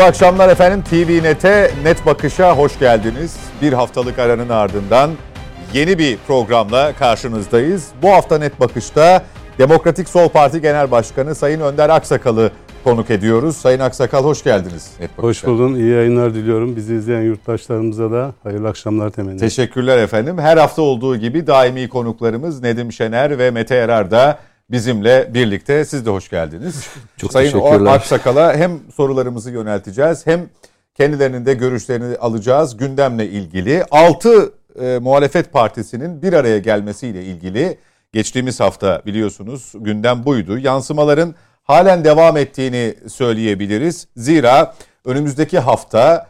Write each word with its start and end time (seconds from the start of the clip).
Mutlu 0.00 0.08
akşamlar 0.08 0.48
efendim. 0.48 0.82
TV 0.90 1.22
Net'e, 1.22 1.70
Net 1.84 2.06
Bakış'a 2.06 2.56
hoş 2.56 2.78
geldiniz. 2.78 3.36
Bir 3.62 3.72
haftalık 3.72 4.18
aranın 4.18 4.48
ardından 4.48 5.10
yeni 5.74 5.98
bir 5.98 6.16
programla 6.26 6.92
karşınızdayız. 6.92 7.88
Bu 8.02 8.10
hafta 8.10 8.38
Net 8.38 8.60
Bakış'ta 8.60 9.22
Demokratik 9.58 10.08
Sol 10.08 10.28
Parti 10.28 10.60
Genel 10.60 10.90
Başkanı 10.90 11.34
Sayın 11.34 11.60
Önder 11.60 11.88
Aksakal'ı 11.88 12.50
konuk 12.84 13.10
ediyoruz. 13.10 13.56
Sayın 13.56 13.80
Aksakal 13.80 14.24
hoş 14.24 14.44
geldiniz. 14.44 14.90
Net 15.00 15.10
Hoş 15.16 15.46
buldum. 15.46 15.76
İyi 15.76 15.90
yayınlar 15.90 16.34
diliyorum. 16.34 16.76
Bizi 16.76 16.94
izleyen 16.94 17.22
yurttaşlarımıza 17.22 18.10
da 18.10 18.32
hayırlı 18.42 18.68
akşamlar 18.68 19.10
temenni 19.10 19.38
Teşekkürler 19.38 19.98
efendim. 19.98 20.38
Her 20.38 20.56
hafta 20.56 20.82
olduğu 20.82 21.16
gibi 21.16 21.46
daimi 21.46 21.88
konuklarımız 21.88 22.62
Nedim 22.62 22.92
Şener 22.92 23.38
ve 23.38 23.50
Mete 23.50 23.74
Erar 23.74 24.10
da 24.10 24.38
bizimle 24.70 25.34
birlikte. 25.34 25.84
Siz 25.84 26.06
de 26.06 26.10
hoş 26.10 26.28
geldiniz. 26.28 26.86
Çok 27.16 27.32
Sayın 27.32 27.52
teşekkürler. 27.52 27.92
Aksakal'a 27.92 28.54
hem 28.56 28.80
sorularımızı 28.96 29.50
yönelteceğiz 29.50 30.26
hem 30.26 30.48
kendilerinin 30.94 31.46
de 31.46 31.54
görüşlerini 31.54 32.16
alacağız 32.16 32.76
gündemle 32.76 33.28
ilgili. 33.28 33.84
6 33.90 34.52
e, 34.80 34.98
muhalefet 34.98 35.52
partisinin 35.52 36.22
bir 36.22 36.32
araya 36.32 36.58
gelmesiyle 36.58 37.24
ilgili 37.24 37.78
geçtiğimiz 38.12 38.60
hafta 38.60 39.02
biliyorsunuz 39.06 39.72
gündem 39.74 40.24
buydu. 40.24 40.58
Yansımaların 40.58 41.34
halen 41.62 42.04
devam 42.04 42.36
ettiğini 42.36 42.94
söyleyebiliriz. 43.08 44.08
Zira 44.16 44.74
önümüzdeki 45.04 45.58
hafta 45.58 46.26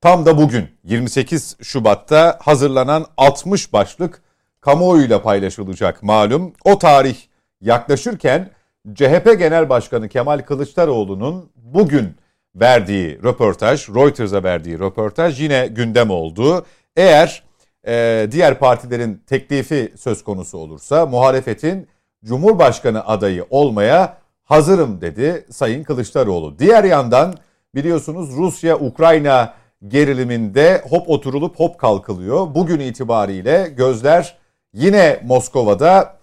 tam 0.00 0.26
da 0.26 0.38
bugün 0.38 0.68
28 0.84 1.56
Şubat'ta 1.62 2.38
hazırlanan 2.42 3.06
60 3.16 3.72
başlık 3.72 4.22
kamuoyuyla 4.60 5.22
paylaşılacak 5.22 6.02
malum. 6.02 6.52
O 6.64 6.78
tarih 6.78 7.16
yaklaşırken 7.60 8.50
CHP 8.94 9.38
Genel 9.38 9.68
Başkanı 9.68 10.08
Kemal 10.08 10.38
Kılıçdaroğlu'nun 10.38 11.50
bugün 11.56 12.16
verdiği 12.54 13.22
röportaj, 13.22 13.88
Reuters'a 13.88 14.42
verdiği 14.42 14.78
röportaj 14.78 15.40
yine 15.40 15.66
gündem 15.66 16.10
oldu. 16.10 16.66
Eğer 16.96 17.42
e, 17.86 18.26
diğer 18.30 18.58
partilerin 18.58 19.22
teklifi 19.26 19.92
söz 19.96 20.24
konusu 20.24 20.58
olursa 20.58 21.06
muhalefetin 21.06 21.88
Cumhurbaşkanı 22.24 23.06
adayı 23.06 23.46
olmaya 23.50 24.16
hazırım 24.44 25.00
dedi 25.00 25.46
Sayın 25.50 25.84
Kılıçdaroğlu. 25.84 26.58
Diğer 26.58 26.84
yandan 26.84 27.34
biliyorsunuz 27.74 28.36
Rusya-Ukrayna 28.36 29.54
geriliminde 29.88 30.82
hop 30.90 31.08
oturulup 31.08 31.60
hop 31.60 31.78
kalkılıyor. 31.78 32.54
Bugün 32.54 32.80
itibariyle 32.80 33.72
gözler 33.76 34.38
yine 34.74 35.20
Moskova'da 35.26 36.19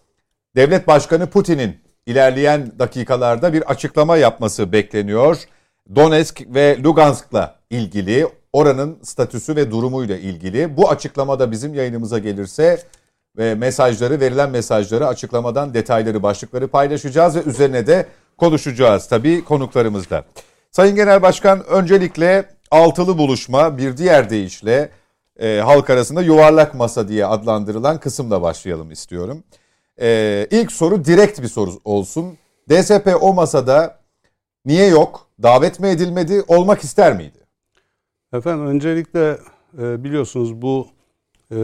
Devlet 0.58 0.88
Başkanı 0.88 1.30
Putin'in 1.30 1.78
ilerleyen 2.06 2.72
dakikalarda 2.80 3.54
bir 3.54 3.62
açıklama 3.62 4.18
yapması 4.18 4.72
bekleniyor. 4.72 5.38
Donetsk 5.96 6.42
ve 6.48 6.84
Lugansk'la 6.84 7.56
ilgili 7.70 8.28
oranın 8.54 9.00
statüsü 9.04 9.56
ve 9.56 9.72
durumuyla 9.72 10.18
ilgili. 10.18 10.78
Bu 10.78 10.90
açıklamada 10.90 11.52
bizim 11.52 11.74
yayınımıza 11.74 12.20
gelirse 12.20 12.80
ve 13.38 13.56
mesajları, 13.56 14.20
verilen 14.20 14.50
mesajları, 14.50 15.08
açıklamadan 15.08 15.74
detayları, 15.74 16.24
başlıkları 16.24 16.68
paylaşacağız 16.68 17.36
ve 17.36 17.44
üzerine 17.44 17.88
de 17.88 18.06
konuşacağız 18.38 19.08
tabii 19.08 19.44
konuklarımızla. 19.44 20.24
Sayın 20.72 20.96
Genel 20.96 21.22
Başkan 21.22 21.66
öncelikle 21.66 22.50
altılı 22.72 23.18
buluşma 23.18 23.78
bir 23.78 23.98
diğer 23.98 24.30
deyişle 24.30 24.90
e, 25.40 25.60
halk 25.60 25.90
arasında 25.90 26.22
yuvarlak 26.22 26.74
masa 26.74 27.08
diye 27.08 27.26
adlandırılan 27.26 28.00
kısımla 28.00 28.42
başlayalım 28.42 28.92
istiyorum. 28.92 29.44
E, 30.02 30.48
ilk 30.52 30.72
soru 30.72 31.06
direkt 31.06 31.42
bir 31.42 31.48
soru 31.48 31.72
olsun. 31.86 32.38
DSP 32.70 33.18
o 33.22 33.34
masada 33.34 34.00
niye 34.66 34.88
yok? 34.88 35.28
Davet 35.44 35.80
mi 35.80 35.88
edilmedi? 35.88 36.44
Olmak 36.48 36.84
ister 36.84 37.16
miydi? 37.16 37.38
Efendim 38.34 38.66
öncelikle 38.66 39.38
e, 39.82 40.04
biliyorsunuz 40.04 40.62
bu 40.62 40.88
e, 41.52 41.58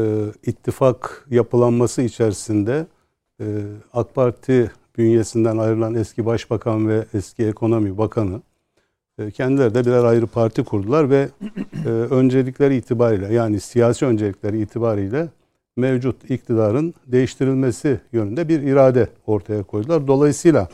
ittifak 0.44 1.28
yapılanması 1.30 2.02
içerisinde 2.02 2.88
e, 3.42 3.46
AK 3.94 4.16
Parti 4.16 4.72
bünyesinden 4.98 5.58
ayrılan 5.58 5.96
eski 5.96 6.26
başbakan 6.26 6.90
ve 6.90 7.06
eski 7.14 7.48
ekonomi 7.48 7.98
bakanı 7.98 8.42
e, 9.20 9.32
kendileri 9.32 9.76
de 9.76 9.86
birer 9.86 10.04
ayrı 10.04 10.28
parti 10.28 10.64
kurdular 10.64 11.10
ve 11.10 11.30
e, 11.86 11.90
öncelikleri 11.90 12.76
itibariyle 12.76 13.34
yani 13.34 13.60
siyasi 13.60 14.06
öncelikleri 14.06 14.62
itibariyle 14.62 15.28
mevcut 15.76 16.32
iktidarın 16.32 16.94
değiştirilmesi 17.08 18.00
yönünde 18.12 18.48
bir 18.48 18.62
irade 18.62 19.08
ortaya 19.28 19.64
koydular. 19.64 20.08
Dolayısıyla 20.08 20.68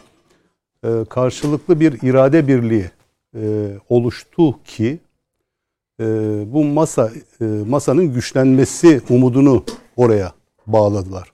e, 0.84 0.90
karşılıklı 1.10 1.80
bir 1.80 2.02
irade 2.02 2.48
birliği 2.48 2.86
e, 3.36 3.72
oluştu 3.90 4.64
ki 4.64 5.00
e, 6.00 6.06
bu 6.48 6.66
masa 6.66 7.12
e, 7.42 7.46
masanın 7.46 8.14
güçlenmesi 8.14 9.02
umudunu 9.10 9.64
oraya 9.98 10.34
bağladılar. 10.68 11.32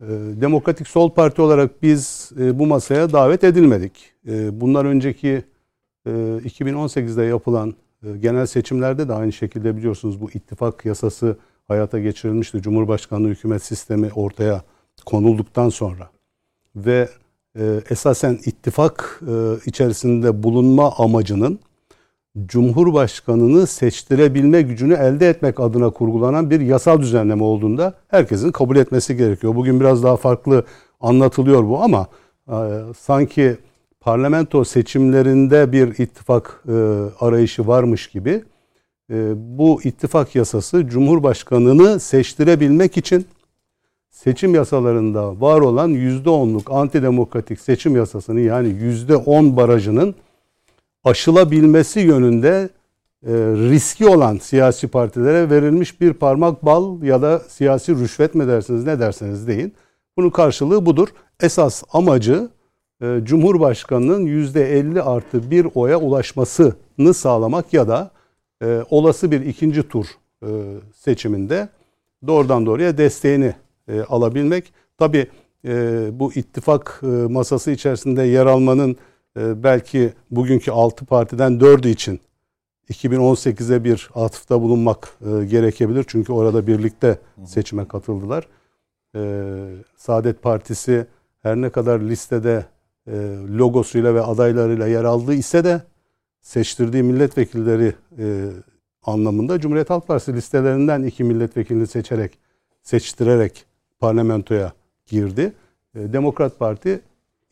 E, 0.00 0.06
Demokratik 0.40 0.88
Sol 0.88 1.10
Parti 1.10 1.42
olarak 1.42 1.82
biz 1.82 2.32
e, 2.40 2.58
bu 2.58 2.66
masaya 2.66 3.12
davet 3.12 3.44
edilmedik. 3.44 4.12
E, 4.28 4.60
bundan 4.60 4.86
önceki 4.86 5.44
e, 6.06 6.10
2018'de 6.10 7.22
yapılan 7.24 7.74
e, 8.06 8.16
genel 8.18 8.46
seçimlerde 8.46 9.08
de 9.08 9.12
aynı 9.12 9.32
şekilde 9.32 9.76
biliyorsunuz 9.76 10.20
bu 10.20 10.30
ittifak 10.30 10.84
yasası 10.84 11.36
hayata 11.68 11.98
geçirilmişti. 11.98 12.62
Cumhurbaşkanlığı 12.62 13.28
hükümet 13.28 13.62
sistemi 13.62 14.10
ortaya 14.14 14.62
konulduktan 15.06 15.68
sonra 15.68 16.10
ve 16.76 17.08
e, 17.58 17.80
esasen 17.90 18.38
ittifak 18.44 19.20
e, 19.28 19.32
içerisinde 19.66 20.42
bulunma 20.42 20.94
amacının 20.98 21.60
Cumhurbaşkanını 22.46 23.66
seçtirebilme 23.66 24.62
gücünü 24.62 24.94
elde 24.94 25.28
etmek 25.28 25.60
adına 25.60 25.90
kurgulanan 25.90 26.50
bir 26.50 26.60
yasal 26.60 27.00
düzenleme 27.00 27.42
olduğunda 27.42 27.94
herkesin 28.08 28.52
kabul 28.52 28.76
etmesi 28.76 29.16
gerekiyor. 29.16 29.54
Bugün 29.54 29.80
biraz 29.80 30.02
daha 30.02 30.16
farklı 30.16 30.64
anlatılıyor 31.00 31.68
bu 31.68 31.82
ama 31.82 32.06
e, 32.48 32.56
sanki 32.98 33.56
parlamento 34.00 34.64
seçimlerinde 34.64 35.72
bir 35.72 35.88
ittifak 35.98 36.62
e, 36.68 36.72
arayışı 37.20 37.66
varmış 37.66 38.06
gibi 38.06 38.44
bu 39.36 39.80
ittifak 39.84 40.34
yasası 40.34 40.86
Cumhurbaşkanını 40.86 42.00
seçtirebilmek 42.00 42.96
için 42.96 43.26
seçim 44.10 44.54
yasalarında 44.54 45.40
var 45.40 45.60
olan 45.60 45.94
%10'luk 45.94 46.72
antidemokratik 46.72 47.60
seçim 47.60 47.96
yasasını 47.96 48.40
yani 48.40 48.68
%10 48.68 49.56
barajının 49.56 50.14
aşılabilmesi 51.04 52.00
yönünde 52.00 52.68
e, 53.26 53.32
riski 53.70 54.06
olan 54.06 54.36
siyasi 54.36 54.88
partilere 54.88 55.50
verilmiş 55.50 56.00
bir 56.00 56.12
parmak 56.12 56.64
bal 56.64 57.02
ya 57.02 57.22
da 57.22 57.38
siyasi 57.38 57.94
rüşvet 57.94 58.34
mi 58.34 58.48
dersiniz 58.48 58.84
ne 58.84 59.00
derseniz 59.00 59.48
deyin. 59.48 59.72
Bunun 60.16 60.30
karşılığı 60.30 60.86
budur. 60.86 61.08
Esas 61.40 61.82
amacı 61.92 62.48
e, 63.02 63.20
Cumhurbaşkanı'nın 63.22 64.26
%50 64.26 65.02
artı 65.02 65.50
bir 65.50 65.66
oya 65.74 66.00
ulaşmasını 66.00 67.14
sağlamak 67.14 67.72
ya 67.72 67.88
da 67.88 68.10
e, 68.62 68.84
olası 68.90 69.30
bir 69.30 69.40
ikinci 69.40 69.88
tur 69.88 70.06
e, 70.42 70.48
seçiminde 70.94 71.68
doğrudan 72.26 72.66
doğruya 72.66 72.98
desteğini 72.98 73.54
e, 73.88 74.00
alabilmek. 74.00 74.72
Tabi 74.98 75.26
e, 75.64 76.08
bu 76.12 76.32
ittifak 76.32 77.00
e, 77.02 77.06
masası 77.06 77.70
içerisinde 77.70 78.22
yer 78.22 78.46
almanın 78.46 78.96
e, 79.36 79.62
belki 79.62 80.12
bugünkü 80.30 80.70
6 80.70 81.04
partiden 81.04 81.52
4'ü 81.52 81.88
için 81.88 82.20
2018'e 82.90 83.84
bir 83.84 84.10
atıfta 84.14 84.60
bulunmak 84.60 85.08
e, 85.20 85.44
gerekebilir. 85.44 86.04
Çünkü 86.08 86.32
orada 86.32 86.66
birlikte 86.66 87.18
seçime 87.44 87.88
katıldılar. 87.88 88.48
E, 89.16 89.42
Saadet 89.96 90.42
Partisi 90.42 91.06
her 91.42 91.56
ne 91.56 91.70
kadar 91.70 92.00
listede 92.00 92.66
e, 93.06 93.12
logosuyla 93.58 94.14
ve 94.14 94.22
adaylarıyla 94.22 94.86
yer 94.86 95.04
aldığı 95.04 95.34
ise 95.34 95.64
de 95.64 95.82
seçtirdiği 96.44 97.02
milletvekilleri 97.02 97.94
e, 98.18 98.46
anlamında 99.02 99.60
Cumhuriyet 99.60 99.90
Halk 99.90 100.06
Partisi 100.06 100.34
listelerinden 100.34 101.02
iki 101.02 101.24
milletvekilini 101.24 101.86
seçerek, 101.86 102.38
seçtirerek 102.82 103.64
parlamentoya 104.00 104.72
girdi. 105.06 105.52
E, 105.94 106.12
Demokrat 106.12 106.58
Parti 106.58 107.00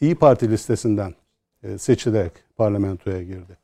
İyi 0.01 0.15
Parti 0.15 0.51
listesinden 0.51 1.15
e, 1.63 1.79
seçilerek 1.79 2.33
parlamentoya 2.57 3.23
girdi. 3.23 3.59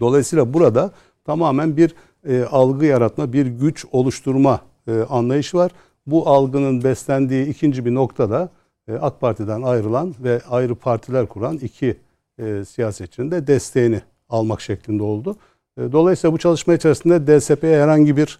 Dolayısıyla 0.00 0.54
burada 0.54 0.90
tamamen 1.24 1.76
bir 1.76 1.94
e, 2.28 2.42
algı 2.44 2.86
yaratma, 2.86 3.32
bir 3.32 3.46
güç 3.46 3.84
oluşturma 3.92 4.60
e, 4.88 4.92
anlayışı 4.92 5.56
var. 5.56 5.72
Bu 6.06 6.28
algının 6.28 6.84
beslendiği 6.84 7.46
ikinci 7.46 7.84
bir 7.84 7.94
noktada 7.94 8.48
e, 8.88 8.94
AK 8.94 9.20
Parti'den 9.20 9.62
ayrılan 9.62 10.14
ve 10.20 10.40
ayrı 10.50 10.74
partiler 10.74 11.26
kuran 11.26 11.56
iki 11.56 11.96
e, 12.38 12.64
siyasetçinin 12.64 13.30
de 13.30 13.46
desteğini 13.46 14.02
almak 14.28 14.60
şeklinde 14.60 15.02
oldu. 15.02 15.36
E, 15.78 15.92
dolayısıyla 15.92 16.32
bu 16.34 16.38
çalışma 16.38 16.74
içerisinde 16.74 17.26
DSP'ye 17.26 17.82
herhangi 17.82 18.16
bir 18.16 18.38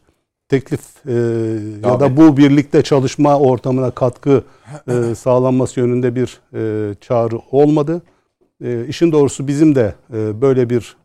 teklif 0.49 1.07
e, 1.07 1.13
ya 1.89 2.01
da 2.01 2.17
bu 2.17 2.37
birlikte 2.37 2.83
çalışma 2.83 3.39
ortamına 3.39 3.91
katkı 3.91 4.45
e, 4.89 5.15
sağlanması 5.15 5.81
yönünde 5.81 6.15
bir 6.15 6.41
e, 6.55 6.95
çağrı 6.95 7.39
olmadı. 7.51 8.03
E, 8.65 8.87
işin 8.87 9.13
doğrusu 9.13 9.49
bizim 9.49 9.75
de 9.75 9.95
e, 10.13 10.41
böyle 10.41 10.71
bir 10.71 10.97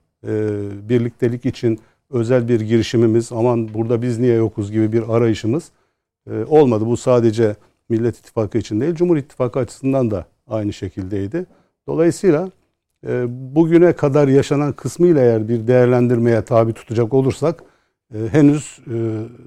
birliktelik 0.90 1.46
için 1.46 1.80
özel 2.10 2.48
bir 2.48 2.62
girişimimiz, 2.62 3.32
aman 3.32 3.74
burada 3.74 4.02
biz 4.02 4.20
niye 4.20 4.36
yokuz 4.36 4.72
gibi 4.72 4.94
bir 4.94 5.10
arayışımız 5.10 5.72
olmadı. 6.48 6.86
Bu 6.86 6.98
sadece 6.98 7.56
Millet 7.90 8.18
İttifakı 8.18 8.58
için 8.58 8.82
değil, 8.82 8.96
Cumhur 8.96 9.18
İttifakı 9.18 9.60
açısından 9.60 10.12
da 10.12 10.26
aynı 10.48 10.74
şekildeydi. 10.74 11.46
Dolayısıyla 11.88 12.50
bugüne 13.28 13.94
kadar 13.94 14.28
yaşanan 14.28 14.74
kısmıyla 14.74 15.22
eğer 15.22 15.48
bir 15.48 15.68
değerlendirmeye 15.68 16.42
tabi 16.42 16.74
tutacak 16.74 17.14
olursak 17.14 17.64
henüz 18.32 18.80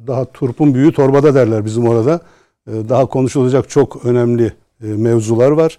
daha 0.06 0.25
turpun 0.25 0.75
büyüğü 0.75 0.93
torbada 0.93 1.35
derler 1.35 1.65
bizim 1.65 1.89
orada. 1.89 2.21
Daha 2.67 3.06
konuşulacak 3.06 3.69
çok 3.71 4.06
önemli 4.06 4.53
mevzular 4.81 5.51
var. 5.51 5.79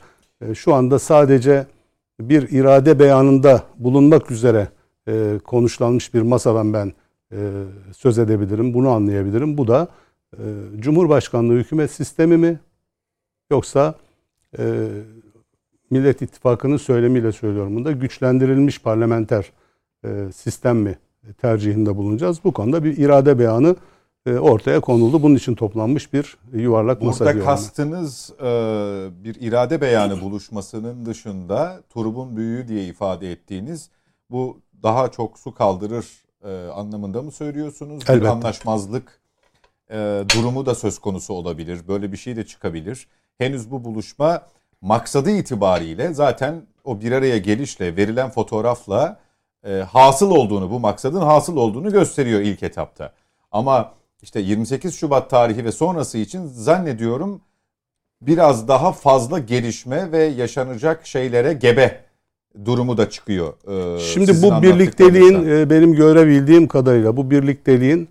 Şu 0.53 0.73
anda 0.73 0.99
sadece 0.99 1.65
bir 2.19 2.49
irade 2.49 2.99
beyanında 2.99 3.63
bulunmak 3.77 4.31
üzere 4.31 4.67
e, 5.07 5.39
konuşlanmış 5.43 6.13
bir 6.13 6.21
masadan 6.21 6.73
ben 6.73 6.93
e, 7.31 7.37
söz 7.97 8.19
edebilirim. 8.19 8.73
Bunu 8.73 8.89
anlayabilirim. 8.89 9.57
Bu 9.57 9.67
da 9.67 9.87
e, 10.33 10.43
Cumhurbaşkanlığı 10.79 11.53
hükümet 11.53 11.91
sistemi 11.91 12.37
mi 12.37 12.59
yoksa 13.51 13.95
e, 14.59 14.87
Millet 15.95 16.21
İttifakı'nın 16.21 16.77
söylemiyle 16.77 17.31
söylüyorum 17.31 17.75
bunu 17.75 17.85
da 17.85 17.91
güçlendirilmiş 17.91 18.81
parlamenter 18.81 19.51
e, 20.05 20.31
sistem 20.35 20.77
mi 20.77 20.97
tercihinde 21.41 21.97
bulunacağız. 21.97 22.39
Bu 22.43 22.53
konuda 22.53 22.83
bir 22.83 22.97
irade 22.97 23.39
beyanı 23.39 23.75
e, 24.25 24.33
ortaya 24.33 24.79
konuldu. 24.79 25.23
Bunun 25.23 25.35
için 25.35 25.55
toplanmış 25.55 26.13
bir 26.13 26.37
yuvarlak 26.53 27.01
Burada 27.01 27.09
masa 27.09 27.25
Burada 27.25 27.45
kastınız 27.45 28.33
e, 28.39 28.43
bir 29.23 29.35
irade 29.41 29.81
beyanı 29.81 30.21
buluşmasının 30.21 31.05
dışında 31.05 31.81
turbun 31.89 32.37
büyüğü 32.37 32.67
diye 32.67 32.85
ifade 32.85 33.31
ettiğiniz 33.31 33.89
bu 34.31 34.57
daha 34.83 35.11
çok 35.11 35.39
su 35.39 35.53
kaldırır 35.53 36.05
e, 36.43 36.67
anlamında 36.67 37.21
mı 37.21 37.31
söylüyorsunuz? 37.31 38.03
Elbette. 38.07 38.21
Bir 38.21 38.29
anlaşmazlık 38.29 39.19
durumu 40.35 40.65
da 40.65 40.75
söz 40.75 40.99
konusu 40.99 41.33
olabilir. 41.33 41.79
Böyle 41.87 42.11
bir 42.11 42.17
şey 42.17 42.35
de 42.35 42.45
çıkabilir. 42.45 43.07
Henüz 43.37 43.71
bu 43.71 43.83
buluşma 43.83 44.41
maksadı 44.85 45.31
itibariyle 45.31 46.13
zaten 46.13 46.61
o 46.83 47.01
bir 47.01 47.11
araya 47.11 47.37
gelişle 47.37 47.95
verilen 47.95 48.29
fotoğrafla 48.29 49.19
hasıl 49.87 50.31
olduğunu, 50.31 50.71
bu 50.71 50.79
maksadın 50.79 51.21
hasıl 51.21 51.57
olduğunu 51.57 51.91
gösteriyor 51.91 52.39
ilk 52.39 52.63
etapta. 52.63 53.11
Ama 53.51 53.93
işte 54.21 54.39
28 54.39 54.95
Şubat 54.95 55.29
tarihi 55.29 55.65
ve 55.65 55.71
sonrası 55.71 56.17
için 56.17 56.47
zannediyorum 56.47 57.41
biraz 58.21 58.67
daha 58.67 58.91
fazla 58.91 59.39
gelişme 59.39 60.11
ve 60.11 60.23
yaşanacak 60.23 61.07
şeylere 61.07 61.53
gebe 61.53 62.01
durumu 62.65 62.97
da 62.97 63.09
çıkıyor. 63.09 63.53
Ee, 63.67 63.99
Şimdi 63.99 64.41
bu 64.41 64.61
birlikteliğin 64.61 65.47
e, 65.47 65.69
benim 65.69 65.93
görebildiğim 65.93 66.67
kadarıyla 66.67 67.17
bu 67.17 67.31
birlikteliğin 67.31 68.09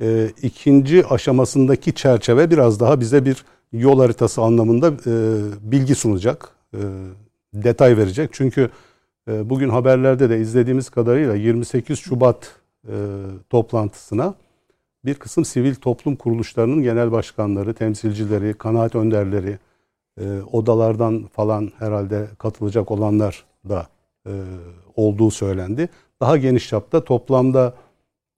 e, 0.00 0.30
ikinci 0.42 1.06
aşamasındaki 1.06 1.94
çerçeve 1.94 2.50
biraz 2.50 2.80
daha 2.80 3.00
bize 3.00 3.24
bir 3.24 3.44
yol 3.72 4.00
haritası 4.00 4.42
anlamında 4.42 4.88
e, 4.88 5.12
bilgi 5.72 5.94
sunacak, 5.94 6.48
e, 6.74 6.78
detay 7.54 7.96
verecek. 7.96 8.30
Çünkü 8.32 8.70
e, 9.28 9.50
bugün 9.50 9.68
haberlerde 9.68 10.30
de 10.30 10.40
izlediğimiz 10.40 10.90
kadarıyla 10.90 11.34
28 11.34 11.98
Şubat 11.98 12.56
e, 12.88 12.94
toplantısına 13.50 14.34
bir 15.04 15.14
kısım 15.14 15.44
sivil 15.44 15.74
toplum 15.74 16.16
kuruluşlarının 16.16 16.82
genel 16.82 17.12
başkanları, 17.12 17.74
temsilcileri, 17.74 18.54
kanaat 18.54 18.94
önderleri, 18.94 19.58
e, 20.20 20.40
odalardan 20.52 21.26
falan 21.32 21.72
herhalde 21.78 22.28
katılacak 22.38 22.90
olanlar 22.90 23.44
da 23.68 23.86
e, 24.26 24.32
olduğu 24.96 25.30
söylendi. 25.30 25.88
Daha 26.20 26.36
geniş 26.36 26.68
çapta 26.68 27.04
toplamda 27.04 27.74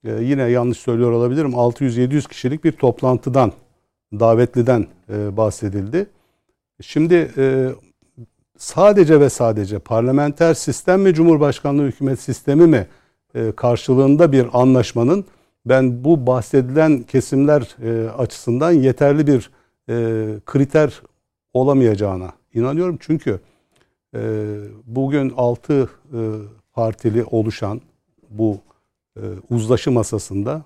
e, 0.04 0.12
yine 0.12 0.42
yanlış 0.42 0.78
söylüyor 0.78 1.12
olabilirim 1.12 1.50
600-700 1.50 2.28
kişilik 2.28 2.64
bir 2.64 2.72
toplantıdan, 2.72 3.52
davetliden 4.20 4.86
e, 5.08 5.36
bahsedildi. 5.36 6.06
Şimdi 6.80 7.30
e, 7.36 7.68
sadece 8.58 9.20
ve 9.20 9.30
sadece 9.30 9.78
parlamenter 9.78 10.54
sistem 10.54 11.02
mi, 11.02 11.14
Cumhurbaşkanlığı 11.14 11.86
hükümet 11.86 12.20
sistemi 12.20 12.66
mi 12.66 12.86
e, 13.34 13.52
karşılığında 13.52 14.32
bir 14.32 14.46
anlaşmanın 14.52 15.24
ben 15.66 16.04
bu 16.04 16.26
bahsedilen 16.26 17.02
kesimler 17.02 17.76
e, 17.82 18.10
açısından 18.10 18.72
yeterli 18.72 19.26
bir 19.26 19.50
e, 19.88 19.94
kriter 20.46 21.02
olamayacağına 21.54 22.32
inanıyorum. 22.54 22.96
Çünkü 23.00 23.40
e, 24.14 24.20
bugün 24.86 25.32
6 25.36 25.82
e, 25.82 25.86
partili 26.72 27.24
oluşan 27.24 27.80
bu 28.30 28.58
e, 29.16 29.22
uzlaşı 29.50 29.90
masasında 29.90 30.62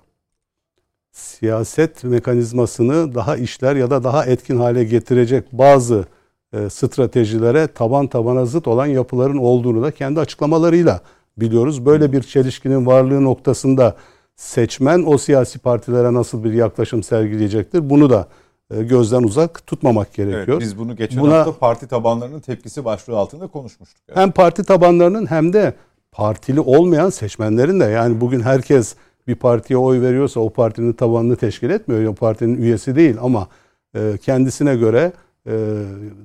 siyaset 1.17 2.03
mekanizmasını 2.03 3.15
daha 3.15 3.37
işler 3.37 3.75
ya 3.75 3.89
da 3.89 4.03
daha 4.03 4.25
etkin 4.25 4.57
hale 4.57 4.83
getirecek 4.83 5.43
bazı 5.51 6.05
e, 6.53 6.69
stratejilere 6.69 7.67
taban 7.67 8.07
tabana 8.07 8.45
zıt 8.45 8.67
olan 8.67 8.85
yapıların 8.85 9.37
olduğunu 9.37 9.83
da 9.83 9.91
kendi 9.91 10.19
açıklamalarıyla 10.19 11.01
biliyoruz. 11.37 11.85
Böyle 11.85 12.11
bir 12.11 12.23
çelişkinin 12.23 12.85
varlığı 12.85 13.23
noktasında 13.23 13.95
seçmen 14.35 15.03
o 15.07 15.17
siyasi 15.17 15.59
partilere 15.59 16.13
nasıl 16.13 16.43
bir 16.43 16.53
yaklaşım 16.53 17.03
sergileyecektir? 17.03 17.89
Bunu 17.89 18.09
da 18.09 18.27
e, 18.71 18.83
gözden 18.83 19.23
uzak 19.23 19.67
tutmamak 19.67 20.13
gerekiyor. 20.13 20.47
Evet, 20.47 20.61
biz 20.61 20.77
bunu 20.77 20.95
geçen 20.95 21.21
Buna, 21.21 21.37
hafta 21.37 21.57
parti 21.57 21.87
tabanlarının 21.87 22.39
tepkisi 22.39 22.85
başlığı 22.85 23.17
altında 23.17 23.47
konuşmuştuk. 23.47 24.01
Yani. 24.09 24.19
Hem 24.19 24.31
parti 24.31 24.63
tabanlarının 24.63 25.25
hem 25.25 25.53
de 25.53 25.73
partili 26.11 26.59
olmayan 26.59 27.09
seçmenlerin 27.09 27.79
de 27.79 27.85
yani 27.85 28.21
bugün 28.21 28.41
herkes 28.41 28.95
bir 29.27 29.35
partiye 29.35 29.77
oy 29.77 30.01
veriyorsa 30.01 30.39
o 30.39 30.49
partinin 30.49 30.93
tabanını 30.93 31.35
teşkil 31.35 31.69
etmiyor. 31.69 32.11
O 32.11 32.13
partinin 32.13 32.61
üyesi 32.61 32.95
değil 32.95 33.15
ama 33.21 33.47
e, 33.95 34.17
kendisine 34.21 34.75
göre 34.75 35.11
e, 35.47 35.51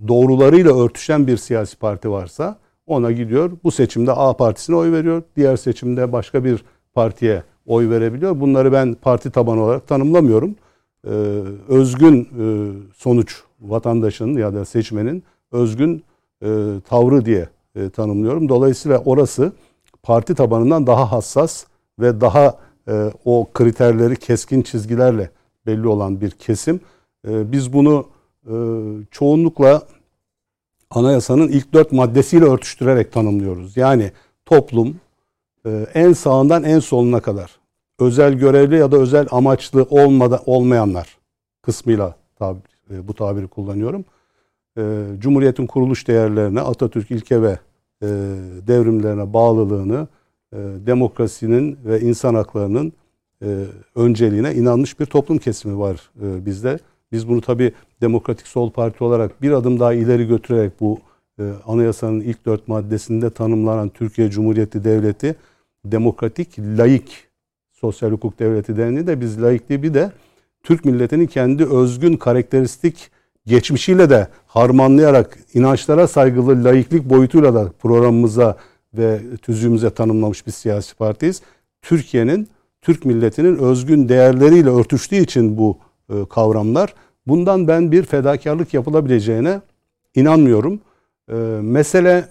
doğrularıyla 0.08 0.84
örtüşen 0.84 1.26
bir 1.26 1.36
siyasi 1.36 1.78
parti 1.78 2.10
varsa 2.10 2.58
ona 2.86 3.12
gidiyor. 3.12 3.50
Bu 3.64 3.70
seçimde 3.70 4.12
A 4.12 4.36
partisine 4.36 4.76
oy 4.76 4.92
veriyor. 4.92 5.22
Diğer 5.36 5.56
seçimde 5.56 6.12
başka 6.12 6.44
bir 6.44 6.64
partiye 6.94 7.42
oy 7.66 7.90
verebiliyor. 7.90 8.40
Bunları 8.40 8.72
ben 8.72 8.94
parti 8.94 9.30
tabanı 9.30 9.62
olarak 9.62 9.88
tanımlamıyorum. 9.88 10.54
Ee, 11.06 11.10
özgün 11.68 12.28
e, 12.38 12.44
sonuç 12.96 13.42
vatandaşın 13.60 14.34
ya 14.34 14.54
da 14.54 14.64
seçmenin 14.64 15.22
özgün 15.52 16.04
e, 16.42 16.48
tavrı 16.88 17.24
diye 17.24 17.48
e, 17.76 17.90
tanımlıyorum. 17.90 18.48
Dolayısıyla 18.48 18.98
orası 18.98 19.52
parti 20.02 20.34
tabanından 20.34 20.86
daha 20.86 21.12
hassas 21.12 21.64
ve 22.00 22.20
daha 22.20 22.58
e, 22.88 23.12
o 23.24 23.48
kriterleri 23.54 24.16
keskin 24.16 24.62
çizgilerle 24.62 25.30
belli 25.66 25.88
olan 25.88 26.20
bir 26.20 26.30
kesim. 26.30 26.80
E, 27.28 27.52
biz 27.52 27.72
bunu 27.72 28.06
e, 28.46 28.54
çoğunlukla 29.10 29.82
anayasanın 30.90 31.48
ilk 31.48 31.72
dört 31.72 31.92
maddesiyle 31.92 32.44
örtüştürerek 32.44 33.12
tanımlıyoruz. 33.12 33.76
Yani 33.76 34.12
toplum, 34.46 34.96
ee, 35.66 35.86
en 35.94 36.12
sağından 36.12 36.64
en 36.64 36.78
soluna 36.78 37.20
kadar 37.20 37.60
özel 37.98 38.32
görevli 38.32 38.76
ya 38.76 38.92
da 38.92 38.96
özel 38.96 39.26
amaçlı 39.30 39.86
olmada, 39.90 40.40
olmayanlar 40.46 41.18
kısmıyla 41.62 42.14
tabi, 42.38 42.58
e, 42.90 43.08
bu 43.08 43.14
tabiri 43.14 43.48
kullanıyorum. 43.48 44.04
Ee, 44.78 45.04
Cumhuriyetin 45.18 45.66
kuruluş 45.66 46.08
değerlerine, 46.08 46.60
Atatürk 46.60 47.10
ilke 47.10 47.42
ve 47.42 47.58
e, 48.02 48.06
devrimlerine 48.66 49.32
bağlılığını, 49.32 50.08
e, 50.52 50.56
demokrasinin 50.86 51.78
ve 51.84 52.00
insan 52.00 52.34
haklarının 52.34 52.92
önceliğine 53.94 54.54
inanmış 54.54 55.00
bir 55.00 55.06
toplum 55.06 55.38
kesimi 55.38 55.78
var 55.78 56.10
bizde. 56.14 56.78
Biz 57.12 57.28
bunu 57.28 57.40
tabi 57.40 57.72
Demokratik 58.00 58.46
Sol 58.46 58.70
Parti 58.70 59.04
olarak 59.04 59.42
bir 59.42 59.50
adım 59.50 59.80
daha 59.80 59.92
ileri 59.92 60.26
götürerek 60.26 60.72
bu 60.80 60.98
anayasanın 61.66 62.20
ilk 62.20 62.46
dört 62.46 62.68
maddesinde 62.68 63.30
tanımlanan 63.30 63.88
Türkiye 63.88 64.30
Cumhuriyeti 64.30 64.84
Devleti 64.84 65.36
demokratik, 65.84 66.58
laik 66.58 67.28
sosyal 67.72 68.10
hukuk 68.10 68.38
devleti 68.38 68.76
denildi 68.76 69.06
de 69.06 69.20
biz 69.20 69.42
laikliği 69.42 69.82
bir 69.82 69.94
de 69.94 70.12
Türk 70.62 70.84
milletinin 70.84 71.26
kendi 71.26 71.64
özgün 71.64 72.16
karakteristik 72.16 73.10
geçmişiyle 73.46 74.10
de 74.10 74.28
harmanlayarak 74.46 75.38
inançlara 75.54 76.06
saygılı 76.06 76.64
laiklik 76.64 77.04
boyutuyla 77.04 77.54
da 77.54 77.72
programımıza 77.78 78.56
ve 78.94 79.20
tüzüğümüze 79.42 79.90
tanımlamış 79.90 80.46
bir 80.46 80.52
siyasi 80.52 80.94
partiyiz. 80.94 81.42
Türkiye'nin, 81.82 82.48
Türk 82.80 83.04
milletinin 83.04 83.58
özgün 83.58 84.08
değerleriyle 84.08 84.70
örtüştüğü 84.70 85.16
için 85.16 85.58
bu 85.58 85.78
e, 86.10 86.14
kavramlar. 86.30 86.94
Bundan 87.26 87.68
ben 87.68 87.92
bir 87.92 88.02
fedakarlık 88.02 88.74
yapılabileceğine 88.74 89.60
inanmıyorum. 90.14 90.80
E, 91.28 91.34
mesele 91.62 92.28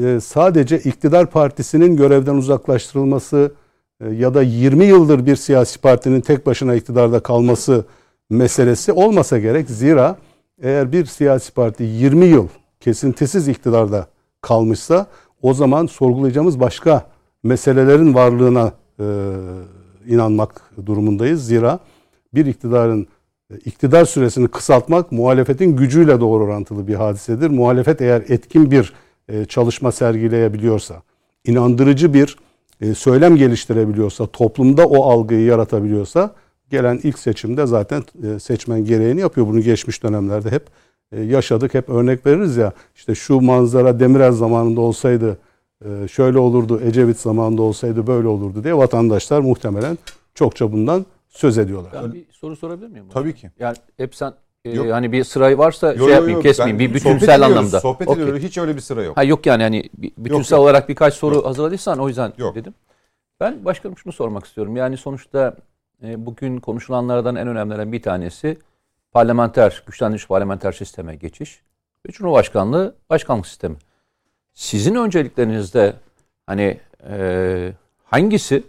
ee, 0.00 0.20
sadece 0.20 0.78
iktidar 0.78 1.30
partisinin 1.30 1.96
görevden 1.96 2.34
uzaklaştırılması 2.34 3.52
e, 4.00 4.08
ya 4.10 4.34
da 4.34 4.42
20 4.42 4.84
yıldır 4.84 5.26
bir 5.26 5.36
siyasi 5.36 5.80
partinin 5.80 6.20
tek 6.20 6.46
başına 6.46 6.74
iktidarda 6.74 7.20
kalması 7.20 7.84
meselesi 8.30 8.92
olmasa 8.92 9.38
gerek. 9.38 9.70
Zira 9.70 10.16
eğer 10.62 10.92
bir 10.92 11.06
siyasi 11.06 11.52
parti 11.52 11.82
20 11.84 12.24
yıl 12.24 12.48
kesintisiz 12.80 13.48
iktidarda 13.48 14.06
kalmışsa 14.40 15.06
o 15.42 15.54
zaman 15.54 15.86
sorgulayacağımız 15.86 16.60
başka 16.60 17.06
meselelerin 17.42 18.14
varlığına 18.14 18.72
e, 19.00 19.04
inanmak 20.06 20.70
durumundayız. 20.86 21.46
Zira 21.46 21.78
bir 22.34 22.46
iktidarın 22.46 23.06
e, 23.50 23.56
iktidar 23.56 24.04
süresini 24.04 24.48
kısaltmak 24.48 25.12
muhalefetin 25.12 25.76
gücüyle 25.76 26.20
doğru 26.20 26.44
orantılı 26.44 26.88
bir 26.88 26.94
hadisedir. 26.94 27.50
Muhalefet 27.50 28.00
eğer 28.00 28.24
etkin 28.28 28.70
bir 28.70 28.92
e, 29.28 29.44
çalışma 29.44 29.92
sergileyebiliyorsa, 29.92 31.02
inandırıcı 31.44 32.14
bir 32.14 32.36
e, 32.80 32.94
söylem 32.94 33.36
geliştirebiliyorsa, 33.36 34.26
toplumda 34.26 34.86
o 34.86 35.10
algıyı 35.10 35.44
yaratabiliyorsa 35.44 36.34
gelen 36.70 37.00
ilk 37.02 37.18
seçimde 37.18 37.66
zaten 37.66 38.02
seçmen 38.40 38.84
gereğini 38.84 39.20
yapıyor. 39.20 39.46
Bunu 39.46 39.60
geçmiş 39.60 40.02
dönemlerde 40.02 40.50
hep 40.50 40.62
yaşadık, 41.12 41.74
hep 41.74 41.88
örnek 41.88 42.26
veririz 42.26 42.56
ya. 42.56 42.72
İşte 42.94 43.14
şu 43.14 43.40
manzara 43.40 44.00
Demirel 44.00 44.32
zamanında 44.32 44.80
olsaydı 44.80 45.38
şöyle 46.10 46.38
olurdu, 46.38 46.80
Ecevit 46.80 47.18
zamanında 47.18 47.62
olsaydı 47.62 48.06
böyle 48.06 48.28
olurdu 48.28 48.64
diye 48.64 48.76
vatandaşlar 48.76 49.40
muhtemelen 49.40 49.98
çokça 50.34 50.72
bundan 50.72 51.06
söz 51.28 51.58
ediyorlar. 51.58 51.92
Ben 52.02 52.12
bir 52.12 52.24
soru 52.30 52.56
sorabilir 52.56 52.88
miyim? 52.88 53.04
Tabii 53.12 53.34
ki. 53.34 53.50
Yani 53.58 53.76
hep 53.96 54.14
sen 54.14 54.34
e, 54.64 54.76
hani 54.76 55.12
bir 55.12 55.24
sırayı 55.24 55.58
varsa 55.58 55.92
yo, 55.92 56.04
şey 56.04 56.14
yapmayayım, 56.14 56.38
yo, 56.38 56.42
kesmeyeyim. 56.42 56.78
Bir 56.78 56.94
bütünsel 56.94 57.18
sohbet 57.18 57.42
anlamda. 57.42 57.80
Sohbet 57.80 58.08
okay. 58.08 58.22
ediyoruz. 58.22 58.42
Hiç 58.42 58.58
öyle 58.58 58.76
bir 58.76 58.80
sıra 58.80 59.02
yok. 59.02 59.16
Ha 59.16 59.24
yok 59.24 59.46
yani 59.46 59.62
hani 59.62 59.84
bütünsel 60.18 60.56
yok, 60.56 60.64
olarak 60.64 60.88
birkaç 60.88 61.14
soru 61.14 61.34
yok. 61.34 61.46
hazırladıysan 61.46 61.98
o 61.98 62.08
yüzden 62.08 62.32
yok. 62.38 62.54
dedim. 62.54 62.74
Ben 63.40 63.64
başkanım 63.64 63.98
şunu 63.98 64.12
sormak 64.12 64.44
istiyorum. 64.44 64.76
Yani 64.76 64.96
sonuçta 64.96 65.56
e, 66.02 66.26
bugün 66.26 66.60
konuşulanlardan 66.60 67.36
en 67.36 67.48
önemlilerinden 67.48 67.92
bir 67.92 68.02
tanesi 68.02 68.56
parlamenter, 69.12 69.82
güçlendirilmiş 69.86 70.26
parlamenter 70.26 70.72
sisteme 70.72 71.16
geçiş 71.16 71.62
ve 72.06 72.12
Cumhurbaşkanlığı 72.12 72.94
başkanlık 73.10 73.46
sistemi. 73.46 73.76
Sizin 74.54 74.94
önceliklerinizde 74.94 75.94
hani 76.46 76.80
e, 77.08 77.72
hangisi 78.04 78.62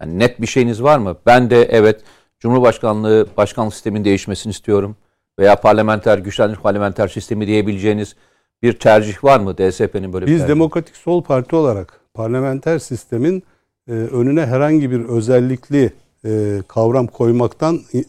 yani 0.00 0.18
net 0.18 0.40
bir 0.40 0.46
şeyiniz 0.46 0.82
var 0.82 0.98
mı? 0.98 1.16
Ben 1.26 1.50
de 1.50 1.62
evet 1.62 2.00
Cumhurbaşkanlığı 2.40 3.26
başkanlık 3.36 3.74
sistemin 3.74 4.04
değişmesini 4.04 4.50
istiyorum 4.50 4.96
veya 5.38 5.56
parlamenter 5.56 6.18
güçlendirilmiş 6.18 6.62
parlamenter 6.62 7.08
sistemi 7.08 7.46
diyebileceğiniz 7.46 8.16
bir 8.62 8.72
tercih 8.72 9.24
var 9.24 9.40
mı 9.40 9.58
DSP'nin 9.58 10.12
böyle 10.12 10.26
Biz 10.26 10.32
bir 10.32 10.38
tercih? 10.38 10.48
Demokratik 10.48 10.96
Sol 10.96 11.22
Parti 11.22 11.56
olarak 11.56 12.00
parlamenter 12.14 12.78
sistemin 12.78 13.42
e, 13.88 13.92
önüne 13.92 14.46
herhangi 14.46 14.90
bir 14.90 15.04
özellikli 15.04 15.92
e, 16.24 16.62
kavram 16.68 17.06
koymaktan 17.06 17.80
e, 17.94 18.00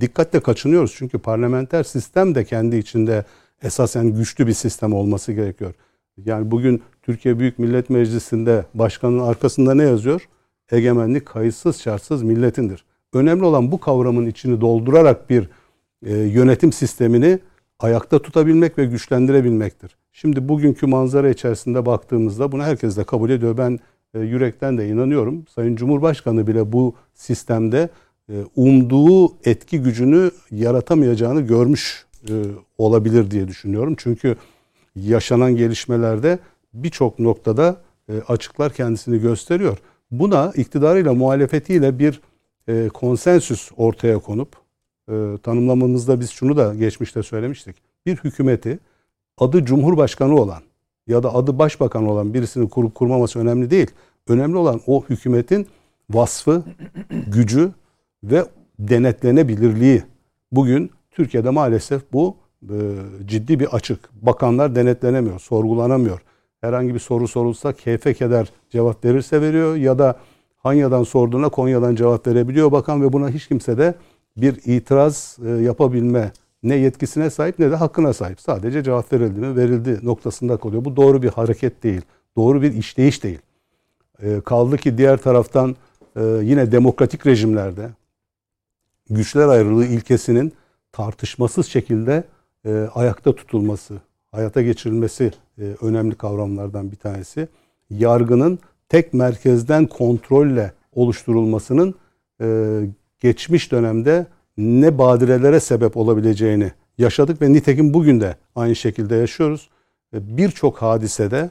dikkatle 0.00 0.40
kaçınıyoruz. 0.40 0.94
Çünkü 0.96 1.18
parlamenter 1.18 1.82
sistem 1.82 2.34
de 2.34 2.44
kendi 2.44 2.76
içinde 2.76 3.24
esasen 3.62 4.14
güçlü 4.14 4.46
bir 4.46 4.52
sistem 4.52 4.92
olması 4.92 5.32
gerekiyor. 5.32 5.74
Yani 6.16 6.50
bugün 6.50 6.82
Türkiye 7.02 7.38
Büyük 7.38 7.58
Millet 7.58 7.90
Meclisi'nde 7.90 8.64
başkanın 8.74 9.18
arkasında 9.18 9.74
ne 9.74 9.82
yazıyor? 9.82 10.28
Egemenlik 10.70 11.26
kayıtsız 11.26 11.80
şartsız 11.80 12.22
milletindir. 12.22 12.84
Önemli 13.12 13.44
olan 13.44 13.72
bu 13.72 13.80
kavramın 13.80 14.26
içini 14.26 14.60
doldurarak 14.60 15.30
bir 15.30 15.48
e, 16.06 16.16
yönetim 16.16 16.72
sistemini 16.72 17.38
ayakta 17.78 18.18
tutabilmek 18.18 18.78
ve 18.78 18.84
güçlendirebilmektir. 18.84 19.96
Şimdi 20.12 20.48
bugünkü 20.48 20.86
manzara 20.86 21.30
içerisinde 21.30 21.86
baktığımızda 21.86 22.52
bunu 22.52 22.62
herkes 22.62 22.96
de 22.96 23.04
kabul 23.04 23.30
ediyor. 23.30 23.58
Ben 23.58 23.78
e, 24.14 24.20
yürekten 24.20 24.78
de 24.78 24.88
inanıyorum. 24.88 25.44
Sayın 25.54 25.76
Cumhurbaşkanı 25.76 26.46
bile 26.46 26.72
bu 26.72 26.94
sistemde 27.14 27.88
umduğu 28.56 29.48
etki 29.48 29.82
gücünü 29.82 30.30
yaratamayacağını 30.50 31.40
görmüş 31.40 32.06
e, 32.28 32.32
olabilir 32.78 33.30
diye 33.30 33.48
düşünüyorum. 33.48 33.94
Çünkü 33.98 34.36
yaşanan 34.96 35.56
gelişmelerde 35.56 36.38
birçok 36.74 37.18
noktada 37.18 37.76
e, 38.08 38.12
açıklar 38.28 38.72
kendisini 38.72 39.20
gösteriyor. 39.20 39.78
Buna 40.10 40.52
iktidarıyla 40.56 41.14
muhalefetiyle 41.14 41.98
bir 41.98 42.20
e, 42.68 42.88
konsensüs 42.88 43.70
ortaya 43.76 44.18
konup 44.18 44.48
e, 45.08 45.14
tanımlamamızda 45.42 46.20
biz 46.20 46.30
şunu 46.30 46.56
da 46.56 46.74
geçmişte 46.74 47.22
söylemiştik. 47.22 47.76
Bir 48.06 48.16
hükümeti 48.16 48.78
adı 49.38 49.64
Cumhurbaşkanı 49.64 50.34
olan 50.34 50.62
ya 51.06 51.22
da 51.22 51.34
adı 51.34 51.58
Başbakan 51.58 52.06
olan 52.06 52.34
birisini 52.34 52.68
kurup 52.68 52.94
kurmaması 52.94 53.38
önemli 53.38 53.70
değil. 53.70 53.90
Önemli 54.28 54.56
olan 54.56 54.80
o 54.86 55.04
hükümetin 55.08 55.66
vasfı, 56.10 56.62
gücü 57.26 57.70
ve 58.24 58.44
denetlenebilirliği. 58.78 60.02
Bugün 60.52 60.90
Türkiye'de 61.10 61.50
maalesef 61.50 62.12
bu 62.12 62.36
e, 62.62 62.76
ciddi 63.26 63.60
bir 63.60 63.74
açık. 63.74 63.98
Bakanlar 64.22 64.74
denetlenemiyor, 64.74 65.38
sorgulanamıyor. 65.38 66.20
Herhangi 66.60 66.94
bir 66.94 66.98
soru 66.98 67.28
sorulsa 67.28 67.72
keyfe 67.72 68.14
keder 68.14 68.52
cevap 68.70 69.04
verirse 69.04 69.40
veriyor 69.40 69.76
ya 69.76 69.98
da 69.98 70.16
Hanya'dan 70.56 71.02
sorduğuna 71.02 71.48
Konya'dan 71.48 71.94
cevap 71.94 72.26
verebiliyor 72.26 72.72
bakan 72.72 73.02
ve 73.02 73.12
buna 73.12 73.30
hiç 73.30 73.48
kimse 73.48 73.78
de 73.78 73.94
bir 74.36 74.60
itiraz 74.64 75.38
e, 75.46 75.50
yapabilme 75.50 76.32
ne 76.62 76.74
yetkisine 76.74 77.30
sahip 77.30 77.58
ne 77.58 77.70
de 77.70 77.76
hakkına 77.76 78.12
sahip. 78.12 78.40
Sadece 78.40 78.82
cevap 78.82 79.12
verildi 79.12 79.40
mi 79.40 79.56
verildi 79.56 79.98
noktasında 80.02 80.56
kalıyor. 80.56 80.84
Bu 80.84 80.96
doğru 80.96 81.22
bir 81.22 81.28
hareket 81.28 81.82
değil. 81.82 82.00
Doğru 82.36 82.62
bir 82.62 82.72
işleyiş 82.72 83.24
değil. 83.24 83.38
E, 84.22 84.40
kaldı 84.40 84.76
ki 84.76 84.98
diğer 84.98 85.16
taraftan 85.16 85.76
e, 86.16 86.22
yine 86.42 86.72
demokratik 86.72 87.26
rejimlerde 87.26 87.88
güçler 89.10 89.48
ayrılığı 89.48 89.86
ilkesinin 89.86 90.52
tartışmasız 90.92 91.66
şekilde 91.66 92.24
ayakta 92.94 93.34
tutulması, 93.34 93.94
hayata 94.32 94.62
geçirilmesi 94.62 95.32
önemli 95.80 96.14
kavramlardan 96.14 96.90
bir 96.90 96.96
tanesi. 96.96 97.48
Yargının 97.90 98.58
tek 98.88 99.14
merkezden 99.14 99.86
kontrolle 99.86 100.72
oluşturulmasının 100.92 101.94
e, 102.40 102.80
geçmiş 103.20 103.72
dönemde 103.72 104.26
ne 104.56 104.98
badirelere 104.98 105.60
sebep 105.60 105.96
olabileceğini 105.96 106.72
yaşadık 106.98 107.42
ve 107.42 107.52
nitekim 107.52 107.94
bugün 107.94 108.20
de 108.20 108.36
aynı 108.54 108.76
şekilde 108.76 109.16
yaşıyoruz. 109.16 109.70
Birçok 110.12 110.82
hadisede 110.82 111.50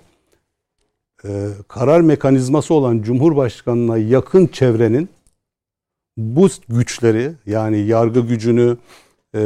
e, 1.26 1.50
karar 1.68 2.02
mekanizması 2.02 2.74
olan 2.74 3.02
Cumhurbaşkanı'na 3.02 3.98
yakın 3.98 4.48
çevrenin 4.48 5.10
bu 6.18 6.48
güçleri 6.70 7.32
yani 7.46 7.78
yargı 7.78 8.20
gücünü, 8.20 8.78
e, 9.34 9.40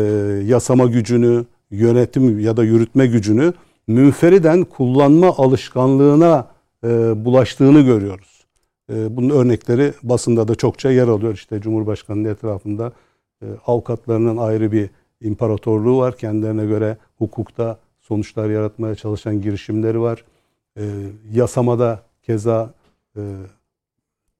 yasama 0.46 0.86
gücünü, 0.86 1.46
yönetim 1.72 2.40
ya 2.40 2.58
da 2.58 2.64
yürütme 2.64 3.08
gücünü 3.08 3.54
münferiden 3.88 4.64
kullanma 4.64 5.28
alışkanlığına 5.28 6.48
e, 6.84 7.26
bulaştığını 7.26 7.82
görüyoruz. 7.82 8.46
E, 8.94 9.18
bunun 9.18 9.30
örnekleri 9.30 9.94
basında 10.04 10.48
da 10.48 10.56
çokça 10.56 10.92
yer 10.92 11.08
alıyor. 11.08 11.34
İşte 11.34 11.62
Cumhurbaşkanı'nın 11.62 12.30
etrafında 12.30 12.92
e, 13.42 13.46
avukatlarının 13.68 14.38
ayrı 14.38 14.72
bir 14.72 14.90
imparatorluğu 15.22 15.98
var. 15.98 16.18
Kendilerine 16.18 16.66
göre 16.66 16.98
hukukta 17.18 17.78
sonuçlar 18.02 18.50
yaratmaya 18.50 18.96
çalışan 18.96 19.42
girişimleri 19.42 20.02
var. 20.02 20.24
E, 20.78 20.84
yasamada 21.32 22.04
keza 22.24 22.74
e, 23.18 23.22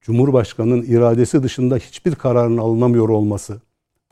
Cumhurbaşkanı'nın 0.00 0.82
iradesi 0.82 1.42
dışında 1.42 1.76
hiçbir 1.76 2.14
kararın 2.14 2.56
alınamıyor 2.56 3.08
olması. 3.08 3.60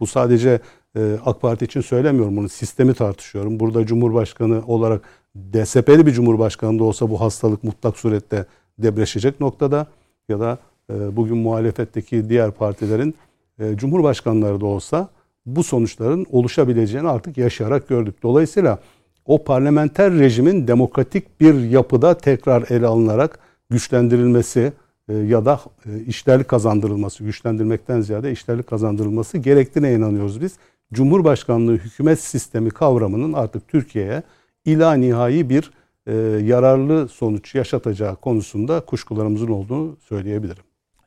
Bu 0.00 0.06
sadece 0.06 0.60
e, 0.96 1.18
AK 1.24 1.40
Parti 1.40 1.64
için 1.64 1.80
söylemiyorum 1.80 2.36
bunu. 2.36 2.48
Sistemi 2.48 2.94
tartışıyorum. 2.94 3.60
Burada 3.60 3.86
Cumhurbaşkanı 3.86 4.62
olarak 4.66 5.02
DSP'li 5.36 6.06
bir 6.06 6.12
cumhurbaşkanı 6.12 6.78
da 6.78 6.84
olsa 6.84 7.10
bu 7.10 7.20
hastalık 7.20 7.64
mutlak 7.64 7.98
surette 7.98 8.46
debreşecek 8.78 9.40
noktada 9.40 9.86
ya 10.28 10.40
da 10.40 10.58
e, 10.92 11.16
bugün 11.16 11.36
muhalefetteki 11.36 12.28
diğer 12.28 12.50
partilerin 12.50 13.14
e, 13.58 13.76
cumhurbaşkanları 13.76 14.60
da 14.60 14.66
olsa 14.66 15.08
bu 15.46 15.64
sonuçların 15.64 16.26
oluşabileceğini 16.30 17.08
artık 17.08 17.38
yaşayarak 17.38 17.88
gördük. 17.88 18.22
Dolayısıyla 18.22 18.78
o 19.26 19.44
parlamenter 19.44 20.12
rejimin 20.12 20.68
demokratik 20.68 21.40
bir 21.40 21.70
yapıda 21.70 22.18
tekrar 22.18 22.70
ele 22.70 22.86
alınarak 22.86 23.38
güçlendirilmesi 23.70 24.72
ya 25.12 25.44
da 25.44 25.60
e, 25.86 26.00
işlerlik 26.00 26.48
kazandırılması, 26.48 27.24
güçlendirmekten 27.24 28.00
ziyade 28.00 28.32
işlerlik 28.32 28.66
kazandırılması 28.66 29.38
gerektiğine 29.38 29.94
inanıyoruz 29.94 30.40
biz. 30.40 30.56
Cumhurbaşkanlığı 30.92 31.76
hükümet 31.76 32.20
sistemi 32.20 32.70
kavramının 32.70 33.32
artık 33.32 33.68
Türkiye'ye 33.68 34.22
ila 34.64 34.94
nihai 34.94 35.48
bir 35.50 35.70
e, 36.06 36.14
yararlı 36.44 37.08
sonuç 37.08 37.54
yaşatacağı 37.54 38.16
konusunda 38.16 38.80
kuşkularımızın 38.80 39.48
olduğunu 39.48 39.96
söyleyebilirim. 40.08 40.62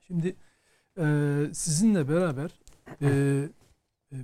Şimdi 0.08 0.36
e, 0.98 1.06
sizinle 1.54 2.10
beraber 2.10 2.52
e, 3.02 3.10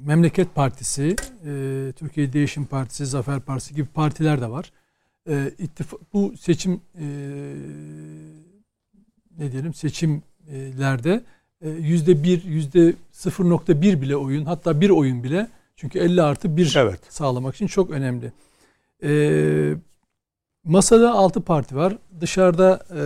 Memleket 0.05 0.55
Partisi, 0.55 1.15
e, 1.45 1.91
Türkiye 1.95 2.33
Değişim 2.33 2.65
Partisi, 2.65 3.05
Zafer 3.05 3.39
Partisi 3.39 3.75
gibi 3.75 3.87
partiler 3.87 4.41
de 4.41 4.49
var. 4.49 4.71
E, 5.29 5.51
ittifak, 5.57 6.13
bu 6.13 6.33
seçim 6.37 6.81
e, 6.99 7.05
ne 9.37 9.51
diyelim 9.51 9.73
seçimlerde 9.73 11.23
e, 11.61 11.69
yüzde 11.69 12.23
bir, 12.23 12.43
yüzde 12.43 12.93
0.1 13.13 14.01
bile 14.01 14.15
oyun 14.15 14.45
hatta 14.45 14.81
bir 14.81 14.89
oyun 14.89 15.23
bile 15.23 15.47
çünkü 15.75 15.99
50 15.99 16.21
artı 16.21 16.57
bir 16.57 16.75
evet. 16.75 16.99
sağlamak 17.09 17.55
için 17.55 17.67
çok 17.67 17.91
önemli. 17.91 18.31
Ee, 19.03 19.73
masada 20.63 21.11
6 21.11 21.41
parti 21.41 21.75
var. 21.75 21.97
Dışarıda 22.21 22.79
e, 22.89 22.99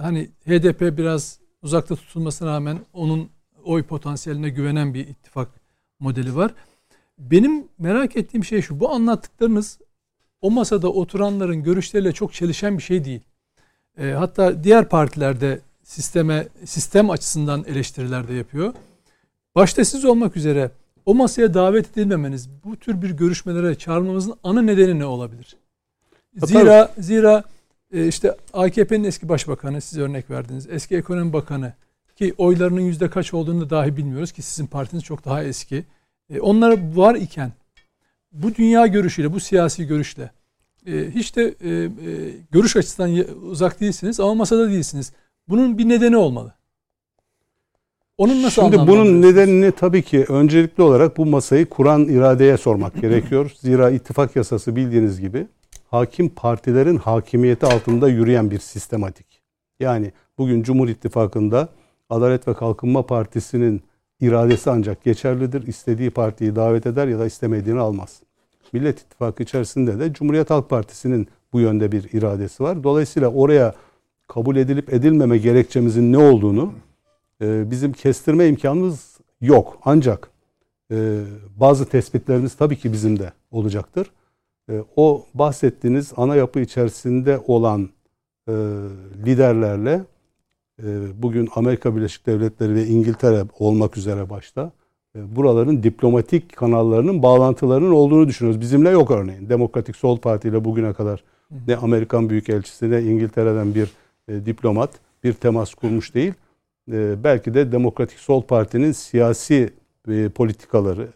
hani 0.00 0.28
HDP 0.46 0.98
biraz 0.98 1.38
uzakta 1.62 1.96
tutulmasına 1.96 2.48
rağmen 2.48 2.78
onun 2.92 3.30
oy 3.64 3.82
potansiyeline 3.82 4.48
güvenen 4.48 4.94
bir 4.94 5.06
ittifak 5.08 5.48
modeli 6.00 6.36
var. 6.36 6.54
Benim 7.18 7.68
merak 7.78 8.16
ettiğim 8.16 8.44
şey 8.44 8.62
şu. 8.62 8.80
Bu 8.80 8.90
anlattıklarınız 8.90 9.78
o 10.40 10.50
masada 10.50 10.88
oturanların 10.88 11.62
görüşleriyle 11.62 12.12
çok 12.12 12.32
çelişen 12.32 12.78
bir 12.78 12.82
şey 12.82 13.04
değil. 13.04 13.20
E, 13.98 14.10
hatta 14.10 14.64
diğer 14.64 14.88
partilerde 14.88 15.60
sisteme 15.82 16.48
sistem 16.64 17.10
açısından 17.10 17.64
eleştiriler 17.64 18.28
de 18.28 18.34
yapıyor. 18.34 18.74
Başta 19.54 19.84
siz 19.84 20.04
olmak 20.04 20.36
üzere 20.36 20.70
o 21.06 21.14
masaya 21.14 21.54
davet 21.54 21.90
edilmemeniz, 21.92 22.48
bu 22.64 22.76
tür 22.76 23.02
bir 23.02 23.10
görüşmelere 23.10 23.74
çağrılmamızın 23.74 24.34
ana 24.44 24.62
nedeni 24.62 24.98
ne 24.98 25.04
olabilir? 25.04 25.56
Zira 26.36 26.94
zira 26.98 27.44
e, 27.92 28.06
işte 28.06 28.36
AKP'nin 28.52 29.04
eski 29.04 29.28
başbakanı 29.28 29.80
siz 29.80 29.98
örnek 29.98 30.30
verdiniz. 30.30 30.66
Eski 30.70 30.96
ekonomi 30.96 31.32
bakanı 31.32 31.72
ki 32.16 32.34
oylarının 32.38 32.80
yüzde 32.80 33.10
kaç 33.10 33.34
olduğunu 33.34 33.70
dahi 33.70 33.96
bilmiyoruz 33.96 34.32
ki 34.32 34.42
sizin 34.42 34.66
partiniz 34.66 35.04
çok 35.04 35.24
daha 35.24 35.44
eski. 35.44 35.84
E, 36.30 36.40
onlar 36.40 36.96
var 36.96 37.14
iken 37.14 37.52
bu 38.32 38.54
dünya 38.54 38.86
görüşüyle, 38.86 39.32
bu 39.32 39.40
siyasi 39.40 39.86
görüşle 39.86 40.30
e, 40.88 41.10
hiç 41.10 41.36
de 41.36 41.42
e, 41.42 41.70
e, 41.70 41.88
görüş 42.50 42.76
açısından 42.76 43.10
uzak 43.42 43.80
değilsiniz 43.80 44.20
ama 44.20 44.34
masada 44.34 44.68
değilsiniz. 44.70 45.12
Bunun 45.48 45.78
bir 45.78 45.88
nedeni 45.88 46.16
olmalı. 46.16 46.54
Onun 48.18 48.42
nasıl 48.42 48.62
Şimdi 48.62 48.78
bunun 48.86 49.22
nedenini 49.22 49.72
tabii 49.72 50.02
ki 50.02 50.24
öncelikli 50.28 50.82
olarak 50.82 51.16
bu 51.16 51.26
masayı 51.26 51.66
kuran 51.66 52.04
iradeye 52.04 52.56
sormak 52.56 52.94
gerekiyor. 53.00 53.52
Zira 53.60 53.90
ittifak 53.90 54.36
yasası 54.36 54.76
bildiğiniz 54.76 55.20
gibi 55.20 55.46
hakim 55.90 56.28
partilerin 56.28 56.96
hakimiyeti 56.96 57.66
altında 57.66 58.08
yürüyen 58.08 58.50
bir 58.50 58.58
sistematik. 58.58 59.42
Yani 59.80 60.12
bugün 60.38 60.62
Cumhur 60.62 60.88
İttifakı'nda 60.88 61.68
Adalet 62.10 62.48
ve 62.48 62.54
Kalkınma 62.54 63.06
Partisi'nin 63.06 63.82
iradesi 64.20 64.70
ancak 64.70 65.04
geçerlidir. 65.04 65.66
İstediği 65.66 66.10
partiyi 66.10 66.56
davet 66.56 66.86
eder 66.86 67.08
ya 67.08 67.18
da 67.18 67.26
istemediğini 67.26 67.80
almaz. 67.80 68.22
Millet 68.72 69.00
İttifakı 69.00 69.42
içerisinde 69.42 69.98
de 69.98 70.12
Cumhuriyet 70.12 70.50
Halk 70.50 70.70
Partisi'nin 70.70 71.28
bu 71.52 71.60
yönde 71.60 71.92
bir 71.92 72.12
iradesi 72.12 72.62
var. 72.62 72.84
Dolayısıyla 72.84 73.28
oraya 73.28 73.74
kabul 74.28 74.56
edilip 74.56 74.92
edilmeme 74.92 75.38
gerekçemizin 75.38 76.12
ne 76.12 76.18
olduğunu 76.18 76.72
e, 77.42 77.70
bizim 77.70 77.92
kestirme 77.92 78.46
imkanımız 78.46 79.18
yok. 79.40 79.78
Ancak 79.84 80.30
e, 80.92 81.20
bazı 81.56 81.84
tespitlerimiz 81.84 82.54
tabii 82.54 82.76
ki 82.76 82.92
bizim 82.92 83.18
de 83.18 83.32
olacaktır. 83.50 84.10
E, 84.70 84.84
o 84.96 85.24
bahsettiğiniz 85.34 86.12
ana 86.16 86.36
yapı 86.36 86.60
içerisinde 86.60 87.40
olan 87.46 87.88
e, 88.48 88.52
liderlerle 89.26 90.04
e, 90.82 91.22
bugün 91.22 91.48
Amerika 91.54 91.96
Birleşik 91.96 92.26
Devletleri 92.26 92.74
ve 92.74 92.86
İngiltere 92.86 93.44
olmak 93.58 93.96
üzere 93.96 94.30
başta 94.30 94.72
buraların 95.36 95.82
diplomatik 95.82 96.56
kanallarının 96.56 97.22
bağlantılarının 97.22 97.90
olduğunu 97.90 98.28
düşünüyoruz. 98.28 98.60
Bizimle 98.60 98.90
yok 98.90 99.10
örneğin. 99.10 99.48
Demokratik 99.48 99.96
Sol 99.96 100.18
Parti 100.18 100.48
ile 100.48 100.64
bugüne 100.64 100.92
kadar 100.92 101.24
ne 101.68 101.76
Amerikan 101.76 102.30
Büyükelçisi 102.30 102.90
ne 102.90 103.02
İngiltere'den 103.02 103.74
bir 103.74 103.92
e, 104.28 104.46
diplomat 104.46 104.90
bir 105.24 105.32
temas 105.32 105.74
kurmuş 105.74 106.14
değil. 106.14 106.34
E, 106.92 107.24
belki 107.24 107.54
de 107.54 107.72
Demokratik 107.72 108.18
Sol 108.18 108.42
Parti'nin 108.42 108.92
siyasi 108.92 109.72
e, 110.08 110.28
politikaları, 110.28 111.08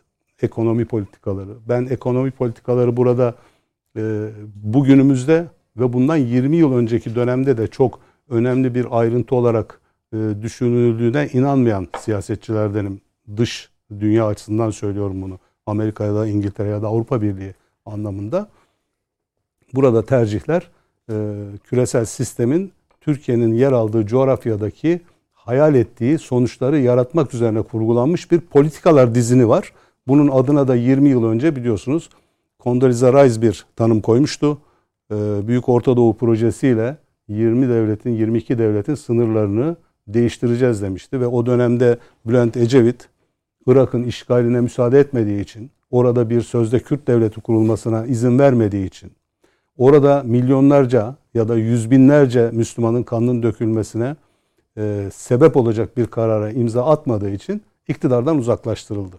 ekonomi 0.43 0.85
politikaları. 0.85 1.51
Ben 1.69 1.87
ekonomi 1.91 2.31
politikaları 2.31 2.97
burada 2.97 3.35
e, 3.97 4.29
bugünümüzde 4.55 5.47
ve 5.77 5.93
bundan 5.93 6.17
20 6.17 6.57
yıl 6.57 6.75
önceki 6.75 7.15
dönemde 7.15 7.57
de 7.57 7.67
çok 7.67 8.01
önemli 8.29 8.75
bir 8.75 8.87
ayrıntı 8.91 9.35
olarak 9.35 9.81
e, 10.13 10.17
düşünüldüğüne 10.43 11.29
inanmayan 11.33 11.89
siyasetçilerdenim. 11.99 13.01
Dış 13.37 13.72
dünya 14.01 14.27
açısından 14.27 14.71
söylüyorum 14.71 15.23
bunu. 15.23 15.39
Amerika 15.67 16.05
ya 16.05 16.15
da 16.15 16.27
İngiltere 16.27 16.69
ya 16.69 16.83
da 16.83 16.87
Avrupa 16.87 17.23
Birliği 17.23 17.55
anlamında. 17.87 18.49
Burada 19.75 20.05
tercihler 20.05 20.71
e, 21.11 21.45
küresel 21.65 22.05
sistemin 22.05 22.73
Türkiye'nin 23.01 23.55
yer 23.55 23.73
aldığı 23.73 24.07
coğrafyadaki 24.07 25.01
hayal 25.33 25.75
ettiği 25.75 26.19
sonuçları 26.19 26.79
yaratmak 26.79 27.35
üzerine 27.35 27.63
kurgulanmış 27.63 28.31
bir 28.31 28.41
politikalar 28.41 29.15
dizini 29.15 29.49
var. 29.49 29.73
Bunun 30.09 30.29
adına 30.29 30.69
da 30.69 30.75
20 30.75 31.09
yıl 31.09 31.25
önce 31.25 31.57
biliyorsunuz 31.57 32.09
Condoleezza 32.61 33.25
Rice 33.25 33.43
bir 33.43 33.67
tanım 33.77 34.01
koymuştu. 34.01 34.59
Ee, 35.11 35.49
Büyük 35.49 35.69
Orta 35.69 35.97
Doğu 35.97 36.17
projesiyle 36.17 36.97
20 37.29 37.69
devletin, 37.69 38.11
22 38.11 38.59
devletin 38.59 38.95
sınırlarını 38.95 39.77
değiştireceğiz 40.09 40.83
demişti. 40.83 41.21
Ve 41.21 41.27
o 41.27 41.47
dönemde 41.47 41.99
Bülent 42.27 42.57
Ecevit 42.57 43.09
Irak'ın 43.67 44.03
işgaline 44.03 44.61
müsaade 44.61 44.99
etmediği 44.99 45.41
için, 45.41 45.71
orada 45.91 46.31
bir 46.31 46.41
sözde 46.41 46.81
Kürt 46.81 47.07
devleti 47.07 47.41
kurulmasına 47.41 48.07
izin 48.07 48.39
vermediği 48.39 48.87
için, 48.87 49.13
orada 49.79 50.23
milyonlarca 50.27 51.17
ya 51.35 51.49
da 51.49 51.57
yüz 51.57 51.91
binlerce 51.91 52.51
Müslümanın 52.53 53.03
kanının 53.03 53.43
dökülmesine 53.43 54.17
e, 54.79 55.09
sebep 55.15 55.57
olacak 55.57 55.97
bir 55.97 56.07
karara 56.07 56.51
imza 56.51 56.87
atmadığı 56.87 57.31
için 57.31 57.63
iktidardan 57.89 58.39
uzaklaştırıldı. 58.39 59.17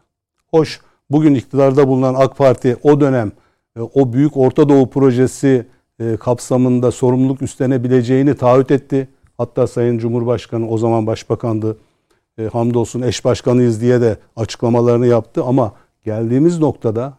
Hoş 0.52 0.82
bugün 1.10 1.36
iktidarda 1.36 1.88
bulunan 1.88 2.14
AK 2.14 2.38
Parti 2.38 2.78
o 2.84 3.00
dönem 3.00 3.32
e, 3.78 3.82
o 3.82 4.14
Büyük 4.14 4.38
Orta 4.38 4.70
Doğu 4.70 4.90
projesi 4.90 5.66
e, 6.00 6.18
kapsamında 6.18 6.92
sorumluluk 6.92 7.42
üstlenebileceğini 7.42 8.36
taahhüt 8.36 8.72
etti. 8.72 9.08
Hatta 9.38 9.68
Sayın 9.68 9.98
Cumhurbaşkanı 9.98 10.70
o 10.70 10.78
zaman 10.78 11.08
başbakandı. 11.08 11.78
E, 12.38 12.44
hamdolsun 12.44 13.02
eş 13.02 13.26
başkanıyız 13.26 13.82
diye 13.82 14.02
de 14.02 14.18
açıklamalarını 14.36 15.08
yaptı 15.08 15.44
ama 15.44 15.74
geldiğimiz 16.04 16.60
noktada 16.60 17.18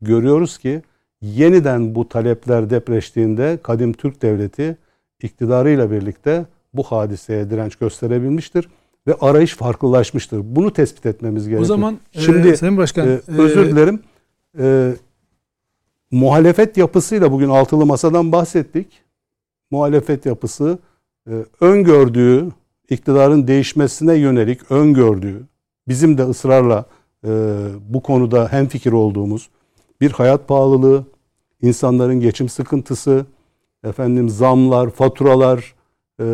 görüyoruz 0.00 0.58
ki 0.58 0.82
yeniden 1.20 1.94
bu 1.94 2.08
talepler 2.08 2.70
depreştiğinde 2.70 3.58
kadim 3.62 3.92
Türk 3.92 4.22
devleti 4.22 4.76
iktidarıyla 5.22 5.90
birlikte 5.90 6.46
bu 6.74 6.82
hadiseye 6.82 7.50
direnç 7.50 7.76
gösterebilmiştir 7.76 8.68
ve 9.06 9.14
arayış 9.20 9.54
farklılaşmıştır. 9.54 10.40
Bunu 10.44 10.72
tespit 10.72 11.06
etmemiz 11.06 11.48
gerekiyor. 11.48 11.62
O 11.62 11.64
zaman 11.64 11.98
e, 12.14 12.20
şimdi 12.20 12.48
e, 12.48 12.56
Sayın 12.56 12.76
Başkan 12.76 13.08
e, 13.08 13.20
özür 13.28 13.66
e, 13.66 13.70
dilerim. 13.70 14.02
E, 14.58 14.92
muhalefet 16.10 16.76
yapısıyla 16.76 17.32
bugün 17.32 17.48
altılı 17.48 17.86
masadan 17.86 18.32
bahsettik. 18.32 19.02
Muhalefet 19.70 20.26
yapısı 20.26 20.78
e, 21.30 21.32
öngördüğü 21.60 22.48
iktidarın 22.90 23.48
değişmesine 23.48 24.14
yönelik 24.14 24.70
öngördüğü 24.70 25.46
bizim 25.88 26.18
de 26.18 26.22
ısrarla 26.22 26.84
e, 27.24 27.30
bu 27.88 28.02
konuda 28.02 28.52
hemfikir 28.52 28.92
olduğumuz 28.92 29.48
bir 30.00 30.10
hayat 30.10 30.48
pahalılığı, 30.48 31.04
insanların 31.62 32.20
geçim 32.20 32.48
sıkıntısı, 32.48 33.26
efendim 33.84 34.28
zamlar, 34.28 34.90
faturalar, 34.90 35.74
e, 36.20 36.24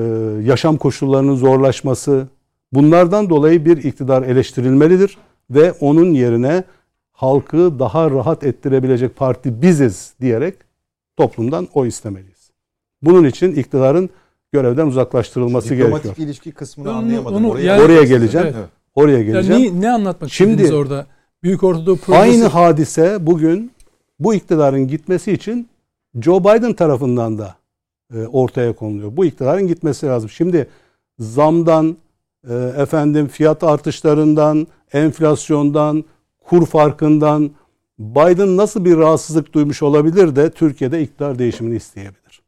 yaşam 0.42 0.76
koşullarının 0.76 1.36
zorlaşması 1.36 2.28
bunlardan 2.72 3.30
dolayı 3.30 3.64
bir 3.64 3.76
iktidar 3.76 4.22
eleştirilmelidir 4.22 5.18
ve 5.50 5.72
onun 5.72 6.14
yerine 6.14 6.64
halkı 7.12 7.78
daha 7.78 8.10
rahat 8.10 8.44
ettirebilecek 8.44 9.16
parti 9.16 9.62
biziz 9.62 10.14
diyerek 10.20 10.54
toplumdan 11.16 11.68
o 11.74 11.86
istemeliyiz. 11.86 12.50
Bunun 13.02 13.24
için 13.24 13.52
iktidarın 13.54 14.10
görevden 14.54 14.86
uzaklaştırılması 14.86 15.70
Diplomatik 15.70 15.90
gerekiyor. 15.90 16.14
Diplomatik 16.14 16.24
ilişki 16.24 16.52
kısmını 16.52 16.90
onu, 16.90 16.96
anlayamadım. 16.96 17.36
Onu, 17.36 17.50
oraya, 17.50 17.62
yani, 17.62 17.82
oraya 17.82 18.04
geleceğim. 18.04 18.46
Evet. 18.46 18.68
Oraya 18.94 19.22
geleceğim. 19.22 19.62
Yani 19.62 19.80
ne, 19.80 19.86
ne 19.86 19.90
anlatmak 19.90 20.30
Şimdi, 20.30 20.74
orada? 20.74 21.06
Büyük 21.42 21.62
Ortadoğu 21.62 21.96
projesi. 21.96 22.22
Aynı 22.22 22.46
hadise 22.46 23.26
bugün 23.26 23.72
bu 24.18 24.34
iktidarın 24.34 24.88
gitmesi 24.88 25.32
için 25.32 25.68
Joe 26.20 26.40
Biden 26.40 26.72
tarafından 26.72 27.38
da 27.38 27.54
e, 28.14 28.26
ortaya 28.26 28.72
konuluyor. 28.72 29.16
Bu 29.16 29.24
iktidarın 29.24 29.66
gitmesi 29.66 30.06
lazım. 30.06 30.30
Şimdi 30.30 30.68
zamdan, 31.18 31.96
e, 32.48 32.54
efendim 32.54 33.28
fiyat 33.28 33.64
artışlarından, 33.64 34.66
enflasyondan, 34.92 36.04
kur 36.44 36.66
farkından 36.66 37.50
Biden 37.98 38.56
nasıl 38.56 38.84
bir 38.84 38.96
rahatsızlık 38.96 39.52
duymuş 39.52 39.82
olabilir 39.82 40.36
de 40.36 40.50
Türkiye'de 40.50 41.02
iktidar 41.02 41.38
değişimini 41.38 41.76
isteyebilir. 41.76 42.42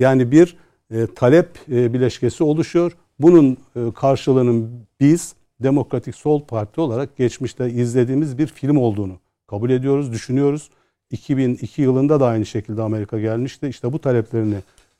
Yani 0.00 0.30
bir 0.30 0.56
e, 0.90 1.06
talep 1.06 1.48
e, 1.72 1.92
bileşkesi 1.92 2.44
oluşuyor. 2.44 2.96
Bunun 3.18 3.56
e, 3.76 3.80
karşılığının 3.94 4.70
biz 5.00 5.34
Demokratik 5.62 6.14
Sol 6.14 6.44
Parti 6.44 6.80
olarak 6.80 7.16
geçmişte 7.16 7.70
izlediğimiz 7.70 8.38
bir 8.38 8.46
film 8.46 8.76
olduğunu 8.76 9.18
kabul 9.46 9.70
ediyoruz, 9.70 10.12
düşünüyoruz. 10.12 10.70
2002 11.10 11.82
yılında 11.82 12.20
da 12.20 12.26
aynı 12.26 12.46
şekilde 12.46 12.82
Amerika 12.82 13.20
gelmişti. 13.20 13.68
İşte 13.68 13.92
bu 13.92 13.98
taleplerini 13.98 14.56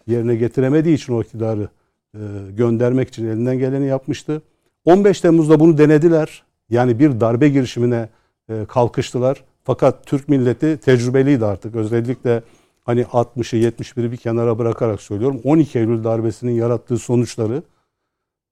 yerine 0.06 0.36
getiremediği 0.36 0.94
için 0.94 1.12
o 1.12 1.22
iktidarı 1.22 1.68
e, 2.14 2.18
göndermek 2.56 3.08
için 3.08 3.26
elinden 3.26 3.58
geleni 3.58 3.86
yapmıştı. 3.86 4.42
15 4.84 5.20
Temmuz'da 5.20 5.60
bunu 5.60 5.78
denediler. 5.78 6.42
Yani 6.70 6.98
bir 6.98 7.20
darbe 7.20 7.48
girişimine 7.48 8.08
e, 8.48 8.64
kalkıştılar. 8.68 9.44
Fakat 9.64 10.06
Türk 10.06 10.28
milleti 10.28 10.76
tecrübeliydi 10.76 11.44
artık. 11.44 11.76
Özellikle 11.76 12.42
hani 12.88 13.02
60'ı 13.02 13.70
71'i 13.70 14.12
bir 14.12 14.16
kenara 14.16 14.58
bırakarak 14.58 15.02
söylüyorum. 15.02 15.40
12 15.44 15.78
Eylül 15.78 16.04
darbesinin 16.04 16.52
yarattığı 16.52 16.98
sonuçları 16.98 17.62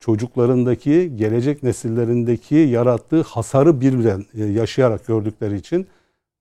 çocuklarındaki, 0.00 1.16
gelecek 1.16 1.62
nesillerindeki 1.62 2.54
yarattığı 2.54 3.22
hasarı 3.22 3.80
birden 3.80 4.24
e, 4.34 4.44
yaşayarak 4.44 5.06
gördükleri 5.06 5.56
için 5.56 5.86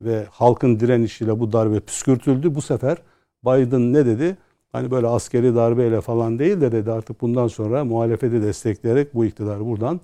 ve 0.01 0.25
halkın 0.31 0.79
direnişiyle 0.79 1.39
bu 1.39 1.53
darbe 1.53 1.79
püskürtüldü. 1.79 2.55
Bu 2.55 2.61
sefer 2.61 2.97
Biden 3.45 3.93
ne 3.93 4.05
dedi? 4.05 4.37
Hani 4.71 4.91
böyle 4.91 5.07
askeri 5.07 5.55
darbeyle 5.55 6.01
falan 6.01 6.39
değil 6.39 6.61
de 6.61 6.71
dedi 6.71 6.91
artık 6.91 7.21
bundan 7.21 7.47
sonra 7.47 7.85
muhalefeti 7.85 8.41
destekleyerek 8.41 9.13
bu 9.13 9.25
iktidarı 9.25 9.65
buradan 9.65 9.99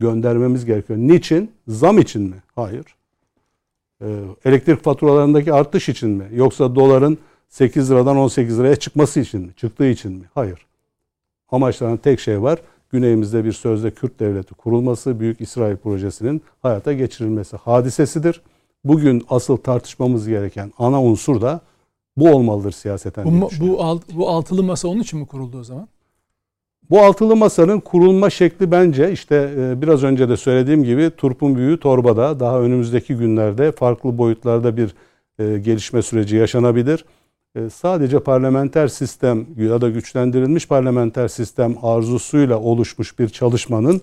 göndermemiz 0.00 0.64
gerekiyor. 0.64 0.98
Niçin? 0.98 1.50
Zam 1.68 1.98
için 1.98 2.22
mi? 2.22 2.36
Hayır. 2.54 2.84
Ee, 4.02 4.06
elektrik 4.44 4.84
faturalarındaki 4.84 5.52
artış 5.52 5.88
için 5.88 6.10
mi? 6.10 6.28
Yoksa 6.32 6.74
doların 6.74 7.18
8 7.54 7.90
liradan 7.90 8.16
18 8.16 8.58
liraya 8.58 8.76
çıkması 8.76 9.20
için 9.20 9.40
mi? 9.40 9.48
Çıktığı 9.56 9.86
için 9.86 10.12
mi? 10.12 10.24
Hayır. 10.34 10.66
Amaçlanan 11.50 11.96
tek 11.96 12.20
şey 12.20 12.42
var. 12.42 12.58
Güneyimizde 12.90 13.44
bir 13.44 13.52
sözde 13.52 13.90
Kürt 13.90 14.20
devleti 14.20 14.54
kurulması, 14.54 15.20
Büyük 15.20 15.40
İsrail 15.40 15.76
projesinin 15.76 16.42
hayata 16.62 16.92
geçirilmesi 16.92 17.56
hadisesidir. 17.56 18.42
Bugün 18.84 19.24
asıl 19.28 19.56
tartışmamız 19.56 20.28
gereken 20.28 20.72
ana 20.78 21.02
unsur 21.02 21.40
da 21.40 21.60
bu 22.16 22.28
olmalıdır 22.28 22.72
siyaseten. 22.72 23.40
Bu, 23.40 23.48
bu, 23.60 23.82
alt, 23.82 24.02
bu 24.12 24.28
altılı 24.28 24.62
masa 24.62 24.88
onun 24.88 25.00
için 25.00 25.18
mi 25.18 25.26
kuruldu 25.26 25.58
o 25.58 25.64
zaman? 25.64 25.88
Bu 26.90 27.00
altılı 27.00 27.36
masanın 27.36 27.80
kurulma 27.80 28.30
şekli 28.30 28.70
bence 28.70 29.12
işte 29.12 29.54
e, 29.58 29.82
biraz 29.82 30.02
önce 30.02 30.28
de 30.28 30.36
söylediğim 30.36 30.84
gibi 30.84 31.10
turpun 31.16 31.56
büyüğü 31.56 31.80
torbada. 31.80 32.40
Daha 32.40 32.60
önümüzdeki 32.60 33.14
günlerde 33.14 33.72
farklı 33.72 34.18
boyutlarda 34.18 34.76
bir 34.76 34.94
e, 35.38 35.58
gelişme 35.58 36.02
süreci 36.02 36.36
yaşanabilir. 36.36 37.04
E, 37.54 37.70
sadece 37.70 38.20
parlamenter 38.20 38.88
sistem 38.88 39.46
ya 39.56 39.80
da 39.80 39.90
güçlendirilmiş 39.90 40.68
parlamenter 40.68 41.28
sistem 41.28 41.76
arzusuyla 41.82 42.60
oluşmuş 42.60 43.18
bir 43.18 43.28
çalışmanın 43.28 44.02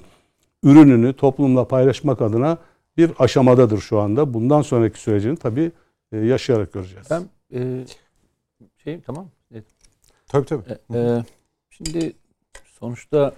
ürününü 0.64 1.14
toplumla 1.14 1.68
paylaşmak 1.68 2.22
adına 2.22 2.58
bir 2.98 3.12
aşamadadır 3.20 3.78
şu 3.78 4.00
anda. 4.00 4.34
Bundan 4.34 4.62
sonraki 4.62 5.00
sürecini 5.00 5.38
tabii 5.38 5.72
yaşayarak 6.12 6.74
göreceğiz. 6.74 7.08
Ben 7.10 7.24
e, 7.54 7.86
şey 8.84 9.02
tamam. 9.02 9.28
Evet. 9.52 9.66
Tabii 10.28 10.46
tabii. 10.46 10.64
E, 10.94 10.98
e, 10.98 11.24
şimdi 11.70 12.14
sonuçta 12.80 13.34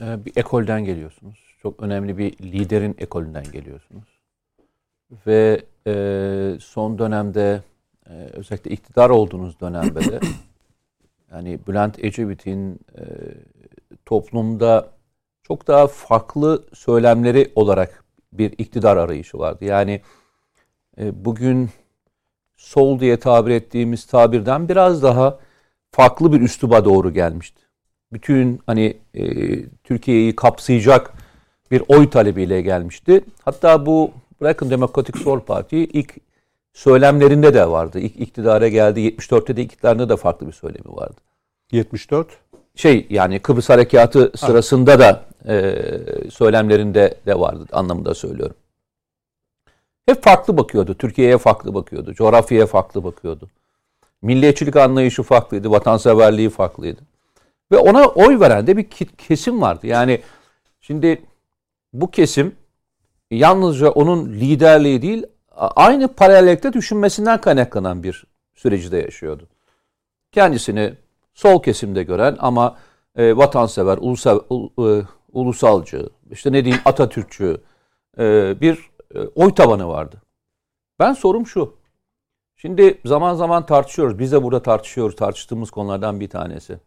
e, 0.00 0.24
bir 0.24 0.32
ekolden 0.36 0.84
geliyorsunuz. 0.84 1.38
Çok 1.62 1.82
önemli 1.82 2.18
bir 2.18 2.38
liderin 2.38 2.96
ekolünden 2.98 3.44
geliyorsunuz. 3.52 4.08
Ve 5.26 5.62
e, 5.86 6.56
son 6.60 6.98
dönemde 6.98 7.62
e, 8.10 8.12
özellikle 8.12 8.70
iktidar 8.70 9.10
olduğunuz 9.10 9.60
dönemde 9.60 10.00
de 10.12 10.20
yani 11.32 11.58
Bülent 11.68 12.04
Ecevit'in 12.04 12.80
e, 12.98 13.02
toplumda 14.06 14.88
çok 15.42 15.66
daha 15.66 15.86
farklı 15.86 16.64
söylemleri 16.74 17.52
olarak 17.54 18.04
bir 18.32 18.52
iktidar 18.58 18.96
arayışı 18.96 19.38
vardı. 19.38 19.64
Yani 19.64 20.00
e, 20.98 21.24
bugün 21.24 21.70
sol 22.56 23.00
diye 23.00 23.16
tabir 23.16 23.50
ettiğimiz 23.50 24.06
tabirden 24.06 24.68
biraz 24.68 25.02
daha 25.02 25.38
farklı 25.90 26.32
bir 26.32 26.40
üsluba 26.40 26.84
doğru 26.84 27.12
gelmişti. 27.12 27.62
Bütün 28.12 28.60
hani 28.66 28.96
e, 29.14 29.24
Türkiye'yi 29.84 30.36
kapsayacak 30.36 31.12
bir 31.70 31.82
oy 31.88 32.10
talebiyle 32.10 32.62
gelmişti. 32.62 33.24
Hatta 33.44 33.86
bu 33.86 34.10
bırakın 34.40 34.70
Demokratik 34.70 35.18
Sol 35.18 35.40
Parti 35.40 35.76
ilk 35.76 36.14
söylemlerinde 36.72 37.54
de 37.54 37.70
vardı. 37.70 37.98
İlk 37.98 38.20
iktidara 38.20 38.68
geldi. 38.68 39.00
74'te 39.00 39.56
de 39.56 39.62
iktidarında 39.62 40.08
da 40.08 40.16
farklı 40.16 40.46
bir 40.46 40.52
söylemi 40.52 40.96
vardı. 40.96 41.20
74? 41.72 42.28
Şey 42.74 43.06
yani 43.10 43.38
Kıbrıs 43.38 43.68
Harekatı 43.68 44.32
sırasında 44.36 44.98
da 44.98 45.24
e, 45.48 45.76
söylemlerinde 46.30 47.14
de 47.26 47.38
vardı 47.40 47.66
anlamında 47.72 48.14
söylüyorum. 48.14 48.56
Hep 50.06 50.22
farklı 50.22 50.56
bakıyordu. 50.56 50.94
Türkiye'ye 50.94 51.38
farklı 51.38 51.74
bakıyordu. 51.74 52.14
Coğrafyaya 52.14 52.66
farklı 52.66 53.04
bakıyordu. 53.04 53.48
Milliyetçilik 54.22 54.76
anlayışı 54.76 55.22
farklıydı. 55.22 55.70
Vatanseverliği 55.70 56.50
farklıydı. 56.50 57.00
Ve 57.72 57.76
ona 57.76 58.06
oy 58.06 58.40
veren 58.40 58.66
de 58.66 58.76
bir 58.76 58.84
kesim 59.18 59.62
vardı. 59.62 59.86
Yani 59.86 60.20
şimdi 60.80 61.22
bu 61.92 62.10
kesim 62.10 62.54
yalnızca 63.30 63.90
onun 63.90 64.32
liderliği 64.32 65.02
değil 65.02 65.24
aynı 65.56 66.08
paralellikte 66.08 66.72
düşünmesinden 66.72 67.40
kaynaklanan 67.40 68.02
bir 68.02 68.24
süreci 68.54 68.92
de 68.92 68.96
yaşıyordu. 68.96 69.48
Kendisini 70.32 70.94
sol 71.34 71.62
kesimde 71.62 72.02
gören 72.02 72.36
ama 72.38 72.76
e, 73.16 73.36
vatansever, 73.36 73.98
ulusal, 74.00 74.40
e, 74.78 75.06
ulusalcı, 75.32 76.08
işte 76.30 76.52
ne 76.52 76.64
diyeyim 76.64 76.82
Atatürkçü 76.84 77.60
e, 78.18 78.54
bir 78.60 78.90
e, 79.14 79.18
oy 79.18 79.54
tabanı 79.54 79.88
vardı. 79.88 80.22
Ben 80.98 81.12
sorum 81.12 81.46
şu. 81.46 81.74
Şimdi 82.56 83.00
zaman 83.04 83.34
zaman 83.34 83.66
tartışıyoruz. 83.66 84.18
Biz 84.18 84.32
de 84.32 84.42
burada 84.42 84.62
tartışıyoruz. 84.62 85.16
Tartıştığımız 85.16 85.70
konulardan 85.70 86.20
bir 86.20 86.28
tanesi. 86.28 86.78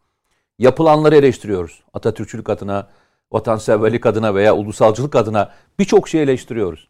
Yapılanları 0.59 1.15
eleştiriyoruz. 1.15 1.83
Atatürkçülük 1.93 2.49
adına, 2.49 2.87
vatanseverlik 3.31 4.05
adına 4.05 4.35
veya 4.35 4.55
ulusalcılık 4.55 5.15
adına 5.15 5.51
birçok 5.79 6.09
şey 6.09 6.23
eleştiriyoruz. 6.23 6.87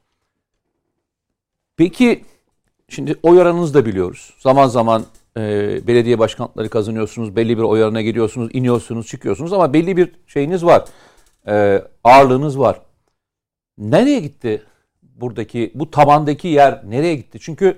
Peki 1.77 2.25
şimdi 2.89 3.15
oy 3.23 3.39
oranınızı 3.39 3.73
da 3.73 3.85
biliyoruz. 3.85 4.33
Zaman 4.39 4.67
zaman 4.67 5.05
e, 5.37 5.41
belediye 5.87 6.19
başkanlıkları 6.19 6.69
kazanıyorsunuz. 6.69 7.35
Belli 7.35 7.57
bir 7.57 7.63
oy 7.63 7.83
oranına 7.83 8.01
geliyorsunuz, 8.01 8.49
iniyorsunuz, 8.53 9.07
çıkıyorsunuz 9.07 9.53
ama 9.53 9.73
belli 9.73 9.97
bir 9.97 10.11
şeyiniz 10.27 10.65
var. 10.65 10.85
E, 11.47 11.83
ağırlığınız 12.03 12.59
var. 12.59 12.81
Nereye 13.77 14.19
gitti 14.19 14.63
buradaki 15.19 15.71
bu 15.75 15.91
tabandaki 15.91 16.47
yer 16.47 16.81
nereye 16.89 17.15
gitti? 17.15 17.39
Çünkü 17.41 17.77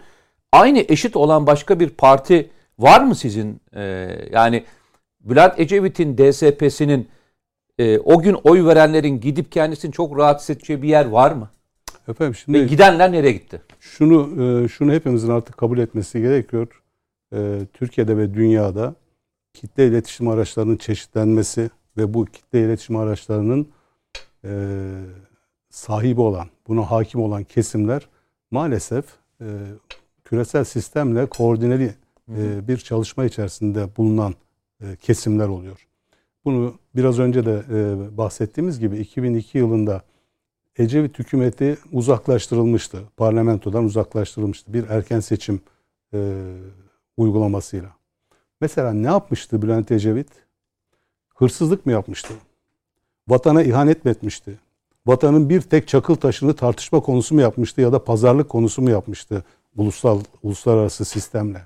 aynı 0.52 0.80
eşit 0.80 1.16
olan 1.16 1.48
başka 1.48 1.80
bir 1.80 1.90
parti 1.90 2.50
var 2.80 3.02
mı 3.02 3.16
sizin? 3.16 3.62
Ee, 3.76 4.10
yani 4.32 4.64
Bülent 5.20 5.60
Ecevit'in 5.60 6.18
DSP'sinin 6.18 7.10
e, 7.80 8.00
o 8.00 8.22
gün 8.22 8.38
oy 8.44 8.66
verenlerin 8.66 9.20
gidip 9.20 9.52
kendisini 9.52 9.92
çok 9.92 10.18
rahatsız 10.18 10.50
edeceği 10.50 10.82
bir 10.82 10.88
yer 10.88 11.06
var 11.06 11.32
mı? 11.32 11.50
Efendim 12.08 12.36
şimdi 12.36 12.60
Ve 12.60 12.66
gidenler 12.66 13.12
nereye 13.12 13.32
gitti? 13.32 13.62
Şunu 13.80 14.44
e, 14.44 14.68
şunu 14.68 14.94
hepimizin 14.94 15.30
artık 15.30 15.58
kabul 15.58 15.78
etmesi 15.78 16.22
gerekiyor. 16.22 16.84
E, 17.34 17.60
Türkiye'de 17.74 18.18
ve 18.18 18.34
dünyada 18.34 18.96
kitle 19.54 19.88
iletişim 19.88 20.28
araçlarının 20.28 20.78
çeşitlenmesi 20.78 21.70
ve 21.98 22.14
bu 22.14 22.26
kitle 22.26 22.66
iletişim 22.66 22.96
araçlarının 22.96 23.68
e, 24.46 24.52
sahibi 25.70 26.22
olan, 26.22 26.48
buna 26.68 26.92
hakim 26.92 27.22
olan 27.22 27.44
kesimler 27.44 28.08
maalesef 28.52 29.06
küresel 30.26 30.64
sistemle 30.64 31.26
koordineli 31.26 31.94
bir 32.68 32.78
çalışma 32.78 33.26
içerisinde 33.26 33.88
bulunan 33.98 34.36
kesimler 35.00 35.48
oluyor. 35.48 35.88
Bunu 36.46 36.74
biraz 36.96 37.20
önce 37.20 37.46
de 37.46 37.64
bahsettiğimiz 38.18 38.80
gibi 38.80 38.98
2002 38.98 39.58
yılında 39.58 40.02
Ecevit 40.78 41.20
hükümeti 41.20 41.78
uzaklaştırılmıştı. 41.92 43.00
Parlamentodan 43.18 43.84
uzaklaştırılmıştı 43.84 44.74
bir 44.74 44.90
erken 44.90 45.20
seçim 45.20 45.62
e, 46.14 46.44
uygulamasıyla. 47.18 47.90
Mesela 48.62 48.94
ne 48.94 49.08
yapmıştı 49.08 49.62
Bülent 49.62 49.92
Ecevit? 49.92 50.30
Hırsızlık 51.36 51.86
mı 51.86 51.92
yapmıştı? 51.92 52.34
Vatana 53.28 53.64
ihanet 53.64 54.06
mi 54.06 54.12
etmişti? 54.12 54.60
vatanın 55.08 55.50
bir 55.50 55.62
tek 55.62 55.88
çakıl 55.88 56.16
taşını 56.16 56.54
tartışma 56.54 57.00
konusu 57.00 57.36
mu 57.36 57.42
yapmıştı 57.42 57.82
ya 57.82 57.92
da 57.92 58.04
pazarlık 58.04 58.50
konusu 58.50 58.82
mu 58.82 58.90
yapmıştı 58.90 59.44
ulusal 59.78 60.20
uluslararası 60.44 61.06
sistemle? 61.06 61.62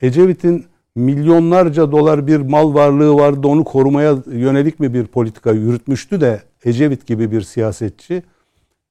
Ecevit'in 0.00 0.66
milyonlarca 0.94 1.92
dolar 1.92 2.26
bir 2.26 2.36
mal 2.36 2.74
varlığı 2.74 3.14
vardı 3.14 3.48
onu 3.48 3.64
korumaya 3.64 4.16
yönelik 4.26 4.80
mi 4.80 4.94
bir 4.94 5.06
politika 5.06 5.52
yürütmüştü 5.52 6.20
de 6.20 6.42
Ecevit 6.64 7.06
gibi 7.06 7.30
bir 7.30 7.42
siyasetçi 7.42 8.22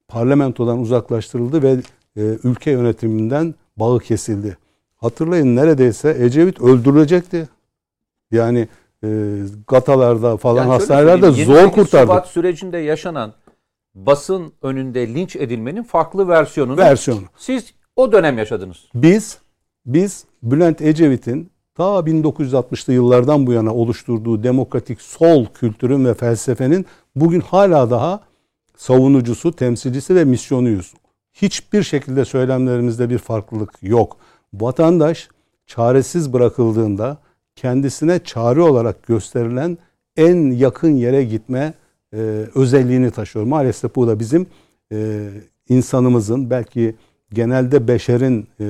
parlamentodan 0.08 0.78
uzaklaştırıldı 0.78 1.62
ve 1.62 1.76
e, 2.16 2.22
ülke 2.44 2.70
yönetiminden 2.70 3.54
bağı 3.76 3.98
kesildi. 3.98 4.56
Hatırlayın 4.96 5.56
neredeyse 5.56 6.16
Ecevit 6.20 6.60
öldürülecekti. 6.60 7.48
Yani 8.30 8.68
e, 9.04 9.38
gatalarda 9.68 10.36
falan 10.36 10.56
yani 10.56 10.68
hastanelerde 10.68 11.30
zor 11.30 11.72
kurtardı. 11.72 12.06
Şubat 12.06 12.26
sürecinde 12.26 12.78
yaşanan 12.78 13.32
basın 13.94 14.52
önünde 14.62 15.14
linç 15.14 15.36
edilmenin 15.36 15.82
farklı 15.82 16.28
versiyonunu 16.28 16.76
versiyonu. 16.76 17.20
siz 17.36 17.74
o 17.96 18.12
dönem 18.12 18.38
yaşadınız. 18.38 18.76
Biz 18.94 19.38
biz 19.86 20.24
Bülent 20.42 20.82
Ecevit'in 20.82 21.50
ta 21.74 21.82
1960'lı 21.82 22.92
yıllardan 22.92 23.46
bu 23.46 23.52
yana 23.52 23.74
oluşturduğu 23.74 24.42
demokratik 24.42 25.00
sol 25.00 25.46
kültürün 25.46 26.04
ve 26.04 26.14
felsefenin 26.14 26.86
bugün 27.16 27.40
hala 27.40 27.90
daha 27.90 28.20
savunucusu, 28.76 29.52
temsilcisi 29.52 30.14
ve 30.14 30.24
misyonuyuz. 30.24 30.94
Hiçbir 31.32 31.82
şekilde 31.82 32.24
söylemlerimizde 32.24 33.10
bir 33.10 33.18
farklılık 33.18 33.72
yok. 33.82 34.16
Vatandaş 34.54 35.28
çaresiz 35.66 36.32
bırakıldığında 36.32 37.18
kendisine 37.56 38.18
çare 38.24 38.60
olarak 38.60 39.06
gösterilen 39.06 39.78
en 40.16 40.50
yakın 40.50 40.96
yere 40.96 41.24
gitme 41.24 41.74
e, 42.14 42.16
özelliğini 42.54 43.10
taşıyor. 43.10 43.44
Maalesef 43.44 43.94
bu 43.96 44.06
da 44.06 44.20
bizim 44.20 44.46
e, 44.92 45.28
insanımızın 45.68 46.50
belki 46.50 46.96
genelde 47.32 47.88
beşerin 47.88 48.48
e, 48.60 48.66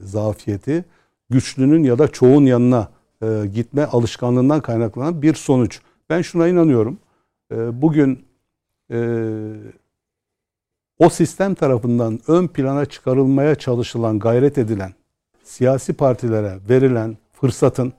zafiyeti 0.00 0.84
güçlünün 1.30 1.84
ya 1.84 1.98
da 1.98 2.08
çoğun 2.08 2.46
yanına 2.46 2.88
e, 3.22 3.42
gitme 3.54 3.84
alışkanlığından 3.84 4.60
kaynaklanan 4.60 5.22
bir 5.22 5.34
sonuç. 5.34 5.80
Ben 6.10 6.22
şuna 6.22 6.48
inanıyorum. 6.48 6.98
E, 7.50 7.82
bugün 7.82 8.26
e, 8.90 8.98
o 10.98 11.08
sistem 11.10 11.54
tarafından 11.54 12.20
ön 12.28 12.48
plana 12.48 12.86
çıkarılmaya 12.86 13.54
çalışılan, 13.54 14.18
gayret 14.18 14.58
edilen 14.58 14.94
siyasi 15.42 15.92
partilere 15.92 16.58
verilen 16.68 17.16
fırsatın 17.32 17.92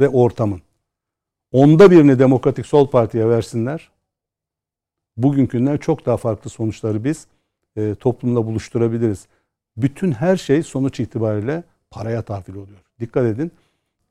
ve 0.00 0.08
ortamın 0.08 0.62
onda 1.52 1.90
birini 1.90 2.18
Demokratik 2.18 2.66
Sol 2.66 2.90
Parti'ye 2.90 3.28
versinler. 3.28 3.90
Bugünkünden 5.16 5.76
çok 5.76 6.06
daha 6.06 6.16
farklı 6.16 6.50
sonuçları 6.50 7.04
biz 7.04 7.26
e, 7.76 7.94
toplumda 7.94 8.46
buluşturabiliriz. 8.46 9.26
Bütün 9.76 10.12
her 10.12 10.36
şey 10.36 10.62
sonuç 10.62 11.00
itibariyle 11.00 11.64
paraya 11.90 12.22
tahvil 12.22 12.54
oluyor. 12.54 12.78
Dikkat 13.00 13.24
edin. 13.24 13.52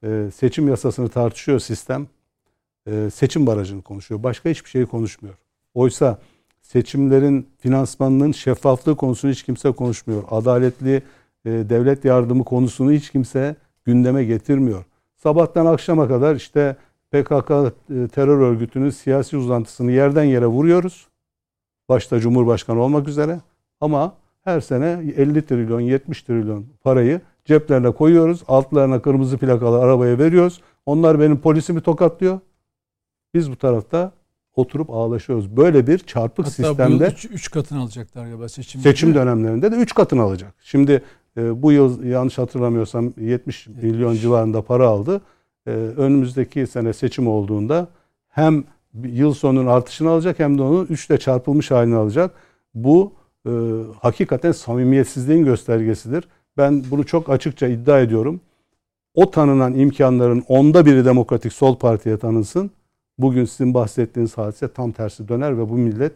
E, 0.03 0.29
seçim 0.35 0.67
yasasını 0.67 1.09
tartışıyor 1.09 1.59
sistem. 1.59 2.07
E, 2.87 3.09
seçim 3.09 3.47
barajını 3.47 3.81
konuşuyor. 3.81 4.23
Başka 4.23 4.49
hiçbir 4.49 4.69
şeyi 4.69 4.85
konuşmuyor. 4.85 5.35
Oysa 5.73 6.19
seçimlerin 6.61 7.47
finansmanının 7.57 8.31
şeffaflığı 8.31 8.95
konusunu 8.95 9.31
hiç 9.31 9.43
kimse 9.43 9.71
konuşmuyor. 9.71 10.23
Adaletli 10.31 11.03
e, 11.45 11.49
devlet 11.49 12.05
yardımı 12.05 12.43
konusunu 12.43 12.91
hiç 12.91 13.09
kimse 13.09 13.55
gündeme 13.85 14.23
getirmiyor. 14.23 14.85
Sabahtan 15.15 15.65
akşama 15.65 16.07
kadar 16.07 16.35
işte 16.35 16.75
PKK 17.11 17.51
e, 17.51 18.07
terör 18.07 18.39
örgütünün 18.39 18.89
siyasi 18.89 19.37
uzantısını 19.37 19.91
yerden 19.91 20.23
yere 20.23 20.47
vuruyoruz. 20.47 21.07
Başta 21.89 22.19
Cumhurbaşkanı 22.19 22.81
olmak 22.81 23.07
üzere. 23.07 23.39
Ama 23.81 24.15
her 24.43 24.61
sene 24.61 25.13
50 25.17 25.45
trilyon, 25.45 25.79
70 25.79 26.23
trilyon 26.23 26.65
parayı 26.83 27.21
ceplerine 27.45 27.91
koyuyoruz. 27.91 28.43
Altlarına 28.47 29.01
kırmızı 29.01 29.37
plakalı 29.37 29.79
arabaya 29.79 30.17
veriyoruz. 30.19 30.61
Onlar 30.85 31.19
benim 31.19 31.37
polisimi 31.37 31.81
tokatlıyor. 31.81 32.39
Biz 33.33 33.51
bu 33.51 33.55
tarafta 33.55 34.11
oturup 34.55 34.89
ağlaşıyoruz. 34.89 35.57
Böyle 35.57 35.87
bir 35.87 35.97
çarpık 35.97 36.45
Hatta 36.45 36.51
sistemde. 36.51 37.15
3 37.29 37.51
katını 37.51 37.81
alacaklar 37.81 38.25
galiba 38.25 38.49
seçim. 38.49 38.81
Seçim 38.81 39.15
dönemlerinde 39.15 39.71
de 39.71 39.75
3 39.75 39.93
katını 39.93 40.21
alacak. 40.21 40.53
Şimdi 40.59 41.03
e, 41.37 41.61
bu 41.61 41.71
yıl 41.71 42.03
yanlış 42.03 42.37
hatırlamıyorsam 42.37 43.13
70 43.17 43.67
milyon 43.67 44.15
civarında 44.15 44.61
para 44.61 44.87
aldı. 44.87 45.21
E, 45.67 45.69
önümüzdeki 45.71 46.67
sene 46.67 46.93
seçim 46.93 47.27
olduğunda 47.27 47.87
hem 48.29 48.63
yıl 49.03 49.33
sonunun 49.33 49.67
artışını 49.67 50.09
alacak 50.09 50.39
hem 50.39 50.57
de 50.57 50.61
onun 50.61 50.85
3 50.85 51.09
ile 51.09 51.17
çarpılmış 51.17 51.71
halini 51.71 51.95
alacak. 51.95 52.31
Bu 52.73 53.13
e, 53.47 53.51
hakikaten 54.01 54.51
samimiyetsizliğin 54.51 55.45
göstergesidir. 55.45 56.27
Ben 56.57 56.83
bunu 56.91 57.05
çok 57.05 57.29
açıkça 57.29 57.67
iddia 57.67 57.99
ediyorum. 57.99 58.41
O 59.13 59.31
tanınan 59.31 59.73
imkanların 59.73 60.43
onda 60.47 60.85
biri 60.85 61.05
Demokratik 61.05 61.53
Sol 61.53 61.77
Parti'ye 61.77 62.17
tanınsın. 62.17 62.71
Bugün 63.17 63.45
sizin 63.45 63.73
bahsettiğiniz 63.73 64.37
hadise 64.37 64.73
tam 64.73 64.91
tersi 64.91 65.27
döner 65.27 65.57
ve 65.57 65.69
bu 65.69 65.77
millet 65.77 66.13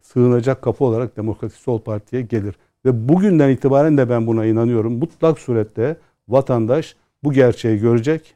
sığınacak 0.00 0.62
kapı 0.62 0.84
olarak 0.84 1.16
Demokratik 1.16 1.58
Sol 1.58 1.80
Parti'ye 1.80 2.22
gelir. 2.22 2.54
Ve 2.84 3.08
bugünden 3.08 3.50
itibaren 3.50 3.98
de 3.98 4.10
ben 4.10 4.26
buna 4.26 4.46
inanıyorum. 4.46 4.98
Mutlak 4.98 5.38
surette 5.38 5.96
vatandaş 6.28 6.96
bu 7.22 7.32
gerçeği 7.32 7.78
görecek. 7.78 8.34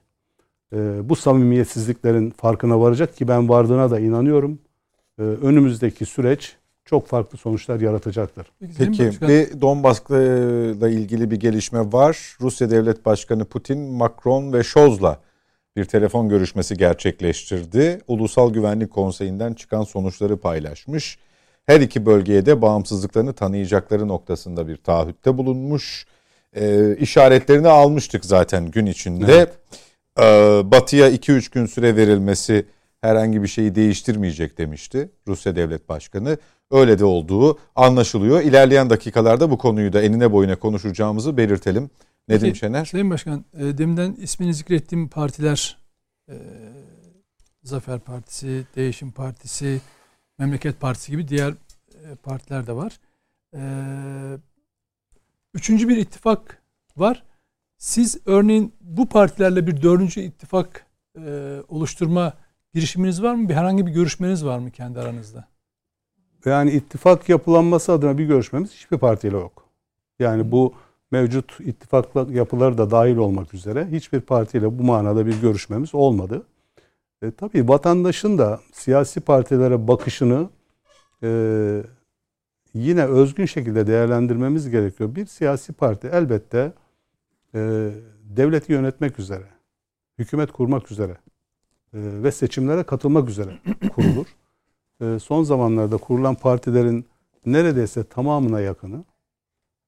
E, 0.73 1.09
bu 1.09 1.17
samimiyetsizliklerin 1.17 2.31
farkına 2.31 2.81
varacak 2.81 3.17
ki 3.17 3.29
ben 3.29 3.49
vardığına 3.49 3.91
da 3.91 4.01
inanıyorum. 4.01 4.59
E, 5.19 5.23
önümüzdeki 5.23 6.07
süreç 6.07 6.57
çok 6.85 7.07
farklı 7.07 7.39
sonuçlar 7.39 7.81
yaratacaktır. 7.81 8.47
Peki 8.79 9.11
bir 9.21 9.61
Donbas'la 9.61 10.89
ilgili 10.89 11.31
bir 11.31 11.41
gelişme 11.41 11.93
var. 11.93 12.37
Rusya 12.41 12.71
Devlet 12.71 13.07
Başkanı 13.07 13.45
Putin, 13.45 13.79
Macron 13.79 14.53
ve 14.53 14.63
Scholz'la 14.63 15.21
bir 15.77 15.85
telefon 15.85 16.29
görüşmesi 16.29 16.77
gerçekleştirdi. 16.77 18.01
Ulusal 18.09 18.53
Güvenlik 18.53 18.91
Konseyi'nden 18.91 19.55
çıkan 19.55 19.83
sonuçları 19.83 20.37
paylaşmış. 20.37 21.19
Her 21.67 21.81
iki 21.81 22.07
bölgeye 22.07 22.47
de 22.47 22.63
bağımsızlıklarını 22.63 23.33
tanıyacakları 23.33 24.09
noktasında 24.09 24.69
bir 24.69 24.77
taahhütte 24.77 25.39
bulunmuş. 25.39 26.07
Ee, 26.57 26.97
işaretlerini 26.97 27.69
almıştık 27.69 28.25
zaten 28.25 28.71
gün 28.71 28.87
içinde. 28.87 29.33
Evet. 29.33 29.53
Ee, 30.19 30.23
batı'ya 30.71 31.11
2-3 31.11 31.53
gün 31.53 31.67
süre 31.67 31.97
verilmesi 31.97 32.67
herhangi 33.01 33.43
bir 33.43 33.49
şeyi 33.49 33.75
değiştirmeyecek 33.75 34.59
demişti 34.59 35.09
Rusya 35.29 35.57
Devlet 35.57 35.89
Başkanı. 35.89 36.39
Öyle 36.71 36.99
de 36.99 37.05
olduğu 37.05 37.59
anlaşılıyor. 37.77 38.41
İlerleyen 38.41 38.91
dakikalarda 38.91 39.51
bu 39.51 39.59
konuyu 39.59 39.93
da 39.93 40.03
enine 40.03 40.33
boyuna 40.33 40.57
konuşacağımızı 40.57 41.37
belirtelim. 41.37 41.91
Nedim 42.29 42.49
Peki, 42.49 42.59
Şener. 42.59 42.85
Sayın 42.85 43.11
Başkan, 43.11 43.45
e, 43.55 43.79
deminden 43.79 44.13
ismini 44.13 44.55
zikrettiğim 44.55 45.09
partiler 45.09 45.79
e, 46.29 46.35
Zafer 47.63 48.01
Partisi, 48.01 48.67
Değişim 48.77 49.13
Partisi, 49.13 49.81
Memleket 50.39 50.81
Partisi 50.81 51.11
gibi 51.11 51.29
diğer 51.29 51.51
e, 51.51 52.15
partiler 52.23 52.67
de 52.67 52.73
var. 52.73 53.01
E, 53.57 53.63
üçüncü 55.55 55.89
bir 55.89 55.97
ittifak 55.97 56.63
var. 56.97 57.23
Siz 57.79 58.19
örneğin 58.27 58.75
bu 58.81 59.09
partilerle 59.09 59.67
bir 59.67 59.83
dördüncü 59.83 60.21
ittifak 60.21 60.87
e, 61.19 61.57
oluşturma 61.69 62.33
girişiminiz 62.75 63.23
var 63.23 63.35
mı? 63.35 63.49
Bir 63.49 63.55
herhangi 63.55 63.87
bir 63.87 63.93
görüşmeniz 63.93 64.45
var 64.45 64.59
mı 64.59 64.71
kendi 64.71 65.01
aranızda? 65.01 65.49
Yani 66.45 66.71
ittifak 66.71 67.29
yapılanması 67.29 67.93
adına 67.93 68.19
bir 68.19 68.25
görüşmemiz 68.25 68.73
hiçbir 68.73 68.99
partiyle 68.99 69.37
yok. 69.37 69.69
Yani 70.19 70.53
bu 70.53 70.75
mevcut 71.15 71.61
ittifak 71.61 72.07
yapıları 72.31 72.79
da 72.79 72.91
dahil 72.91 73.17
olmak 73.17 73.55
üzere 73.55 73.89
hiçbir 73.91 74.21
partiyle 74.21 74.79
bu 74.79 74.83
manada 74.83 75.27
bir 75.27 75.41
görüşmemiz 75.41 75.95
olmadı. 75.95 76.43
E, 77.23 77.31
tabii 77.31 77.69
vatandaşın 77.69 78.39
da 78.39 78.61
siyasi 78.73 79.21
partilere 79.21 79.89
bakışını 79.89 80.49
e, 81.23 81.29
yine 82.75 83.05
özgün 83.05 83.47
şekilde 83.47 83.87
değerlendirmemiz 83.87 84.71
gerekiyor. 84.71 85.15
Bir 85.15 85.27
siyasi 85.27 85.73
parti 85.73 86.09
elbette 86.13 86.73
e, 87.55 87.91
devleti 88.37 88.73
yönetmek 88.73 89.19
üzere, 89.19 89.47
hükümet 90.19 90.53
kurmak 90.53 90.91
üzere 90.91 91.13
e, 91.13 91.99
ve 92.23 92.33
seçimlere 92.33 92.83
katılmak 92.83 93.29
üzere 93.29 93.59
kurulur. 93.95 94.27
E, 95.01 95.19
son 95.19 95.43
zamanlarda 95.43 95.97
kurulan 95.97 96.35
partilerin 96.35 97.07
neredeyse 97.47 98.05
tamamına 98.05 98.61
yakını 98.61 99.05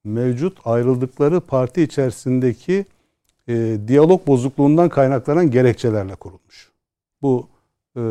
mevcut 0.07 0.57
ayrıldıkları 0.65 1.41
parti 1.41 1.81
içerisindeki 1.81 2.85
e, 3.47 3.77
diyalog 3.87 4.27
bozukluğundan 4.27 4.89
kaynaklanan 4.89 5.51
gerekçelerle 5.51 6.15
kurulmuş. 6.15 6.71
Bu 7.21 7.47
e, 7.97 8.01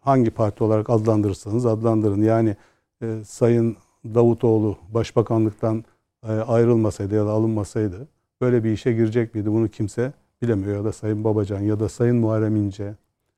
hangi 0.00 0.30
parti 0.30 0.64
olarak 0.64 0.90
adlandırırsanız 0.90 1.66
adlandırın. 1.66 2.22
Yani 2.22 2.56
e, 3.02 3.24
Sayın 3.26 3.76
Davutoğlu 4.04 4.76
başbakanlıktan 4.94 5.84
e, 6.28 6.32
ayrılmasaydı 6.32 7.14
ya 7.14 7.26
da 7.26 7.30
alınmasaydı 7.30 8.08
böyle 8.40 8.64
bir 8.64 8.72
işe 8.72 8.92
girecek 8.92 9.34
miydi? 9.34 9.52
Bunu 9.52 9.68
kimse 9.68 10.12
bilemiyor. 10.42 10.76
Ya 10.76 10.84
da 10.84 10.92
Sayın 10.92 11.24
Babacan 11.24 11.60
ya 11.60 11.80
da 11.80 11.88
Sayın 11.88 12.16
Muharrem 12.16 12.56
İnce 12.56 12.94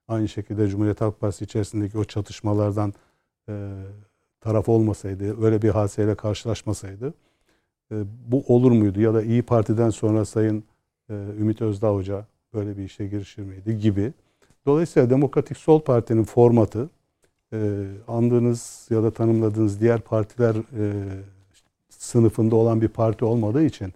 aynı 0.08 0.28
şekilde 0.28 0.68
Cumhuriyet 0.68 1.00
Halk 1.00 1.20
Partisi 1.20 1.44
içerisindeki 1.44 1.98
o 1.98 2.04
çatışmalardan 2.04 2.94
e, 3.48 3.72
taraf 4.40 4.68
olmasaydı, 4.68 5.44
öyle 5.44 5.62
bir 5.62 5.68
hadiseyle 5.68 6.14
karşılaşmasaydı 6.14 7.14
bu 8.26 8.44
olur 8.48 8.72
muydu? 8.72 9.00
Ya 9.00 9.14
da 9.14 9.22
İyi 9.22 9.42
Parti'den 9.42 9.90
sonra 9.90 10.24
Sayın 10.24 10.64
e, 11.10 11.14
Ümit 11.14 11.62
Özdağ 11.62 11.94
Hoca 11.94 12.26
böyle 12.54 12.76
bir 12.76 12.82
işe 12.82 13.06
girişir 13.06 13.42
miydi 13.42 13.78
gibi. 13.78 14.12
Dolayısıyla 14.66 15.10
Demokratik 15.10 15.56
Sol 15.56 15.80
Parti'nin 15.80 16.24
formatı 16.24 16.90
e, 17.52 17.84
andığınız 18.08 18.86
ya 18.90 19.02
da 19.02 19.10
tanımladığınız 19.10 19.80
diğer 19.80 20.00
partiler 20.00 20.54
e, 20.54 20.92
sınıfında 21.88 22.56
olan 22.56 22.80
bir 22.80 22.88
parti 22.88 23.24
olmadığı 23.24 23.64
için 23.64 23.92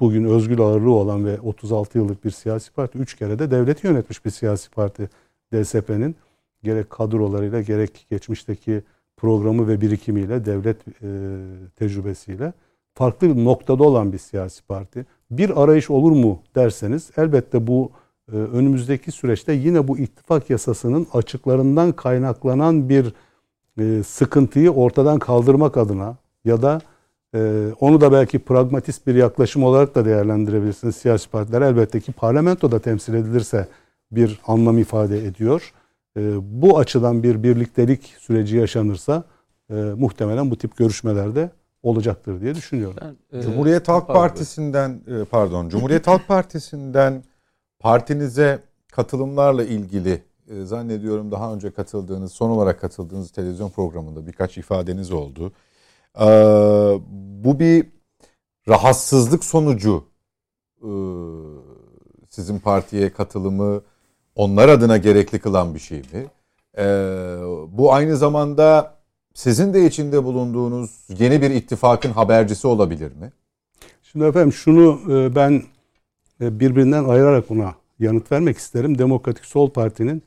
bugün 0.00 0.24
özgür 0.24 0.58
ağırlığı 0.58 0.92
olan 0.94 1.24
ve 1.24 1.40
36 1.40 1.98
yıllık 1.98 2.24
bir 2.24 2.30
siyasi 2.30 2.72
parti, 2.72 2.98
3 2.98 3.16
kere 3.16 3.38
de 3.38 3.50
devleti 3.50 3.86
yönetmiş 3.86 4.24
bir 4.24 4.30
siyasi 4.30 4.70
parti 4.70 5.08
DSP'nin 5.52 6.16
gerek 6.62 6.90
kadrolarıyla 6.90 7.62
gerek 7.62 8.06
geçmişteki 8.10 8.82
programı 9.16 9.68
ve 9.68 9.80
birikimiyle, 9.80 10.44
devlet 10.44 10.76
tecrübesiyle 11.76 12.52
farklı 12.94 13.36
bir 13.36 13.44
noktada 13.44 13.84
olan 13.84 14.12
bir 14.12 14.18
siyasi 14.18 14.66
parti. 14.66 15.06
Bir 15.30 15.62
arayış 15.62 15.90
olur 15.90 16.12
mu 16.12 16.42
derseniz 16.54 17.10
elbette 17.16 17.66
bu 17.66 17.90
e, 18.32 18.36
önümüzdeki 18.36 19.12
süreçte 19.12 19.52
yine 19.52 19.88
bu 19.88 19.98
ittifak 19.98 20.50
yasasının 20.50 21.06
açıklarından 21.12 21.92
kaynaklanan 21.92 22.88
bir 22.88 23.12
e, 23.78 24.02
sıkıntıyı 24.02 24.70
ortadan 24.70 25.18
kaldırmak 25.18 25.76
adına 25.76 26.16
ya 26.44 26.62
da 26.62 26.80
Ee, 27.34 27.72
onu 27.80 28.00
da 28.00 28.12
belki 28.12 28.38
pragmatist 28.38 29.06
bir 29.06 29.14
yaklaşım 29.14 29.64
olarak 29.64 29.94
da 29.94 30.04
değerlendirebilirsiniz. 30.04 30.96
Siyasi 30.96 31.30
partiler 31.30 31.62
elbette 31.62 32.00
ki 32.00 32.12
parlamentoda 32.12 32.78
temsil 32.78 33.14
edilirse 33.14 33.68
bir 34.12 34.40
anlam 34.46 34.78
ifade 34.78 35.26
ediyor. 35.26 35.72
Bu 36.40 36.78
açıdan 36.78 37.22
bir 37.22 37.42
birliktelik 37.42 38.14
süreci 38.18 38.56
yaşanırsa 38.56 39.24
e, 39.70 39.74
muhtemelen 39.74 40.50
bu 40.50 40.58
tip 40.58 40.76
görüşmelerde 40.76 41.50
olacaktır 41.84 42.40
diye 42.40 42.54
düşünüyorum. 42.54 42.96
Ben, 43.32 43.38
e, 43.38 43.42
Cumhuriyet 43.42 43.88
Halk 43.88 44.06
Partisi'nden 44.06 45.00
e, 45.06 45.24
pardon 45.24 45.68
Cumhuriyet 45.68 46.06
Halk 46.06 46.28
Partisi'nden 46.28 47.24
partinize 47.78 48.62
katılımlarla 48.92 49.64
ilgili 49.64 50.22
e, 50.50 50.62
zannediyorum 50.64 51.30
daha 51.30 51.54
önce 51.54 51.70
katıldığınız 51.70 52.32
son 52.32 52.50
olarak 52.50 52.80
katıldığınız 52.80 53.30
televizyon 53.30 53.70
programında 53.70 54.26
birkaç 54.26 54.58
ifadeniz 54.58 55.12
oldu. 55.12 55.52
E, 56.20 56.26
bu 57.44 57.58
bir 57.60 57.86
rahatsızlık 58.68 59.44
sonucu 59.44 60.04
e, 60.82 60.90
sizin 62.28 62.58
partiye 62.58 63.12
katılımı 63.12 63.82
onlar 64.34 64.68
adına 64.68 64.96
gerekli 64.96 65.38
kılan 65.38 65.74
bir 65.74 65.80
şey 65.80 65.98
mi? 65.98 66.26
E, 66.78 66.84
bu 67.68 67.92
aynı 67.92 68.16
zamanda 68.16 68.94
sizin 69.34 69.74
de 69.74 69.86
içinde 69.86 70.24
bulunduğunuz 70.24 70.90
yeni 71.18 71.42
bir 71.42 71.50
ittifakın 71.50 72.10
habercisi 72.10 72.66
olabilir 72.66 73.12
mi? 73.12 73.32
Şimdi 74.02 74.24
efendim 74.24 74.52
şunu 74.52 75.00
e, 75.12 75.34
ben 75.34 75.62
e, 76.40 76.60
birbirinden 76.60 77.04
ayırarak 77.04 77.50
buna 77.50 77.74
yanıt 77.98 78.32
vermek 78.32 78.58
isterim. 78.58 78.98
Demokratik 78.98 79.44
Sol 79.44 79.70
Parti'nin 79.70 80.22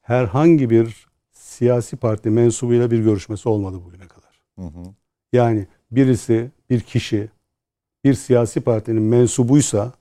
herhangi 0.00 0.70
bir 0.70 1.06
siyasi 1.32 1.96
parti 1.96 2.30
mensubuyla 2.30 2.90
bir 2.90 2.98
görüşmesi 2.98 3.48
olmadı 3.48 3.76
bugüne 3.86 4.06
kadar. 4.06 4.40
Hı 4.58 4.62
hı. 4.62 4.94
Yani 5.32 5.66
birisi, 5.90 6.50
bir 6.70 6.80
kişi 6.80 7.28
bir 8.04 8.14
siyasi 8.14 8.60
partinin 8.60 9.02
mensubuysa 9.02 9.92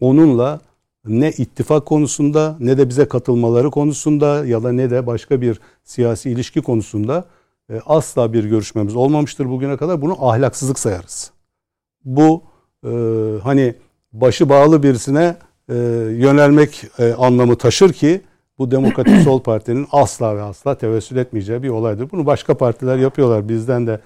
onunla 0.00 0.60
ne 1.04 1.30
ittifak 1.30 1.86
konusunda 1.86 2.56
ne 2.60 2.78
de 2.78 2.88
bize 2.88 3.08
katılmaları 3.08 3.70
konusunda 3.70 4.46
ya 4.46 4.62
da 4.62 4.72
ne 4.72 4.90
de 4.90 5.06
başka 5.06 5.40
bir 5.40 5.60
siyasi 5.84 6.30
ilişki 6.30 6.62
konusunda 6.62 7.24
e, 7.70 7.80
asla 7.86 8.32
bir 8.32 8.44
görüşmemiz 8.44 8.96
olmamıştır 8.96 9.48
bugüne 9.48 9.76
kadar. 9.76 10.02
Bunu 10.02 10.28
ahlaksızlık 10.28 10.78
sayarız. 10.78 11.32
Bu 12.04 12.42
e, 12.84 12.90
hani 13.42 13.74
başı 14.12 14.48
bağlı 14.48 14.82
birisine 14.82 15.36
e, 15.68 15.74
yönelmek 16.18 16.84
e, 16.98 17.12
anlamı 17.12 17.58
taşır 17.58 17.92
ki 17.92 18.20
bu 18.58 18.70
Demokratik 18.70 19.22
Sol 19.22 19.40
Parti'nin 19.42 19.86
asla 19.92 20.36
ve 20.36 20.42
asla 20.42 20.78
tevessül 20.78 21.16
etmeyeceği 21.16 21.62
bir 21.62 21.68
olaydır. 21.68 22.10
Bunu 22.10 22.26
başka 22.26 22.56
partiler 22.56 22.98
yapıyorlar. 22.98 23.48
Bizden 23.48 23.86
de 23.86 24.00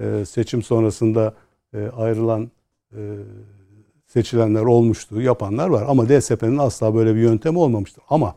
e, 0.00 0.24
seçim 0.24 0.62
sonrasında 0.62 1.34
e, 1.74 1.88
ayrılan 1.96 2.50
e, 2.92 3.00
seçilenler 4.06 4.62
olmuştu, 4.62 5.20
yapanlar 5.20 5.68
var. 5.68 5.84
Ama 5.88 6.08
DSP'nin 6.08 6.58
asla 6.58 6.94
böyle 6.94 7.14
bir 7.14 7.20
yöntemi 7.20 7.58
olmamıştır. 7.58 8.04
Ama 8.10 8.34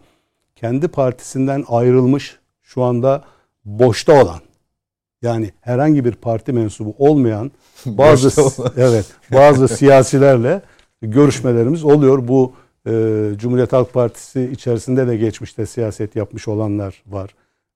kendi 0.56 0.88
partisinden 0.88 1.66
ayrılmış, 1.68 2.40
şu 2.62 2.84
anda 2.84 3.24
boşta 3.66 4.24
olan, 4.24 4.40
yani 5.22 5.52
herhangi 5.62 6.06
bir 6.06 6.12
parti 6.12 6.54
mensubu 6.54 6.96
olmayan 6.98 7.52
bazı 7.86 8.42
evet 8.78 9.06
bazı 9.34 9.68
siyasilerle 9.68 10.62
görüşmelerimiz 11.02 11.84
oluyor. 11.84 12.28
Bu 12.28 12.54
e, 12.88 12.92
Cumhuriyet 13.38 13.74
Halk 13.74 13.94
Partisi 13.94 14.50
içerisinde 14.54 15.08
de 15.08 15.18
geçmişte 15.18 15.66
siyaset 15.66 16.16
yapmış 16.16 16.48
olanlar 16.48 17.04
var. 17.08 17.36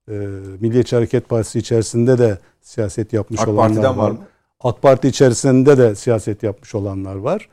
E, 0.10 0.13
Milliyetçi 0.60 0.95
Hareket 0.95 1.30
Partisi 1.30 1.60
içerisinde 1.60 2.17
de 2.17 2.38
siyaset 2.62 3.13
yapmış 3.13 3.41
AK 3.41 3.47
olanlar 3.47 3.67
Parti'den 3.67 3.97
var. 3.97 4.04
var 4.04 4.12
mı? 4.12 4.19
AK 4.60 4.82
Parti 4.82 5.08
içerisinde 5.08 5.77
de 5.77 5.95
siyaset 5.95 6.43
yapmış 6.43 6.75
olanlar 6.75 7.15
var. 7.15 7.49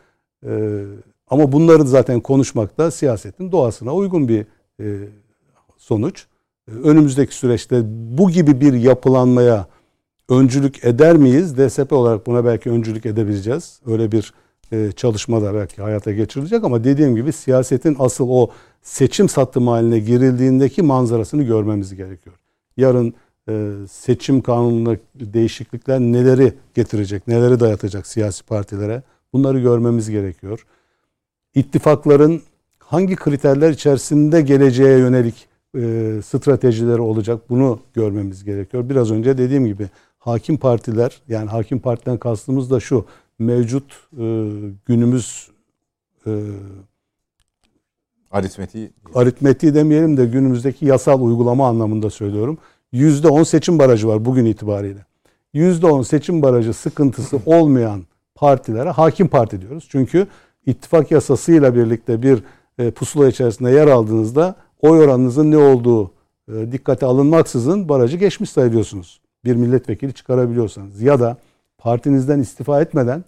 E, 0.46 0.82
ama 1.30 1.52
bunları 1.52 1.84
zaten 1.84 2.20
konuşmakta 2.20 2.90
siyasetin 2.90 3.52
doğasına 3.52 3.94
uygun 3.94 4.28
bir 4.28 4.46
e, 4.80 5.08
sonuç. 5.76 6.26
E, 6.68 6.72
önümüzdeki 6.72 7.34
süreçte 7.34 7.80
bu 8.18 8.30
gibi 8.30 8.60
bir 8.60 8.72
yapılanmaya 8.72 9.66
öncülük 10.28 10.84
eder 10.84 11.16
miyiz? 11.16 11.58
DSP 11.58 11.92
olarak 11.92 12.26
buna 12.26 12.44
belki 12.44 12.70
öncülük 12.70 13.06
edebileceğiz. 13.06 13.80
Öyle 13.86 14.12
bir 14.12 14.32
e, 14.72 14.92
çalışma 14.92 15.42
da 15.42 15.54
belki 15.54 15.82
hayata 15.82 16.12
geçirilecek 16.12 16.64
ama 16.64 16.84
dediğim 16.84 17.16
gibi 17.16 17.32
siyasetin 17.32 17.96
asıl 17.98 18.28
o 18.28 18.50
seçim 18.82 19.28
sattım 19.28 19.68
haline 19.68 19.98
girildiğindeki 19.98 20.82
manzarasını 20.82 21.42
görmemiz 21.42 21.94
gerekiyor. 21.94 22.36
Yarın 22.76 23.14
e, 23.48 23.72
seçim 23.90 24.40
kanununda 24.40 24.96
değişiklikler 25.14 26.00
neleri 26.00 26.52
getirecek, 26.74 27.28
neleri 27.28 27.60
dayatacak 27.60 28.06
siyasi 28.06 28.44
partilere 28.44 29.02
bunları 29.32 29.60
görmemiz 29.60 30.10
gerekiyor. 30.10 30.66
İttifakların 31.54 32.42
hangi 32.78 33.16
kriterler 33.16 33.70
içerisinde 33.70 34.40
geleceğe 34.40 34.98
yönelik 34.98 35.48
e, 35.76 35.80
stratejileri 36.24 37.00
olacak 37.00 37.50
bunu 37.50 37.80
görmemiz 37.94 38.44
gerekiyor. 38.44 38.88
Biraz 38.88 39.10
önce 39.10 39.38
dediğim 39.38 39.66
gibi 39.66 39.88
hakim 40.18 40.56
partiler 40.56 41.22
yani 41.28 41.50
hakim 41.50 41.78
partiden 41.78 42.18
kastımız 42.18 42.70
da 42.70 42.80
şu 42.80 43.06
mevcut 43.38 43.92
e, 44.12 44.24
günümüz 44.86 45.50
e, 46.26 46.30
aritmetiği 48.30 48.92
aritmetiği 49.14 49.74
demeyelim 49.74 50.16
de 50.16 50.26
günümüzdeki 50.26 50.86
yasal 50.86 51.20
uygulama 51.20 51.68
anlamında 51.68 52.10
söylüyorum. 52.10 52.58
Yüzde 52.92 53.28
on 53.28 53.42
seçim 53.42 53.78
barajı 53.78 54.08
var 54.08 54.24
bugün 54.24 54.44
itibariyle. 54.44 55.06
Yüzde 55.52 55.86
on 55.86 56.02
seçim 56.02 56.42
barajı 56.42 56.74
sıkıntısı 56.74 57.40
olmayan 57.46 58.06
partilere 58.34 58.90
hakim 58.90 59.28
parti 59.28 59.60
diyoruz. 59.60 59.86
Çünkü 59.90 60.26
ittifak 60.66 61.10
yasasıyla 61.10 61.74
birlikte 61.74 62.22
bir 62.22 62.42
e, 62.78 62.90
pusula 62.90 63.28
içerisinde 63.28 63.70
yer 63.70 63.86
aldığınızda 63.86 64.54
oy 64.80 65.00
oranınızın 65.00 65.50
ne 65.50 65.58
olduğu 65.58 66.10
e, 66.48 66.72
dikkate 66.72 67.06
alınmaksızın 67.06 67.88
barajı 67.88 68.16
geçmiş 68.16 68.50
sayılıyorsunuz. 68.50 69.20
Bir 69.44 69.56
milletvekili 69.56 70.14
çıkarabiliyorsanız 70.14 71.02
ya 71.02 71.20
da 71.20 71.36
partinizden 71.78 72.40
istifa 72.40 72.80
etmeden 72.80 73.24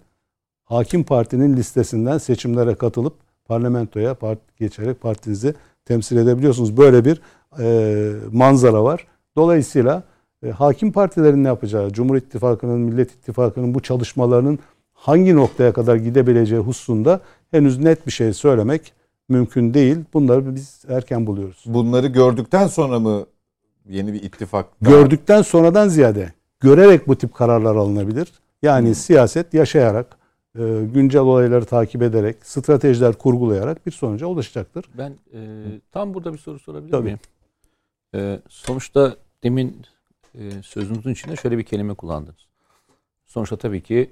hakim 0.63 1.03
partinin 1.03 1.57
listesinden 1.57 2.17
seçimlere 2.17 2.75
katılıp 2.75 3.13
parlamentoya 3.45 4.13
part 4.13 4.39
geçerek 4.57 5.01
partinizi 5.01 5.55
temsil 5.85 6.17
edebiliyorsunuz. 6.17 6.77
Böyle 6.77 7.05
bir 7.05 7.21
e, 7.59 8.11
manzara 8.31 8.83
var. 8.83 9.07
Dolayısıyla 9.35 10.03
e, 10.43 10.49
hakim 10.49 10.91
partilerin 10.91 11.43
ne 11.43 11.47
yapacağı, 11.47 11.93
Cumhur 11.93 12.15
İttifakı'nın, 12.15 12.79
Millet 12.79 13.11
İttifakı'nın 13.11 13.73
bu 13.73 13.79
çalışmalarının 13.79 14.59
hangi 14.93 15.35
noktaya 15.35 15.73
kadar 15.73 15.95
gidebileceği 15.95 16.61
hususunda 16.61 17.21
henüz 17.51 17.79
net 17.79 18.07
bir 18.07 18.11
şey 18.11 18.33
söylemek 18.33 18.93
mümkün 19.29 19.73
değil. 19.73 19.97
Bunları 20.13 20.55
biz 20.55 20.85
erken 20.87 21.27
buluyoruz. 21.27 21.63
Bunları 21.65 22.07
gördükten 22.07 22.67
sonra 22.67 22.99
mı 22.99 23.25
yeni 23.91 24.13
bir 24.13 24.23
ittifak? 24.23 24.67
Gördükten 24.81 25.41
sonradan 25.41 25.87
ziyade 25.87 26.33
görerek 26.61 27.07
bu 27.07 27.15
tip 27.15 27.33
kararlar 27.33 27.75
alınabilir. 27.75 28.27
Yani 28.61 28.87
hmm. 28.87 28.95
siyaset 28.95 29.53
yaşayarak, 29.53 30.17
e, 30.55 30.61
güncel 30.93 31.21
olayları 31.21 31.65
takip 31.65 32.01
ederek, 32.01 32.37
stratejiler 32.45 33.13
kurgulayarak 33.13 33.85
bir 33.85 33.91
sonuca 33.91 34.27
ulaşacaktır. 34.27 34.85
Ben 34.97 35.17
e, 35.33 35.39
tam 35.91 36.13
burada 36.13 36.33
bir 36.33 36.37
soru 36.37 36.59
sorabilir 36.59 36.91
Tabii. 36.91 37.03
miyim? 37.03 37.19
E, 38.15 38.39
sonuçta 38.49 39.15
demin 39.43 39.81
e, 40.35 40.63
sözünüzün 40.63 41.11
içinde 41.11 41.35
şöyle 41.35 41.57
bir 41.57 41.63
kelime 41.63 41.93
kullandınız. 41.93 42.47
Sonuçta 43.25 43.57
tabii 43.57 43.81
ki 43.81 44.09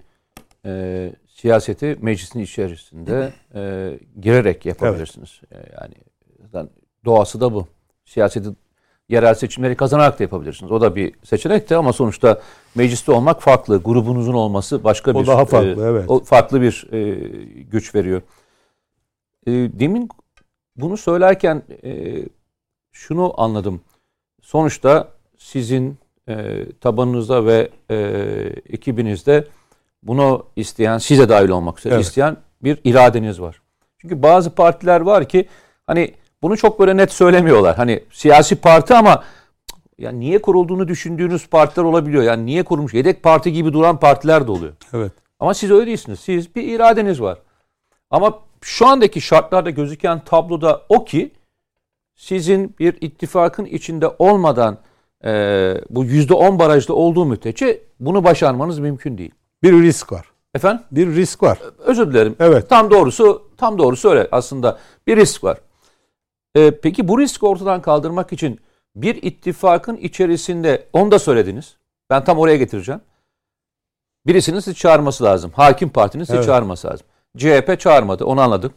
e, 0.66 1.14
siyaseti 1.28 1.98
meclisin 2.02 2.40
içerisinde 2.40 3.34
e, 3.56 4.00
girerek 4.22 4.66
yapabilirsiniz. 4.66 5.42
Evet. 5.52 5.68
E, 5.68 5.74
yani 5.82 5.94
zaten 6.42 6.70
doğası 7.06 7.42
da 7.42 7.54
bu. 7.54 7.68
Siyaseti 8.06 8.50
yerel 9.10 9.34
seçimleri 9.34 9.76
kazanarak 9.76 10.20
da 10.20 10.24
yapabilirsiniz. 10.24 10.72
O 10.72 10.82
da 10.82 10.96
bir 10.96 11.14
seçenekti 11.24 11.76
ama 11.76 11.94
sonuçta 11.94 12.42
mecliste 12.76 13.12
olmak 13.12 13.42
farklı. 13.42 13.78
Grubunuzun 13.84 14.34
olması 14.34 14.84
başka 14.84 15.16
bir 15.16 15.20
o 15.20 15.28
daha 15.28 15.46
farklı, 15.46 15.84
e, 15.84 15.90
evet. 15.90 16.10
o 16.10 16.24
farklı 16.24 16.62
bir 16.62 16.88
e, 16.92 17.14
güç 17.64 17.96
veriyor. 17.96 18.22
E, 19.48 19.52
demin 19.52 20.10
bunu 20.76 20.98
söylerken 20.98 21.64
e, 21.84 22.24
şunu 22.92 23.34
anladım. 23.38 23.82
Sonuçta 24.42 25.08
sizin 25.38 25.98
e, 26.30 26.66
tabanınızda 26.82 27.46
ve 27.46 27.70
e, 27.92 27.96
ekibinizde 28.70 29.48
bunu 30.04 30.46
isteyen, 30.56 30.98
size 30.98 31.30
dahil 31.30 31.50
olmak 31.50 31.80
üzere 31.80 31.94
evet. 31.94 32.06
isteyen 32.06 32.38
bir 32.64 32.80
iradeniz 32.84 33.42
var. 33.42 33.62
Çünkü 33.98 34.24
bazı 34.24 34.56
partiler 34.56 35.02
var 35.02 35.30
ki 35.30 35.48
hani 35.88 36.14
bunu 36.42 36.58
çok 36.58 36.80
böyle 36.80 36.98
net 36.98 37.12
söylemiyorlar. 37.12 37.76
Hani 37.76 38.04
siyasi 38.12 38.56
parti 38.56 38.94
ama 38.94 39.24
ya 39.98 40.12
niye 40.12 40.42
kurulduğunu 40.42 40.88
düşündüğünüz 40.88 41.48
partiler 41.48 41.84
olabiliyor. 41.84 42.24
Yani 42.24 42.46
niye 42.46 42.64
kurulmuş? 42.64 42.94
Yedek 42.94 43.24
parti 43.24 43.54
gibi 43.54 43.74
duran 43.74 44.00
partiler 44.00 44.48
de 44.48 44.52
oluyor. 44.52 44.74
Evet. 44.94 45.12
Ama 45.40 45.54
siz 45.54 45.72
öyle 45.72 45.86
değilsiniz. 45.86 46.20
Siz 46.20 46.56
bir 46.56 46.64
iradeniz 46.64 47.22
var. 47.22 47.38
Ama 48.10 48.40
şu 48.62 48.88
andaki 48.88 49.22
şartlarda 49.22 49.70
gözüken 49.70 50.24
tabloda 50.26 50.82
o 50.90 51.06
ki 51.06 51.32
sizin 52.16 52.76
bir 52.80 52.98
ittifakın 53.02 53.66
içinde 53.66 54.08
olmadan 54.20 54.78
e, 55.26 55.32
bu 55.90 56.06
yüzde 56.06 56.34
on 56.34 56.60
barajda 56.60 56.94
olduğu 56.94 57.26
müddetçe 57.26 57.82
bunu 58.00 58.24
başarmanız 58.24 58.80
mümkün 58.80 59.18
değil. 59.18 59.32
Bir 59.64 59.74
risk 59.74 60.12
var. 60.12 60.26
Efendim? 60.56 60.84
Bir 60.92 61.16
risk 61.16 61.44
var. 61.44 61.60
Özür 61.78 62.12
dilerim. 62.12 62.36
Evet. 62.40 62.70
Tam 62.70 62.92
doğrusu 62.92 63.50
tam 63.58 63.78
doğrusu 63.78 64.10
öyle 64.10 64.28
aslında. 64.32 64.80
Bir 65.08 65.18
risk 65.18 65.44
var. 65.44 65.58
Ee, 66.56 66.72
peki 66.72 67.08
bu 67.08 67.20
riski 67.20 67.46
ortadan 67.46 67.82
kaldırmak 67.82 68.34
için 68.34 68.60
bir 68.96 69.24
ittifakın 69.24 69.96
içerisinde 69.96 70.88
onu 70.94 71.12
da 71.12 71.20
söylediniz. 71.20 71.78
Ben 72.10 72.24
tam 72.24 72.38
oraya 72.38 72.58
getireceğim. 72.58 73.02
Birisinin 74.28 74.60
sizi 74.60 74.76
çağırması 74.78 75.24
lazım. 75.24 75.52
Hakim 75.54 75.90
partinin 75.90 76.24
sizi 76.24 76.36
Evet. 76.38 76.46
çağırması 76.46 76.88
lazım. 76.88 77.08
CHP 77.38 77.80
çağırmadı. 77.80 78.26
Onu 78.26 78.42
anladık. 78.42 78.72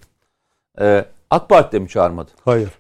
Ee, 0.81 1.05
AK 1.31 1.49
Parti 1.49 1.73
de 1.73 1.79
mi 1.79 1.89
çağırmadı? 1.89 2.31
Hayır. 2.45 2.71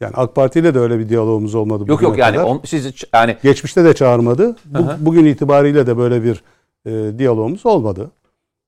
Yani 0.00 0.12
AK 0.16 0.34
Parti 0.34 0.58
ile 0.58 0.74
de 0.74 0.78
öyle 0.78 0.98
bir 0.98 1.08
diyalogumuz 1.08 1.54
olmadı. 1.54 1.84
Yok 1.86 2.02
yok 2.02 2.18
yani 2.18 2.40
on, 2.40 2.60
sizi 2.64 2.92
yani 3.14 3.36
Geçmişte 3.42 3.84
de 3.84 3.94
çağırmadı. 3.94 4.56
Bu- 4.64 4.78
Hı 4.78 4.82
hı. 4.82 4.96
bugün 5.06 5.24
itibariyle 5.24 5.86
de 5.86 5.96
böyle 5.98 6.22
bir 6.24 6.42
e, 6.86 7.18
diyalogumuz 7.18 7.66
olmadı. 7.66 8.10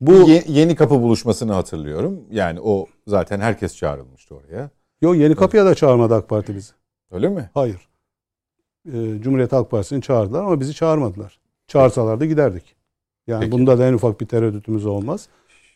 Bu 0.01 0.11
Bu 0.25 0.29
ye- 0.31 0.45
yeni 0.49 0.77
kapı 0.77 1.03
buluşmasını 1.03 1.53
hatırlıyorum. 1.53 2.21
Yani 2.31 2.61
o 2.61 2.87
zaten 3.07 3.41
herkes 3.41 3.77
çağrılmıştı 3.77 4.35
oraya. 4.35 4.71
Yo 5.03 5.15
yeni 5.15 5.35
kapıya 5.35 5.67
da 5.67 5.75
çağırmadı 5.75 6.15
AK 6.15 6.29
Parti 6.29 6.55
bizi. 6.55 6.73
Öyle 7.11 7.29
mi? 7.29 7.51
Hayır. 7.55 7.89
E, 8.93 9.21
Cumhuriyet 9.21 9.53
Halk 9.53 9.71
Partisi'ni 9.71 10.03
çağırdılar 10.03 10.45
ama 10.45 10.61
bizi 10.61 10.75
çağırmadılar. 10.75 11.39
Çağırsalardı 11.67 12.25
giderdik. 12.25 12.77
Yani 13.27 13.41
Peki. 13.41 13.53
bunda 13.53 13.79
da 13.79 13.89
en 13.89 13.93
ufak 13.93 14.21
bir 14.21 14.27
tereddütümüz 14.27 14.87
olmaz. 14.87 15.29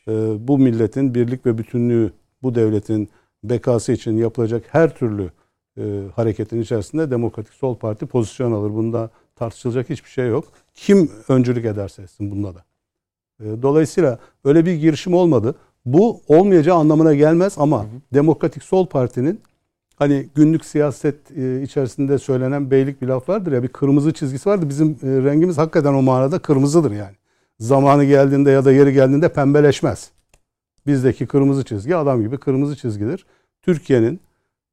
E, 0.08 0.12
bu 0.48 0.58
milletin 0.58 1.14
birlik 1.14 1.46
ve 1.46 1.58
bütünlüğü, 1.58 2.12
bu 2.42 2.54
devletin 2.54 3.08
bekası 3.44 3.92
için 3.92 4.16
yapılacak 4.16 4.64
her 4.68 4.94
türlü 4.94 5.30
e, 5.78 6.02
hareketin 6.16 6.62
içerisinde 6.62 7.10
Demokratik 7.10 7.54
Sol 7.54 7.76
Parti 7.76 8.06
pozisyon 8.06 8.52
alır. 8.52 8.70
Bunda 8.70 9.10
tartışılacak 9.36 9.90
hiçbir 9.90 10.10
şey 10.10 10.28
yok. 10.28 10.44
Kim 10.74 11.10
öncülük 11.28 11.64
ederse 11.64 12.02
etsin 12.02 12.30
bunda 12.30 12.54
da. 12.54 12.64
E, 13.40 13.62
dolayısıyla 13.62 14.18
öyle 14.44 14.66
bir 14.66 14.74
girişim 14.74 15.14
olmadı. 15.14 15.54
Bu 15.86 16.20
olmayacağı 16.28 16.76
anlamına 16.76 17.14
gelmez 17.14 17.54
ama 17.58 17.86
Demokratik 18.14 18.62
Sol 18.62 18.86
Parti'nin 18.86 19.40
hani 19.96 20.28
günlük 20.34 20.64
siyaset 20.64 21.30
e, 21.36 21.62
içerisinde 21.62 22.18
söylenen 22.18 22.70
beylik 22.70 23.02
bir 23.02 23.06
laf 23.06 23.28
vardır 23.28 23.52
ya 23.52 23.62
bir 23.62 23.68
kırmızı 23.68 24.12
çizgisi 24.12 24.48
vardır. 24.48 24.68
Bizim 24.68 24.88
e, 24.88 25.06
rengimiz 25.06 25.58
hakikaten 25.58 25.94
o 25.94 26.02
manada 26.02 26.38
kırmızıdır 26.38 26.90
yani. 26.90 27.16
Zamanı 27.58 28.04
geldiğinde 28.04 28.50
ya 28.50 28.64
da 28.64 28.72
yeri 28.72 28.92
geldiğinde 28.92 29.32
pembeleşmez. 29.32 30.10
Bizdeki 30.86 31.26
kırmızı 31.26 31.64
çizgi 31.64 31.96
adam 31.96 32.22
gibi 32.22 32.38
kırmızı 32.38 32.76
çizgidir. 32.76 33.26
Türkiye'nin 33.62 34.20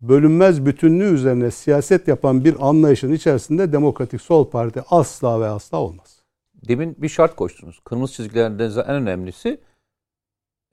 bölünmez 0.01 0.65
bütünlüğü 0.65 1.13
üzerine 1.13 1.51
siyaset 1.51 2.07
yapan 2.07 2.45
bir 2.45 2.69
anlayışın 2.69 3.13
içerisinde 3.13 3.71
Demokratik 3.71 4.21
Sol 4.21 4.49
Parti 4.49 4.81
asla 4.89 5.41
ve 5.41 5.47
asla 5.47 5.77
olmaz. 5.77 6.23
demin 6.67 6.95
bir 6.97 7.09
şart 7.09 7.35
koştunuz. 7.35 7.79
Kırmızı 7.85 8.13
çizgilerinden 8.13 8.69
en 8.69 8.95
önemlisi 8.95 9.59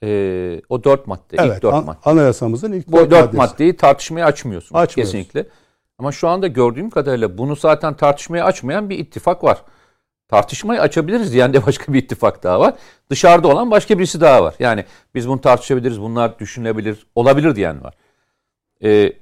eee, 0.02 0.62
o 0.68 0.84
dört 0.84 1.06
madde. 1.06 1.22
ilk 1.32 1.40
Evet, 1.40 1.62
dört 1.62 1.74
an- 1.74 1.84
madde. 1.84 1.98
anayasamızın 2.04 2.72
ilk 2.72 2.88
Bu 2.88 2.96
dört 2.96 3.10
dört 3.10 3.20
maddesi. 3.32 3.36
maddeyi 3.36 3.76
tartışmaya 3.76 4.26
açmıyorsunuz 4.26 4.82
Açmıyoruz. 4.82 5.12
kesinlikle. 5.12 5.46
Ama 5.98 6.12
şu 6.12 6.28
anda 6.28 6.46
gördüğüm 6.46 6.90
kadarıyla 6.90 7.38
bunu 7.38 7.56
zaten 7.56 7.94
tartışmaya 7.96 8.44
açmayan 8.44 8.90
bir 8.90 8.98
ittifak 8.98 9.44
var. 9.44 9.62
Tartışmayı 10.28 10.80
açabiliriz 10.80 11.32
diyen 11.32 11.52
de 11.54 11.62
başka 11.66 11.92
bir 11.92 11.98
ittifak 12.02 12.42
daha 12.42 12.60
var. 12.60 12.74
Dışarıda 13.10 13.48
olan 13.48 13.70
başka 13.70 13.98
birisi 13.98 14.20
daha 14.20 14.42
var. 14.44 14.54
Yani 14.58 14.84
biz 15.14 15.28
bunu 15.28 15.40
tartışabiliriz, 15.40 16.00
bunlar 16.00 16.38
düşünülebilir, 16.38 17.06
olabilir 17.14 17.56
diyen 17.56 17.84
var. 17.84 17.94
Ee, 18.84 19.12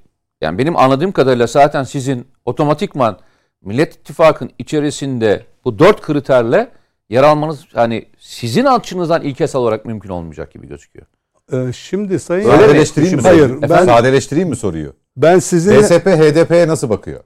yani 0.41 0.59
benim 0.59 0.77
anladığım 0.77 1.13
kadarıyla 1.13 1.47
zaten 1.47 1.83
sizin 1.83 2.27
otomatikman 2.45 3.19
Millet 3.63 3.95
İttifakı'nın 3.95 4.51
içerisinde 4.59 5.47
bu 5.65 5.79
dört 5.79 6.01
kriterle 6.01 6.71
yer 7.11 7.23
almanız 7.23 7.67
hani 7.75 8.05
sizin 8.19 8.65
açınızdan 8.65 9.23
ilkesel 9.23 9.61
olarak 9.61 9.85
mümkün 9.85 10.09
olmayacak 10.09 10.53
gibi 10.53 10.69
gözüküyor. 10.69 11.07
Ee, 11.53 11.73
şimdi 11.73 12.19
Sayın? 12.19 12.51
Sadeleştireyim 12.51 13.17
mi? 13.17 13.23
Hayır, 13.23 13.49
soruyu? 13.49 13.63
ben- 13.63 13.87
Sadeleştireyim 13.87 14.49
mi 14.49 14.57
soruyu? 14.57 14.93
ben 15.17 15.39
sizin 15.39 15.83
DSP 15.83 16.07
HDP'ye 16.07 16.69
nasıl 16.69 16.89
bakıyor? 16.91 17.21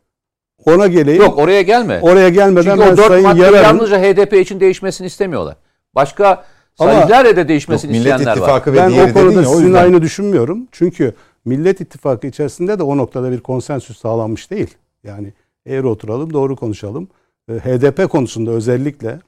ona 0.66 0.86
geleyim. 0.86 1.22
Yok 1.22 1.38
oraya 1.38 1.62
gelme. 1.62 2.00
Oraya 2.02 2.28
gelmeden 2.28 2.70
Çünkü 2.70 2.86
ben 2.86 2.92
o 2.92 2.96
dört 2.96 3.06
Sayın 3.06 3.26
madde 3.26 3.42
Yarar'ın 3.42 3.62
yalnızca 3.62 4.02
HDP 4.02 4.32
için 4.40 4.60
değişmesini 4.60 5.06
istemiyorlar. 5.06 5.56
Başka 5.94 6.44
sayılarla 6.74 7.36
da 7.36 7.40
Yok, 7.40 7.48
değişmesini 7.48 7.90
Millet 7.90 8.02
isteyenler 8.04 8.26
var. 8.26 8.36
İttifakı 8.36 8.72
ve 8.72 8.76
ben 8.76 8.90
diğeri 8.90 9.10
o 9.10 9.14
konuda 9.14 9.42
ya 9.42 9.48
o 9.48 9.54
sizin 9.54 9.74
aynı 9.74 10.02
düşünmüyorum. 10.02 10.68
Çünkü 10.72 11.14
Millet 11.44 11.80
İttifakı 11.80 12.26
içerisinde 12.26 12.78
de 12.78 12.82
o 12.82 12.96
noktada 12.96 13.30
bir 13.30 13.40
konsensüs 13.40 13.98
sağlanmış 13.98 14.50
değil. 14.50 14.74
Yani 15.04 15.32
eğri 15.66 15.86
oturalım, 15.86 16.32
doğru 16.32 16.56
konuşalım. 16.56 17.08
Ee, 17.48 17.52
HDP 17.52 18.08
konusunda 18.08 18.50
özellikle 18.50 19.20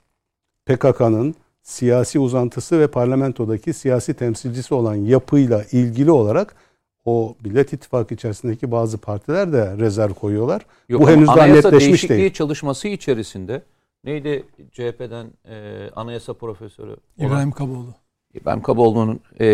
PKK'nın 0.67 1.35
siyasi 1.63 2.19
uzantısı 2.19 2.81
ve 2.81 2.87
parlamentodaki 2.87 3.73
siyasi 3.73 4.15
temsilcisi 4.15 4.75
olan 4.75 4.95
yapıyla 4.95 5.65
ilgili 5.73 6.11
olarak 6.11 6.57
o 7.05 7.37
Millet 7.45 7.73
İttifakı 7.73 8.15
içerisindeki 8.15 8.71
bazı 8.71 8.99
partiler 8.99 9.53
de 9.53 9.77
rezerv 9.79 10.13
koyuyorlar. 10.13 10.63
Yok, 10.89 11.03
Bu 11.03 11.11
henüz 11.11 11.29
daha 11.29 11.41
anayasa 11.41 11.69
netleşmiş 11.69 11.89
değişikliği 11.89 12.19
değil. 12.19 12.33
çalışması 12.33 12.89
içerisinde 12.89 13.63
neydi 14.05 14.45
CHP'den 14.73 15.27
e, 15.49 15.91
anayasa 15.97 16.35
profesörü 16.35 16.97
İbrahim 17.19 17.51
Kaboğlu. 17.51 17.95
İbrahim 18.35 18.63
Kaboğlu'nun 18.63 19.21
e, 19.39 19.47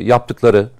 yaptıkları 0.00 0.70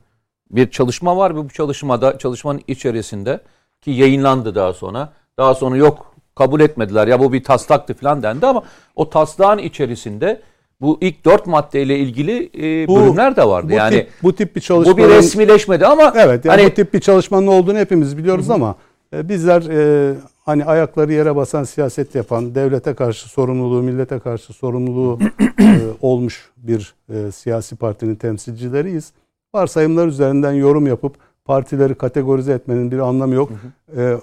bir 0.51 0.71
çalışma 0.71 1.17
var 1.17 1.37
ve 1.37 1.45
bu 1.45 1.49
çalışmada 1.49 2.19
çalışmanın 2.19 2.63
içerisinde 2.67 3.41
ki 3.81 3.91
yayınlandı 3.91 4.55
daha 4.55 4.73
sonra. 4.73 5.13
Daha 5.39 5.55
sonra 5.55 5.77
yok 5.77 6.16
kabul 6.37 6.61
etmediler 6.61 7.07
ya 7.07 7.21
bu 7.21 7.33
bir 7.33 7.45
taslaktı 7.45 7.95
falan 7.95 8.23
dendi 8.23 8.47
ama 8.47 8.63
o 8.97 9.11
taslağın 9.11 9.59
içerisinde 9.59 10.41
bu 10.81 10.99
ilk 11.01 11.25
dört 11.25 11.47
maddeyle 11.47 11.99
ilgili 11.99 12.51
e, 12.55 12.89
Bu- 12.89 13.01
bölümler 13.01 13.37
de 13.37 13.45
vardı. 13.45 13.69
Bu 13.71 13.77
yani 13.77 13.95
tip 13.97 14.09
bu 14.23 14.35
tip 14.35 14.57
bir 14.57 14.61
bu 14.61 14.65
çalışmanın 14.65 14.99
bir 14.99 15.09
resmileşmedi 15.09 15.87
ama 15.87 16.13
Evet 16.17 16.45
yani 16.45 16.61
hani 16.61 16.71
bu 16.71 16.75
tip 16.75 16.95
bir 16.95 17.01
çalışmanın 17.01 17.47
olduğunu 17.47 17.79
hepimiz 17.79 18.19
biliyoruz 18.19 18.51
ama 18.51 18.75
e, 19.13 19.29
bizler 19.29 19.63
e, 19.63 20.15
hani 20.45 20.65
ayakları 20.65 21.13
yere 21.13 21.37
basan 21.37 21.65
siyaset 21.65 22.15
yapan, 22.15 22.55
devlete 22.55 22.95
karşı 22.95 23.29
sorumluluğu, 23.29 23.83
millete 23.83 24.19
karşı 24.19 24.53
sorumluluğu 24.53 25.19
e, 25.61 25.79
olmuş 26.01 26.51
bir 26.57 26.95
e, 27.15 27.33
siyasi 27.33 27.77
partinin 27.77 28.15
temsilcileriyiz. 28.15 29.13
Varsayımlar 29.55 30.07
üzerinden 30.07 30.53
yorum 30.53 30.87
yapıp 30.87 31.15
partileri 31.45 31.95
kategorize 31.95 32.53
etmenin 32.53 32.91
bir 32.91 32.99
anlamı 32.99 33.35
yok. 33.35 33.51
E, 33.97 34.17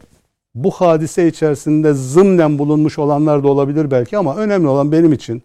bu 0.56 0.72
hadise 0.72 1.28
içerisinde 1.28 1.94
zımnen 1.94 2.60
bulunmuş 2.60 3.00
olanlar 3.00 3.44
da 3.44 3.48
olabilir 3.48 3.92
belki 3.92 4.18
ama 4.18 4.36
önemli 4.36 4.68
olan 4.68 4.92
benim 4.92 5.14
için 5.14 5.44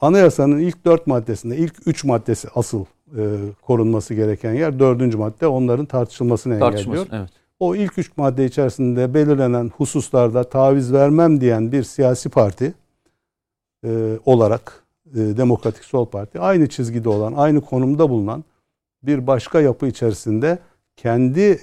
anayasanın 0.00 0.58
ilk 0.58 0.84
dört 0.84 1.06
maddesinde 1.06 1.56
ilk 1.56 1.86
üç 1.86 2.04
maddesi 2.04 2.48
asıl 2.54 2.84
e, 3.18 3.22
korunması 3.62 4.14
gereken 4.14 4.52
yer. 4.52 4.78
Dördüncü 4.78 5.18
madde 5.18 5.46
onların 5.46 5.86
tartışılmasını 5.86 6.54
engelliyor. 6.54 7.06
Evet. 7.12 7.30
O 7.60 7.74
ilk 7.74 7.98
üç 7.98 8.16
madde 8.16 8.44
içerisinde 8.44 9.14
belirlenen 9.14 9.70
hususlarda 9.76 10.44
taviz 10.44 10.92
vermem 10.92 11.40
diyen 11.40 11.72
bir 11.72 11.82
siyasi 11.82 12.28
parti 12.28 12.74
e, 13.84 14.18
olarak 14.26 14.84
e, 15.14 15.18
Demokratik 15.18 15.84
Sol 15.84 16.06
Parti 16.06 16.40
aynı 16.40 16.68
çizgide 16.68 17.08
olan, 17.08 17.32
aynı 17.32 17.60
konumda 17.60 18.10
bulunan 18.10 18.44
bir 19.02 19.26
başka 19.26 19.60
yapı 19.60 19.86
içerisinde 19.86 20.58
kendi 20.96 21.60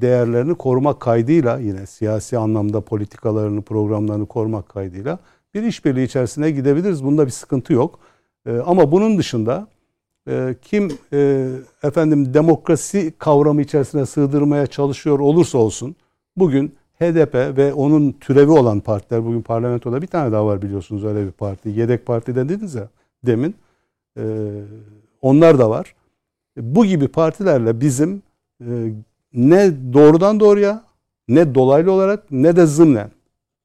değerlerini 0.00 0.54
korumak 0.54 1.00
kaydıyla 1.00 1.58
yine 1.58 1.86
siyasi 1.86 2.38
anlamda 2.38 2.80
politikalarını, 2.80 3.62
programlarını 3.62 4.26
korumak 4.26 4.68
kaydıyla 4.68 5.18
bir 5.54 5.62
işbirliği 5.62 6.04
içerisine 6.04 6.50
gidebiliriz. 6.50 7.04
Bunda 7.04 7.26
bir 7.26 7.30
sıkıntı 7.30 7.72
yok. 7.72 7.98
E, 8.46 8.56
ama 8.58 8.92
bunun 8.92 9.18
dışında 9.18 9.68
e, 10.28 10.54
kim 10.62 10.98
e, 11.12 11.48
efendim 11.82 12.34
demokrasi 12.34 13.12
kavramı 13.18 13.62
içerisine 13.62 14.06
sığdırmaya 14.06 14.66
çalışıyor 14.66 15.18
olursa 15.18 15.58
olsun 15.58 15.96
bugün 16.36 16.74
HDP 16.98 17.34
ve 17.34 17.74
onun 17.74 18.12
türevi 18.12 18.50
olan 18.50 18.80
partiler 18.80 19.24
bugün 19.24 19.42
parlamentoda 19.42 20.02
bir 20.02 20.06
tane 20.06 20.32
daha 20.32 20.46
var 20.46 20.62
biliyorsunuz 20.62 21.04
öyle 21.04 21.26
bir 21.26 21.32
parti. 21.32 21.68
Yedek 21.68 22.06
parti 22.06 22.34
dediniz 22.34 22.74
ya 22.74 22.88
demin. 23.26 23.54
E, 24.18 24.24
onlar 25.22 25.58
da 25.58 25.70
var. 25.70 25.94
Bu 26.56 26.84
gibi 26.84 27.08
partilerle 27.08 27.80
bizim 27.80 28.22
e, 28.60 28.92
ne 29.34 29.72
doğrudan 29.92 30.40
doğruya 30.40 30.84
ne 31.28 31.54
dolaylı 31.54 31.92
olarak 31.92 32.30
ne 32.30 32.56
de 32.56 32.66
zımnen 32.66 33.10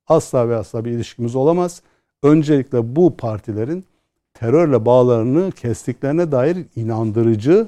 asla 0.07 0.49
ve 0.49 0.55
asla 0.55 0.85
bir 0.85 0.91
ilişkimiz 0.91 1.35
olamaz. 1.35 1.81
Öncelikle 2.23 2.95
bu 2.95 3.17
partilerin 3.17 3.85
terörle 4.33 4.85
bağlarını 4.85 5.51
kestiklerine 5.51 6.31
dair 6.31 6.57
inandırıcı, 6.75 7.67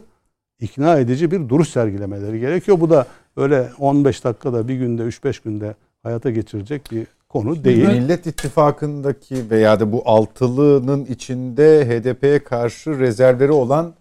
ikna 0.59 0.99
edici 0.99 1.31
bir 1.31 1.49
duruş 1.49 1.69
sergilemeleri 1.69 2.39
gerekiyor. 2.39 2.79
Bu 2.81 2.89
da 2.89 3.07
öyle 3.37 3.69
15 3.79 4.23
dakikada, 4.23 4.67
bir 4.67 4.75
günde, 4.75 5.01
3-5 5.01 5.43
günde 5.43 5.75
hayata 6.03 6.29
geçirecek 6.29 6.91
bir 6.91 7.07
konu 7.29 7.63
değil. 7.63 7.87
Millet 7.87 8.27
İttifakı'ndaki 8.27 9.49
veya 9.49 9.79
da 9.79 9.91
bu 9.91 10.01
altılının 10.05 11.05
içinde 11.05 11.85
HDP'ye 11.85 12.43
karşı 12.43 12.99
rezervleri 12.99 13.51
olan 13.51 13.93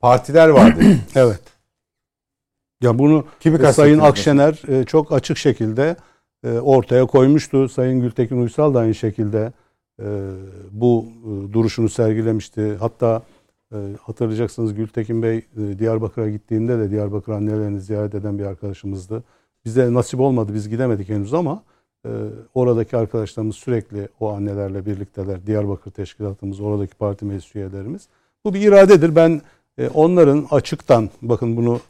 partiler 0.00 0.48
vardı. 0.48 0.80
Evet. 1.14 1.40
Ya 2.80 2.98
bunu 2.98 3.24
Kimi 3.40 3.62
e, 3.62 3.72
Sayın? 3.72 3.98
Akşener 3.98 4.62
e, 4.68 4.84
çok 4.84 5.12
açık 5.12 5.38
şekilde 5.38 5.96
e, 6.44 6.58
ortaya 6.58 7.06
koymuştu. 7.06 7.68
Sayın 7.68 8.00
Gültekin 8.00 8.42
Uysal 8.42 8.74
da 8.74 8.78
aynı 8.78 8.94
şekilde 8.94 9.52
bu 10.70 11.06
duruşunu 11.52 11.88
sergilemişti. 11.88 12.76
Hatta 12.80 13.22
hatırlayacaksınız 14.02 14.74
Gültekin 14.74 15.22
Bey 15.22 15.46
Diyarbakır'a 15.78 16.30
gittiğinde 16.30 16.78
de 16.78 16.90
Diyarbakır 16.90 17.32
annelerini 17.32 17.80
ziyaret 17.80 18.14
eden 18.14 18.38
bir 18.38 18.44
arkadaşımızdı. 18.44 19.24
Bize 19.64 19.94
nasip 19.94 20.20
olmadı 20.20 20.54
biz 20.54 20.68
gidemedik 20.68 21.08
henüz 21.08 21.34
ama 21.34 21.62
oradaki 22.54 22.96
arkadaşlarımız 22.96 23.56
sürekli 23.56 24.08
o 24.20 24.32
annelerle 24.32 24.86
birlikteler. 24.86 25.46
Diyarbakır 25.46 25.90
teşkilatımız, 25.90 26.60
oradaki 26.60 26.94
parti 26.94 27.24
meclis 27.24 27.56
üyelerimiz. 27.56 28.08
Bu 28.44 28.54
bir 28.54 28.60
iradedir. 28.60 29.16
Ben 29.16 29.40
onların 29.94 30.46
açıktan, 30.50 31.10
bakın 31.22 31.56
bunu 31.56 31.80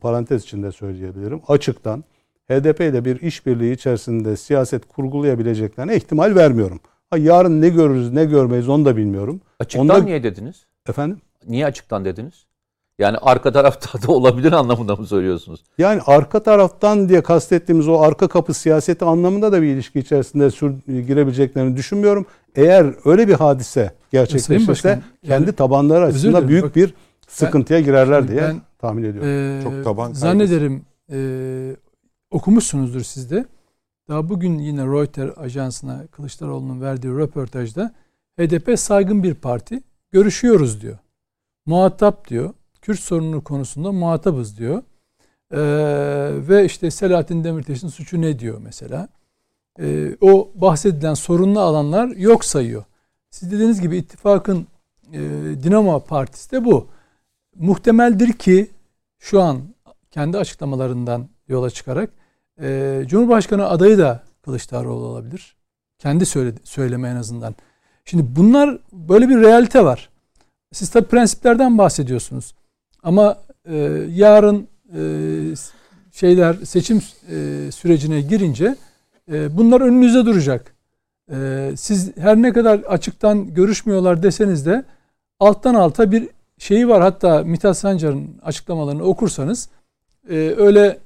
parantez 0.00 0.42
içinde 0.42 0.72
söyleyebilirim, 0.72 1.40
açıktan 1.48 2.04
HDP 2.50 2.80
ile 2.80 3.04
bir 3.04 3.20
işbirliği 3.20 3.72
içerisinde 3.72 4.36
siyaset 4.36 4.88
kurgulayabileceklerine 4.88 5.96
ihtimal 5.96 6.34
vermiyorum. 6.34 6.80
Ha, 7.10 7.18
yarın 7.18 7.60
ne 7.60 7.68
görürüz 7.68 8.12
ne 8.12 8.24
görmeyiz 8.24 8.68
onu 8.68 8.84
da 8.84 8.96
bilmiyorum. 8.96 9.40
Açıktan 9.60 9.88
Onda... 9.88 9.98
niye 9.98 10.22
dediniz? 10.22 10.66
Efendim? 10.88 11.18
Niye 11.48 11.66
açıktan 11.66 12.04
dediniz? 12.04 12.46
Yani 12.98 13.16
arka 13.16 13.52
tarafta 13.52 14.02
da 14.02 14.12
olabilir 14.12 14.52
anlamında 14.52 14.96
mı 14.96 15.06
söylüyorsunuz? 15.06 15.60
Yani 15.78 16.00
arka 16.06 16.42
taraftan 16.42 17.08
diye 17.08 17.22
kastettiğimiz 17.22 17.88
o 17.88 18.00
arka 18.00 18.28
kapı 18.28 18.54
siyaseti 18.54 19.04
anlamında 19.04 19.52
da 19.52 19.62
bir 19.62 19.66
ilişki 19.66 19.98
içerisinde 19.98 20.50
sür, 20.50 20.74
girebileceklerini 20.86 21.76
düşünmüyorum. 21.76 22.26
Eğer 22.56 22.94
öyle 23.04 23.28
bir 23.28 23.34
hadise 23.34 23.94
gerçekleşirse 24.12 25.02
kendi 25.26 25.44
yani, 25.44 25.52
tabanları 25.52 26.04
açısından 26.04 26.48
büyük 26.48 26.64
bak, 26.64 26.76
bir 26.76 26.94
sıkıntıya 27.28 27.78
ben, 27.78 27.84
girerler 27.84 28.28
diye 28.28 28.42
ben, 28.42 28.60
tahmin 28.82 29.02
ediyorum. 29.02 29.28
E, 29.28 29.62
Çok 29.62 29.84
taban 29.84 30.04
kaygısı. 30.04 30.20
Zannederim 30.20 30.82
e, 31.10 31.18
okumuşsunuzdur 32.30 33.00
siz 33.00 33.30
de. 33.30 33.46
Daha 34.08 34.28
bugün 34.28 34.58
yine 34.58 34.84
Reuters 34.84 35.38
ajansına 35.38 36.06
Kılıçdaroğlu'nun 36.06 36.80
verdiği 36.80 37.08
röportajda 37.08 37.94
HDP 38.38 38.78
saygın 38.78 39.22
bir 39.22 39.34
parti. 39.34 39.82
Görüşüyoruz 40.10 40.82
diyor. 40.82 40.98
Muhatap 41.66 42.28
diyor. 42.28 42.54
Kürt 42.82 43.00
sorunu 43.00 43.44
konusunda 43.44 43.92
muhatabız 43.92 44.58
diyor. 44.58 44.82
Ee, 45.52 45.58
ve 46.48 46.64
işte 46.64 46.90
Selahattin 46.90 47.44
Demirtaş'ın 47.44 47.88
suçu 47.88 48.20
ne 48.20 48.38
diyor 48.38 48.60
mesela. 48.64 49.08
Ee, 49.80 50.16
o 50.20 50.50
bahsedilen 50.54 51.14
sorunlu 51.14 51.60
alanlar 51.60 52.08
yok 52.08 52.44
sayıyor. 52.44 52.84
Siz 53.30 53.52
dediğiniz 53.52 53.80
gibi 53.80 53.96
ittifakın 53.96 54.66
e, 55.12 55.20
Dinamo 55.62 56.00
Partisi 56.00 56.52
de 56.52 56.64
bu. 56.64 56.88
Muhtemeldir 57.56 58.32
ki 58.32 58.70
şu 59.18 59.42
an 59.42 59.62
kendi 60.10 60.38
açıklamalarından 60.38 61.28
yola 61.48 61.70
çıkarak 61.70 62.10
e, 62.60 63.02
Cumhurbaşkanı 63.06 63.68
adayı 63.68 63.98
da 63.98 64.22
Kılıçdaroğlu 64.42 65.06
olabilir. 65.06 65.56
Kendi 65.98 66.26
söyledi, 66.26 66.60
söyleme 66.64 67.08
en 67.08 67.16
azından. 67.16 67.54
Şimdi 68.04 68.36
bunlar 68.36 68.78
böyle 68.92 69.28
bir 69.28 69.40
realite 69.40 69.84
var. 69.84 70.08
Siz 70.72 70.90
tabi 70.90 71.04
prensiplerden 71.04 71.78
bahsediyorsunuz. 71.78 72.54
Ama 73.02 73.38
e, 73.64 73.76
yarın 74.10 74.68
e, 74.96 75.02
şeyler 76.12 76.54
seçim 76.54 77.02
e, 77.30 77.68
sürecine 77.72 78.20
girince 78.20 78.76
e, 79.32 79.56
bunlar 79.56 79.80
önünüzde 79.80 80.26
duracak. 80.26 80.74
E, 81.32 81.70
siz 81.76 82.16
her 82.16 82.36
ne 82.36 82.52
kadar 82.52 82.78
açıktan 82.78 83.54
görüşmüyorlar 83.54 84.22
deseniz 84.22 84.66
de 84.66 84.84
alttan 85.40 85.74
alta 85.74 86.12
bir 86.12 86.28
şeyi 86.62 86.88
var. 86.88 87.02
Hatta 87.02 87.42
Mithat 87.44 87.76
Sancar'ın 87.76 88.28
açıklamalarını 88.42 89.02
okursanız 89.02 89.68
e, 90.30 90.54
öyle 90.56 90.98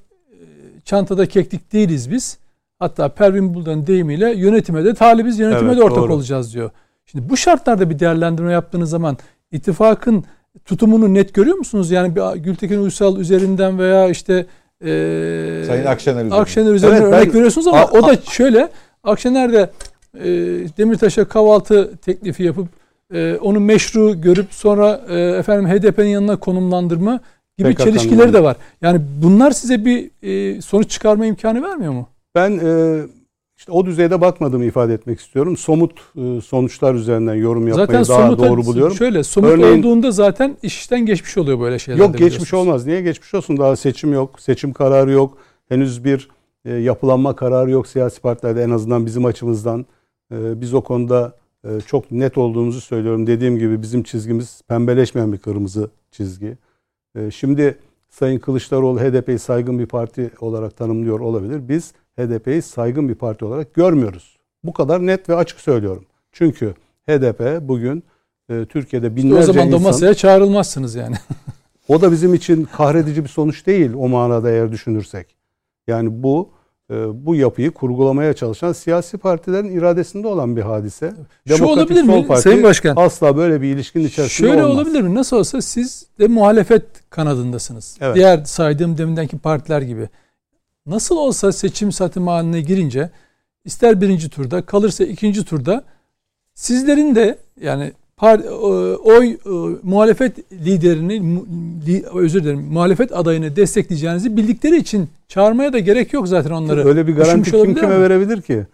çantada 0.85 1.25
keklik 1.25 1.73
değiliz 1.73 2.11
biz. 2.11 2.37
Hatta 2.79 3.09
Pervin 3.09 3.53
Buldan'ın 3.53 3.87
deyimiyle 3.87 4.33
yönetime 4.33 4.85
de 4.85 4.93
talibiz, 4.93 5.39
yönetime 5.39 5.69
evet, 5.69 5.77
de 5.77 5.83
ortak 5.83 5.97
doğru. 5.97 6.13
olacağız 6.13 6.53
diyor. 6.53 6.69
Şimdi 7.05 7.29
bu 7.29 7.37
şartlarda 7.37 7.89
bir 7.89 7.99
değerlendirme 7.99 8.51
yaptığınız 8.51 8.89
zaman 8.89 9.17
ittifakın 9.51 10.23
tutumunu 10.65 11.13
net 11.13 11.33
görüyor 11.33 11.57
musunuz? 11.57 11.91
Yani 11.91 12.15
bir 12.15 12.39
Gültekin 12.39 12.83
Uysal 12.83 13.17
üzerinden 13.17 13.79
veya 13.79 14.09
işte 14.09 14.45
e, 14.81 15.63
Sayın 15.67 15.85
Akşener 15.85 16.15
üzerinden, 16.15 16.37
Akşener 16.37 16.73
üzerinden 16.73 17.01
evet, 17.01 17.13
örnek 17.13 17.27
ben, 17.27 17.33
veriyorsunuz 17.33 17.67
ama 17.67 17.79
a, 17.79 17.91
o 17.91 18.07
da 18.07 18.17
şöyle 18.17 18.69
Akşener 19.03 19.53
de 19.53 19.69
e, 20.13 20.29
Demirtaş'a 20.77 21.25
kahvaltı 21.25 21.97
teklifi 21.97 22.43
yapıp 22.43 22.67
e, 23.13 23.37
onu 23.41 23.59
meşru 23.59 24.21
görüp 24.21 24.53
sonra 24.53 25.01
e, 25.09 25.19
efendim 25.19 25.69
HDP'nin 25.69 26.07
yanına 26.07 26.39
konumlandırma 26.39 27.19
gibi 27.57 27.73
PKK'nın 27.73 27.85
çelişkileri 27.85 28.33
de 28.33 28.43
var. 28.43 28.57
Yani 28.81 29.01
bunlar 29.23 29.51
size 29.51 29.85
bir 29.85 30.09
e, 30.21 30.61
sonuç 30.61 30.89
çıkarma 30.89 31.25
imkanı 31.25 31.61
vermiyor 31.61 31.93
mu? 31.93 32.09
Ben 32.35 32.59
e, 32.63 33.01
işte 33.57 33.71
o 33.71 33.85
düzeyde 33.85 34.21
bakmadığımı 34.21 34.65
ifade 34.65 34.93
etmek 34.93 35.19
istiyorum. 35.19 35.57
Somut 35.57 35.91
e, 36.15 36.41
sonuçlar 36.41 36.93
üzerinden 36.93 37.35
yorum 37.35 37.67
yapmayı 37.67 37.87
zaten 37.87 38.15
daha 38.15 38.27
somut, 38.27 38.39
doğru 38.39 38.65
buluyorum. 38.65 38.95
Şöyle 38.95 39.23
somut 39.23 39.49
Örneğin, 39.49 39.79
olduğunda 39.79 40.11
zaten 40.11 40.57
işten 40.63 41.05
geçmiş 41.05 41.37
oluyor 41.37 41.59
böyle 41.59 41.79
şeyler. 41.79 41.99
Yok 41.99 42.17
geçmiş 42.17 42.53
olmaz. 42.53 42.85
Niye 42.85 43.01
geçmiş 43.01 43.33
olsun? 43.33 43.57
Daha 43.57 43.75
seçim 43.75 44.13
yok. 44.13 44.39
Seçim 44.39 44.73
kararı 44.73 45.11
yok. 45.11 45.37
Henüz 45.69 46.03
bir 46.03 46.29
e, 46.65 46.73
yapılanma 46.73 47.35
kararı 47.35 47.71
yok 47.71 47.87
siyasi 47.87 48.21
partilerde 48.21 48.63
en 48.63 48.69
azından 48.69 49.05
bizim 49.05 49.25
açımızdan. 49.25 49.85
E, 50.31 50.61
biz 50.61 50.73
o 50.73 50.81
konuda 50.81 51.33
çok 51.87 52.11
net 52.11 52.37
olduğumuzu 52.37 52.81
söylüyorum. 52.81 53.27
Dediğim 53.27 53.57
gibi 53.57 53.81
bizim 53.81 54.03
çizgimiz 54.03 54.61
pembeleşmeyen 54.67 55.33
bir 55.33 55.37
kırmızı 55.37 55.89
çizgi. 56.11 56.57
Ee, 57.15 57.31
şimdi 57.31 57.77
Sayın 58.09 58.39
Kılıçdaroğlu 58.39 58.99
HDP'yi 58.99 59.39
saygın 59.39 59.79
bir 59.79 59.85
parti 59.85 60.31
olarak 60.39 60.77
tanımlıyor 60.77 61.19
olabilir. 61.19 61.69
Biz 61.69 61.93
HDP'yi 62.19 62.61
saygın 62.61 63.09
bir 63.09 63.15
parti 63.15 63.45
olarak 63.45 63.73
görmüyoruz. 63.73 64.37
Bu 64.63 64.73
kadar 64.73 65.05
net 65.05 65.29
ve 65.29 65.35
açık 65.35 65.59
söylüyorum. 65.59 66.05
Çünkü 66.31 66.73
HDP 67.09 67.67
bugün 67.67 68.03
e, 68.49 68.65
Türkiye'de 68.65 69.15
binlerce 69.15 69.37
insan... 69.37 69.49
O 69.49 69.53
zaman 69.53 69.71
da 69.71 69.79
masaya 69.79 70.13
çağrılmazsınız 70.13 70.95
yani. 70.95 71.15
o 71.87 72.01
da 72.01 72.11
bizim 72.11 72.33
için 72.33 72.63
kahredici 72.63 73.23
bir 73.23 73.29
sonuç 73.29 73.65
değil 73.65 73.91
o 73.93 74.07
manada 74.07 74.51
eğer 74.51 74.71
düşünürsek. 74.71 75.35
Yani 75.87 76.23
bu 76.23 76.49
bu 77.13 77.35
yapıyı 77.35 77.71
kurgulamaya 77.71 78.33
çalışan 78.33 78.73
siyasi 78.73 79.17
partilerin 79.17 79.77
iradesinde 79.77 80.27
olan 80.27 80.55
bir 80.55 80.61
hadise. 80.61 81.13
Şu 81.47 81.53
Demokratik 81.53 81.77
olabilir 81.77 82.03
mi 82.03 82.27
Parti 82.27 82.41
Sayın 82.41 82.63
Başkan? 82.63 82.95
Asla 82.95 83.37
böyle 83.37 83.61
bir 83.61 83.67
ilişkinin 83.67 84.07
içerisinde 84.07 84.47
Şöyle 84.47 84.65
olmaz. 84.65 84.75
olabilir 84.77 85.01
mi? 85.01 85.15
Nasıl 85.15 85.37
olsa 85.37 85.61
siz 85.61 86.05
de 86.19 86.27
muhalefet 86.27 86.83
kanadındasınız. 87.09 87.97
Evet. 88.01 88.15
Diğer 88.15 88.43
saydığım 88.43 88.97
deminden 88.97 89.27
partiler 89.27 89.81
gibi. 89.81 90.09
Nasıl 90.85 91.17
olsa 91.17 91.51
seçim 91.51 91.91
satım 91.91 92.27
haline 92.27 92.61
girince 92.61 93.09
ister 93.65 94.01
birinci 94.01 94.29
turda 94.29 94.61
kalırsa 94.61 95.03
ikinci 95.03 95.45
turda 95.45 95.83
sizlerin 96.53 97.15
de 97.15 97.37
yani 97.61 97.91
oy 98.21 99.27
e, 99.27 99.37
muhalefet 99.83 100.51
liderini 100.51 101.41
li, 101.87 102.05
özür 102.13 102.43
dilerim 102.43 102.59
muhalefet 102.61 103.17
adayını 103.17 103.55
destekleyeceğinizi 103.55 104.37
bildikleri 104.37 104.77
için 104.77 105.09
çağırmaya 105.27 105.73
da 105.73 105.79
gerek 105.79 106.13
yok 106.13 106.27
zaten 106.27 106.51
onları. 106.51 106.85
Öyle 106.85 107.07
bir 107.07 107.15
garanti 107.15 107.51
kim 107.51 107.75
kime 107.75 107.97
mi? 107.97 108.01
verebilir 108.01 108.41
ki? 108.41 108.65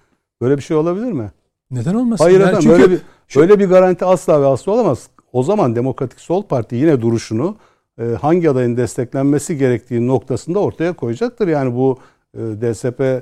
Böyle 0.42 0.58
bir 0.58 0.62
şey 0.62 0.78
olabilir 0.78 1.12
mi? 1.12 1.32
Neden 1.72 1.94
olmasın? 1.94 2.24
Hayır 2.24 2.40
yani 2.40 2.50
efendim 2.50 2.70
çünkü, 2.70 2.82
böyle 2.82 2.92
bir 2.92 3.02
şu, 3.28 3.40
böyle 3.40 3.60
bir 3.60 3.66
garanti 3.66 4.06
asla 4.06 4.42
ve 4.42 4.46
asla 4.46 4.72
olamaz. 4.72 5.08
O 5.34 5.44
zaman 5.44 5.76
Demokratik 5.76 6.20
Sol 6.20 6.44
Parti 6.44 6.76
yine 6.76 7.02
duruşunu 7.02 7.56
e, 8.00 8.04
hangi 8.04 8.50
adayın 8.50 8.78
desteklenmesi 8.78 9.58
gerektiği 9.58 10.08
noktasında 10.08 10.60
ortaya 10.60 10.94
koyacaktır. 10.94 11.48
Yani 11.48 11.76
bu 11.76 11.98
e, 12.34 12.40
DSP 12.40 13.02
e, 13.02 13.22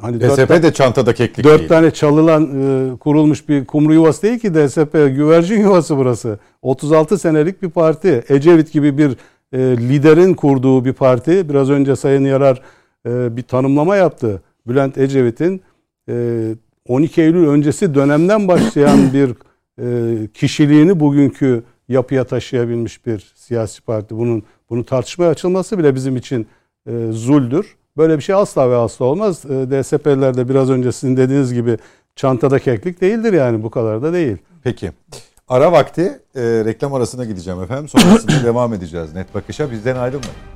Hani 0.00 0.20
DSP 0.20 0.48
dört, 0.48 0.62
de 0.62 0.72
çantada 0.72 1.14
keklik 1.14 1.46
Dört 1.46 1.58
değil. 1.58 1.68
tane 1.68 1.90
çalılan 1.90 2.42
e, 2.44 2.96
kurulmuş 2.96 3.48
bir 3.48 3.64
kumru 3.64 3.94
yuvası 3.94 4.22
değil 4.22 4.38
ki 4.38 4.54
DSP 4.54 4.92
güvercin 4.92 5.60
yuvası 5.60 5.96
burası. 5.96 6.38
36 6.62 7.18
senelik 7.18 7.62
bir 7.62 7.70
parti. 7.70 8.24
Ecevit 8.28 8.72
gibi 8.72 8.98
bir 8.98 9.10
e, 9.52 9.58
liderin 9.58 10.34
kurduğu 10.34 10.84
bir 10.84 10.92
parti. 10.92 11.48
Biraz 11.48 11.70
önce 11.70 11.96
Sayın 11.96 12.24
Yarar 12.24 12.62
e, 13.06 13.36
bir 13.36 13.42
tanımlama 13.42 13.96
yaptı. 13.96 14.42
Bülent 14.66 14.98
Ecevit'in 14.98 15.62
e, 16.08 16.42
12 16.88 17.22
Eylül 17.22 17.48
öncesi 17.48 17.94
dönemden 17.94 18.48
başlayan 18.48 18.98
bir 19.12 19.34
e, 19.78 20.26
kişiliğini 20.26 21.00
bugünkü 21.00 21.62
yapıya 21.88 22.24
taşıyabilmiş 22.24 23.06
bir 23.06 23.32
siyasi 23.34 23.82
parti. 23.82 24.16
Bunun 24.16 24.42
bunu 24.70 24.84
tartışmaya 24.84 25.30
açılması 25.30 25.78
bile 25.78 25.94
bizim 25.94 26.16
için 26.16 26.46
e, 26.86 26.92
zuldür. 27.10 27.76
Böyle 27.96 28.16
bir 28.16 28.22
şey 28.22 28.34
asla 28.34 28.70
ve 28.70 28.76
asla 28.76 29.04
olmaz. 29.04 29.44
E, 29.44 29.48
DSP'liler 29.48 30.36
de 30.36 30.48
biraz 30.48 30.70
önce 30.70 30.92
sizin 30.92 31.16
dediğiniz 31.16 31.54
gibi 31.54 31.78
çantada 32.16 32.58
keklik 32.58 33.00
değildir 33.00 33.32
yani 33.32 33.62
bu 33.62 33.70
kadar 33.70 34.02
da 34.02 34.12
değil. 34.12 34.36
Peki. 34.62 34.92
Ara 35.48 35.72
vakti 35.72 36.20
e, 36.34 36.42
reklam 36.42 36.94
arasına 36.94 37.24
gideceğim 37.24 37.62
efendim. 37.62 37.88
Sonrasında 37.88 38.32
devam 38.44 38.74
edeceğiz. 38.74 39.14
Net 39.14 39.34
bakışa 39.34 39.70
bizden 39.70 39.96
ayrılmayın. 39.96 40.53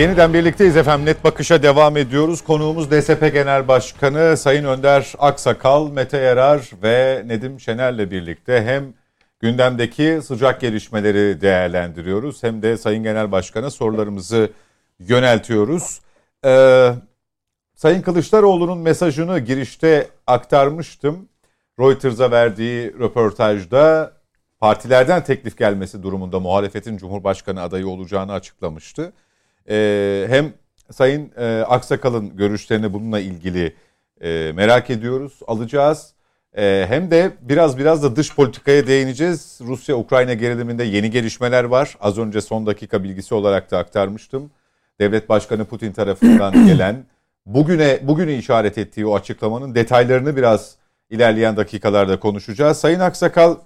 Yeniden 0.00 0.34
birlikteyiz 0.34 0.76
efendim. 0.76 1.06
Net 1.06 1.24
bakışa 1.24 1.62
devam 1.62 1.96
ediyoruz. 1.96 2.42
Konuğumuz 2.44 2.90
DSP 2.90 3.32
Genel 3.32 3.68
Başkanı 3.68 4.36
Sayın 4.36 4.64
Önder 4.64 5.12
Aksakal, 5.18 5.90
Mete 5.90 6.18
Yarar 6.18 6.70
ve 6.82 7.22
Nedim 7.26 7.60
Şener'le 7.60 8.10
birlikte 8.10 8.62
hem 8.64 8.94
gündemdeki 9.40 10.20
sıcak 10.24 10.60
gelişmeleri 10.60 11.40
değerlendiriyoruz. 11.40 12.42
Hem 12.42 12.62
de 12.62 12.76
Sayın 12.76 13.02
Genel 13.02 13.32
Başkan'a 13.32 13.70
sorularımızı 13.70 14.50
yöneltiyoruz. 14.98 16.00
Ee, 16.44 16.92
Sayın 17.74 18.02
Kılıçdaroğlu'nun 18.02 18.78
mesajını 18.78 19.38
girişte 19.38 20.08
aktarmıştım. 20.26 21.28
Reuters'a 21.80 22.30
verdiği 22.30 22.94
röportajda 22.98 24.12
partilerden 24.60 25.24
teklif 25.24 25.58
gelmesi 25.58 26.02
durumunda 26.02 26.40
muhalefetin 26.40 26.96
Cumhurbaşkanı 26.96 27.62
adayı 27.62 27.88
olacağını 27.88 28.32
açıklamıştı. 28.32 29.12
Ee, 29.68 30.26
hem 30.28 30.52
Sayın 30.90 31.32
e, 31.36 31.64
Aksakal'ın 31.68 32.36
görüşlerini 32.36 32.92
bununla 32.92 33.20
ilgili 33.20 33.74
e, 34.20 34.52
merak 34.54 34.90
ediyoruz, 34.90 35.40
alacağız. 35.46 36.12
E, 36.56 36.84
hem 36.88 37.10
de 37.10 37.32
biraz 37.40 37.78
biraz 37.78 38.02
da 38.02 38.16
dış 38.16 38.34
politikaya 38.34 38.86
değineceğiz. 38.86 39.58
Rusya-Ukrayna 39.60 40.34
geriliminde 40.34 40.84
yeni 40.84 41.10
gelişmeler 41.10 41.64
var. 41.64 41.96
Az 42.00 42.18
önce 42.18 42.40
son 42.40 42.66
dakika 42.66 43.04
bilgisi 43.04 43.34
olarak 43.34 43.70
da 43.70 43.78
aktarmıştım. 43.78 44.50
Devlet 45.00 45.28
Başkanı 45.28 45.64
Putin 45.64 45.92
tarafından 45.92 46.52
gelen 46.66 47.04
bugüne 47.46 47.98
bugünü 48.02 48.32
işaret 48.32 48.78
ettiği 48.78 49.06
o 49.06 49.14
açıklamanın 49.14 49.74
detaylarını 49.74 50.36
biraz 50.36 50.76
ilerleyen 51.10 51.56
dakikalarda 51.56 52.20
konuşacağız. 52.20 52.78
Sayın 52.78 53.00
Aksakal, 53.00 53.56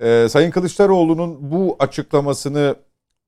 e, 0.00 0.26
Sayın 0.28 0.50
Kılıçdaroğlu'nun 0.50 1.50
bu 1.50 1.76
açıklamasını 1.78 2.74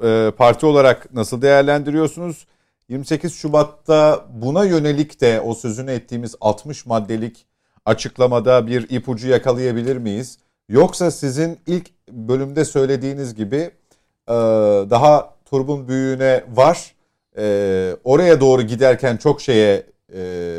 e, 0.03 0.31
parti 0.37 0.67
olarak 0.67 1.15
nasıl 1.15 1.43
değerlendiriyorsunuz? 1.43 2.47
28 2.89 3.35
Şubat'ta 3.35 4.25
buna 4.35 4.65
yönelik 4.65 5.21
de 5.21 5.41
o 5.41 5.55
sözünü 5.55 5.91
ettiğimiz 5.91 6.35
60 6.41 6.87
maddelik 6.87 7.47
açıklamada 7.85 8.67
bir 8.67 8.91
ipucu 8.91 9.29
yakalayabilir 9.29 9.97
miyiz? 9.97 10.39
Yoksa 10.69 11.11
sizin 11.11 11.59
ilk 11.67 11.91
bölümde 12.11 12.65
söylediğiniz 12.65 13.35
gibi 13.35 13.71
e, 14.29 14.35
daha 14.91 15.35
turbun 15.45 15.89
büyüğüne 15.89 16.45
var. 16.55 16.95
E, 17.39 17.97
oraya 18.05 18.41
doğru 18.41 18.63
giderken 18.63 19.17
çok 19.17 19.41
şeye 19.41 19.95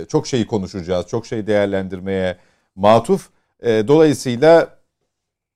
çok 0.08 0.28
şeyi 0.28 0.48
konuşacağız, 0.48 1.08
çok 1.08 1.26
şey 1.26 1.48
değerlendirmeye 1.48 2.38
matuf. 2.76 3.30
Dolayısıyla 3.64 4.76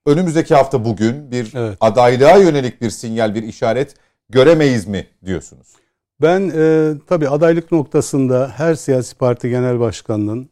önümüzdeki 0.06 0.54
hafta 0.54 0.84
bugün 0.84 1.30
bir 1.30 1.52
evet. 1.54 1.76
adaylığa 1.80 2.36
yönelik 2.36 2.80
bir 2.80 2.90
sinyal, 2.90 3.34
bir 3.34 3.42
işaret 3.42 3.94
göremeyiz 4.28 4.86
mi 4.86 5.06
diyorsunuz? 5.24 5.68
Ben 6.22 6.52
e, 6.54 6.92
tabii 7.06 7.28
adaylık 7.28 7.72
noktasında 7.72 8.52
her 8.56 8.74
siyasi 8.74 9.16
parti 9.16 9.50
genel 9.50 9.80
başkanının 9.80 10.48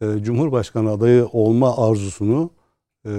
e, 0.00 0.06
Cumhurbaşkanı 0.22 0.90
adayı 0.90 1.26
olma 1.32 1.88
arzusunu 1.88 2.50
e, 3.06 3.12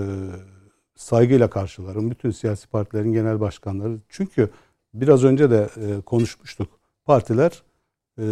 saygıyla 0.95 1.49
karşılarım. 1.49 2.11
Bütün 2.11 2.31
siyasi 2.31 2.67
partilerin 2.67 3.13
genel 3.13 3.39
başkanları. 3.39 3.97
Çünkü 4.09 4.49
biraz 4.93 5.23
önce 5.23 5.51
de 5.51 5.69
e, 5.77 6.01
konuşmuştuk. 6.01 6.67
Partiler 7.05 7.63
e, 8.19 8.25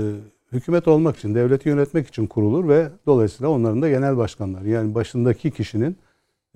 hükümet 0.51 0.87
olmak 0.87 1.17
için, 1.17 1.35
devleti 1.35 1.69
yönetmek 1.69 2.07
için 2.07 2.27
kurulur 2.27 2.69
ve 2.69 2.89
dolayısıyla 3.05 3.49
onların 3.49 3.81
da 3.81 3.89
genel 3.89 4.17
başkanları. 4.17 4.69
Yani 4.69 4.95
başındaki 4.95 5.51
kişinin 5.51 5.97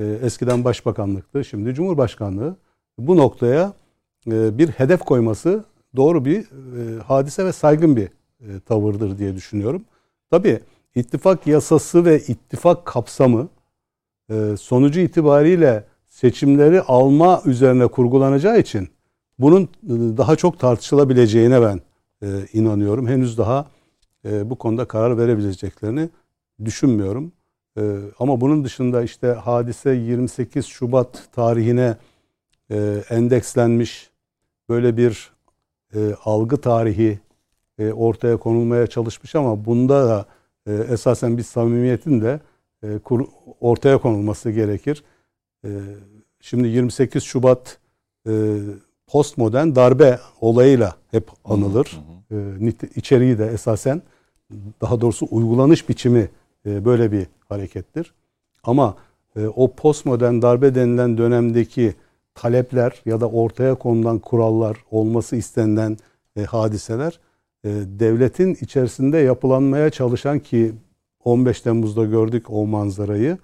eskiden 0.04 0.64
başbakanlıktı, 0.64 1.46
şimdi 1.46 1.74
cumhurbaşkanlığı. 1.74 2.58
Bu 2.98 3.18
noktaya 3.18 3.74
e, 4.28 4.58
bir 4.58 4.70
hedef 4.70 5.00
koyması 5.00 5.66
doğru 5.96 6.26
bir 6.26 6.40
e, 6.40 7.00
hadise 7.00 7.46
ve 7.46 7.52
saygın 7.54 7.96
bir 7.96 8.10
e, 8.40 8.60
tavırdır 8.66 9.18
diye 9.18 9.36
düşünüyorum. 9.36 9.86
Tabii 10.32 10.60
ittifak 10.96 11.48
yasası 11.48 12.06
ve 12.06 12.20
ittifak 12.20 12.86
kapsamı 12.86 13.48
sonucu 14.60 15.00
itibariyle 15.00 15.84
seçimleri 16.08 16.82
alma 16.82 17.42
üzerine 17.46 17.88
kurgulanacağı 17.88 18.60
için 18.60 18.90
bunun 19.40 19.70
daha 20.18 20.36
çok 20.36 20.60
tartışılabileceğine 20.60 21.62
ben 21.62 21.82
inanıyorum. 22.54 23.08
Henüz 23.08 23.38
daha 23.38 23.66
bu 24.26 24.56
konuda 24.56 24.86
karar 24.86 25.18
verebileceklerini 25.18 26.10
düşünmüyorum. 26.66 27.32
E, 27.80 27.82
ama 28.20 28.42
bunun 28.42 28.64
dışında 28.64 29.04
işte 29.04 29.28
hadise 29.28 29.92
28 29.92 30.66
Şubat 30.66 31.30
tarihine 31.32 31.98
e, 32.72 33.04
endekslenmiş 33.10 34.10
böyle 34.70 34.98
bir 34.98 35.32
e, 35.96 36.00
algı 36.24 36.62
tarihi 36.62 37.20
e, 37.80 37.92
ortaya 37.92 38.38
konulmaya 38.38 38.88
çalışmış 38.88 39.36
ama 39.36 39.66
bunda 39.66 40.08
da 40.08 40.26
e, 40.68 40.74
esasen 40.74 41.38
bir 41.38 41.44
samimiyetin 41.44 42.22
de 42.22 42.40
e, 42.84 43.00
kur, 43.00 43.26
ortaya 43.60 43.98
konulması 43.98 44.52
gerekir. 44.52 45.04
E, 45.66 45.70
şimdi 46.42 46.68
28 46.68 47.24
Şubat 47.24 47.78
e, 48.28 48.58
postmodern 49.08 49.76
darbe 49.76 50.20
olayıyla 50.42 50.96
hep 51.12 51.30
anılır. 51.46 52.00
Hı 52.30 52.36
hı. 52.36 52.70
E, 52.70 52.74
içeriği 52.96 53.38
de 53.38 53.48
esasen 53.48 54.02
daha 54.82 55.02
doğrusu 55.02 55.28
uygulanış 55.32 55.90
biçimi 55.90 56.30
e, 56.70 56.86
böyle 56.86 57.12
bir 57.12 57.28
harekettir. 57.50 58.14
Ama 58.64 58.96
e, 59.36 59.48
o 59.48 59.74
postmodern 59.74 60.42
darbe 60.42 60.76
denilen 60.76 61.18
dönemdeki 61.18 61.94
talepler 62.36 63.02
ya 63.06 63.22
da 63.22 63.30
ortaya 63.30 63.76
konulan 63.76 64.20
kurallar 64.20 64.78
olması 64.92 65.36
istenilen 65.36 65.98
e, 66.36 66.44
hadiseler 66.44 67.20
e, 67.64 67.70
devletin 68.00 68.58
içerisinde 68.62 69.18
yapılanmaya 69.18 69.90
çalışan 69.90 70.40
ki 70.40 70.74
15 71.24 71.62
Temmuz'da 71.62 72.06
gördük 72.06 72.46
o 72.50 72.68
manzarayı 72.68 73.38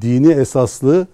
dini 0.00 0.32
esaslı 0.32 1.06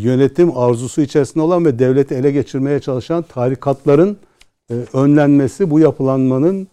yönetim 0.00 0.58
arzusu 0.58 1.00
içerisinde 1.00 1.42
olan 1.42 1.64
ve 1.64 1.78
devleti 1.78 2.14
ele 2.14 2.30
geçirmeye 2.30 2.80
çalışan 2.80 3.22
tarikatların 3.22 4.16
önlenmesi 4.92 5.70
bu 5.70 5.80
yapılanmanın 5.80 6.68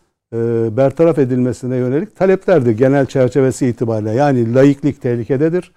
bertaraf 0.78 1.20
edilmesine 1.20 1.76
yönelik 1.76 2.16
taleplerdi 2.16 2.76
genel 2.76 3.06
çerçevesi 3.06 3.68
itibariyle. 3.68 4.12
Yani 4.12 4.54
laiklik 4.54 5.02
tehlikededir. 5.02 5.72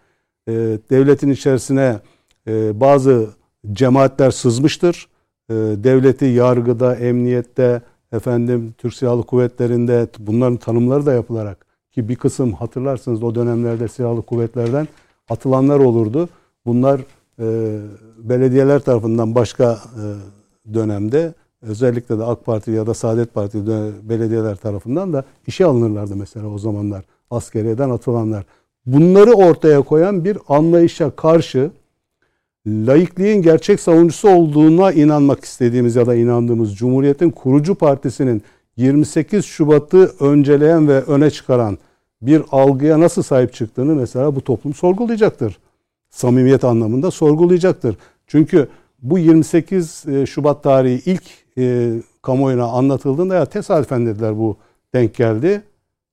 E, 0.48 0.52
devletin 0.90 1.30
içerisine 1.30 2.00
e, 2.48 2.80
bazı 2.80 3.26
cemaatler 3.72 4.30
sızmıştır. 4.30 5.08
E, 5.50 5.54
devleti 5.54 6.24
yargıda, 6.24 6.96
emniyette, 6.96 7.82
efendim 8.12 8.74
Türk 8.78 8.94
Silahlı 8.94 9.22
Kuvvetleri'nde 9.22 10.06
bunların 10.18 10.56
tanımları 10.56 11.06
da 11.06 11.12
yapılarak 11.12 11.66
ki 11.92 12.08
bir 12.08 12.16
kısım 12.16 12.52
hatırlarsınız 12.52 13.22
o 13.22 13.34
dönemlerde 13.34 13.88
silahlı 13.88 14.22
kuvvetlerden 14.22 14.88
atılanlar 15.30 15.78
olurdu. 15.78 16.28
Bunlar 16.66 17.00
e, 17.38 17.78
belediyeler 18.18 18.80
tarafından 18.80 19.34
başka 19.34 19.72
e, 19.72 20.04
dönemde 20.74 21.34
özellikle 21.68 22.18
de 22.18 22.24
AK 22.24 22.44
Parti 22.44 22.70
ya 22.70 22.86
da 22.86 22.94
Saadet 22.94 23.34
Parti 23.34 23.66
belediyeler 24.02 24.56
tarafından 24.56 25.12
da 25.12 25.24
işe 25.46 25.64
alınırlardı 25.64 26.16
mesela 26.16 26.46
o 26.46 26.58
zamanlar 26.58 27.04
askeriyeden 27.30 27.90
atılanlar. 27.90 28.44
Bunları 28.86 29.32
ortaya 29.32 29.82
koyan 29.82 30.24
bir 30.24 30.38
anlayışa 30.48 31.10
karşı 31.10 31.70
laikliğin 32.66 33.42
gerçek 33.42 33.80
savunucusu 33.80 34.28
olduğuna 34.28 34.92
inanmak 34.92 35.44
istediğimiz 35.44 35.96
ya 35.96 36.06
da 36.06 36.14
inandığımız 36.14 36.76
Cumhuriyet'in 36.76 37.30
kurucu 37.30 37.74
partisinin 37.74 38.42
28 38.76 39.44
Şubat'ı 39.44 40.12
önceleyen 40.20 40.88
ve 40.88 41.02
öne 41.02 41.30
çıkaran 41.30 41.78
bir 42.22 42.42
algıya 42.52 43.00
nasıl 43.00 43.22
sahip 43.22 43.52
çıktığını 43.52 43.94
mesela 43.94 44.36
bu 44.36 44.40
toplum 44.40 44.74
sorgulayacaktır. 44.74 45.58
Samimiyet 46.10 46.64
anlamında 46.64 47.10
sorgulayacaktır. 47.10 47.96
Çünkü 48.26 48.68
bu 49.04 49.18
28 49.18 50.04
e, 50.08 50.26
Şubat 50.26 50.62
tarihi 50.62 51.10
ilk 51.10 51.22
e, 51.58 51.92
kamuoyuna 52.22 52.64
anlatıldığında 52.64 53.34
ya 53.34 53.46
tesadüfen 53.46 54.06
dediler 54.06 54.38
bu 54.38 54.56
denk 54.94 55.14
geldi. 55.14 55.62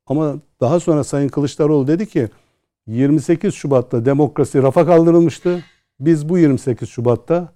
Ama 0.07 0.35
daha 0.61 0.79
sonra 0.79 1.03
Sayın 1.03 1.29
Kılıçdaroğlu 1.29 1.87
dedi 1.87 2.05
ki 2.05 2.29
28 2.87 3.53
Şubat'ta 3.53 4.05
demokrasi 4.05 4.63
rafa 4.63 4.85
kaldırılmıştı. 4.85 5.63
Biz 5.99 6.29
bu 6.29 6.37
28 6.37 6.89
Şubat'ta 6.89 7.53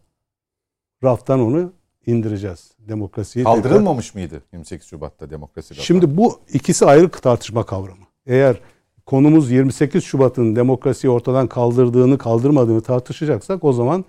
raftan 1.04 1.40
onu 1.40 1.72
indireceğiz. 2.06 2.72
Demokrasiyi 2.80 3.46
kaldırılmamış 3.46 4.08
tekrar... 4.08 4.22
mıydı 4.22 4.44
28 4.54 4.88
Şubat'ta 4.88 5.30
demokrasi 5.30 5.74
raftan? 5.74 5.84
Şimdi 5.84 6.18
bu 6.18 6.40
ikisi 6.54 6.86
ayrı 6.86 7.10
tartışma 7.10 7.66
kavramı. 7.66 8.06
Eğer 8.26 8.60
konumuz 9.06 9.52
28 9.52 10.04
Şubat'ın 10.04 10.56
demokrasiyi 10.56 11.12
ortadan 11.12 11.48
kaldırdığını 11.48 12.18
kaldırmadığını 12.18 12.82
tartışacaksak 12.82 13.64
o 13.64 13.74
zaman 13.74 14.06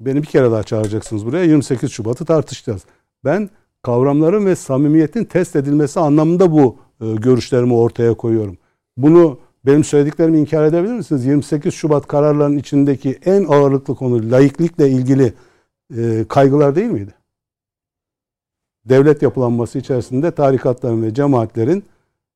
beni 0.00 0.22
bir 0.22 0.26
kere 0.26 0.50
daha 0.50 0.62
çağıracaksınız 0.62 1.26
buraya 1.26 1.44
28 1.44 1.92
Şubat'ı 1.92 2.24
tartışacağız. 2.24 2.82
Ben 3.24 3.50
kavramların 3.82 4.46
ve 4.46 4.56
samimiyetin 4.56 5.24
test 5.24 5.56
edilmesi 5.56 6.00
anlamında 6.00 6.52
bu 6.52 6.76
e, 7.00 7.14
görüşlerimi 7.14 7.74
ortaya 7.74 8.14
koyuyorum. 8.14 8.58
Bunu 8.96 9.38
benim 9.66 9.84
söylediklerimi 9.84 10.38
inkar 10.38 10.64
edebilir 10.64 10.92
misiniz? 10.92 11.24
28 11.26 11.74
Şubat 11.74 12.06
kararlarının 12.06 12.58
içindeki 12.58 13.18
en 13.24 13.44
ağırlıklı 13.44 13.94
konu 13.94 14.30
laiklikle 14.30 14.88
ilgili 14.88 15.32
e, 15.96 16.24
kaygılar 16.28 16.74
değil 16.74 16.90
miydi? 16.90 17.14
Devlet 18.84 19.22
yapılanması 19.22 19.78
içerisinde 19.78 20.30
tarikatların 20.30 21.02
ve 21.02 21.14
cemaatlerin 21.14 21.84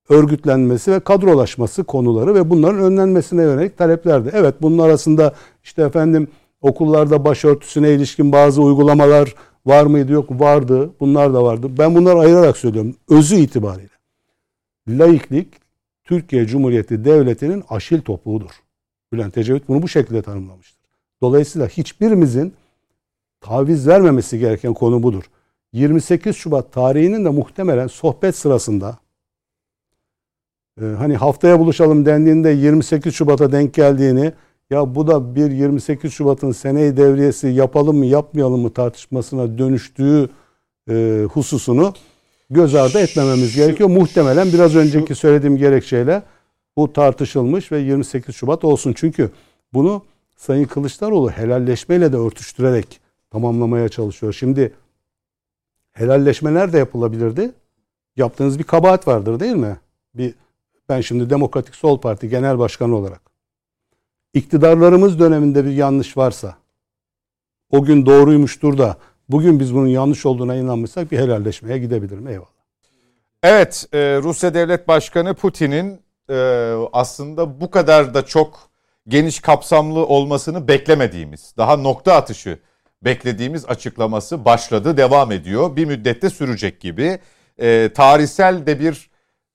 örgütlenmesi 0.09 0.93
ve 0.93 1.01
kadrolaşması 1.01 1.85
konuları 1.85 2.35
ve 2.35 2.51
bunların 2.51 2.81
önlenmesine 2.81 3.43
yönelik 3.43 3.79
taleplerdi. 3.79 4.31
Evet 4.33 4.55
bunun 4.63 4.79
arasında 4.79 5.35
işte 5.65 5.83
efendim 5.83 6.29
okullarda 6.63 7.25
başörtüsüne 7.25 7.93
ilişkin 7.93 8.33
bazı 8.33 8.63
uygulamalar 8.63 9.35
var 9.67 9.87
mıydı 9.87 10.13
yok 10.13 10.41
vardı. 10.41 10.91
Bunlar 11.01 11.35
da 11.35 11.43
vardı. 11.45 11.67
Ben 11.79 11.95
bunları 11.95 12.19
ayırarak 12.19 12.57
söylüyorum. 12.57 12.97
Özü 13.09 13.37
itibariyle. 13.37 13.89
Laiklik 14.89 15.49
Türkiye 16.05 16.47
Cumhuriyeti 16.47 17.05
Devleti'nin 17.05 17.65
aşil 17.69 18.01
topuğudur. 18.01 18.51
Bülent 19.13 19.39
Ecevit 19.39 19.69
bunu 19.69 19.83
bu 19.83 19.89
şekilde 19.89 20.23
tanımlamıştır. 20.23 20.83
Dolayısıyla 21.23 21.69
hiçbirimizin 21.69 22.55
taviz 23.41 23.89
vermemesi 23.89 24.39
gereken 24.39 24.75
konu 24.75 25.03
budur. 25.03 25.25
28 25.73 26.37
Şubat 26.37 26.73
tarihinin 26.73 27.25
de 27.25 27.29
muhtemelen 27.29 27.87
sohbet 27.87 28.37
sırasında 28.37 28.99
e, 30.81 30.85
hani 30.85 31.17
haftaya 31.17 31.59
buluşalım 31.59 32.07
dendiğinde 32.07 32.51
28 32.51 33.15
Şubat'a 33.15 33.53
denk 33.53 33.75
geldiğini 33.75 34.33
ya 34.73 34.95
bu 34.95 35.07
da 35.07 35.35
bir 35.35 35.51
28 35.51 36.13
Şubat'ın 36.13 36.53
seneyi 36.53 36.97
devriyesi 36.97 37.49
yapalım 37.49 37.97
mı 37.97 38.07
yapmayalım 38.07 38.61
mı 38.61 38.73
tartışmasına 38.73 39.59
dönüştüğü 39.59 40.29
e, 40.91 41.27
hususunu 41.33 41.95
göz 42.51 42.75
ardı 42.75 42.99
etmememiz 42.99 43.57
gerekiyor. 43.57 43.89
Muhtemelen 43.89 44.53
biraz 44.53 44.77
önceki 44.77 45.15
söylediğim 45.15 45.57
gerekçeyle 45.57 46.23
bu 46.77 46.93
tartışılmış 46.93 47.73
ve 47.73 47.79
28 47.79 48.35
Şubat 48.35 48.65
olsun. 48.65 48.93
Çünkü 48.97 49.31
bunu 49.73 50.03
Sayın 50.37 50.65
Kılıçdaroğlu 50.65 51.31
helalleşmeyle 51.31 52.13
de 52.13 52.17
örtüştürerek 52.17 53.01
tamamlamaya 53.31 53.89
çalışıyor. 53.89 54.33
Şimdi 54.33 54.73
helalleşmeler 55.93 56.73
de 56.73 56.79
yapılabilirdi. 56.79 57.53
Yaptığınız 58.17 58.59
bir 58.59 58.65
kabahat 58.65 59.09
vardır 59.09 59.41
değil 59.41 59.57
mi? 59.57 59.77
Bir 60.15 60.35
ben 60.89 61.01
şimdi 61.01 61.31
Demokratik 61.31 61.75
Sol 61.75 62.01
Parti 62.01 62.29
Genel 62.29 62.59
Başkanı 62.59 62.97
olarak 62.97 63.32
iktidarlarımız 64.35 65.19
döneminde 65.19 65.65
bir 65.65 65.71
yanlış 65.71 66.17
varsa 66.17 66.57
o 67.71 67.85
gün 67.85 68.07
doğruymuştur 68.07 68.79
da 68.79 68.97
bugün 69.29 69.61
biz 69.61 69.75
bunun 69.75 69.87
yanlış 69.87 70.27
olduğuna 70.27 70.55
inanmışsak 70.55 71.13
bir 71.13 71.19
helalleşmeye 71.19 71.79
gidebilirim. 71.79 72.29
Eyvallah. 72.29 72.47
Evet, 73.43 73.87
e, 73.93 73.99
Rusya 73.99 74.55
Devlet 74.55 74.89
Başkanı 74.89 75.35
Putin'in 75.35 76.01
e, 76.31 76.35
aslında 76.93 77.61
bu 77.61 77.71
kadar 77.71 78.15
da 78.15 78.27
çok 78.27 78.71
geniş 79.09 79.41
kapsamlı 79.41 80.07
olmasını 80.07 80.69
beklemediğimiz, 80.69 81.55
daha 81.57 81.77
nokta 81.77 82.15
atışı 82.15 82.59
beklediğimiz 83.05 83.65
açıklaması 83.67 84.45
başladı, 84.45 84.97
devam 84.97 85.33
ediyor. 85.33 85.77
Bir 85.77 85.85
müddette 85.85 86.31
sürecek 86.31 86.81
gibi. 86.81 87.19
E, 87.59 87.93
tarihsel 87.95 88.67
de 88.67 88.81
bir 88.81 89.11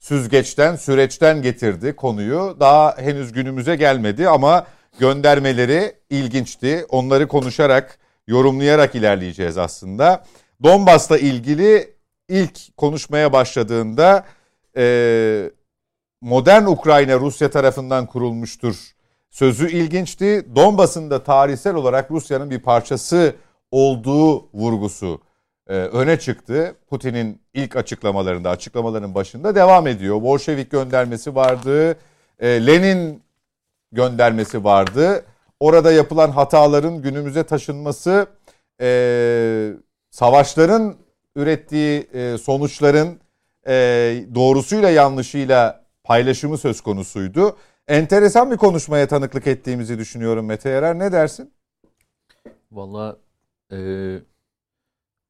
süzgeçten, 0.07 0.75
süreçten 0.75 1.41
getirdi 1.41 1.95
konuyu. 1.95 2.57
Daha 2.59 2.97
henüz 2.97 3.31
günümüze 3.31 3.75
gelmedi 3.75 4.29
ama 4.29 4.65
göndermeleri 4.99 5.93
ilginçti. 6.09 6.85
Onları 6.89 7.27
konuşarak, 7.27 7.99
yorumlayarak 8.27 8.95
ilerleyeceğiz 8.95 9.57
aslında. 9.57 10.25
Donbas'la 10.63 11.17
ilgili 11.17 11.93
ilk 12.29 12.77
konuşmaya 12.77 13.33
başladığında 13.33 14.25
e, 14.77 15.51
modern 16.21 16.65
Ukrayna 16.65 17.19
Rusya 17.19 17.49
tarafından 17.49 18.05
kurulmuştur 18.05 18.75
sözü 19.29 19.71
ilginçti. 19.71 20.45
Donbas'ın 20.55 21.09
da 21.09 21.23
tarihsel 21.23 21.75
olarak 21.75 22.11
Rusya'nın 22.11 22.49
bir 22.49 22.59
parçası 22.59 23.35
olduğu 23.71 24.49
vurgusu 24.53 25.26
e, 25.67 25.73
öne 25.73 26.19
çıktı. 26.19 26.75
Putin'in 26.89 27.41
ilk 27.53 27.75
açıklamalarında, 27.75 28.49
açıklamaların 28.49 29.15
başında 29.15 29.55
devam 29.55 29.87
ediyor. 29.87 30.21
Bolşevik 30.21 30.71
göndermesi 30.71 31.35
vardı. 31.35 31.97
E, 32.39 32.67
Lenin 32.67 33.23
göndermesi 33.91 34.63
vardı. 34.63 35.25
Orada 35.59 35.91
yapılan 35.91 36.31
hataların 36.31 37.01
günümüze 37.01 37.43
taşınması, 37.43 38.27
e, 38.81 39.71
savaşların 40.11 40.95
ürettiği 41.35 42.07
sonuçların 42.41 43.19
doğrusuyla 44.35 44.89
yanlışıyla 44.89 45.83
paylaşımı 46.03 46.57
söz 46.57 46.81
konusuydu. 46.81 47.57
Enteresan 47.87 48.51
bir 48.51 48.57
konuşmaya 48.57 49.07
tanıklık 49.07 49.47
ettiğimizi 49.47 49.97
düşünüyorum 49.97 50.45
Mete 50.45 50.69
Yarar. 50.69 50.99
Ne 50.99 51.11
dersin? 51.11 51.53
Valla 52.71 53.17
e, 53.71 53.77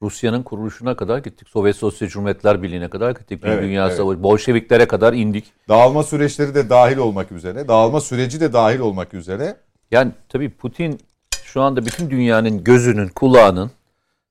Rusya'nın 0.02 0.44
kuruluşuna 0.44 0.96
kadar 0.96 1.18
gittik. 1.18 1.50
Sovyet 1.50 1.76
Sosyal 1.76 2.10
Cumhuriyetler 2.10 2.64
Birliği'ne 2.64 2.90
kadar 2.90 3.12
gittik. 3.12 3.42
Evet, 3.44 3.64
Dünya 3.64 3.88
evet. 3.88 3.98
Savaşı, 3.98 4.24
Bolşeviklere 4.24 4.88
kadar 4.88 5.14
indik. 5.14 5.46
Dağılma 5.70 6.04
süreçleri 6.04 6.56
de 6.56 6.70
dahil 6.70 6.98
olmak 6.98 7.32
üzere. 7.32 7.68
Dağılma 7.68 8.02
süreci 8.02 8.40
de 8.40 8.54
dahil 8.54 8.80
olmak 8.80 9.14
üzere. 9.14 9.58
Yani 9.92 10.12
tabii 10.30 10.50
Putin 10.50 11.00
şu 11.44 11.62
anda 11.62 11.86
bütün 11.86 12.10
dünyanın 12.10 12.64
gözünün, 12.64 13.08
kulağının, 13.08 13.72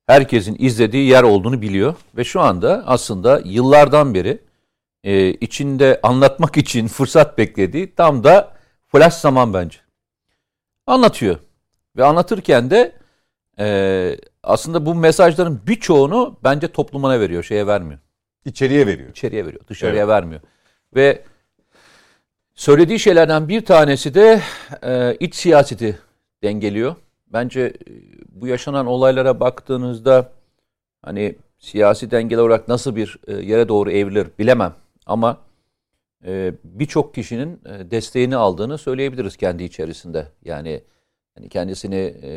herkesin 0.07 0.57
izlediği 0.59 1.09
yer 1.09 1.23
olduğunu 1.23 1.63
biliyor. 1.63 1.95
Ve 2.17 2.25
şu 2.25 2.41
anda 2.41 2.85
aslında 2.87 3.43
yıllardan 3.45 4.15
beri 4.15 4.39
e, 5.05 5.31
içinde 5.31 6.01
anlatmak 6.03 6.57
için 6.57 6.89
fırsat 6.89 7.39
beklediği 7.39 7.95
tam 7.95 8.25
da 8.25 8.53
flash 8.89 9.15
zaman 9.15 9.55
bence. 9.55 9.79
Anlatıyor. 10.87 11.37
Ve 11.97 12.05
anlatırken 12.05 12.71
de 12.71 12.93
e, 13.59 14.17
aslında 14.43 14.87
bu 14.87 14.95
mesajların 14.95 15.61
birçoğunu 15.67 16.37
bence 16.45 16.69
toplumuna 16.69 17.21
veriyor, 17.21 17.43
şeye 17.43 17.67
vermiyor. 17.67 18.01
İçeriye 18.45 18.87
veriyor. 18.87 19.11
İçeriye 19.11 19.47
veriyor, 19.47 19.63
dışarıya 19.69 20.03
evet. 20.03 20.09
vermiyor. 20.09 20.41
Ve 20.95 21.23
söylediği 22.55 22.99
şeylerden 22.99 23.49
bir 23.49 23.65
tanesi 23.65 24.15
de 24.15 24.41
e, 24.83 25.17
iç 25.21 25.35
siyaseti 25.35 25.99
dengeliyor. 26.43 26.97
Bence 27.27 27.61
e, 27.61 27.73
bu 28.29 28.47
yaşanan 28.47 28.87
olaylara 28.87 29.41
baktığınızda 29.41 30.33
hani 31.03 31.37
siyasi 31.59 32.11
dengeler 32.11 32.43
olarak 32.43 32.69
nasıl 32.69 32.97
bir 32.97 33.19
e, 33.27 33.33
yere 33.33 33.69
doğru 33.69 33.91
evrilir 33.91 34.29
bilemem. 34.39 34.75
Ama 35.07 35.39
e, 36.27 36.53
birçok 36.65 37.15
kişinin 37.15 37.61
e, 37.67 37.91
desteğini 37.91 38.37
aldığını 38.37 38.79
söyleyebiliriz 38.79 39.37
kendi 39.37 39.65
içerisinde. 39.65 40.27
Yani 40.45 40.83
hani 41.35 41.49
kendisini 41.49 42.15
e, 42.23 42.33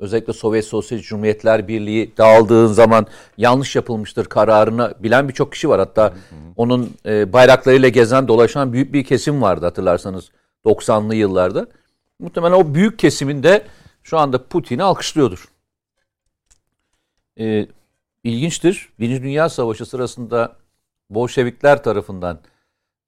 özellikle 0.00 0.32
Sovyet 0.32 0.64
Sosyal 0.64 0.98
Cumhuriyetler 1.00 1.68
Birliği 1.68 2.12
dağıldığın 2.18 2.66
zaman 2.66 3.06
yanlış 3.36 3.76
yapılmıştır 3.76 4.24
kararını 4.24 4.94
bilen 4.98 5.28
birçok 5.28 5.52
kişi 5.52 5.68
var. 5.68 5.78
Hatta 5.78 6.14
onun 6.56 6.90
e, 7.06 7.32
bayraklarıyla 7.32 7.88
gezen 7.88 8.28
dolaşan 8.28 8.72
büyük 8.72 8.92
bir 8.92 9.04
kesim 9.04 9.42
vardı 9.42 9.64
hatırlarsanız 9.64 10.30
90'lı 10.64 11.14
yıllarda. 11.14 11.66
Muhtemelen 12.18 12.54
o 12.54 12.74
büyük 12.74 12.98
kesimin 12.98 13.42
de 13.42 13.66
şu 14.02 14.18
anda 14.18 14.44
Putin'i 14.44 14.82
alkışlıyordur. 14.82 15.48
E, 17.40 17.66
ilginçtir. 18.24 18.88
Birinci 18.98 19.22
Dünya 19.22 19.48
Savaşı 19.48 19.86
sırasında 19.86 20.56
Bolşevikler 21.10 21.82
tarafından 21.82 22.40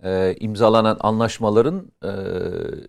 e, 0.03 0.37
imzalanan 0.41 0.97
anlaşmaların 1.01 1.93
e, 2.05 2.11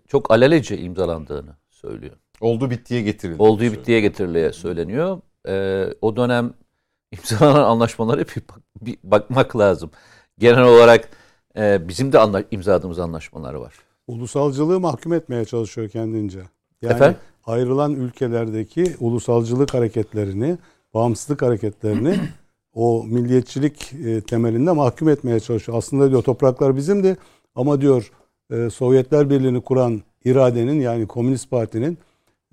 çok 0.08 0.32
alelece 0.32 0.78
imzalandığını 0.78 1.56
söylüyor. 1.70 2.23
Oldu 2.42 2.70
bittiye 2.70 3.02
getirildi. 3.02 3.42
Olduğu 3.42 3.62
bittiye 3.64 4.02
getirildiği 4.02 4.54
söyleniyor. 4.54 5.22
E, 5.48 5.86
o 6.02 6.16
dönem 6.16 6.54
imzalanan 7.12 7.64
anlaşmalara 7.64 8.22
bir, 8.22 8.44
bir 8.82 8.98
bakmak 9.04 9.58
lazım. 9.58 9.92
Genel 10.40 10.64
olarak 10.64 11.10
e, 11.58 11.88
bizim 11.88 12.12
de 12.12 12.20
anla, 12.20 12.44
imzaladığımız 12.52 13.00
anlaşmalar 13.00 13.54
var. 13.54 13.74
Ulusalcılığı 14.08 14.80
mahkum 14.80 15.14
etmeye 15.14 15.46
çalışıyor 15.46 15.90
kendince. 15.90 16.40
Yani 16.82 16.94
Efendim? 16.94 17.18
ayrılan 17.46 17.96
ülkelerdeki 17.96 18.96
ulusalcılık 19.00 19.74
hareketlerini, 19.74 20.58
bağımsızlık 20.94 21.42
hareketlerini 21.42 22.20
o 22.74 23.04
milliyetçilik 23.04 23.94
e, 23.94 24.22
temelinde 24.22 24.72
mahkum 24.72 25.10
etmeye 25.10 25.40
çalışıyor. 25.40 25.78
Aslında 25.78 26.10
diyor 26.10 26.24
topraklar 26.24 26.76
bizimdi 26.76 27.18
ama 27.56 27.82
diyor 27.82 28.12
e, 28.52 28.70
Sovyetler 28.70 29.30
Birliği'ni 29.30 29.62
kuran 29.62 30.02
iradenin 30.26 30.82
yani 30.82 31.08
Komünist 31.08 31.50
Parti'nin 31.50 31.98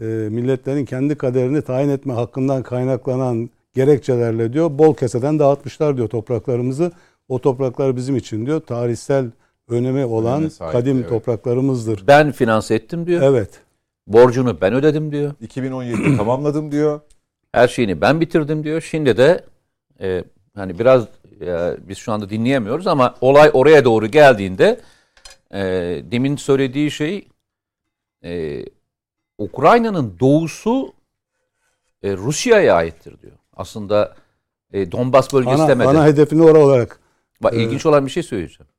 milletlerin 0.04 0.84
kendi 0.84 1.14
kaderini 1.14 1.62
tayin 1.62 1.88
etme 1.88 2.12
hakkından 2.12 2.62
kaynaklanan 2.62 3.50
gerekçelerle 3.74 4.52
diyor 4.52 4.78
bol 4.78 4.94
keseden 4.94 5.38
dağıtmışlar 5.38 5.96
diyor 5.96 6.08
topraklarımızı. 6.08 6.92
O 7.28 7.38
topraklar 7.38 7.96
bizim 7.96 8.16
için 8.16 8.46
diyor 8.46 8.60
tarihsel 8.60 9.30
önemi 9.68 10.04
olan 10.04 10.48
sahip, 10.48 10.72
kadim 10.72 10.96
evet. 10.96 11.08
topraklarımızdır. 11.08 12.06
Ben 12.06 12.32
finanse 12.32 12.74
ettim 12.74 13.06
diyor. 13.06 13.22
Evet. 13.22 13.60
Borcunu 14.06 14.60
ben 14.60 14.74
ödedim 14.74 15.12
diyor. 15.12 15.34
2017'de 15.42 16.16
tamamladım 16.16 16.72
diyor. 16.72 17.00
Her 17.52 17.68
şeyini 17.68 18.00
ben 18.00 18.20
bitirdim 18.20 18.64
diyor. 18.64 18.80
Şimdi 18.80 19.16
de 19.16 19.44
e, 20.00 20.24
hani 20.54 20.78
biraz 20.78 21.04
e, 21.40 21.76
biz 21.88 21.98
şu 21.98 22.12
anda 22.12 22.30
dinleyemiyoruz 22.30 22.86
ama 22.86 23.14
olay 23.20 23.50
oraya 23.52 23.84
doğru 23.84 24.06
geldiğinde 24.06 24.80
e, 25.54 25.60
demin 26.10 26.36
söylediği 26.36 26.90
şey 26.90 27.28
e, 28.24 28.64
Ukrayna'nın 29.40 30.16
doğusu 30.20 30.92
e, 32.02 32.16
Rusya'ya 32.16 32.74
aittir 32.74 33.20
diyor. 33.22 33.32
Aslında 33.56 34.16
e, 34.72 34.92
Donbas 34.92 35.32
bölgesi 35.32 35.62
ana, 35.62 35.68
demedi. 35.68 35.88
Ana 35.88 36.06
hedefini 36.06 36.42
oraya 36.42 36.64
olarak 36.64 37.00
Bak 37.40 37.54
ilginç 37.54 37.86
olan 37.86 38.06
bir 38.06 38.10
şey 38.10 38.22
söyleyeceğim. 38.22 38.70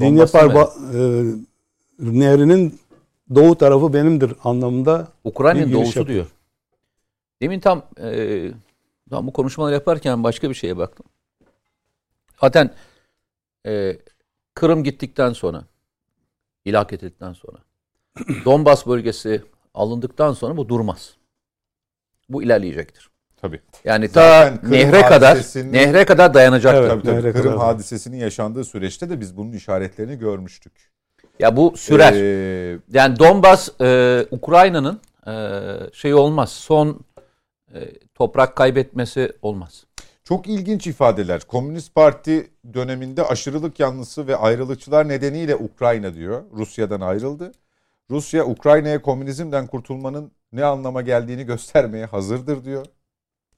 Dinyapar 0.00 0.46
e, 0.46 1.24
Nehri'nin 1.98 2.80
doğu 3.34 3.58
tarafı 3.58 3.92
benimdir 3.92 4.32
anlamında. 4.44 5.08
Ukrayna'nın 5.24 5.72
doğusu 5.72 5.98
yapıyor. 5.98 6.06
diyor. 6.06 6.26
Demin 7.42 7.60
tam 7.60 7.82
e, 8.00 8.50
tam 9.10 9.26
bu 9.26 9.32
konuşmaları 9.32 9.74
yaparken 9.74 10.24
başka 10.24 10.50
bir 10.50 10.54
şeye 10.54 10.76
baktım. 10.76 11.06
Zaten 12.40 12.74
e, 13.66 13.98
Kırım 14.54 14.84
gittikten 14.84 15.32
sonra, 15.32 15.64
ilhak 16.64 16.92
edildikten 16.92 17.32
sonra, 17.32 17.58
Donbas 18.44 18.86
bölgesi 18.86 19.42
alındıktan 19.74 20.32
sonra 20.32 20.56
bu 20.56 20.68
durmaz. 20.68 21.16
Bu 22.28 22.42
ilerleyecektir. 22.42 23.10
Tabii. 23.42 23.60
Yani 23.84 24.08
ta 24.08 24.54
nehre 24.62 25.02
kadar 25.02 25.36
nehre 25.72 26.04
kadar 26.04 26.34
dayanacaktır. 26.34 26.80
Evet, 26.80 26.90
tabii, 26.90 27.22
tabii. 27.22 27.32
Kırım 27.32 27.52
kadar. 27.52 27.66
hadisesinin 27.66 28.16
yaşandığı 28.16 28.64
süreçte 28.64 29.10
de 29.10 29.20
biz 29.20 29.36
bunun 29.36 29.52
işaretlerini 29.52 30.18
görmüştük. 30.18 30.72
Ya 31.38 31.56
bu 31.56 31.76
sürer. 31.76 32.12
Ee, 32.12 32.78
yani 32.92 33.18
Donbas 33.18 33.80
e, 33.80 34.26
Ukrayna'nın 34.30 35.00
e, 35.26 35.34
şey 35.92 36.14
olmaz. 36.14 36.52
Son 36.52 37.00
e, 37.74 37.80
toprak 38.14 38.56
kaybetmesi 38.56 39.32
olmaz. 39.42 39.84
Çok 40.24 40.46
ilginç 40.46 40.86
ifadeler. 40.86 41.40
Komünist 41.40 41.94
Parti 41.94 42.50
döneminde 42.74 43.22
aşırılık 43.22 43.80
yanlısı 43.80 44.26
ve 44.26 44.36
ayrılıkçılar 44.36 45.08
nedeniyle 45.08 45.56
Ukrayna 45.56 46.14
diyor. 46.14 46.42
Rusya'dan 46.52 47.00
ayrıldı. 47.00 47.52
Rusya 48.10 48.46
Ukrayna'ya 48.46 49.02
komünizmden 49.02 49.66
kurtulmanın 49.66 50.32
ne 50.52 50.64
anlama 50.64 51.02
geldiğini 51.02 51.44
göstermeye 51.44 52.04
hazırdır 52.04 52.64
diyor. 52.64 52.86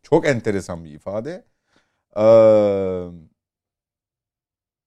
Çok 0.03 0.27
enteresan 0.27 0.85
bir 0.85 0.91
ifade. 0.91 1.45
Ee, 2.17 3.07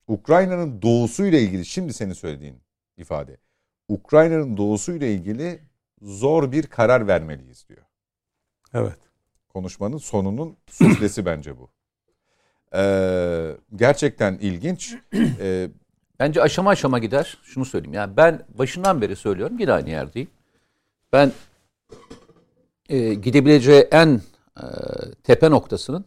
Ukrayna'nın 0.07 0.81
doğusuyla 0.81 1.39
ilgili 1.39 1.65
şimdi 1.65 1.93
senin 1.93 2.13
söylediğin 2.13 2.61
ifade. 2.97 3.37
Ukrayna'nın 3.87 4.57
doğusuyla 4.57 5.07
ilgili 5.07 5.59
zor 6.01 6.51
bir 6.51 6.67
karar 6.67 7.07
vermeliyiz 7.07 7.69
diyor. 7.69 7.85
Evet. 8.73 8.99
Konuşmanın 9.49 9.97
sonunun 9.97 10.57
suflesi 10.67 11.25
bence 11.25 11.57
bu. 11.57 11.69
Ee, 12.75 13.57
gerçekten 13.75 14.37
ilginç. 14.37 14.95
Ee, 15.39 15.69
Bence 16.19 16.41
aşama 16.41 16.69
aşama 16.69 16.99
gider. 16.99 17.37
Şunu 17.43 17.65
söyleyeyim. 17.65 17.93
Yani 17.93 18.17
ben 18.17 18.45
başından 18.57 19.01
beri 19.01 19.15
söylüyorum. 19.15 19.59
Yine 19.59 19.71
aynı 19.71 19.89
yerdeyim. 19.89 20.27
Ben 21.13 21.31
e, 22.89 23.13
gidebileceği 23.13 23.81
en 23.81 24.21
e, 24.57 24.65
tepe 25.23 25.51
noktasının 25.51 26.05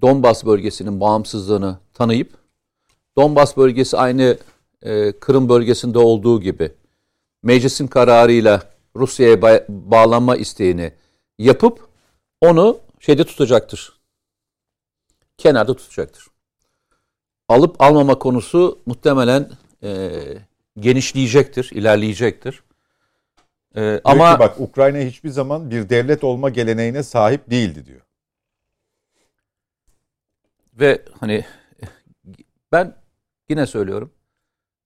Donbas 0.00 0.44
bölgesinin 0.44 1.00
bağımsızlığını 1.00 1.78
tanıyıp 1.94 2.32
Donbas 3.16 3.56
bölgesi 3.56 3.96
aynı 3.96 4.38
e, 4.82 5.12
Kırım 5.12 5.48
bölgesinde 5.48 5.98
olduğu 5.98 6.40
gibi 6.40 6.72
meclisin 7.42 7.86
kararıyla 7.86 8.62
Rusya'ya 8.96 9.34
ba- 9.34 9.64
bağlanma 9.68 10.36
isteğini 10.36 10.92
yapıp 11.38 11.88
onu 12.40 12.78
şeyde 13.00 13.24
tutacaktır. 13.24 13.92
Kenarda 15.38 15.76
tutacaktır. 15.76 16.31
Alıp 17.52 17.82
almama 17.82 18.18
konusu 18.18 18.82
muhtemelen 18.86 19.50
e, 19.82 20.10
genişleyecektir, 20.78 21.70
ilerleyecektir. 21.72 22.62
E, 23.76 24.00
ama 24.04 24.38
bak 24.38 24.60
Ukrayna 24.60 24.98
hiçbir 24.98 25.28
zaman 25.28 25.70
bir 25.70 25.88
devlet 25.88 26.24
olma 26.24 26.50
geleneğine 26.50 27.02
sahip 27.02 27.50
değildi 27.50 27.86
diyor. 27.86 28.00
Ve 30.74 31.02
hani 31.20 31.44
ben 32.72 32.96
yine 33.48 33.66
söylüyorum. 33.66 34.12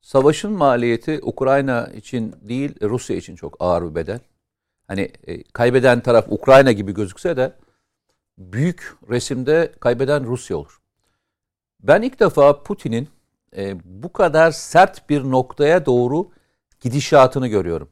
Savaşın 0.00 0.52
maliyeti 0.52 1.20
Ukrayna 1.22 1.86
için 1.86 2.34
değil 2.42 2.74
Rusya 2.82 3.16
için 3.16 3.36
çok 3.36 3.56
ağır 3.60 3.90
bir 3.90 3.94
bedel. 3.94 4.20
Hani 4.88 5.10
e, 5.26 5.42
kaybeden 5.42 6.00
taraf 6.00 6.26
Ukrayna 6.28 6.72
gibi 6.72 6.94
gözükse 6.94 7.36
de 7.36 7.52
büyük 8.38 8.96
resimde 9.10 9.72
kaybeden 9.80 10.24
Rusya 10.24 10.56
olur. 10.56 10.80
Ben 11.80 12.02
ilk 12.02 12.20
defa 12.20 12.62
Putin'in 12.62 13.08
e, 13.56 13.74
bu 13.84 14.12
kadar 14.12 14.50
sert 14.50 15.10
bir 15.10 15.22
noktaya 15.24 15.86
doğru 15.86 16.30
gidişatını 16.80 17.46
görüyorum. 17.46 17.88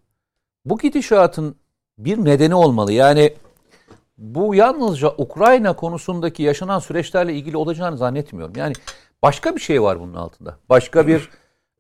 Bu 0.64 0.78
gidişatın 0.78 1.56
bir 1.98 2.24
nedeni 2.24 2.54
olmalı. 2.54 2.92
Yani 2.92 3.34
bu 4.18 4.54
yalnızca 4.54 5.08
Ukrayna 5.18 5.76
konusundaki 5.76 6.42
yaşanan 6.42 6.78
süreçlerle 6.78 7.34
ilgili 7.34 7.56
olacağını 7.56 7.96
zannetmiyorum. 7.96 8.56
Yani 8.56 8.72
başka 9.22 9.56
bir 9.56 9.60
şey 9.60 9.82
var 9.82 10.00
bunun 10.00 10.14
altında. 10.14 10.58
Başka 10.68 11.06
bir 11.06 11.28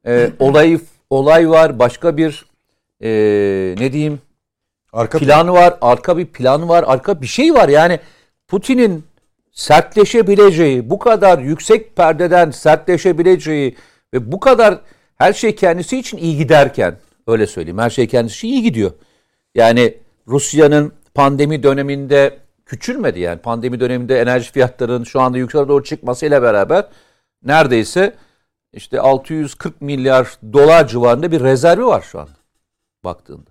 e, 0.06 0.30
olay 0.38 0.78
olay 1.10 1.50
var. 1.50 1.78
Başka 1.78 2.16
bir 2.16 2.46
e, 3.00 3.08
ne 3.78 3.92
diyeyim 3.92 4.20
arka 4.92 5.18
plan 5.18 5.48
var. 5.48 5.78
Arka 5.80 6.18
bir 6.18 6.26
plan 6.26 6.68
var. 6.68 6.84
Arka 6.86 7.22
bir 7.22 7.26
şey 7.26 7.54
var. 7.54 7.68
Yani 7.68 8.00
Putin'in 8.48 9.04
sertleşebileceği, 9.54 10.90
bu 10.90 10.98
kadar 10.98 11.38
yüksek 11.38 11.96
perdeden 11.96 12.50
sertleşebileceği 12.50 13.76
ve 14.14 14.32
bu 14.32 14.40
kadar 14.40 14.80
her 15.16 15.32
şey 15.32 15.54
kendisi 15.54 15.98
için 15.98 16.18
iyi 16.18 16.36
giderken 16.36 16.98
öyle 17.26 17.46
söyleyeyim. 17.46 17.78
Her 17.78 17.90
şey 17.90 18.06
kendisi 18.08 18.36
için 18.36 18.48
iyi 18.48 18.62
gidiyor. 18.62 18.92
Yani 19.54 19.98
Rusya'nın 20.28 20.92
pandemi 21.14 21.62
döneminde 21.62 22.38
küçülmedi 22.66 23.20
yani. 23.20 23.40
Pandemi 23.40 23.80
döneminde 23.80 24.20
enerji 24.20 24.52
fiyatlarının 24.52 25.04
şu 25.04 25.20
anda 25.20 25.38
yukarı 25.38 25.68
doğru 25.68 25.84
çıkmasıyla 25.84 26.42
beraber 26.42 26.86
neredeyse 27.42 28.14
işte 28.72 29.00
640 29.00 29.80
milyar 29.80 30.38
dolar 30.52 30.88
civarında 30.88 31.32
bir 31.32 31.40
rezervi 31.40 31.86
var 31.86 32.02
şu 32.02 32.20
anda 32.20 32.38
baktığında. 33.04 33.50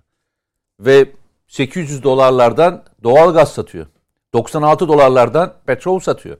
Ve 0.80 1.06
800 1.48 2.02
dolarlardan 2.02 2.84
doğal 3.02 3.34
gaz 3.34 3.52
satıyor. 3.52 3.86
96 4.34 4.88
dolarlardan 4.88 5.54
petrol 5.66 6.00
satıyor. 6.00 6.36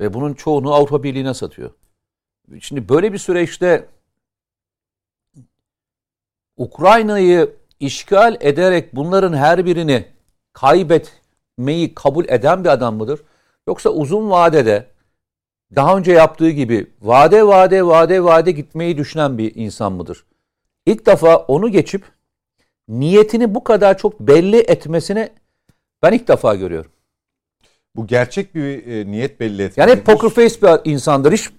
Ve 0.00 0.14
bunun 0.14 0.34
çoğunu 0.34 0.74
Avrupa 0.74 1.02
Birliği'ne 1.02 1.34
satıyor. 1.34 1.70
Şimdi 2.60 2.88
böyle 2.88 3.12
bir 3.12 3.18
süreçte 3.18 3.88
Ukrayna'yı 6.56 7.56
işgal 7.80 8.36
ederek 8.40 8.96
bunların 8.96 9.32
her 9.32 9.66
birini 9.66 10.06
kaybetmeyi 10.52 11.94
kabul 11.94 12.24
eden 12.28 12.64
bir 12.64 12.68
adam 12.68 12.96
mıdır? 12.96 13.20
Yoksa 13.68 13.90
uzun 13.90 14.30
vadede 14.30 14.86
daha 15.74 15.96
önce 15.96 16.12
yaptığı 16.12 16.50
gibi 16.50 16.90
vade 17.02 17.46
vade 17.46 17.86
vade 17.86 18.24
vade 18.24 18.50
gitmeyi 18.50 18.98
düşünen 18.98 19.38
bir 19.38 19.54
insan 19.54 19.92
mıdır? 19.92 20.24
İlk 20.86 21.06
defa 21.06 21.36
onu 21.36 21.68
geçip 21.68 22.04
niyetini 22.88 23.54
bu 23.54 23.64
kadar 23.64 23.98
çok 23.98 24.20
belli 24.20 24.56
etmesini 24.56 25.32
ben 26.02 26.12
ilk 26.12 26.28
defa 26.28 26.54
görüyorum. 26.54 26.93
Bu 27.96 28.06
gerçek 28.06 28.54
bir 28.54 28.86
e, 28.86 29.06
niyet 29.06 29.40
belli 29.40 29.62
etmek. 29.62 29.88
Yani 29.88 30.02
poker 30.02 30.30
face 30.30 30.62
bir 30.62 30.90
insandır. 30.90 31.32
Hiç 31.32 31.50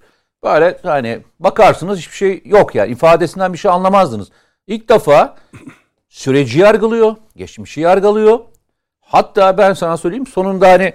böyle 0.43 0.77
hani 0.83 1.19
bakarsınız 1.39 1.99
hiçbir 1.99 2.15
şey 2.15 2.41
yok 2.45 2.75
yani. 2.75 2.91
ifadesinden 2.91 3.53
bir 3.53 3.57
şey 3.57 3.71
anlamazdınız. 3.71 4.27
İlk 4.67 4.89
defa 4.89 5.35
süreci 6.09 6.59
yargılıyor, 6.59 7.15
geçmişi 7.35 7.81
yargılıyor. 7.81 8.39
Hatta 8.99 9.57
ben 9.57 9.73
sana 9.73 9.97
söyleyeyim 9.97 10.27
sonunda 10.27 10.71
hani 10.71 10.93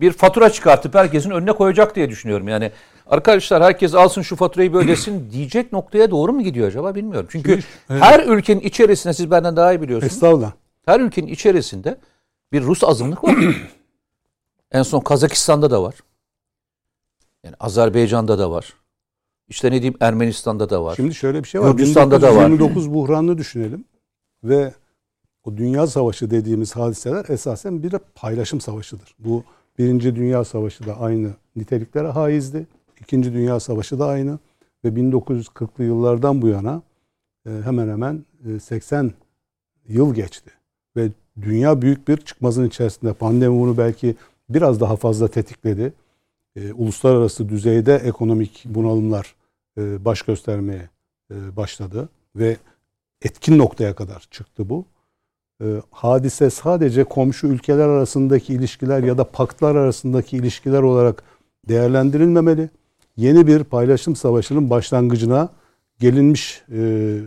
bir 0.00 0.12
fatura 0.12 0.50
çıkartıp 0.50 0.94
herkesin 0.94 1.30
önüne 1.30 1.52
koyacak 1.52 1.96
diye 1.96 2.10
düşünüyorum. 2.10 2.48
Yani 2.48 2.70
arkadaşlar 3.06 3.62
herkes 3.62 3.94
alsın 3.94 4.22
şu 4.22 4.36
faturayı 4.36 4.72
böylesin 4.72 5.30
diyecek 5.32 5.72
noktaya 5.72 6.10
doğru 6.10 6.32
mu 6.32 6.42
gidiyor 6.42 6.68
acaba 6.68 6.94
bilmiyorum. 6.94 7.28
Çünkü 7.30 7.50
Şimdi, 7.50 7.64
her 8.02 8.18
evet. 8.18 8.28
ülkenin 8.28 8.60
içerisinde 8.60 9.14
siz 9.14 9.30
benden 9.30 9.56
daha 9.56 9.72
iyi 9.72 9.82
biliyorsunuz. 9.82 10.12
Estağfurullah. 10.12 10.52
Her 10.86 11.00
ülkenin 11.00 11.26
içerisinde 11.26 11.98
bir 12.52 12.62
Rus 12.62 12.84
azınlık 12.84 13.24
var. 13.24 13.34
En 14.74 14.82
son 14.82 15.00
Kazakistan'da 15.00 15.70
da 15.70 15.82
var. 15.82 15.94
Yani 17.44 17.54
Azerbaycan'da 17.60 18.38
da 18.38 18.50
var. 18.50 18.74
İşte 19.48 19.68
ne 19.68 19.82
diyeyim 19.82 19.96
Ermenistan'da 20.00 20.70
da 20.70 20.84
var. 20.84 20.96
Şimdi 20.96 21.14
şöyle 21.14 21.42
bir 21.42 21.48
şey 21.48 21.60
var. 21.60 21.70
Gürcistan'da 21.70 22.22
da 22.22 22.36
var. 22.36 22.46
1929 22.46 22.94
buhranını 22.94 23.38
düşünelim. 23.38 23.84
Ve 24.44 24.74
o 25.44 25.56
dünya 25.56 25.86
savaşı 25.86 26.30
dediğimiz 26.30 26.76
hadiseler 26.76 27.24
esasen 27.28 27.82
bir 27.82 27.94
paylaşım 28.14 28.60
savaşıdır. 28.60 29.14
Bu 29.18 29.44
Birinci 29.78 30.16
Dünya 30.16 30.44
Savaşı 30.44 30.86
da 30.86 31.00
aynı 31.00 31.30
niteliklere 31.56 32.08
haizdi. 32.08 32.66
İkinci 33.00 33.32
Dünya 33.32 33.60
Savaşı 33.60 33.98
da 33.98 34.06
aynı. 34.06 34.38
Ve 34.84 34.88
1940'lı 34.88 35.84
yıllardan 35.84 36.42
bu 36.42 36.48
yana 36.48 36.82
e, 37.46 37.50
hemen 37.50 37.88
hemen 37.88 38.24
80 38.62 39.06
e, 39.06 39.12
yıl 39.88 40.14
geçti. 40.14 40.50
Ve 40.96 41.08
dünya 41.42 41.82
büyük 41.82 42.08
bir 42.08 42.16
çıkmazın 42.16 42.68
içerisinde. 42.68 43.12
Pandemi 43.12 43.60
bunu 43.60 43.78
belki 43.78 44.16
biraz 44.54 44.80
daha 44.80 44.96
fazla 44.96 45.28
tetikledi. 45.28 45.92
E, 46.56 46.72
uluslararası 46.72 47.48
düzeyde 47.48 47.94
ekonomik 47.94 48.62
bunalımlar 48.64 49.34
e, 49.78 50.04
baş 50.04 50.22
göstermeye 50.22 50.88
e, 51.30 51.56
başladı 51.56 52.08
ve 52.36 52.56
etkin 53.22 53.58
noktaya 53.58 53.94
kadar 53.94 54.28
çıktı 54.30 54.68
bu. 54.68 54.84
E, 55.62 55.66
hadise 55.90 56.50
sadece 56.50 57.04
komşu 57.04 57.46
ülkeler 57.46 57.88
arasındaki 57.88 58.54
ilişkiler 58.54 59.02
ya 59.02 59.18
da 59.18 59.24
paktlar 59.24 59.74
arasındaki 59.74 60.36
ilişkiler 60.36 60.82
olarak 60.82 61.22
değerlendirilmemeli. 61.68 62.70
yeni 63.16 63.46
bir 63.46 63.64
paylaşım 63.64 64.16
savaşının 64.16 64.70
başlangıcına 64.70 65.48
gelinmiş 66.00 66.62
e, 66.72 67.20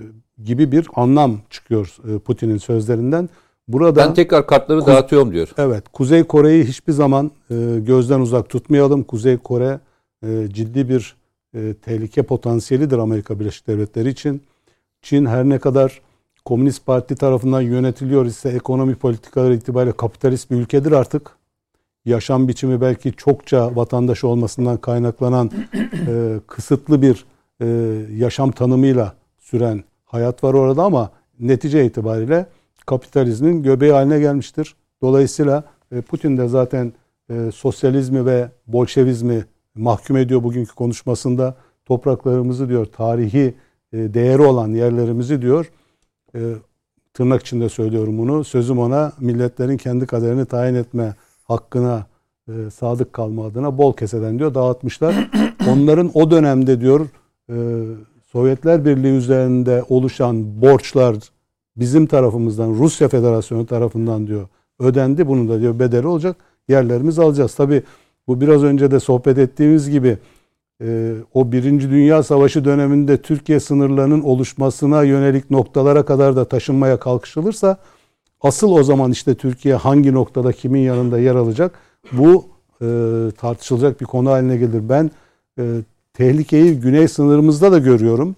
gibi 0.44 0.72
bir 0.72 0.88
anlam 0.96 1.42
çıkıyor 1.50 1.98
e, 2.10 2.20
Putin'in 2.20 2.58
sözlerinden. 2.58 3.30
Burada 3.68 3.96
ben 3.96 4.14
tekrar 4.14 4.48
kartları 4.48 4.86
dağıtıyorum 4.86 5.32
diyor. 5.32 5.50
Evet, 5.58 5.84
Kuzey 5.94 6.24
Kore'yi 6.24 6.64
hiçbir 6.64 6.94
zaman 6.94 7.32
e, 7.52 7.56
gözden 7.80 8.20
uzak 8.20 8.50
tutmayalım. 8.50 9.04
Kuzey 9.04 9.38
Kore 9.38 9.80
e, 10.24 10.48
ciddi 10.50 10.90
bir 10.90 11.16
e, 11.54 11.74
tehlike 11.74 12.24
potansiyelidir 12.24 12.98
Amerika 12.98 13.40
Birleşik 13.40 13.68
Devletleri 13.68 14.10
için. 14.10 14.42
Çin 15.02 15.26
her 15.26 15.44
ne 15.44 15.60
kadar 15.60 16.02
Komünist 16.46 16.86
Parti 16.86 17.16
tarafından 17.16 17.62
yönetiliyor 17.62 18.26
ise 18.26 18.50
ekonomi 18.50 18.96
politikaları 18.96 19.56
itibariyle 19.56 19.98
kapitalist 19.98 20.52
bir 20.52 20.56
ülkedir 20.56 20.92
artık. 20.92 21.32
Yaşam 22.06 22.48
biçimi 22.48 22.82
belki 22.82 23.14
çokça 23.14 23.76
vatandaş 23.76 24.24
olmasından 24.24 24.78
kaynaklanan 24.78 25.52
e, 26.08 26.40
kısıtlı 26.48 27.02
bir 27.02 27.26
e, 27.62 27.66
yaşam 28.16 28.52
tanımıyla 28.52 29.16
süren 29.40 29.84
hayat 30.06 30.44
var 30.44 30.54
orada 30.54 30.84
ama 30.84 31.12
netice 31.40 31.86
itibariyle 31.86 32.46
kapitalizmin 32.88 33.64
göbeği 33.64 33.92
haline 33.92 34.20
gelmiştir. 34.20 34.76
Dolayısıyla 35.02 35.64
e, 35.92 36.02
Putin 36.02 36.38
de 36.38 36.48
zaten 36.48 36.94
e, 37.30 37.52
sosyalizmi 37.52 38.26
ve 38.26 38.52
bolşevizmi 38.68 39.46
mahkum 39.76 40.18
ediyor 40.18 40.44
bugünkü 40.44 40.76
konuşmasında. 40.76 41.56
Topraklarımızı 41.86 42.70
diyor, 42.70 42.86
tarihi 42.86 43.56
e, 43.94 43.98
değeri 44.14 44.42
olan 44.42 44.68
yerlerimizi 44.68 45.42
diyor, 45.42 45.72
tırnak 47.14 47.42
içinde 47.42 47.70
söylüyorum 47.70 48.18
bunu, 48.18 48.44
sözüm 48.44 48.80
ona 48.80 49.14
milletlerin 49.20 49.78
kendi 49.78 50.06
kaderini 50.06 50.46
tayin 50.46 50.76
etme 50.76 51.16
hakkına 51.44 52.06
sadık 52.74 53.14
kalma 53.14 53.46
adına 53.46 53.78
bol 53.78 53.94
keseden 53.94 54.40
diyor 54.40 54.54
dağıtmışlar. 54.54 55.30
Onların 55.70 56.12
o 56.14 56.32
dönemde 56.32 56.82
diyor 56.82 57.08
Sovyetler 58.32 58.86
Birliği 58.86 59.18
üzerinde 59.18 59.84
oluşan 59.90 60.62
borçlar 60.62 61.16
bizim 61.78 62.06
tarafımızdan 62.08 62.70
Rusya 62.70 63.08
Federasyonu 63.08 63.66
tarafından 63.66 64.28
diyor 64.28 64.48
ödendi. 64.80 65.28
Bunun 65.28 65.50
da 65.50 65.62
diyor 65.62 65.80
bedeli 65.80 66.08
olacak. 66.08 66.36
Yerlerimizi 66.68 67.22
alacağız. 67.22 67.56
Tabi 67.56 67.84
bu 68.28 68.42
biraz 68.42 68.64
önce 68.64 68.92
de 68.92 69.00
sohbet 69.00 69.38
ettiğimiz 69.38 69.90
gibi 69.90 70.18
e, 70.82 71.14
o 71.34 71.52
Birinci 71.52 71.90
Dünya 71.90 72.24
Savaşı 72.24 72.66
döneminde 72.66 73.18
Türkiye 73.18 73.60
sınırlarının 73.60 74.22
oluşmasına 74.22 75.04
yönelik 75.04 75.52
noktalara 75.52 76.06
kadar 76.06 76.36
da 76.36 76.46
taşınmaya 76.46 77.00
kalkışılırsa 77.00 77.78
asıl 78.42 78.72
o 78.72 78.84
zaman 78.84 79.12
işte 79.12 79.36
Türkiye 79.36 79.76
hangi 79.76 80.14
noktada 80.14 80.52
kimin 80.52 80.82
yanında 80.82 81.20
yer 81.20 81.36
alacak 81.36 81.80
bu 82.12 82.46
e, 82.82 82.86
tartışılacak 83.38 84.02
bir 84.02 84.06
konu 84.06 84.30
haline 84.30 84.58
gelir. 84.58 84.90
Ben 84.90 85.12
e, 85.60 85.64
tehlikeyi 86.14 86.80
güney 86.80 87.08
sınırımızda 87.08 87.72
da 87.72 87.78
görüyorum. 87.78 88.36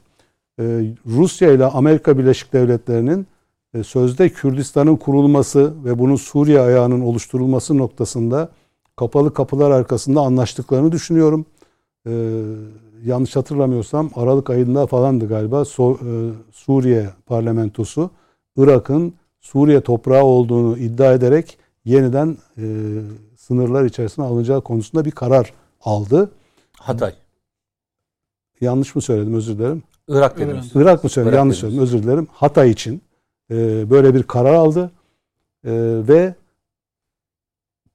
E, 0.60 0.64
Rusya 1.05 1.51
ile 1.51 1.66
Amerika 1.66 2.18
Birleşik 2.18 2.53
Devletleri'nin 2.53 3.28
e, 3.74 3.84
sözde 3.84 4.30
Kürdistan'ın 4.30 4.95
kurulması 4.95 5.74
ve 5.86 5.99
bunun 5.99 6.16
Suriye 6.16 6.60
ayağının 6.60 7.01
oluşturulması 7.01 7.78
noktasında 7.78 8.49
kapalı 8.95 9.34
kapılar 9.34 9.72
arkasında 9.72 10.22
anlaştıklarını 10.22 10.91
düşünüyorum. 10.91 11.45
E, 12.07 12.43
yanlış 13.05 13.36
hatırlamıyorsam 13.36 14.10
Aralık 14.16 14.49
ayında 14.49 14.88
falandı 14.88 15.28
galiba 15.28 15.66
so, 15.66 15.93
e, 15.93 16.32
Suriye 16.51 17.10
parlamentosu 17.26 18.10
Irak'ın 18.57 19.14
Suriye 19.41 19.82
toprağı 19.82 20.24
olduğunu 20.24 20.78
iddia 20.78 21.14
ederek 21.14 21.57
yeniden 21.86 22.38
e, 22.57 22.66
sınırlar 23.38 23.86
içerisine 23.86 24.26
alınacağı 24.26 24.62
konusunda 24.62 25.05
bir 25.05 25.12
karar 25.12 25.53
aldı. 25.82 26.32
Hatay. 26.80 27.14
Yanlış 28.62 28.95
mı 28.95 29.01
söyledim 29.01 29.34
özür 29.34 29.57
dilerim. 29.57 29.84
Irak 30.10 30.39
dediniz. 30.39 30.72
Irak 30.76 31.03
mı 31.03 31.10
söyledim? 31.10 31.34
Irak 31.34 31.39
Yanlış 31.39 31.57
söyledim 31.57 31.82
özür 31.82 32.03
dilerim. 32.03 32.28
Hatay 32.32 32.72
için 32.72 33.01
e, 33.51 33.89
böyle 33.89 34.14
bir 34.14 34.24
karar 34.24 34.53
aldı. 34.53 34.91
E, 35.66 35.72
ve 36.07 36.36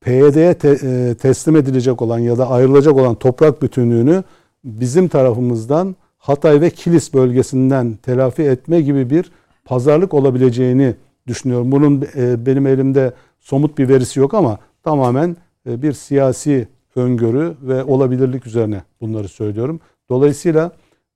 PYD'ye 0.01 0.55
te, 0.55 0.79
e, 0.83 1.15
teslim 1.15 1.57
edilecek 1.57 2.03
olan 2.03 2.19
ya 2.19 2.39
da 2.39 2.51
ayrılacak 2.51 2.95
olan 2.95 3.15
toprak 3.15 3.63
bütünlüğünü 3.63 4.25
bizim 4.65 5.09
tarafımızdan 5.09 5.97
Hatay 6.19 6.61
ve 6.61 6.71
Kilis 6.71 7.15
bölgesinden 7.15 7.99
telafi 8.03 8.43
etme 8.43 8.81
gibi 8.81 9.11
bir 9.11 9.33
pazarlık 9.65 10.15
olabileceğini 10.15 10.95
düşünüyorum. 11.27 11.73
Bunun 11.73 12.07
e, 12.17 12.47
benim 12.47 12.67
elimde 12.67 13.13
somut 13.41 13.79
bir 13.79 13.89
verisi 13.89 14.21
yok 14.21 14.35
ama 14.35 14.59
tamamen 14.83 15.37
e, 15.67 15.83
bir 15.83 15.93
siyasi 15.93 16.69
öngörü 16.97 17.55
ve 17.63 17.85
olabilirlik 17.85 18.47
üzerine 18.47 18.83
bunları 19.01 19.29
söylüyorum. 19.29 19.81
Dolayısıyla 20.09 20.73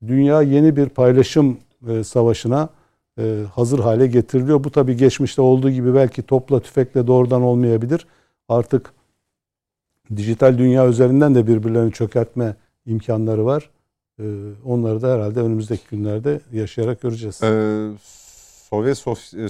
dünya 0.06 0.42
yeni 0.42 0.76
bir 0.76 0.88
paylaşım 0.88 1.58
e, 1.88 2.04
savaşına 2.04 2.68
e, 3.18 3.44
hazır 3.54 3.78
hale 3.78 4.06
getiriliyor. 4.06 4.64
Bu 4.64 4.70
tabi 4.70 4.96
geçmişte 4.96 5.42
olduğu 5.42 5.70
gibi 5.70 5.94
belki 5.94 6.22
topla 6.22 6.60
tüfekle 6.60 7.06
doğrudan 7.06 7.42
olmayabilir. 7.42 8.06
Artık 8.48 8.92
dijital 10.16 10.58
dünya 10.58 10.88
üzerinden 10.88 11.34
de 11.34 11.46
birbirlerini 11.46 11.92
çökertme 11.92 12.56
imkanları 12.86 13.44
var. 13.44 13.70
E, 14.20 14.24
onları 14.64 15.02
da 15.02 15.14
herhalde 15.14 15.40
önümüzdeki 15.40 15.82
günlerde 15.90 16.40
yaşayarak 16.52 17.00
göreceğiz. 17.00 17.42
Ee, 17.42 17.90
Sovyet 18.68 18.98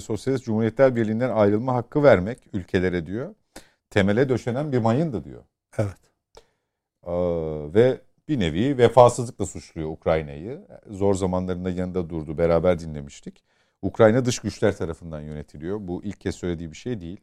Sosyalist 0.03 0.45
Cumhuriyetler 0.45 0.95
Birliği'nden 0.95 1.29
ayrılma 1.29 1.75
hakkı 1.75 2.03
vermek 2.03 2.39
ülkelere 2.53 3.05
diyor. 3.05 3.35
Temele 3.89 4.29
döşenen 4.29 4.71
bir 4.71 4.77
mayındı 4.77 5.23
diyor. 5.23 5.43
Evet. 5.77 5.97
Ee, 7.07 7.11
ve 7.73 8.01
bir 8.29 8.39
nevi 8.39 8.77
vefasızlıkla 8.77 9.45
suçluyor 9.45 9.89
Ukrayna'yı. 9.89 10.61
Zor 10.89 11.13
zamanlarında 11.13 11.69
yanında 11.69 12.09
durdu. 12.09 12.37
Beraber 12.37 12.79
dinlemiştik. 12.79 13.43
Ukrayna 13.81 14.25
dış 14.25 14.39
güçler 14.39 14.77
tarafından 14.77 15.21
yönetiliyor. 15.21 15.77
Bu 15.81 16.03
ilk 16.03 16.21
kez 16.21 16.35
söylediği 16.35 16.71
bir 16.71 16.77
şey 16.77 17.01
değil. 17.01 17.19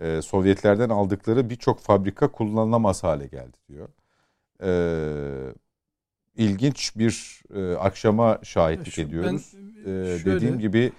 Ee, 0.00 0.22
Sovyetlerden 0.22 0.88
aldıkları 0.88 1.50
birçok 1.50 1.80
fabrika 1.80 2.32
kullanılamaz 2.32 3.02
hale 3.02 3.26
geldi 3.26 3.56
diyor. 3.68 3.88
Ee, 4.62 5.54
ilginç 6.36 6.96
bir 6.96 7.42
e, 7.54 7.76
akşama 7.76 8.38
şahitlik 8.42 8.94
Şu, 8.94 9.02
ediyoruz. 9.02 9.52
Ben, 9.54 9.80
ee, 9.80 10.18
şöyle... 10.18 10.36
Dediğim 10.36 10.58
gibi 10.58 10.92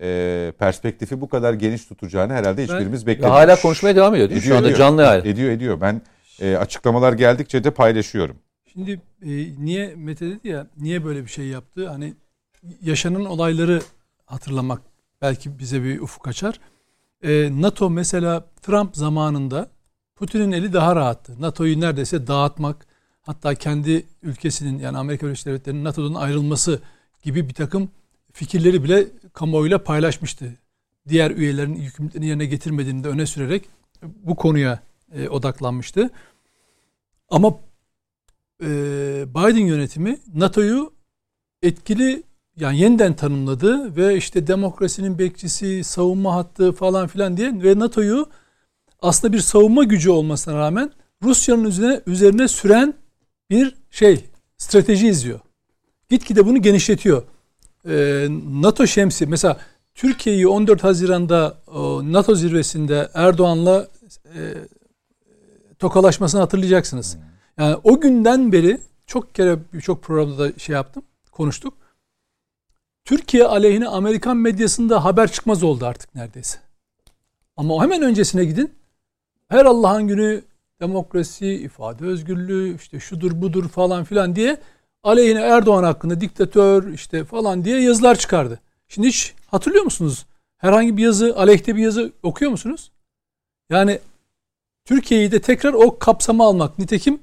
e, 0.00 0.52
perspektifi 0.58 1.20
bu 1.20 1.28
kadar 1.28 1.54
geniş 1.54 1.86
tutacağını 1.86 2.32
herhalde 2.32 2.62
hiçbirimiz 2.62 3.06
beklemiyoruz. 3.06 3.40
Hala 3.40 3.60
konuşmaya 3.60 3.96
devam 3.96 4.14
ediyor 4.14 4.30
değil 4.30 4.40
mi? 4.40 4.44
Ediyor, 4.44 4.54
Şu 4.54 4.58
anda 4.58 4.68
ediyor. 4.68 4.78
canlı 4.78 5.02
hali. 5.02 5.28
Ediyor 5.28 5.50
ediyor. 5.50 5.80
Ben 5.80 6.02
e, 6.40 6.56
açıklamalar 6.56 7.12
geldikçe 7.12 7.64
de 7.64 7.70
paylaşıyorum. 7.70 8.36
Şimdi 8.78 9.00
e, 9.22 9.64
niye 9.64 9.94
Mete 9.96 10.26
dedi 10.30 10.48
ya 10.48 10.66
niye 10.76 11.04
böyle 11.04 11.24
bir 11.24 11.30
şey 11.30 11.46
yaptı? 11.46 11.88
Hani 11.88 12.14
yaşanan 12.82 13.24
olayları 13.24 13.82
hatırlamak 14.26 14.82
belki 15.22 15.58
bize 15.58 15.82
bir 15.82 16.00
ufuk 16.00 16.28
açar. 16.28 16.60
E, 17.22 17.60
NATO 17.62 17.90
mesela 17.90 18.44
Trump 18.62 18.96
zamanında 18.96 19.70
Putin'in 20.16 20.52
eli 20.52 20.72
daha 20.72 20.96
rahattı. 20.96 21.40
NATO'yu 21.40 21.80
neredeyse 21.80 22.26
dağıtmak 22.26 22.86
hatta 23.22 23.54
kendi 23.54 24.06
ülkesinin 24.22 24.78
yani 24.78 24.98
Amerika 24.98 25.26
Birleşik 25.26 25.46
Devletleri'nin 25.46 25.84
NATO'dan 25.84 26.14
ayrılması 26.14 26.82
gibi 27.22 27.48
bir 27.48 27.54
takım 27.54 27.90
fikirleri 28.32 28.84
bile 28.84 29.06
kamuoyuyla 29.32 29.84
paylaşmıştı. 29.84 30.54
Diğer 31.08 31.30
üyelerin 31.30 31.74
yükümlülüklerini 31.74 32.26
yerine 32.26 32.46
getirmediğini 32.46 33.04
de 33.04 33.08
öne 33.08 33.26
sürerek 33.26 33.68
bu 34.02 34.36
konuya 34.36 34.82
e, 35.12 35.28
odaklanmıştı. 35.28 36.10
Ama 37.30 37.67
e, 38.62 38.66
Biden 39.34 39.66
yönetimi 39.66 40.18
NATO'yu 40.34 40.92
etkili 41.62 42.22
yani 42.56 42.78
yeniden 42.78 43.16
tanımladı 43.16 43.96
ve 43.96 44.16
işte 44.16 44.46
demokrasinin 44.46 45.18
bekçisi, 45.18 45.84
savunma 45.84 46.34
hattı 46.34 46.72
falan 46.72 47.06
filan 47.06 47.36
diye 47.36 47.62
ve 47.62 47.78
NATO'yu 47.78 48.26
aslında 49.02 49.32
bir 49.32 49.38
savunma 49.38 49.84
gücü 49.84 50.10
olmasına 50.10 50.54
rağmen 50.54 50.92
Rusya'nın 51.22 51.64
üzerine, 51.64 52.00
üzerine 52.06 52.48
süren 52.48 52.94
bir 53.50 53.74
şey, 53.90 54.24
strateji 54.56 55.08
izliyor. 55.08 55.40
Gitgide 56.10 56.46
bunu 56.46 56.62
genişletiyor. 56.62 57.22
Ee, 57.88 58.26
NATO 58.60 58.86
şemsi 58.86 59.26
mesela 59.26 59.60
Türkiye'yi 59.94 60.48
14 60.48 60.84
Haziran'da 60.84 61.58
o, 61.66 62.02
NATO 62.04 62.34
zirvesinde 62.34 63.10
Erdoğan'la 63.14 63.88
e, 64.24 64.40
tokalaşmasını 65.78 66.40
hatırlayacaksınız. 66.40 67.14
Hmm. 67.14 67.22
Yani 67.58 67.76
o 67.84 68.00
günden 68.00 68.52
beri 68.52 68.80
çok 69.06 69.34
kere 69.34 69.58
birçok 69.72 70.02
programda 70.02 70.38
da 70.38 70.58
şey 70.58 70.74
yaptım, 70.74 71.02
konuştuk. 71.32 71.74
Türkiye 73.04 73.44
aleyhine 73.44 73.88
Amerikan 73.88 74.36
medyasında 74.36 75.04
haber 75.04 75.32
çıkmaz 75.32 75.62
oldu 75.62 75.86
artık 75.86 76.14
neredeyse. 76.14 76.58
Ama 77.56 77.74
o 77.74 77.82
hemen 77.82 78.02
öncesine 78.02 78.44
gidin. 78.44 78.74
Her 79.48 79.64
Allah'ın 79.64 80.08
günü 80.08 80.42
demokrasi, 80.80 81.46
ifade 81.46 82.04
özgürlüğü, 82.04 82.76
işte 82.76 83.00
şudur 83.00 83.42
budur 83.42 83.68
falan 83.68 84.04
filan 84.04 84.36
diye 84.36 84.56
aleyhine 85.02 85.40
Erdoğan 85.40 85.84
hakkında 85.84 86.20
diktatör 86.20 86.92
işte 86.92 87.24
falan 87.24 87.64
diye 87.64 87.80
yazılar 87.82 88.18
çıkardı. 88.18 88.60
Şimdi 88.88 89.08
hiç 89.08 89.34
hatırlıyor 89.46 89.84
musunuz? 89.84 90.26
Herhangi 90.58 90.96
bir 90.96 91.02
yazı, 91.02 91.36
aleyhte 91.36 91.76
bir 91.76 91.82
yazı 91.82 92.12
okuyor 92.22 92.50
musunuz? 92.50 92.90
Yani 93.70 93.98
Türkiye'yi 94.84 95.32
de 95.32 95.40
tekrar 95.40 95.72
o 95.72 95.98
kapsama 95.98 96.46
almak. 96.46 96.78
Nitekim 96.78 97.18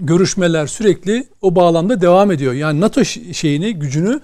görüşmeler 0.00 0.66
sürekli 0.66 1.26
o 1.42 1.54
bağlamda 1.54 2.00
devam 2.00 2.32
ediyor. 2.32 2.52
Yani 2.52 2.80
NATO 2.80 3.04
şeyini, 3.04 3.74
gücünü 3.74 4.20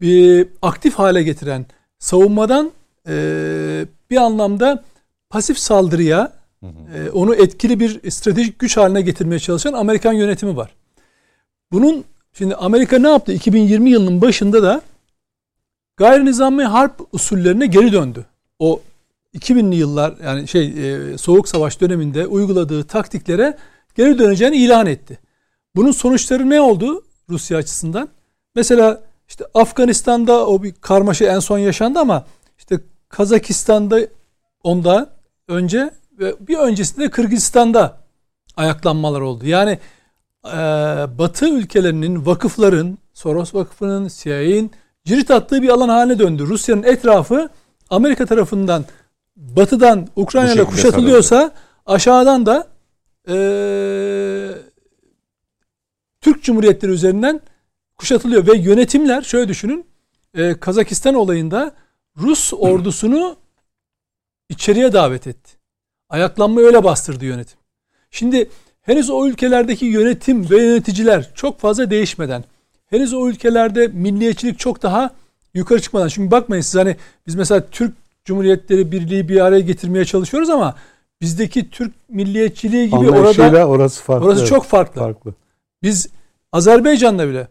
bir 0.00 0.48
aktif 0.62 0.94
hale 0.94 1.22
getiren 1.22 1.66
savunmadan 1.98 2.70
e, 3.08 3.86
bir 4.10 4.16
anlamda 4.16 4.84
pasif 5.30 5.58
saldırıya 5.58 6.32
e, 6.62 7.10
onu 7.12 7.34
etkili 7.34 7.80
bir 7.80 8.10
stratejik 8.10 8.58
güç 8.58 8.76
haline 8.76 9.02
getirmeye 9.02 9.38
çalışan 9.38 9.72
Amerikan 9.72 10.12
yönetimi 10.12 10.56
var. 10.56 10.74
Bunun 11.72 12.04
şimdi 12.32 12.54
Amerika 12.54 12.98
ne 12.98 13.08
yaptı? 13.08 13.32
2020 13.32 13.90
yılının 13.90 14.22
başında 14.22 14.62
da 14.62 14.82
gayri 15.96 16.24
nizami 16.24 16.64
harp 16.64 17.00
usullerine 17.12 17.66
geri 17.66 17.92
döndü. 17.92 18.26
O 18.58 18.80
2000'li 19.34 19.76
yıllar 19.76 20.14
yani 20.24 20.48
şey 20.48 20.66
e, 20.66 21.18
soğuk 21.18 21.48
savaş 21.48 21.80
döneminde 21.80 22.26
uyguladığı 22.26 22.84
taktiklere 22.84 23.56
geri 24.00 24.18
döneceğini 24.18 24.56
ilan 24.56 24.86
etti. 24.86 25.18
Bunun 25.76 25.92
sonuçları 25.92 26.50
ne 26.50 26.60
oldu 26.60 27.04
Rusya 27.28 27.58
açısından? 27.58 28.08
Mesela 28.54 29.00
işte 29.28 29.44
Afganistan'da 29.54 30.46
o 30.46 30.62
bir 30.62 30.72
karmaşa 30.72 31.24
en 31.24 31.38
son 31.38 31.58
yaşandı 31.58 31.98
ama 31.98 32.24
işte 32.58 32.80
Kazakistan'da 33.08 34.00
onda 34.62 35.10
önce 35.48 35.90
ve 36.18 36.34
bir 36.48 36.58
öncesinde 36.58 37.10
Kırgızistan'da 37.10 38.00
ayaklanmalar 38.56 39.20
oldu. 39.20 39.46
Yani 39.46 39.78
e, 40.46 40.58
Batı 41.18 41.48
ülkelerinin, 41.48 42.26
vakıfların, 42.26 42.98
Soros 43.14 43.54
Vakfı'nın, 43.54 44.08
CIA'in 44.08 44.70
cirit 45.04 45.30
attığı 45.30 45.62
bir 45.62 45.68
alan 45.68 45.88
haline 45.88 46.18
döndü. 46.18 46.46
Rusya'nın 46.46 46.82
etrafı 46.82 47.48
Amerika 47.90 48.26
tarafından 48.26 48.84
batıdan 49.36 50.08
Ukrayna 50.16 50.52
ile 50.52 50.64
kuşatılıyorsa 50.64 51.36
sarıldı. 51.36 51.54
aşağıdan 51.86 52.46
da 52.46 52.70
e, 53.28 53.34
Türk 56.20 56.42
Cumhuriyetleri 56.42 56.92
üzerinden 56.92 57.40
kuşatılıyor 57.96 58.46
ve 58.46 58.58
yönetimler 58.58 59.22
şöyle 59.22 59.48
düşünün 59.48 59.86
e, 60.34 60.54
Kazakistan 60.54 61.14
olayında 61.14 61.74
Rus 62.16 62.52
ordusunu 62.52 63.36
içeriye 64.48 64.92
davet 64.92 65.26
etti. 65.26 65.52
Ayaklanma 66.08 66.60
öyle 66.60 66.84
bastırdı 66.84 67.24
yönetim. 67.24 67.58
Şimdi 68.10 68.50
henüz 68.82 69.10
o 69.10 69.28
ülkelerdeki 69.28 69.86
yönetim 69.86 70.50
ve 70.50 70.62
yöneticiler 70.62 71.30
çok 71.34 71.60
fazla 71.60 71.90
değişmeden 71.90 72.44
henüz 72.86 73.14
o 73.14 73.28
ülkelerde 73.28 73.86
milliyetçilik 73.88 74.58
çok 74.58 74.82
daha 74.82 75.10
yukarı 75.54 75.82
çıkmadan. 75.82 76.08
Çünkü 76.08 76.30
bakmayın 76.30 76.62
siz 76.62 76.74
hani 76.74 76.96
biz 77.26 77.34
mesela 77.34 77.66
Türk 77.70 77.94
Cumhuriyetleri 78.24 78.92
Birliği 78.92 79.28
bir 79.28 79.40
araya 79.40 79.60
getirmeye 79.60 80.04
çalışıyoruz 80.04 80.50
ama 80.50 80.74
bizdeki 81.22 81.70
Türk 81.70 81.92
milliyetçiliği 82.08 82.86
gibi 82.86 83.10
orada 83.10 83.66
orası 83.68 84.02
farklı. 84.02 84.26
Orası 84.26 84.46
çok 84.46 84.64
farklı. 84.64 85.00
farklı. 85.00 85.34
Biz 85.82 86.08
Azerbaycan'da 86.52 87.28
bile 87.28 87.48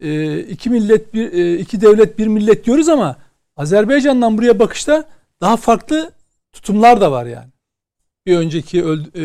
e, 0.00 0.38
iki 0.38 0.70
millet 0.70 1.14
bir 1.14 1.32
e, 1.32 1.58
iki 1.58 1.80
devlet 1.80 2.18
bir 2.18 2.26
millet 2.26 2.66
diyoruz 2.66 2.88
ama 2.88 3.16
Azerbaycan'dan 3.56 4.38
buraya 4.38 4.58
bakışta 4.58 5.04
daha 5.40 5.56
farklı 5.56 6.10
tutumlar 6.52 7.00
da 7.00 7.12
var 7.12 7.26
yani. 7.26 7.52
Bir 8.26 8.36
önceki 8.36 8.84
öl, 8.84 9.00
e, 9.00 9.22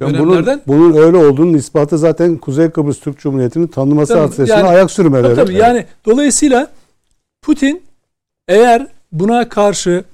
dönemlerden. 0.00 0.60
Bunun, 0.66 0.94
bunun 0.94 1.02
öyle 1.02 1.16
olduğunun 1.16 1.54
ispatı 1.54 1.98
zaten 1.98 2.36
Kuzey 2.38 2.70
Kıbrıs 2.70 3.00
Türk 3.00 3.18
Cumhuriyeti'nin 3.18 3.66
tanınması 3.66 4.18
hadisesine 4.18 4.56
yani, 4.56 4.68
ayak 4.68 4.90
sürmeleri. 4.90 5.34
Tabii, 5.34 5.46
tabii. 5.46 5.52
Evet. 5.52 5.62
Yani 5.62 5.86
dolayısıyla 6.06 6.70
Putin 7.42 7.82
eğer 8.48 8.86
buna 9.12 9.48
karşı 9.48 10.04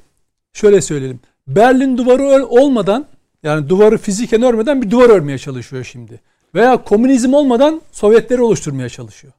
şöyle 0.53 0.81
söyleyelim. 0.81 1.21
Berlin 1.49 1.99
duvarı 1.99 2.47
olmadan 2.47 3.07
yani 3.43 3.69
duvarı 3.69 3.99
fiziken 3.99 4.43
örmeden 4.43 4.83
bir 4.83 4.91
duvar 4.91 5.11
örmeye 5.11 5.39
çalışıyor 5.39 5.85
şimdi. 5.85 6.21
Veya 6.55 6.77
komünizm 6.85 7.35
olmadan 7.35 7.81
Sovyetleri 7.93 8.43
oluşturmaya 8.43 8.89
çalışıyor. 8.89 9.33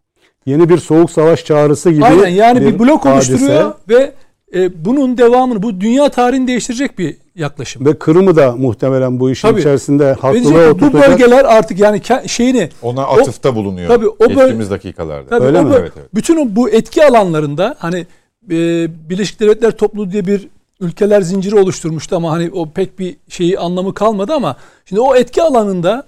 Yeni 0.45 0.69
bir 0.69 0.77
soğuk 0.77 1.11
savaş 1.11 1.45
çağrısı 1.45 1.91
gibi. 1.91 2.05
Aynen 2.05 2.27
yani 2.27 2.61
bir, 2.61 2.65
bir 2.65 2.79
blok 2.79 3.05
hadise. 3.05 3.31
oluşturuyor 3.31 3.73
ve 3.89 4.13
e, 4.55 4.85
bunun 4.85 5.17
devamını 5.17 5.63
bu 5.63 5.81
dünya 5.81 6.09
tarihini 6.09 6.47
değiştirecek 6.47 6.99
bir 6.99 7.17
yaklaşım. 7.35 7.85
Ve 7.85 7.99
Kırım'ı 7.99 8.35
da 8.35 8.51
muhtemelen 8.51 9.19
bu 9.19 9.31
işin 9.31 9.47
tabii. 9.47 9.59
içerisinde 9.59 10.13
haklılığa 10.13 10.69
oturtacak. 10.69 10.93
Bu 10.93 11.11
bölgeler 11.11 11.45
artık 11.45 11.79
yani 11.79 12.01
şeyini 12.25 12.69
ona 12.81 13.03
atıfta 13.03 13.49
o, 13.49 13.55
bulunuyor. 13.55 13.87
Tabii 13.87 14.07
o 14.07 14.27
geçtiğimiz 14.27 14.71
dakikalarda. 14.71 15.29
Tabii 15.29 15.45
Öyle 15.45 15.59
o, 15.59 15.63
mi? 15.63 15.75
Evet, 15.79 15.91
evet. 15.97 16.15
Bütün 16.15 16.55
bu 16.55 16.69
etki 16.69 17.05
alanlarında 17.05 17.75
hani 17.79 18.07
e, 18.51 18.87
Birleşik 19.09 19.39
Devletler 19.39 19.71
topluluğu 19.71 20.11
diye 20.11 20.27
bir 20.27 20.47
ülkeler 20.79 21.21
zinciri 21.21 21.55
oluşturmuştu 21.55 22.15
ama 22.15 22.31
hani 22.31 22.51
o 22.51 22.69
pek 22.69 22.99
bir 22.99 23.17
şeyi 23.29 23.59
anlamı 23.59 23.93
kalmadı 23.93 24.33
ama 24.33 24.55
şimdi 24.85 25.01
o 25.01 25.15
etki 25.15 25.43
alanında 25.43 26.03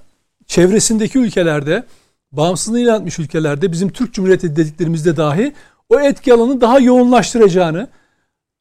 çevresindeki 0.47 1.19
ülkelerde 1.19 1.83
bağımsızlığı 2.31 2.79
ilan 2.79 2.99
etmiş 2.99 3.19
ülkelerde 3.19 3.71
bizim 3.71 3.89
Türk 3.89 4.13
Cumhuriyeti 4.13 4.55
dediklerimizde 4.55 5.17
dahi 5.17 5.53
o 5.89 5.99
etki 5.99 6.33
alanı 6.33 6.61
daha 6.61 6.79
yoğunlaştıracağını 6.79 7.87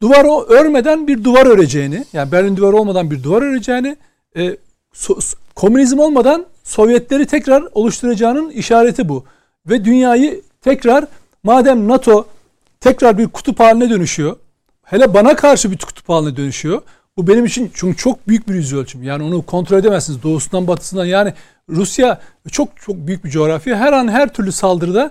duvar 0.02 0.50
örmeden 0.61 1.06
bir 1.06 1.24
duvar 1.24 1.46
öreceğini 1.46 2.04
yani 2.12 2.32
Berlin 2.32 2.56
duvarı 2.56 2.76
olmadan 2.76 3.11
bir 3.11 3.22
duvar 3.22 3.42
öreceğini 3.42 3.96
e, 4.36 4.56
so, 4.92 5.18
komünizm 5.54 5.98
olmadan 5.98 6.46
Sovyetleri 6.64 7.26
tekrar 7.26 7.64
oluşturacağının 7.74 8.50
işareti 8.50 9.08
bu. 9.08 9.24
Ve 9.66 9.84
dünyayı 9.84 10.42
tekrar 10.61 11.06
madem 11.42 11.88
NATO 11.88 12.26
tekrar 12.80 13.18
bir 13.18 13.28
kutup 13.28 13.61
haline 13.61 13.90
dönüşüyor. 13.90 14.36
Hele 14.91 15.14
bana 15.14 15.36
karşı 15.36 15.72
bir 15.72 15.78
kutup 15.78 16.09
haline 16.09 16.36
dönüşüyor. 16.36 16.82
Bu 17.16 17.26
benim 17.26 17.45
için 17.45 17.70
çünkü 17.74 17.97
çok 17.97 18.28
büyük 18.28 18.49
bir 18.49 18.55
yüz 18.55 18.74
ölçüm. 18.74 19.03
Yani 19.03 19.22
onu 19.22 19.43
kontrol 19.43 19.78
edemezsiniz. 19.78 20.22
Doğusundan 20.22 20.66
batısından 20.66 21.05
yani 21.05 21.34
Rusya 21.68 22.20
çok 22.53 22.68
çok 22.76 22.97
büyük 22.97 23.24
bir 23.24 23.30
coğrafya. 23.30 23.76
Her 23.76 23.93
an 23.93 24.09
her 24.09 24.32
türlü 24.34 24.53
saldırıda 24.53 25.11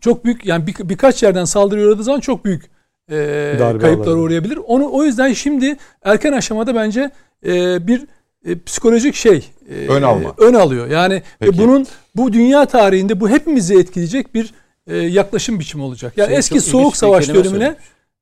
çok 0.00 0.24
büyük 0.24 0.46
yani 0.46 0.66
bir, 0.66 0.74
birkaç 0.88 1.22
yerden 1.22 1.44
saldırı 1.44 1.80
uğradığı 1.80 2.04
zaman 2.04 2.20
çok 2.20 2.44
büyük 2.44 2.70
e, 3.10 3.56
kayıplara 3.80 4.16
uğrayabilir. 4.16 4.58
Onu 4.66 4.92
o 4.92 5.04
yüzden 5.04 5.32
şimdi 5.32 5.76
erken 6.02 6.32
aşamada 6.32 6.74
bence 6.74 7.10
e, 7.46 7.86
bir 7.86 8.06
e, 8.44 8.62
psikolojik 8.62 9.14
şey 9.14 9.50
e, 9.70 9.74
ön 9.88 10.02
alma. 10.02 10.34
ön 10.38 10.54
alıyor. 10.54 10.86
Yani 10.90 11.22
e, 11.42 11.58
bunun 11.58 11.86
bu 12.16 12.32
dünya 12.32 12.66
tarihinde 12.66 13.20
bu 13.20 13.28
hepimizi 13.28 13.78
etkileyecek 13.78 14.34
bir 14.34 14.54
e, 14.86 14.96
yaklaşım 14.96 15.60
biçimi 15.60 15.82
olacak. 15.82 16.12
Yani 16.16 16.28
şey, 16.28 16.36
eski 16.36 16.60
soğuk 16.60 16.96
savaş 16.96 17.28
dönemine 17.28 17.76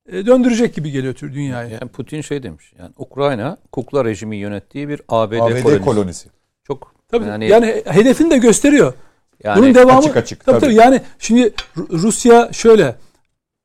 e, 0.08 0.26
döndürecek 0.26 0.74
gibi 0.74 0.90
geliyor 0.90 1.14
tür 1.14 1.34
dünyayı. 1.34 1.70
Yani 1.70 1.88
Putin 1.92 2.20
şey 2.20 2.42
demiş. 2.42 2.72
Yani 2.78 2.90
Ukrayna 2.96 3.56
kukla 3.72 4.04
rejimi 4.04 4.36
yönettiği 4.36 4.88
bir 4.88 5.00
ABD, 5.08 5.32
ABD 5.32 5.62
kolonisi. 5.62 5.84
kolonisi. 5.84 6.28
Çok 6.66 6.94
tabii 7.08 7.26
yani, 7.26 7.48
yani 7.48 7.82
hedefini 7.86 8.30
de 8.30 8.38
gösteriyor. 8.38 8.94
Yani 9.44 9.62
Bunun 9.62 9.74
devamı 9.74 9.98
açık 9.98 10.16
açık. 10.16 10.44
Tabii, 10.44 10.60
tabii. 10.60 10.66
tabii 10.66 10.74
yani 10.74 11.00
şimdi 11.18 11.54
Rusya 11.76 12.52
şöyle 12.52 12.94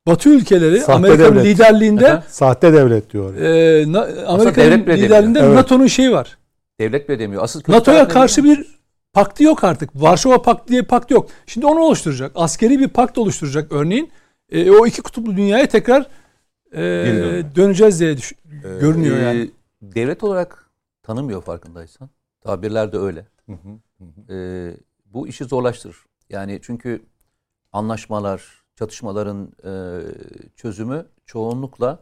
Batı 0.06 0.28
ülkeleri 0.28 0.84
Amerika'nın 0.84 1.44
liderliğinde 1.44 2.22
sahte 2.28 2.72
devlet 2.72 3.12
diyor. 3.12 3.34
E, 3.36 3.82
Amerika'nın 4.26 4.86
liderliğinde 4.86 5.40
evet. 5.40 5.54
NATO'nun 5.54 5.86
şeyi 5.86 6.12
var. 6.12 6.38
Devlet 6.80 7.08
bile 7.08 7.18
demiyor. 7.18 7.42
Asıl 7.42 7.62
NATO'ya 7.68 8.08
karşı 8.08 8.44
bir 8.44 8.66
paktı 9.12 9.44
yok 9.44 9.64
artık. 9.64 9.90
Varşova 9.94 10.42
Paktı 10.42 10.72
diye 10.72 10.82
pakt 10.82 11.10
yok. 11.10 11.28
Şimdi 11.46 11.66
onu 11.66 11.80
oluşturacak. 11.80 12.32
Askeri 12.34 12.78
bir 12.78 12.88
pakt 12.88 13.18
oluşturacak 13.18 13.72
örneğin. 13.72 14.10
E, 14.52 14.70
o 14.70 14.86
iki 14.86 15.02
kutuplu 15.02 15.36
dünyaya 15.36 15.66
tekrar 15.66 16.06
e, 16.72 17.44
döneceğiz 17.54 18.00
diye 18.00 18.16
düş- 18.16 18.32
ee, 18.32 18.78
görünüyor 18.80 19.16
e, 19.16 19.20
yani. 19.20 19.50
Devlet 19.82 20.24
olarak 20.24 20.70
tanımıyor 21.02 21.42
farkındaysan. 21.42 22.10
Tabirler 22.40 22.92
de 22.92 22.98
öyle. 22.98 23.26
Hı 23.46 23.52
hı. 23.52 24.34
E, 24.34 24.36
bu 25.06 25.28
işi 25.28 25.44
zorlaştırır. 25.44 25.96
Yani 26.30 26.60
çünkü 26.62 27.02
anlaşmalar, 27.72 28.62
çatışmaların 28.76 29.52
e, 29.64 29.72
çözümü 30.56 31.06
çoğunlukla 31.26 31.98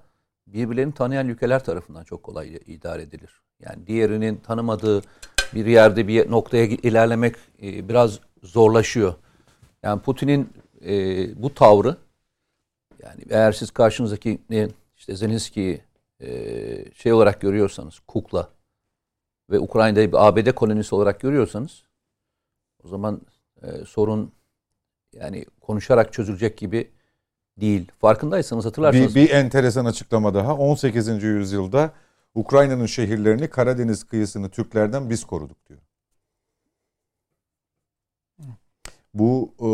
birbirlerini 0.47 0.95
tanıyan 0.95 1.29
ülkeler 1.29 1.65
tarafından 1.65 2.05
çok 2.05 2.23
kolay 2.23 2.61
idare 2.67 3.03
edilir. 3.03 3.41
Yani 3.61 3.87
diğerinin 3.87 4.37
tanımadığı 4.37 5.03
bir 5.55 5.67
yerde 5.67 6.09
bir 6.09 6.31
noktaya 6.31 6.65
ilerlemek 6.65 7.35
e, 7.63 7.89
biraz 7.89 8.21
zorlaşıyor. 8.43 9.15
Yani 9.83 10.01
Putin'in 10.01 10.49
e, 10.85 11.43
bu 11.43 11.55
tavrı 11.55 11.97
yani 13.03 13.25
eğer 13.31 13.53
siz 13.53 13.71
karşınızdaki 13.71 14.39
işte 14.97 15.17
Zelenski'yi 15.17 15.81
e, 16.21 16.93
şey 16.95 17.13
olarak 17.13 17.41
görüyorsanız 17.41 17.99
kukla 18.07 18.49
ve 19.51 19.59
Ukrayna'da 19.59 20.13
bir 20.13 20.29
ABD 20.29 20.53
kolonisi 20.53 20.95
olarak 20.95 21.21
görüyorsanız 21.21 21.85
o 22.85 22.89
zaman 22.89 23.21
e, 23.63 23.85
sorun 23.85 24.33
yani 25.13 25.45
konuşarak 25.61 26.13
çözülecek 26.13 26.59
gibi 26.59 26.91
değil. 27.61 27.93
Farkındaysanız 27.99 28.65
hatırlarsanız. 28.65 29.15
Bir, 29.15 29.25
bir 29.25 29.31
enteresan 29.31 29.85
açıklama 29.85 30.35
daha. 30.35 30.57
18. 30.57 31.23
yüzyılda 31.23 31.93
Ukrayna'nın 32.35 32.87
şehirlerini 32.87 33.51
Karadeniz 33.51 34.05
kıyısını 34.05 34.49
Türklerden 34.51 35.11
biz 35.11 35.25
koruduk 35.25 35.69
diyor. 35.69 35.81
Bu 39.15 39.55
e, 39.61 39.69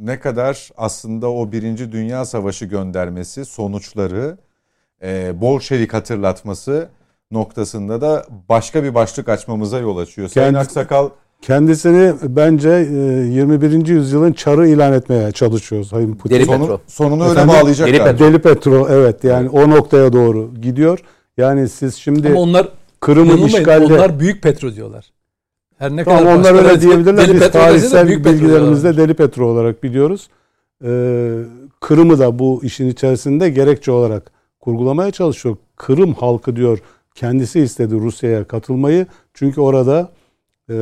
ne 0.00 0.20
kadar 0.20 0.70
aslında 0.76 1.30
o 1.30 1.52
Birinci 1.52 1.92
Dünya 1.92 2.24
Savaşı 2.24 2.64
göndermesi 2.64 3.44
sonuçları 3.44 4.36
e, 5.02 5.40
Bolşevik 5.40 5.94
hatırlatması 5.94 6.88
noktasında 7.30 8.00
da 8.00 8.26
başka 8.48 8.82
bir 8.84 8.94
başlık 8.94 9.28
açmamıza 9.28 9.78
yol 9.78 9.96
açıyor. 9.96 10.28
Sayın 10.28 10.52
Kendisi- 10.52 10.60
Aksakal 10.60 11.08
Kendisini 11.42 12.12
bence 12.22 12.68
e, 12.70 12.72
21. 13.34 13.86
yüzyılın 13.86 14.32
çarı 14.32 14.68
ilan 14.68 14.92
etmeye 14.92 15.32
çalışıyor 15.32 15.84
Sayın 15.84 16.14
Putin. 16.14 16.34
Deli 16.34 16.44
sonu, 16.44 16.60
Petro. 16.60 16.80
sonunu 16.86 17.22
öyle 17.22 17.32
Efendim? 17.32 17.54
bağlayacak 17.60 17.88
Deli 17.88 17.98
galiba. 17.98 18.18
Deli 18.18 18.38
Petro 18.38 18.88
evet 18.90 19.24
yani 19.24 19.48
o 19.48 19.70
noktaya 19.70 20.12
doğru 20.12 20.54
gidiyor. 20.60 20.98
Yani 21.36 21.68
siz 21.68 21.94
şimdi 21.94 22.28
Ama 22.28 22.40
onlar 22.40 22.68
Kırım'ı 23.00 23.26
yanılmayın, 23.28 23.56
işgalde 23.56 23.84
onlar 23.94 24.20
büyük 24.20 24.42
petro 24.42 24.74
diyorlar. 24.74 25.12
Her 25.78 25.96
ne 25.96 26.04
Tamam 26.04 26.24
kadar 26.24 26.36
onlar 26.36 26.54
öyle 26.54 26.80
diyebilirler. 26.80 27.28
Deli 27.28 27.34
Biz 27.34 27.40
de 27.40 27.50
tarihsel 27.50 28.08
petro 28.08 28.24
bilgilerimizde 28.24 28.96
deli 28.96 29.14
petro 29.14 29.46
olarak 29.46 29.82
biliyoruz. 29.82 30.28
Ee, 30.84 31.42
Kırım'ı 31.80 32.18
da 32.18 32.38
bu 32.38 32.60
işin 32.62 32.88
içerisinde 32.88 33.50
gerekçe 33.50 33.92
olarak 33.92 34.30
kurgulamaya 34.60 35.10
çalışıyor. 35.10 35.56
Kırım 35.76 36.14
halkı 36.14 36.56
diyor 36.56 36.78
kendisi 37.14 37.60
istedi 37.60 37.94
Rusya'ya 37.94 38.44
katılmayı. 38.44 39.06
Çünkü 39.34 39.60
orada 39.60 40.10
e, 40.70 40.76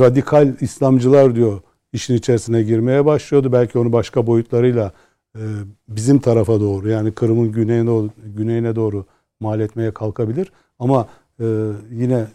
radikal 0.00 0.54
İslamcılar 0.60 1.34
diyor 1.34 1.60
işin 1.92 2.14
içerisine 2.14 2.62
girmeye 2.62 3.04
başlıyordu. 3.04 3.52
Belki 3.52 3.78
onu 3.78 3.92
başka 3.92 4.26
boyutlarıyla 4.26 4.92
e, 5.36 5.42
bizim 5.88 6.18
tarafa 6.18 6.60
doğru 6.60 6.88
yani 6.88 7.12
Kırım'ın 7.12 7.52
güneyine 7.52 8.10
güneyine 8.36 8.76
doğru 8.76 9.04
mal 9.40 9.60
etmeye 9.60 9.90
kalkabilir. 9.90 10.52
Ama 10.78 11.08
e, 11.40 11.44
yine 11.90 12.26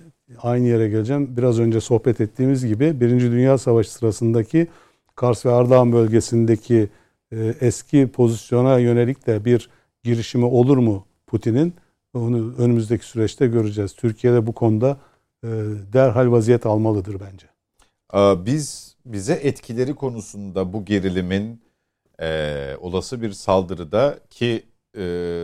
aynı 0.42 0.68
yere 0.68 0.90
geleceğim. 0.90 1.38
Biraz 1.38 1.60
önce 1.60 1.82
sohbet 1.82 2.22
ettiğimiz 2.22 2.66
gibi 2.66 3.02
Birinci 3.02 3.32
Dünya 3.32 3.58
Savaşı 3.58 3.92
sırasındaki 3.92 4.68
Kars 5.16 5.46
ve 5.46 5.52
Ardahan 5.52 5.94
bölgesindeki 5.94 6.90
e, 7.32 7.56
eski 7.62 8.08
pozisyona 8.08 8.78
yönelik 8.78 9.28
de 9.28 9.46
bir 9.46 9.70
girişimi 10.04 10.46
olur 10.46 10.78
mu 10.78 11.06
Putin'in? 11.28 11.74
Onu 12.14 12.54
önümüzdeki 12.58 13.06
süreçte 13.06 13.48
göreceğiz. 13.48 13.94
Türkiye'de 13.94 14.48
bu 14.48 14.54
konuda 14.54 14.98
e, 15.44 15.48
derhal 15.94 16.32
vaziyet 16.32 16.66
almalıdır 16.66 17.18
bence. 17.20 17.48
Biz 18.46 18.96
bize 19.06 19.34
etkileri 19.34 19.96
konusunda 19.96 20.74
bu 20.74 20.86
gerilimin 20.86 21.62
e, 22.22 22.76
olası 22.82 23.22
bir 23.22 23.32
saldırıda 23.32 24.20
ki 24.30 24.64
e, 24.98 25.02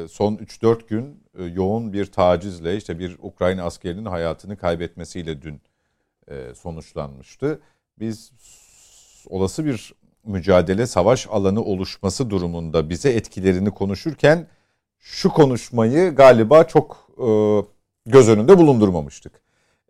son 0.09 0.35
3-4 0.35 0.87
gün 0.87 1.24
yoğun 1.53 1.93
bir 1.93 2.05
tacizle 2.05 2.77
işte 2.77 2.99
bir 2.99 3.17
Ukrayna 3.21 3.63
askerinin 3.63 4.05
hayatını 4.05 4.57
kaybetmesiyle 4.57 5.41
dün 5.41 5.61
e, 6.31 6.55
sonuçlanmıştı. 6.55 7.59
Biz 7.99 8.31
olası 9.29 9.65
bir 9.65 9.93
mücadele 10.23 10.87
savaş 10.87 11.27
alanı 11.27 11.63
oluşması 11.63 12.29
durumunda 12.29 12.89
bize 12.89 13.09
etkilerini 13.09 13.71
konuşurken 13.71 14.47
şu 14.99 15.29
konuşmayı 15.29 16.15
galiba 16.15 16.63
çok 16.63 17.09
e, 17.17 17.27
göz 18.05 18.29
önünde 18.29 18.57
bulundurmamıştık. 18.57 19.31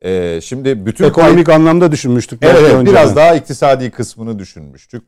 E, 0.02 0.42
şimdi 0.42 0.86
bütün 0.86 1.06
Ekonomik 1.06 1.50
anlamda 1.50 1.92
düşünmüştük. 1.92 2.40
Evet, 2.44 2.56
evet 2.60 2.74
önceden. 2.74 2.86
biraz 2.86 3.16
daha 3.16 3.36
iktisadi 3.36 3.92
kısmını 3.92 4.40
düşünmüştük. 4.40 5.04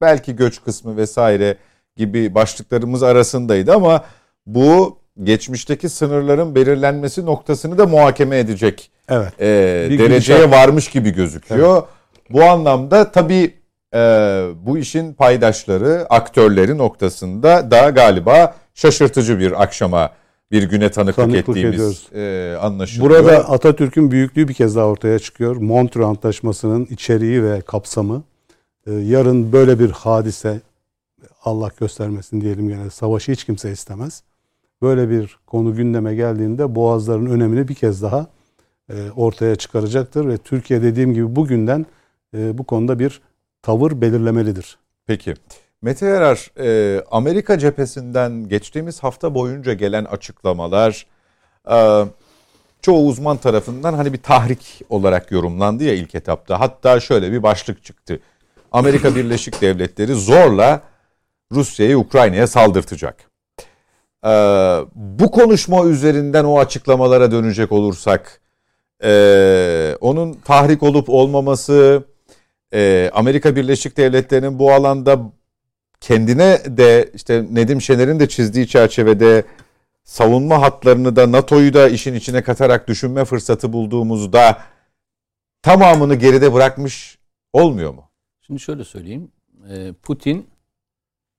Belki 0.00 0.36
göç 0.36 0.64
kısmı 0.64 0.96
vesaire 0.96 1.56
gibi 1.96 2.34
başlıklarımız 2.34 3.02
arasındaydı 3.02 3.74
ama 3.74 4.04
bu 4.46 5.01
geçmişteki 5.22 5.88
sınırların 5.88 6.54
belirlenmesi 6.54 7.26
noktasını 7.26 7.78
da 7.78 7.86
muhakeme 7.86 8.38
edecek 8.38 8.90
Evet. 9.08 9.32
e, 9.40 9.86
Bir 9.90 9.98
dereceye 9.98 10.38
gidişat. 10.38 10.52
varmış 10.60 10.88
gibi 10.90 11.10
gözüküyor. 11.10 11.82
Bu 12.30 12.42
anlamda 12.44 13.12
tabii 13.12 13.54
e, 13.94 13.98
bu 14.62 14.78
işin 14.78 15.14
paydaşları, 15.14 16.06
aktörleri 16.10 16.78
noktasında 16.78 17.70
da 17.70 17.90
galiba 17.90 18.54
şaşırtıcı 18.74 19.38
bir 19.38 19.62
akşama, 19.62 20.10
bir 20.50 20.62
güne 20.62 20.90
tanıklık, 20.90 21.16
Tanıklık 21.16 21.48
ettiğimiz 21.48 21.74
ediyoruz. 21.74 22.08
e, 22.14 22.56
anlaşılıyor. 22.60 23.10
Burada 23.10 23.48
Atatürk'ün 23.48 24.10
büyüklüğü 24.10 24.48
bir 24.48 24.54
kez 24.54 24.76
daha 24.76 24.84
ortaya 24.86 25.18
çıkıyor. 25.18 25.56
Montreux 25.56 26.06
Antlaşması'nın 26.06 26.84
içeriği 26.84 27.44
ve 27.44 27.60
kapsamı. 27.60 28.22
Ee, 28.86 28.92
yarın 28.92 29.52
böyle 29.52 29.78
bir 29.78 29.90
hadise 29.90 30.60
Allah 31.44 31.70
göstermesin 31.80 32.40
diyelim 32.40 32.68
gene 32.68 32.90
savaşı 32.90 33.32
hiç 33.32 33.44
kimse 33.44 33.72
istemez. 33.72 34.22
Böyle 34.82 35.10
bir 35.10 35.38
konu 35.46 35.74
gündeme 35.74 36.14
geldiğinde 36.14 36.74
boğazların 36.74 37.26
önemini 37.26 37.68
bir 37.68 37.74
kez 37.74 38.02
daha 38.02 38.26
e, 38.90 39.10
ortaya 39.16 39.56
çıkaracaktır 39.56 40.28
ve 40.28 40.36
Türkiye 40.36 40.82
dediğim 40.82 41.14
gibi 41.14 41.36
bugünden 41.36 41.86
e, 42.34 42.58
bu 42.58 42.64
konuda 42.64 42.98
bir 42.98 43.20
tavır 43.62 44.00
belirlemelidir. 44.00 44.78
Peki. 45.06 45.34
Mete 45.82 46.06
Yarar, 46.06 46.50
e, 46.58 47.00
Amerika 47.10 47.58
cephesinden 47.58 48.48
geçtiğimiz 48.48 49.02
hafta 49.02 49.34
boyunca 49.34 49.72
gelen 49.72 50.04
açıklamalar 50.04 51.06
çoğu 52.82 53.06
uzman 53.06 53.36
tarafından 53.36 53.94
hani 53.94 54.12
bir 54.12 54.22
tahrik 54.22 54.82
olarak 54.88 55.32
yorumlandı 55.32 55.84
ya 55.84 55.94
ilk 55.94 56.14
etapta. 56.14 56.60
Hatta 56.60 57.00
şöyle 57.00 57.32
bir 57.32 57.42
başlık 57.42 57.84
çıktı. 57.84 58.20
Amerika 58.72 59.14
Birleşik 59.16 59.60
Devletleri 59.60 60.14
zorla 60.14 60.80
Rusya'yı 61.52 61.98
Ukrayna'ya 61.98 62.46
saldırtacak. 62.46 63.31
E, 64.24 64.28
bu 64.94 65.30
konuşma 65.30 65.84
üzerinden 65.84 66.44
o 66.44 66.58
açıklamalara 66.58 67.30
dönecek 67.30 67.72
olursak 67.72 68.40
e, 69.04 69.96
onun 70.00 70.32
tahrik 70.32 70.82
olup 70.82 71.08
olmaması, 71.08 72.04
e, 72.74 73.10
Amerika 73.14 73.56
Birleşik 73.56 73.96
Devletleri'nin 73.96 74.58
bu 74.58 74.72
alanda 74.72 75.32
kendine 76.00 76.58
de 76.66 77.10
işte 77.14 77.46
Nedim 77.50 77.82
Şener'in 77.82 78.20
de 78.20 78.28
çizdiği 78.28 78.68
çerçevede 78.68 79.44
savunma 80.04 80.62
hatlarını 80.62 81.16
da 81.16 81.32
NATO'yu 81.32 81.74
da 81.74 81.88
işin 81.88 82.14
içine 82.14 82.42
katarak 82.42 82.88
düşünme 82.88 83.24
fırsatı 83.24 83.72
bulduğumuzda 83.72 84.58
tamamını 85.62 86.14
geride 86.14 86.52
bırakmış 86.52 87.18
olmuyor 87.52 87.94
mu? 87.94 88.10
Şimdi 88.40 88.60
şöyle 88.60 88.84
söyleyeyim. 88.84 89.32
Ee, 89.70 89.92
Putin 90.02 90.46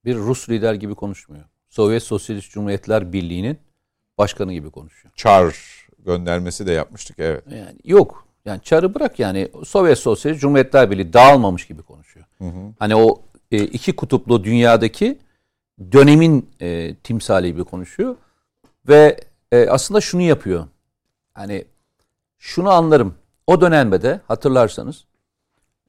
bir 0.06 0.16
Rus 0.16 0.50
lider 0.50 0.74
gibi 0.74 0.96
konuşmuyor. 0.96 1.46
Sovyet 1.74 2.04
Sosyalist 2.04 2.52
Cumhuriyetler 2.52 3.14
Birliği'nin 3.14 3.58
başkanı 4.18 4.54
gibi 4.54 4.70
konuşuyor. 4.70 5.14
Çar 5.16 5.56
göndermesi 6.00 6.68
de 6.68 6.72
yapmıştık 6.72 7.20
evet. 7.20 7.44
Yani 7.52 7.76
yok. 7.84 8.28
Yani 8.46 8.62
çarı 8.62 8.96
bırak 8.96 9.20
yani 9.20 9.52
Sovyet 9.66 9.98
Sosyalist 9.98 10.42
Cumhuriyetler 10.42 10.92
Birliği 10.92 11.14
dağılmamış 11.14 11.68
gibi 11.68 11.82
konuşuyor. 11.82 12.26
Hani 12.80 12.96
o 12.96 13.22
e, 13.52 13.64
iki 13.64 13.96
kutuplu 13.96 14.44
dünyadaki 14.44 15.20
dönemin 15.92 16.50
e, 16.62 16.96
timsali 16.96 17.48
gibi 17.48 17.64
konuşuyor. 17.64 18.16
Ve 18.88 19.20
e, 19.52 19.70
aslında 19.70 20.02
şunu 20.02 20.22
yapıyor. 20.22 20.68
Hani 21.34 21.66
şunu 22.40 22.70
anlarım. 22.70 23.16
O 23.48 23.62
dönemde 23.62 24.02
de 24.02 24.22
hatırlarsanız 24.28 25.06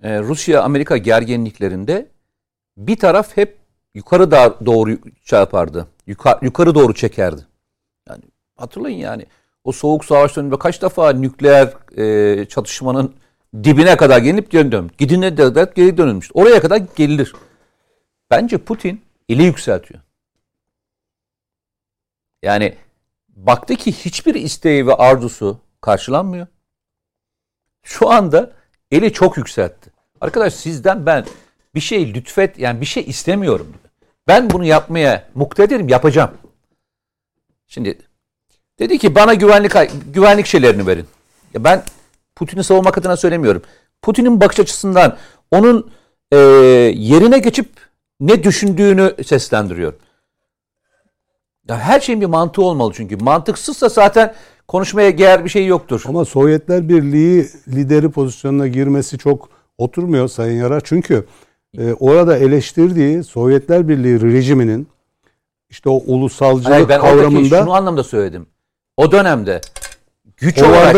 e, 0.02 0.20
Rusya-Amerika 0.20 0.97
gerginliklerinde 0.97 2.09
bir 2.77 2.97
taraf 2.97 3.36
hep 3.36 3.64
yukarı 3.95 4.31
da 4.31 4.66
doğru 4.66 4.99
yapardı. 5.31 5.87
Yukarı, 6.07 6.39
yukarı 6.43 6.75
doğru 6.75 6.95
çekerdi. 6.95 7.47
Yani 8.09 8.23
hatırlayın 8.57 8.99
yani 8.99 9.27
o 9.65 9.73
soğuk 9.73 10.05
savaş 10.05 10.37
döneminde 10.37 10.59
kaç 10.59 10.83
defa 10.83 11.12
nükleer 11.12 11.75
e, 11.97 12.45
çatışmanın 12.45 13.15
dibine 13.65 13.97
kadar 13.97 14.19
gelinip 14.19 14.51
geri 14.51 14.73
dönmüş. 14.73 14.93
Gidine 14.99 15.37
de 15.37 15.73
geri 15.75 15.97
dönülmüş. 15.97 16.31
Oraya 16.35 16.61
kadar 16.61 16.83
gelinir. 16.97 17.33
Bence 18.31 18.59
Putin 18.59 19.03
eli 19.29 19.43
yükseltiyor. 19.43 20.01
Yani 22.43 22.77
baktı 23.29 23.77
ki 23.77 23.93
hiçbir 23.93 24.35
isteği 24.35 24.87
ve 24.87 24.95
arzusu 24.95 25.59
karşılanmıyor. 25.81 26.47
Şu 27.83 28.11
anda 28.11 28.53
eli 28.91 29.12
çok 29.12 29.37
yükseltti. 29.37 29.91
Arkadaş 30.21 30.55
sizden 30.55 31.07
ben 31.07 31.25
bir 31.75 31.81
şey 31.81 32.15
lütfet 32.15 32.59
yani 32.59 32.81
bir 32.81 32.87
şey 32.87 33.05
istemiyorum. 33.07 33.75
Ben 34.28 34.51
bunu 34.51 34.64
yapmaya 34.64 35.28
muktedirim 35.34 35.88
yapacağım. 35.88 36.30
Şimdi 37.68 37.98
dedi 38.78 38.98
ki 38.98 39.14
bana 39.14 39.34
güvenlik 39.34 39.72
güvenlik 40.14 40.46
şeylerini 40.46 40.86
verin. 40.86 41.06
Ya 41.55 41.64
ben 41.64 41.82
Putin'i 42.36 42.64
savunmak 42.64 42.98
adına 42.98 43.16
söylemiyorum. 43.16 43.62
Putin'in 44.02 44.40
bakış 44.40 44.60
açısından 44.60 45.16
onun 45.51 45.90
e, 46.32 46.36
yerine 46.94 47.38
geçip 47.38 47.68
ne 48.20 48.44
düşündüğünü 48.44 49.14
seslendiriyor. 49.24 49.92
Ya 51.68 51.78
her 51.78 52.01
şeyin 52.01 52.20
bir 52.20 52.26
mantığı 52.26 52.62
olmalı 52.62 52.92
çünkü. 52.96 53.16
Mantıksızsa 53.16 53.88
zaten 53.88 54.34
konuşmaya 54.68 55.18
değer 55.18 55.44
bir 55.44 55.51
şey 55.51 55.66
yoktur. 55.66 56.02
Ama 56.06 56.24
Sovyetler 56.24 56.88
Birliği 56.88 57.48
lideri 57.68 58.10
pozisyonuna 58.10 58.68
girmesi 58.68 59.18
çok 59.18 59.48
oturmuyor 59.78 60.28
Sayın 60.28 60.60
Yarar. 60.60 60.82
Çünkü 60.84 61.26
e, 61.78 61.92
orada 61.92 62.36
eleştirdiği 62.36 63.24
Sovyetler 63.24 63.88
Birliği 63.88 64.20
rejiminin 64.22 64.88
işte 65.70 65.88
o 65.88 65.94
ulusalcılık 66.06 66.74
Hayır, 66.74 66.88
ben 66.88 67.01
kavramında 67.01 67.59
şunu 67.59 67.74
anlamda 67.74 68.05
söyledim. 68.05 68.46
O 68.96 69.12
dönemde 69.12 69.60
güç 70.36 70.62
olarak 70.62 70.94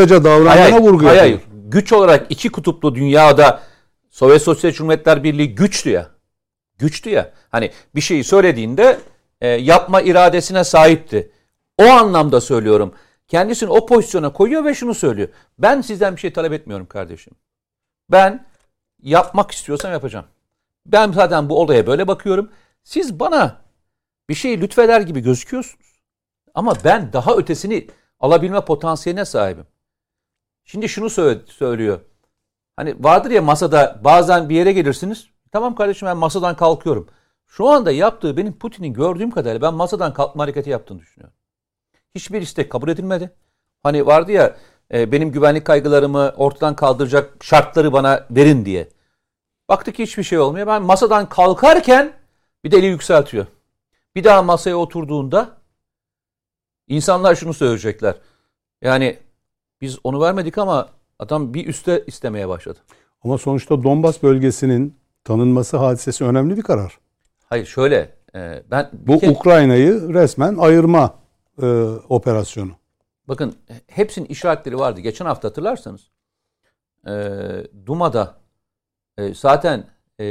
Hayır, 0.58 0.74
vurgu 0.80 1.06
hayır, 1.06 1.18
hayır. 1.18 1.40
Güç 1.68 1.92
olarak 1.92 2.26
iki 2.30 2.48
kutuplu 2.48 2.94
dünyada 2.94 3.60
Sovyet 4.10 4.42
Sosyalist 4.42 4.78
Cumhuriyetler 4.78 5.24
Birliği 5.24 5.54
güçtü 5.54 5.90
ya. 5.90 6.10
Güçtü 6.78 7.10
ya. 7.10 7.32
Hani 7.50 7.70
bir 7.94 8.00
şeyi 8.00 8.24
söylediğinde 8.24 8.98
e, 9.40 9.48
yapma 9.48 10.00
iradesine 10.00 10.64
sahipti. 10.64 11.30
O 11.78 11.84
anlamda 11.84 12.40
söylüyorum. 12.40 12.94
kendisini 13.28 13.70
o 13.70 13.86
pozisyona 13.86 14.32
koyuyor 14.32 14.64
ve 14.64 14.74
şunu 14.74 14.94
söylüyor. 14.94 15.28
Ben 15.58 15.80
sizden 15.80 16.16
bir 16.16 16.20
şey 16.20 16.32
talep 16.32 16.52
etmiyorum 16.52 16.86
kardeşim. 16.86 17.32
Ben 18.10 18.46
yapmak 19.02 19.50
istiyorsam 19.50 19.92
yapacağım. 19.92 20.26
Ben 20.92 21.12
zaten 21.12 21.48
bu 21.48 21.60
olaya 21.60 21.86
böyle 21.86 22.08
bakıyorum. 22.08 22.50
Siz 22.84 23.20
bana 23.20 23.62
bir 24.28 24.34
şey 24.34 24.60
lütfeder 24.60 25.00
gibi 25.00 25.20
gözüküyorsunuz. 25.20 26.00
Ama 26.54 26.74
ben 26.84 27.12
daha 27.12 27.34
ötesini 27.34 27.86
alabilme 28.20 28.60
potansiyeline 28.60 29.24
sahibim. 29.24 29.66
Şimdi 30.64 30.88
şunu 30.88 31.10
söylüyor. 31.46 32.00
Hani 32.76 33.04
vardır 33.04 33.30
ya 33.30 33.42
masada 33.42 34.00
bazen 34.04 34.48
bir 34.48 34.54
yere 34.54 34.72
gelirsiniz. 34.72 35.26
Tamam 35.52 35.74
kardeşim 35.74 36.08
ben 36.08 36.16
masadan 36.16 36.56
kalkıyorum. 36.56 37.08
Şu 37.46 37.68
anda 37.68 37.90
yaptığı 37.90 38.36
benim 38.36 38.58
Putin'in 38.58 38.92
gördüğüm 38.92 39.30
kadarıyla 39.30 39.68
ben 39.68 39.74
masadan 39.74 40.12
kalkma 40.12 40.42
hareketi 40.42 40.70
yaptığını 40.70 40.98
düşünüyorum. 40.98 41.36
Hiçbir 42.14 42.42
istek 42.42 42.70
kabul 42.70 42.88
edilmedi. 42.88 43.30
Hani 43.82 44.06
vardı 44.06 44.32
ya 44.32 44.56
e, 44.94 45.12
benim 45.12 45.32
güvenlik 45.32 45.64
kaygılarımı 45.64 46.32
ortadan 46.36 46.76
kaldıracak 46.76 47.44
şartları 47.44 47.92
bana 47.92 48.26
verin 48.30 48.64
diye. 48.64 48.88
Baktık 49.68 49.98
hiçbir 49.98 50.22
şey 50.22 50.38
olmuyor. 50.38 50.66
Ben 50.66 50.82
masadan 50.82 51.28
kalkarken 51.28 52.12
bir 52.64 52.70
de 52.70 52.76
eli 52.76 52.86
yükseltiyor. 52.86 53.46
Bir 54.14 54.24
daha 54.24 54.42
masaya 54.42 54.76
oturduğunda 54.76 55.56
insanlar 56.88 57.34
şunu 57.34 57.54
söyleyecekler. 57.54 58.14
Yani 58.82 59.18
biz 59.80 59.98
onu 60.04 60.20
vermedik 60.20 60.58
ama 60.58 60.88
adam 61.18 61.54
bir 61.54 61.66
üste 61.66 62.04
istemeye 62.06 62.48
başladı. 62.48 62.78
Ama 63.24 63.38
sonuçta 63.38 63.82
Donbas 63.84 64.22
bölgesinin 64.22 64.96
tanınması 65.24 65.76
hadisesi 65.76 66.24
önemli 66.24 66.56
bir 66.56 66.62
karar. 66.62 66.98
Hayır 67.44 67.66
şöyle 67.66 68.14
e, 68.34 68.62
ben 68.70 68.90
bu 68.92 69.18
kez, 69.18 69.30
Ukrayna'yı 69.30 70.14
resmen 70.14 70.56
ayırma 70.56 71.14
e, 71.62 71.66
operasyonu. 72.08 72.72
Bakın 73.28 73.54
hepsinin 73.86 74.26
işaretleri 74.26 74.78
vardı. 74.78 75.00
Geçen 75.00 75.26
hafta 75.26 75.48
hatırlarsanız 75.48 76.10
e, 77.06 77.12
Duma'da 77.86 78.34
e, 79.18 79.34
zaten 79.34 79.86
e, 80.20 80.26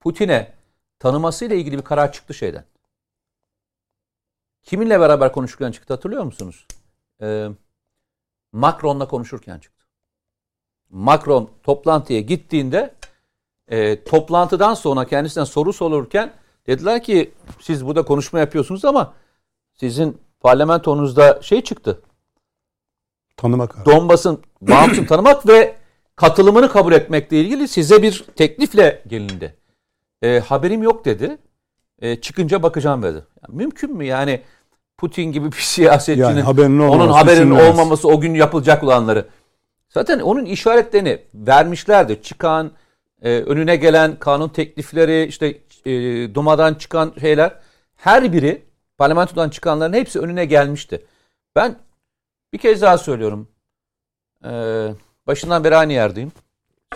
Putin'e 0.00 0.52
tanımasıyla 0.98 1.56
ilgili 1.56 1.78
bir 1.78 1.84
karar 1.84 2.12
çıktı 2.12 2.34
şeyden. 2.34 2.64
Kiminle 4.62 5.00
beraber 5.00 5.32
konuşurken 5.32 5.72
çıktı 5.72 5.94
hatırlıyor 5.94 6.24
musunuz? 6.24 6.66
E, 7.22 7.48
Macron'la 8.52 9.08
konuşurken 9.08 9.58
çıktı. 9.58 9.86
Macron 10.90 11.50
toplantıya 11.62 12.20
gittiğinde 12.20 12.94
e, 13.68 14.04
toplantıdan 14.04 14.74
sonra 14.74 15.06
kendisinden 15.06 15.44
soru 15.44 15.72
sorulurken 15.72 16.32
dediler 16.66 17.02
ki 17.02 17.34
siz 17.60 17.86
burada 17.86 18.04
konuşma 18.04 18.38
yapıyorsunuz 18.38 18.84
ama 18.84 19.14
sizin 19.74 20.20
parlamentonuzda 20.40 21.42
şey 21.42 21.60
çıktı. 21.62 22.02
Tanımak. 23.36 23.86
Donbas'ın 23.86 24.42
bağımsız 24.60 25.06
tanımak 25.06 25.48
ve 25.48 25.81
katılımını 26.16 26.72
kabul 26.72 26.92
etmekle 26.92 27.40
ilgili 27.40 27.68
size 27.68 28.02
bir 28.02 28.24
teklifle 28.36 29.02
gelindi. 29.06 29.56
E, 30.22 30.40
haberim 30.40 30.82
yok 30.82 31.04
dedi. 31.04 31.38
E, 31.98 32.20
çıkınca 32.20 32.62
bakacağım 32.62 33.02
dedi. 33.02 33.24
Yani 33.42 33.56
mümkün 33.56 33.96
mü 33.96 34.04
yani 34.04 34.42
Putin 34.98 35.32
gibi 35.32 35.52
bir 35.52 35.56
siyasetçinin 35.60 36.28
yani 36.28 36.40
haberinin 36.40 36.78
onun 36.78 37.08
haberinin 37.08 37.50
olmaması 37.50 38.08
o 38.08 38.20
gün 38.20 38.34
yapılacak 38.34 38.84
olanları. 38.84 39.28
Zaten 39.88 40.20
onun 40.20 40.44
işaretlerini 40.44 41.18
vermişlerdi. 41.34 42.22
Çıkan, 42.22 42.72
e, 43.22 43.30
önüne 43.30 43.76
gelen 43.76 44.18
kanun 44.18 44.48
teklifleri, 44.48 45.24
işte 45.24 45.58
e, 45.86 45.90
Duma'dan 46.34 46.74
çıkan 46.74 47.12
şeyler 47.20 47.58
her 47.96 48.32
biri 48.32 48.62
parlamentodan 48.98 49.50
çıkanların 49.50 49.92
hepsi 49.92 50.20
önüne 50.20 50.44
gelmişti. 50.44 51.06
Ben 51.56 51.76
bir 52.52 52.58
kez 52.58 52.82
daha 52.82 52.98
söylüyorum. 52.98 53.48
E, 54.44 54.50
başından 55.26 55.64
beri 55.64 55.76
aynı 55.76 55.92
yerdeyim. 55.92 56.32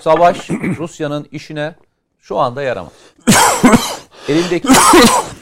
Savaş 0.01 0.51
Rusya'nın 0.51 1.27
işine 1.33 1.75
şu 2.19 2.39
anda 2.39 2.63
yaramaz. 2.63 2.93
Elindeki 4.29 4.69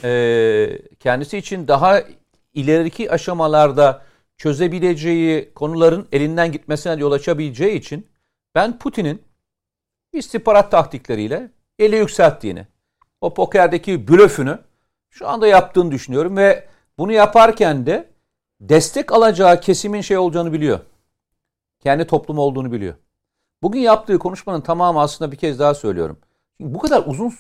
e, 0.05 0.79
kendisi 1.01 1.39
için 1.39 1.69
daha 1.69 2.03
ileriki 2.55 3.11
aşamalarda 3.11 4.03
çözebileceği 4.37 5.55
konuların 5.55 6.09
elinden 6.13 6.53
gitmesine 6.53 7.01
yol 7.01 7.13
açabileceği 7.13 7.79
için 7.79 8.07
ben 8.55 8.79
Putin'in 8.79 9.23
istihbarat 10.13 10.71
taktikleriyle 10.71 11.51
eli 11.79 11.97
yükselttiğini, 11.97 12.67
o 13.21 13.35
pokerdeki 13.35 14.09
blöfünü 14.09 14.59
şu 15.11 15.29
anda 15.29 15.47
yaptığını 15.47 15.91
düşünüyorum 15.91 16.37
ve 16.37 16.69
bunu 16.99 17.13
yaparken 17.13 17.87
de 17.87 18.09
destek 18.61 19.13
alacağı 19.13 19.61
kesimin 19.61 20.01
şey 20.01 20.19
olacağını 20.19 20.53
biliyor. 20.53 20.81
Kendi 21.85 22.07
toplumu 22.07 22.41
olduğunu 22.41 22.73
biliyor. 22.73 22.95
Bugün 23.63 23.81
yaptığı 23.81 24.19
konuşmanın 24.19 24.61
tamamı 24.61 25.01
aslında 25.01 25.33
bir 25.33 25.37
kez 25.37 25.59
daha 25.59 25.75
söylüyorum. 25.75 26.17
Şimdi 26.57 26.75
bu 26.75 26.79
kadar 26.79 27.05
uzun 27.07 27.33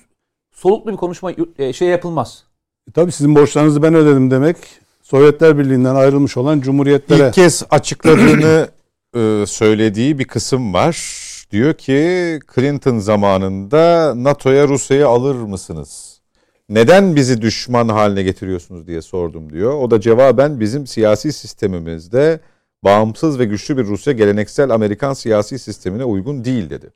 soluklu 0.52 0.92
bir 0.92 0.96
konuşma 0.96 1.32
e, 1.58 1.72
şey 1.72 1.88
yapılmaz. 1.88 2.44
E, 2.88 2.92
tabii 2.92 3.12
sizin 3.12 3.34
borçlarınızı 3.34 3.82
ben 3.82 3.94
ödedim 3.94 4.30
demek. 4.30 4.56
Sovyetler 5.02 5.58
Birliği'nden 5.58 5.94
ayrılmış 5.94 6.36
olan 6.36 6.60
cumhuriyetlere... 6.60 7.26
İlk 7.26 7.34
kez 7.34 7.62
açıkladığını 7.70 8.68
e, 9.16 9.44
söylediği 9.46 10.18
bir 10.18 10.24
kısım 10.24 10.74
var. 10.74 11.24
Diyor 11.50 11.74
ki 11.74 12.40
Clinton 12.54 12.98
zamanında 12.98 14.12
NATO'ya 14.16 14.68
Rusya'yı 14.68 15.08
alır 15.08 15.34
mısınız? 15.34 16.20
Neden 16.68 17.16
bizi 17.16 17.42
düşman 17.42 17.88
haline 17.88 18.22
getiriyorsunuz 18.22 18.86
diye 18.86 19.02
sordum 19.02 19.52
diyor. 19.52 19.74
O 19.74 19.90
da 19.90 20.00
cevaben 20.00 20.60
bizim 20.60 20.86
siyasi 20.86 21.32
sistemimizde 21.32 22.40
bağımsız 22.84 23.38
ve 23.38 23.44
güçlü 23.44 23.76
bir 23.76 23.84
Rusya 23.84 24.12
geleneksel 24.12 24.70
Amerikan 24.70 25.12
siyasi 25.12 25.58
sistemine 25.58 26.04
uygun 26.04 26.44
değil 26.44 26.70
dedi. 26.70 26.86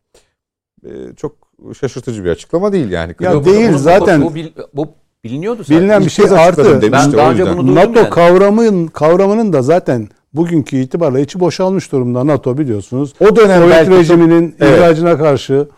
Ee, 0.85 0.91
çok 1.17 1.37
şaşırtıcı 1.81 2.25
bir 2.25 2.31
açıklama 2.31 2.73
değil 2.73 2.91
yani. 2.91 3.15
Ya 3.21 3.35
bu, 3.35 3.45
değil 3.45 3.73
bu, 3.73 3.79
zaten. 3.79 4.23
Bu, 4.23 4.35
bu, 4.35 4.41
bu 4.75 4.89
biliniyordu 5.25 5.63
zaten. 5.63 5.83
Bilinen 5.83 6.05
bir 6.05 6.11
şey 6.11 6.25
artı. 6.31 6.83
Ben 6.83 7.13
daha 7.13 7.31
önce 7.31 7.57
bunu 7.57 7.75
NATO 7.75 7.99
yani. 7.99 8.11
kavramının 8.11 8.87
kavramının 8.87 9.53
da 9.53 9.63
zaten 9.63 10.09
bugünkü 10.33 10.77
itibarla 10.77 11.21
içi 11.21 11.41
boşalmış 11.41 11.93
durumda 11.93 12.27
NATO 12.27 12.59
biliyorsunuz. 12.59 13.15
O 13.21 13.37
dönem 13.37 13.63
Sovyet 13.63 13.89
rejiminin 13.91 14.51
çok, 14.51 14.61
evet. 14.61 14.79
ihracına 14.79 15.19
karşı 15.19 15.69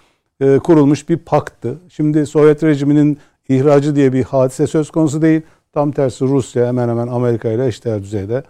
e, 0.41 0.59
kurulmuş 0.59 1.09
bir 1.09 1.17
paktı. 1.17 1.79
Şimdi 1.89 2.27
Sovyet 2.27 2.65
rejiminin 2.65 3.19
ihracı 3.49 3.97
diye 3.97 4.13
bir 4.13 4.25
hadise 4.25 4.67
söz 4.67 4.91
konusu 4.91 5.23
değil. 5.23 5.43
Tam 5.73 5.93
tersi 5.93 6.25
Rusya 6.25 6.67
hemen 6.67 6.89
hemen 6.89 7.07
Amerika 7.07 7.51
ile 7.51 7.67
eşdeğer 7.67 8.03
düzeyde 8.03 8.43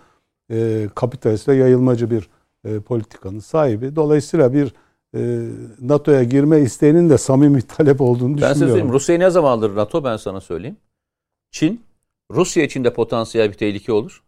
e, 0.50 0.88
kapitalist 0.94 1.48
ve 1.48 1.54
yayılmacı 1.54 2.10
bir 2.10 2.30
e, 2.64 2.80
politikanın 2.80 3.40
sahibi. 3.40 3.96
Dolayısıyla 3.96 4.52
bir 4.52 4.74
e, 5.14 5.48
NATO'ya 5.80 6.22
girme 6.22 6.60
isteğinin 6.60 7.10
de 7.10 7.18
samimi 7.18 7.62
talep 7.76 8.00
olduğunu 8.00 8.28
ben 8.28 8.36
düşünüyorum. 8.36 8.50
Ben 8.50 8.52
size 8.54 8.66
söyleyeyim. 8.66 8.92
Rusya'yı 8.92 9.20
ne 9.20 9.30
zaman 9.30 9.50
alır 9.50 9.76
NATO 9.76 10.04
ben 10.04 10.16
sana 10.16 10.40
söyleyeyim. 10.40 10.76
Çin 11.50 11.82
Rusya 12.30 12.64
için 12.64 12.84
de 12.84 12.92
potansiyel 12.92 13.48
bir 13.48 13.54
tehlike 13.54 13.92
olur. 13.92 14.22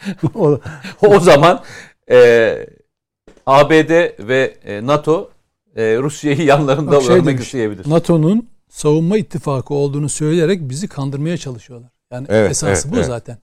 o 1.02 1.20
zaman 1.20 1.62
e, 2.10 2.66
ABD 3.46 3.90
ve 4.28 4.56
e, 4.64 4.86
NATO 4.86 5.30
e, 5.76 5.98
Rusya'yı 5.98 6.42
yanlarında 6.42 6.92
Bak, 6.92 7.02
şey 7.02 7.16
görmek 7.16 7.40
isteyebilir. 7.40 7.90
NATO'nun 7.90 8.48
savunma 8.68 9.18
ittifakı 9.18 9.74
olduğunu 9.74 10.08
söyleyerek 10.08 10.60
bizi 10.60 10.88
kandırmaya 10.88 11.36
çalışıyorlar. 11.36 11.90
Yani 12.12 12.26
evet, 12.30 12.50
esası 12.50 12.88
evet, 12.88 12.92
bu 12.92 12.96
evet. 12.96 13.06
zaten. 13.06 13.38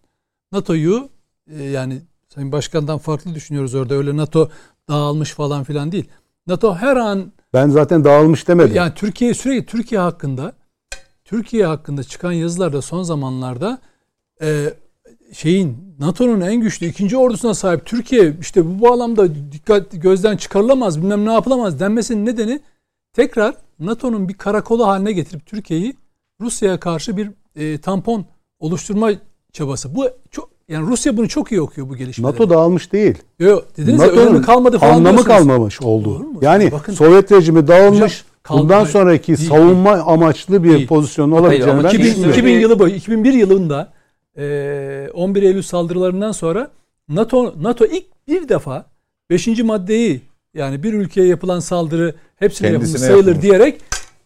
NATO'yu 0.52 1.10
e, 1.50 1.64
yani 1.64 2.02
Sayın 2.34 2.52
Başkan'dan 2.52 2.98
farklı 2.98 3.36
düşünüyoruz 3.36 3.76
orada. 3.76 3.96
Öyle 3.96 4.18
NATO 4.18 4.50
dağılmış 4.90 5.34
falan 5.34 5.64
filan 5.64 5.92
değil. 5.92 6.10
NATO 6.48 6.76
her 6.76 6.96
an 6.96 7.32
ben 7.54 7.70
zaten 7.70 8.04
dağılmış 8.04 8.48
demedim. 8.48 8.76
Yani 8.76 8.94
Türkiye 8.96 9.34
sürekli 9.34 9.66
Türkiye 9.66 10.02
hakkında 10.02 10.54
Türkiye 11.26 11.66
hakkında 11.66 12.04
çıkan 12.04 12.32
yazılarda 12.32 12.82
son 12.82 13.04
zamanlarda 13.04 13.80
e, 14.42 14.74
şeyin 15.34 15.96
NATO'nun 16.00 16.42
en 16.42 16.62
güçlü 16.62 16.86
ikinci 16.86 17.18
ordusuna 17.18 17.54
sahip 17.54 17.86
Türkiye 17.86 18.38
işte 18.42 18.66
bu 18.66 18.82
bağlamda 18.82 19.52
dikkat 19.52 19.92
gözden 19.92 20.38
çıkarılamaz 20.38 21.02
bilmem 21.02 21.26
ne 21.26 21.34
yapılamaz 21.34 21.80
denmesinin 21.80 22.26
nedeni 22.26 22.60
tekrar 23.14 23.56
NATO'nun 23.80 24.30
bir 24.30 24.34
karakolu 24.34 24.88
haline 24.88 25.12
getirip 25.12 25.46
Türkiye'yi 25.46 25.96
Rusya'ya 26.42 26.80
karşı 26.80 27.18
bir 27.18 27.32
e, 27.56 27.78
tampon 27.78 28.26
oluşturma 28.60 29.12
çabası. 29.54 29.96
Bu 29.96 30.10
çok 30.32 30.50
yani 30.70 30.88
Rusya 30.88 31.18
bunu 31.18 31.28
çok 31.28 31.52
iyi 31.52 31.62
okuyor 31.62 31.90
bu 31.90 31.96
gelişmeleri. 31.96 32.34
NATO 32.34 32.50
dağılmış 32.50 32.94
değil. 32.94 33.16
Yok 33.40 33.78
dediniz 33.78 34.00
NATO'nun 34.00 34.22
ya 34.22 34.28
önemi 34.28 34.42
kalmadı 34.42 34.78
falan 34.80 34.94
anlamı 34.94 35.24
kalmamış 35.24 35.82
oldu. 35.82 36.26
Yani 36.42 36.72
Bakın, 36.72 36.94
Sovyet 36.94 37.32
rejimi 37.32 37.68
dağılmış. 37.68 38.26
Hocam, 38.48 38.64
bundan 38.64 38.86
sonraki 38.86 39.38
değil, 39.38 39.50
savunma 39.50 39.94
değil. 39.94 40.04
amaçlı 40.08 40.64
bir 40.64 40.70
değil. 40.70 40.88
pozisyon 40.88 41.32
olabileceğini 41.32 41.84
ben 41.84 41.90
2000, 41.90 42.30
2000 42.30 42.60
yılı 42.60 42.80
boyu 42.80 42.96
2001 42.96 43.34
yılında 43.34 43.94
e, 44.38 45.10
11 45.14 45.44
Eylül 45.44 45.62
saldırılarından 45.62 46.32
sonra 46.32 46.72
NATO 47.10 47.54
NATO 47.62 47.86
ilk 47.86 48.06
bir 48.28 48.50
defa 48.50 48.86
5. 49.30 49.48
maddeyi 49.48 50.22
yani 50.54 50.84
bir 50.84 50.94
ülkeye 50.94 51.28
yapılan 51.28 51.60
saldırı 51.60 52.16
hepsine 52.36 52.68
yapılmış 52.68 53.02
sayılır 53.02 53.18
yapılmış. 53.18 53.42
diyerek 53.42 53.82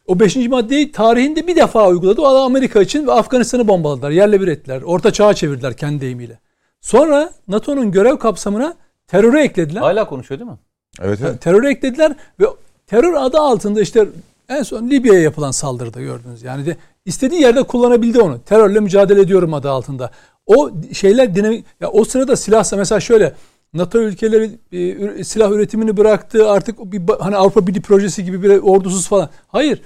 o 0.07 0.19
5. 0.19 0.35
maddeyi 0.35 0.91
tarihinde 0.91 1.47
bir 1.47 1.55
defa 1.55 1.87
uyguladı. 1.87 2.21
O 2.21 2.33
da 2.35 2.41
Amerika 2.41 2.81
için 2.81 3.07
ve 3.07 3.11
Afganistan'ı 3.11 3.67
bombaladılar. 3.67 4.11
Yerle 4.11 4.41
bir 4.41 4.47
ettiler. 4.47 4.81
Orta 4.81 5.13
çağa 5.13 5.33
çevirdiler 5.33 5.77
kendi 5.77 6.01
deyimiyle. 6.01 6.39
Sonra 6.81 7.31
NATO'nun 7.47 7.91
görev 7.91 8.17
kapsamına 8.17 8.73
terörü 9.07 9.39
eklediler. 9.39 9.81
Hala 9.81 10.07
konuşuyor 10.07 10.39
değil 10.39 10.51
mi? 10.51 10.57
Evet, 11.01 11.19
evet. 11.21 11.41
Terörü 11.41 11.67
eklediler 11.67 12.15
ve 12.39 12.45
terör 12.87 13.13
adı 13.13 13.37
altında 13.37 13.81
işte 13.81 14.07
en 14.49 14.63
son 14.63 14.89
Libya'ya 14.89 15.21
yapılan 15.21 15.51
saldırıda 15.51 16.01
gördünüz. 16.01 16.43
Yani 16.43 16.65
de 16.65 16.77
istediği 17.05 17.41
yerde 17.41 17.63
kullanabildi 17.63 18.21
onu. 18.21 18.39
Terörle 18.39 18.79
mücadele 18.79 19.21
ediyorum 19.21 19.53
adı 19.53 19.69
altında. 19.69 20.11
O 20.45 20.71
şeyler 20.93 21.35
dinamik 21.35 21.65
ya 21.81 21.89
o 21.89 22.03
sırada 22.05 22.35
silahsa 22.35 22.77
mesela 22.77 22.99
şöyle 22.99 23.33
NATO 23.73 23.99
ülkeleri 23.99 24.60
e, 24.72 25.23
silah 25.23 25.52
üretimini 25.52 25.98
bıraktı. 25.98 26.49
Artık 26.49 26.91
bir 26.91 27.02
hani 27.19 27.35
Avrupa 27.35 27.68
Birliği 27.68 27.81
projesi 27.81 28.26
gibi 28.26 28.43
bir 28.43 28.49
ordusuz 28.49 29.07
falan. 29.07 29.30
Hayır. 29.48 29.81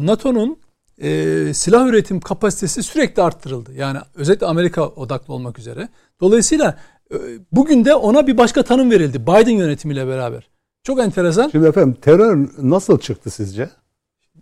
NATO'nun 0.00 0.58
e, 0.98 1.54
silah 1.54 1.86
üretim 1.86 2.20
kapasitesi 2.20 2.82
sürekli 2.82 3.22
arttırıldı. 3.22 3.72
Yani 3.74 3.98
özellikle 4.14 4.46
Amerika 4.46 4.88
odaklı 4.88 5.34
olmak 5.34 5.58
üzere. 5.58 5.88
Dolayısıyla 6.20 6.78
e, 7.12 7.16
bugün 7.52 7.84
de 7.84 7.94
ona 7.94 8.26
bir 8.26 8.38
başka 8.38 8.62
tanım 8.62 8.90
verildi 8.90 9.22
Biden 9.22 9.50
yönetimiyle 9.50 10.06
beraber. 10.06 10.48
Çok 10.82 11.00
enteresan. 11.00 11.48
Şimdi 11.48 11.66
efendim 11.66 11.96
terör 12.02 12.48
nasıl 12.62 12.98
çıktı 12.98 13.30
sizce? 13.30 13.70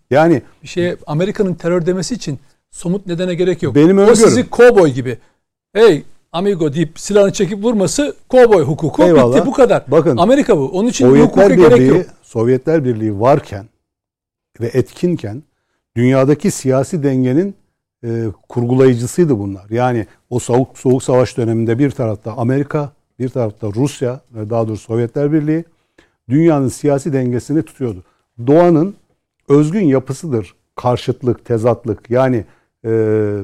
Yani 0.09 0.41
bir 0.63 0.67
şeye 0.67 0.97
Amerika'nın 1.07 1.53
terör 1.53 1.85
demesi 1.85 2.15
için 2.15 2.39
somut 2.71 3.07
nedene 3.07 3.35
gerek 3.35 3.63
yok. 3.63 3.75
Benim 3.75 3.97
o 3.97 4.15
sizi 4.15 4.49
kovboy 4.49 4.91
gibi. 4.91 5.17
Hey 5.73 6.03
amigo 6.35 6.73
deyip 6.73 6.99
silahını 6.99 7.33
çekip 7.33 7.63
vurması 7.63 8.15
kovboy 8.29 8.63
hukuku 8.63 9.03
Eyvallah. 9.03 9.35
bitti 9.35 9.45
bu 9.45 9.53
kadar. 9.53 9.83
Bakın 9.87 10.17
Amerika 10.17 10.57
bu. 10.57 10.69
Onun 10.69 10.89
için 10.89 11.07
Sovyetler 11.07 11.27
hukuka 11.27 11.49
Birliği, 11.49 11.69
gerek 11.69 11.89
yok. 11.89 12.05
Sovyetler 12.21 12.85
Birliği 12.85 13.19
varken 13.19 13.65
ve 14.61 14.67
etkinken 14.73 15.43
dünyadaki 15.95 16.51
siyasi 16.51 17.03
dengenin 17.03 17.55
e, 18.03 18.25
kurgulayıcısıydı 18.49 19.39
bunlar. 19.39 19.69
Yani 19.69 20.07
o 20.29 20.39
soğuk 20.39 20.77
soğuk 20.77 21.03
savaş 21.03 21.37
döneminde 21.37 21.79
bir 21.79 21.91
tarafta 21.91 22.33
Amerika, 22.37 22.91
bir 23.19 23.29
tarafta 23.29 23.67
Rusya 23.75 24.21
ve 24.33 24.49
daha 24.49 24.67
doğrusu 24.67 24.83
Sovyetler 24.83 25.33
Birliği 25.33 25.65
dünyanın 26.29 26.67
siyasi 26.67 27.13
dengesini 27.13 27.63
tutuyordu. 27.63 28.03
Doğanın 28.47 28.95
özgün 29.49 29.85
yapısıdır 29.85 30.55
karşıtlık, 30.75 31.45
tezatlık. 31.45 32.09
Yani 32.09 32.45
e, 32.85 32.91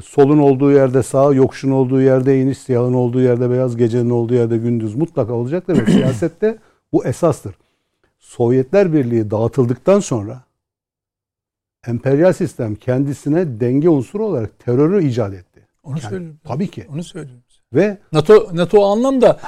solun 0.05 0.37
olduğu 0.37 0.71
yerde 0.71 1.03
sağ, 1.03 1.33
yokuşun 1.33 1.71
olduğu 1.71 2.01
yerde 2.01 2.41
iniş, 2.41 2.57
siyahın 2.57 2.93
olduğu 2.93 3.21
yerde 3.21 3.49
beyaz, 3.49 3.77
gecenin 3.77 4.09
olduğu 4.09 4.33
yerde 4.33 4.57
gündüz 4.57 4.95
mutlaka 4.95 5.33
olacaktır. 5.33 5.77
Ve 5.87 5.91
siyasette 5.91 6.57
bu 6.93 7.05
esastır. 7.05 7.55
Sovyetler 8.19 8.93
Birliği 8.93 9.31
dağıtıldıktan 9.31 9.99
sonra 9.99 10.43
emperyal 11.87 12.33
sistem 12.33 12.75
kendisine 12.75 13.59
denge 13.59 13.89
unsuru 13.89 14.25
olarak 14.25 14.59
terörü 14.59 15.05
icat 15.05 15.33
etti. 15.33 15.67
Onu 15.83 15.97
yani, 15.97 16.09
söylüyorum. 16.09 16.39
Tabii 16.43 16.67
ki. 16.67 16.85
Onu 16.93 17.03
söylüyorum. 17.03 17.43
Ve 17.73 17.97
NATO 18.11 18.49
NATO 18.53 18.85
anlamda 18.85 19.39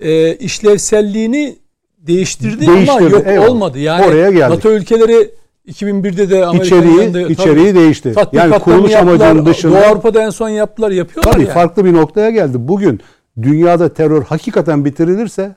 e, 0.00 0.34
işlevselliğini 0.34 1.58
değiştirdi, 1.98 2.66
değiştirdi 2.66 2.90
ama 2.90 3.00
yok 3.00 3.26
eyvallah. 3.26 3.50
olmadı. 3.50 3.78
Yani 3.78 4.06
Oraya 4.06 4.30
geldik. 4.30 4.56
NATO 4.56 4.70
ülkeleri 4.70 5.30
2001'de 5.68 6.30
de 6.30 6.58
içeriği, 6.62 6.96
yanında, 6.96 7.20
içeriği 7.20 7.66
tabii, 7.66 7.80
değişti. 7.80 8.14
Yani 8.32 8.58
kuruluş 8.58 8.94
amacının 8.94 9.46
dışında. 9.46 9.72
Doğu 9.72 9.84
Avrupa'da 9.84 10.22
en 10.22 10.30
son 10.30 10.48
yaptılar, 10.48 10.90
yapıyorlar 10.90 11.32
tabii 11.32 11.42
yani. 11.44 11.54
farklı 11.54 11.84
bir 11.84 11.92
noktaya 11.92 12.30
geldi. 12.30 12.56
Bugün 12.60 13.00
dünyada 13.42 13.94
terör 13.94 14.24
hakikaten 14.24 14.84
bitirilirse 14.84 15.56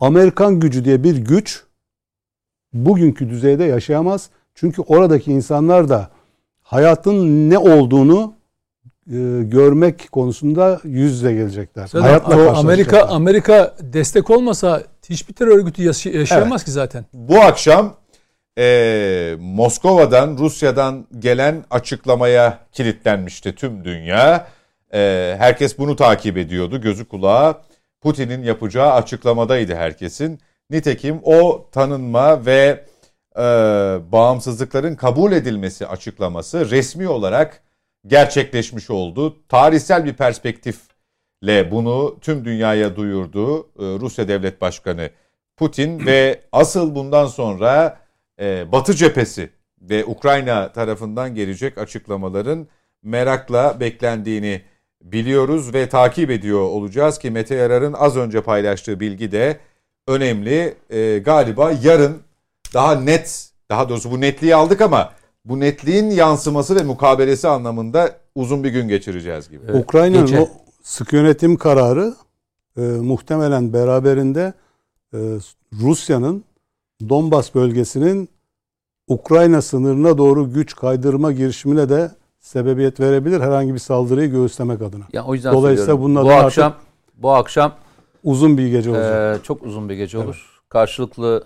Amerikan 0.00 0.60
gücü 0.60 0.84
diye 0.84 1.04
bir 1.04 1.16
güç 1.16 1.62
bugünkü 2.72 3.30
düzeyde 3.30 3.64
yaşayamaz. 3.64 4.30
Çünkü 4.54 4.82
oradaki 4.82 5.32
insanlar 5.32 5.88
da 5.88 6.08
hayatın 6.62 7.50
ne 7.50 7.58
olduğunu 7.58 8.34
e, 9.06 9.42
görmek 9.42 10.12
konusunda 10.12 10.80
yüz 10.84 11.12
yüze 11.12 11.32
gelecekler. 11.32 11.86
Zaten 11.86 12.06
Hayatla 12.06 12.56
Amerika 12.56 13.02
Amerika 13.02 13.74
destek 13.80 14.30
olmasa 14.30 14.82
hiçbir 15.10 15.34
terör 15.34 15.58
örgütü 15.58 15.82
yaşayamaz 15.82 16.60
evet. 16.60 16.64
ki 16.64 16.70
zaten. 16.70 17.04
Bu 17.12 17.40
akşam 17.40 17.94
e, 18.58 19.36
Moskova'dan, 19.40 20.38
Rusya'dan 20.38 21.06
gelen 21.18 21.64
açıklamaya 21.70 22.58
kilitlenmişti 22.72 23.54
tüm 23.54 23.84
dünya. 23.84 24.48
E, 24.94 25.34
herkes 25.38 25.78
bunu 25.78 25.96
takip 25.96 26.36
ediyordu, 26.36 26.80
gözü 26.80 27.08
kulağı. 27.08 27.62
Putin'in 28.00 28.42
yapacağı 28.42 28.92
açıklamadaydı 28.92 29.74
herkesin. 29.74 30.40
Nitekim 30.70 31.20
o 31.22 31.68
tanınma 31.72 32.46
ve 32.46 32.84
e, 33.36 33.42
bağımsızlıkların 34.12 34.94
kabul 34.94 35.32
edilmesi 35.32 35.86
açıklaması 35.86 36.70
resmi 36.70 37.08
olarak 37.08 37.62
gerçekleşmiş 38.06 38.90
oldu. 38.90 39.36
Tarihsel 39.48 40.04
bir 40.04 40.12
perspektifle 40.12 41.70
bunu 41.70 42.16
tüm 42.20 42.44
dünyaya 42.44 42.96
duyurdu 42.96 43.60
e, 43.60 43.64
Rusya 43.78 44.28
Devlet 44.28 44.60
Başkanı 44.60 45.10
Putin 45.56 46.06
ve 46.06 46.40
asıl 46.52 46.94
bundan 46.94 47.26
sonra 47.26 48.03
e, 48.40 48.72
Batı 48.72 48.94
cephesi 48.94 49.50
ve 49.80 50.04
Ukrayna 50.04 50.72
tarafından 50.72 51.34
gelecek 51.34 51.78
açıklamaların 51.78 52.66
merakla 53.02 53.80
beklendiğini 53.80 54.62
biliyoruz 55.02 55.74
ve 55.74 55.88
takip 55.88 56.30
ediyor 56.30 56.60
olacağız 56.60 57.18
ki 57.18 57.30
Mete 57.30 57.54
Yarar'ın 57.54 57.92
az 57.92 58.16
önce 58.16 58.40
paylaştığı 58.40 59.00
bilgi 59.00 59.32
de 59.32 59.58
önemli. 60.08 60.74
E, 60.90 61.18
galiba 61.18 61.72
yarın 61.82 62.22
daha 62.74 62.94
net, 63.00 63.50
daha 63.70 63.88
doğrusu 63.88 64.10
bu 64.10 64.20
netliği 64.20 64.54
aldık 64.54 64.80
ama 64.80 65.12
bu 65.44 65.60
netliğin 65.60 66.10
yansıması 66.10 66.76
ve 66.76 66.82
mukabelesi 66.82 67.48
anlamında 67.48 68.16
uzun 68.34 68.64
bir 68.64 68.70
gün 68.70 68.88
geçireceğiz 68.88 69.50
gibi. 69.50 69.64
Evet. 69.68 69.84
Ukrayna'nın 69.84 70.36
o 70.36 70.48
sık 70.82 71.12
yönetim 71.12 71.56
kararı 71.56 72.14
e, 72.76 72.80
muhtemelen 72.80 73.72
beraberinde 73.72 74.52
e, 75.14 75.18
Rusya'nın 75.72 76.44
Donbas 77.08 77.54
bölgesinin 77.54 78.28
Ukrayna 79.08 79.62
sınırına 79.62 80.18
doğru 80.18 80.52
güç 80.52 80.76
kaydırma 80.76 81.32
girişimine 81.32 81.88
de 81.88 82.10
sebebiyet 82.40 83.00
verebilir 83.00 83.40
herhangi 83.40 83.74
bir 83.74 83.78
saldırıyı 83.78 84.30
göğüslemek 84.30 84.82
adına. 84.82 85.04
Ya 85.12 85.24
o 85.24 85.34
yüzden 85.34 85.52
Dolayısıyla 85.52 86.00
bunun 86.00 86.24
bu 86.24 86.32
akşam 86.32 86.74
bu 87.14 87.30
akşam 87.30 87.74
uzun 88.22 88.58
bir 88.58 88.66
gece 88.66 88.90
olacak. 88.90 89.40
E, 89.40 89.42
çok 89.42 89.62
uzun 89.62 89.88
bir 89.88 89.94
gece 89.94 90.18
olur. 90.18 90.50
Evet. 90.54 90.68
Karşılıklı 90.68 91.44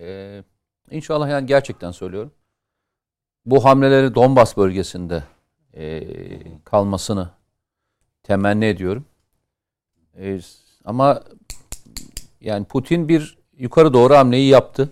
e, 0.00 0.42
inşallah 0.90 1.28
yani 1.28 1.46
gerçekten 1.46 1.90
söylüyorum. 1.90 2.32
Bu 3.46 3.64
hamleleri 3.64 4.14
Donbas 4.14 4.56
bölgesinde 4.56 5.22
e, 5.74 6.04
kalmasını 6.64 7.30
temenni 8.22 8.64
ediyorum. 8.64 9.04
E, 10.18 10.40
ama 10.84 11.22
yani 12.40 12.64
Putin 12.64 13.08
bir 13.08 13.35
yukarı 13.58 13.92
doğru 13.92 14.14
hamleyi 14.14 14.48
yaptı. 14.48 14.88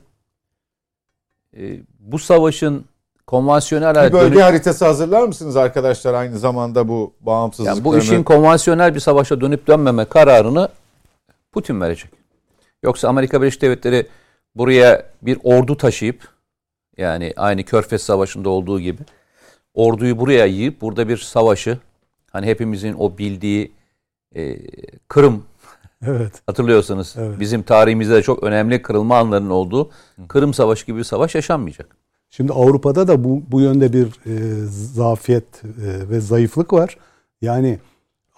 E, 1.56 1.80
bu 1.98 2.18
savaşın 2.18 2.84
konvansiyonel 3.26 3.94
bir 3.94 4.12
bölge 4.12 4.34
dönüp, 4.34 4.44
haritası 4.44 4.84
hazırlar 4.84 5.22
mısınız 5.26 5.56
arkadaşlar 5.56 6.14
aynı 6.14 6.38
zamanda 6.38 6.88
bu 6.88 7.12
bağımsızlıklarını? 7.20 7.78
Yani 7.78 7.84
bu 7.84 7.98
işin 7.98 8.22
konvansiyonel 8.22 8.94
bir 8.94 9.00
savaşa 9.00 9.40
dönüp 9.40 9.66
dönmeme 9.66 10.04
kararını 10.04 10.68
Putin 11.52 11.80
verecek. 11.80 12.10
Yoksa 12.82 13.08
Amerika 13.08 13.40
Birleşik 13.40 13.62
Devletleri 13.62 14.06
buraya 14.54 15.06
bir 15.22 15.38
ordu 15.42 15.76
taşıyıp 15.76 16.28
yani 16.96 17.32
aynı 17.36 17.64
Körfez 17.64 18.02
Savaşı'nda 18.02 18.48
olduğu 18.48 18.80
gibi 18.80 19.02
orduyu 19.74 20.18
buraya 20.18 20.44
yiyip 20.44 20.80
burada 20.80 21.08
bir 21.08 21.16
savaşı 21.16 21.78
hani 22.32 22.46
hepimizin 22.46 22.94
o 22.98 23.18
bildiği 23.18 23.72
e, 24.36 24.58
Kırım 25.08 25.44
Evet. 26.06 26.32
Hatırlıyorsanız 26.46 27.14
evet. 27.18 27.40
bizim 27.40 27.62
tarihimizde 27.62 28.14
de 28.14 28.22
çok 28.22 28.42
önemli 28.42 28.82
kırılma 28.82 29.18
anlarının 29.18 29.50
olduğu 29.50 29.90
Kırım 30.28 30.54
Savaşı 30.54 30.86
gibi 30.86 30.98
bir 30.98 31.04
savaş 31.04 31.34
yaşanmayacak. 31.34 31.96
Şimdi 32.30 32.52
Avrupa'da 32.52 33.08
da 33.08 33.24
bu, 33.24 33.42
bu 33.48 33.60
yönde 33.60 33.92
bir 33.92 34.06
e, 34.06 34.66
zafiyet 34.94 35.64
e, 35.64 36.10
ve 36.10 36.20
zayıflık 36.20 36.72
var. 36.72 36.96
Yani 37.42 37.78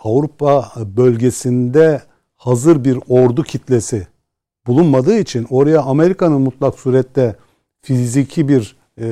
Avrupa 0.05 0.73
bölgesinde 0.97 2.03
hazır 2.37 2.85
bir 2.85 2.99
ordu 3.09 3.43
kitlesi 3.43 4.07
bulunmadığı 4.67 5.19
için 5.19 5.47
oraya 5.51 5.83
Amerika'nın 5.83 6.41
mutlak 6.41 6.79
surette 6.79 7.37
fiziki 7.81 8.49
bir 8.49 8.77
e, 9.01 9.07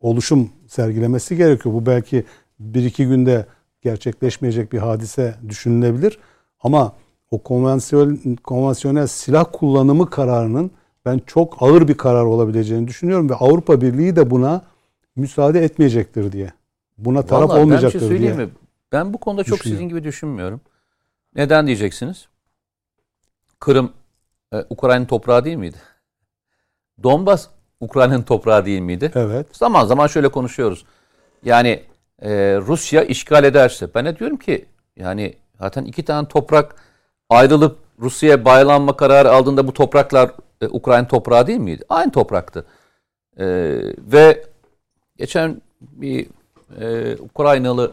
oluşum 0.00 0.50
sergilemesi 0.66 1.36
gerekiyor. 1.36 1.74
Bu 1.74 1.86
belki 1.86 2.24
bir 2.60 2.84
iki 2.84 3.06
günde 3.06 3.46
gerçekleşmeyecek 3.82 4.72
bir 4.72 4.78
hadise 4.78 5.34
düşünülebilir. 5.48 6.18
Ama 6.60 6.92
o 7.30 7.42
konvansiyonel, 7.42 8.36
konvansiyonel 8.36 9.06
silah 9.06 9.44
kullanımı 9.52 10.10
kararının 10.10 10.70
ben 11.04 11.20
çok 11.26 11.62
ağır 11.62 11.88
bir 11.88 11.96
karar 11.96 12.24
olabileceğini 12.24 12.88
düşünüyorum 12.88 13.30
ve 13.30 13.34
Avrupa 13.34 13.80
Birliği 13.80 14.16
de 14.16 14.30
buna 14.30 14.64
müsaade 15.16 15.64
etmeyecektir 15.64 16.32
diye. 16.32 16.52
Buna 16.98 17.22
taraf 17.22 17.50
Vallahi 17.50 17.60
olmayacaktır 17.60 18.00
ben 18.00 18.08
şey 18.08 18.18
diye. 18.18 18.32
Mi? 18.32 18.48
Ben 18.92 19.14
bu 19.14 19.18
konuda 19.18 19.44
çok 19.44 19.58
sizin 19.58 19.88
gibi 19.88 20.04
düşünmüyorum. 20.04 20.60
Neden 21.34 21.66
diyeceksiniz? 21.66 22.28
Kırım 23.60 23.92
e, 24.52 24.64
Ukrayna 24.70 25.06
toprağı 25.06 25.44
değil 25.44 25.56
miydi? 25.56 25.76
Donbas 27.02 27.48
Ukrayna'nın 27.80 28.22
toprağı 28.22 28.66
değil 28.66 28.80
miydi? 28.80 29.12
Evet. 29.14 29.46
Zaman 29.52 29.86
zaman 29.86 30.06
şöyle 30.06 30.28
konuşuyoruz. 30.28 30.84
Yani 31.44 31.82
e, 32.22 32.30
Rusya 32.56 33.02
işgal 33.02 33.44
ederse 33.44 33.88
ben 33.94 34.06
de 34.06 34.18
diyorum 34.18 34.36
ki 34.36 34.66
yani 34.96 35.34
Zaten 35.58 35.84
iki 35.84 36.04
tane 36.04 36.28
toprak 36.28 36.74
ayrılıp 37.30 37.78
Rusya'ya 38.00 38.44
bağlanma 38.44 38.96
kararı 38.96 39.32
aldığında 39.32 39.66
bu 39.66 39.72
topraklar 39.72 40.30
e, 40.60 40.66
Ukrayna 40.66 41.08
toprağı 41.08 41.46
değil 41.46 41.58
miydi? 41.58 41.84
Aynı 41.88 42.12
topraktı. 42.12 42.66
E, 43.38 43.46
ve 43.98 44.44
geçen 45.16 45.62
bir 45.80 46.26
e, 46.80 47.16
Ukraynalı 47.16 47.92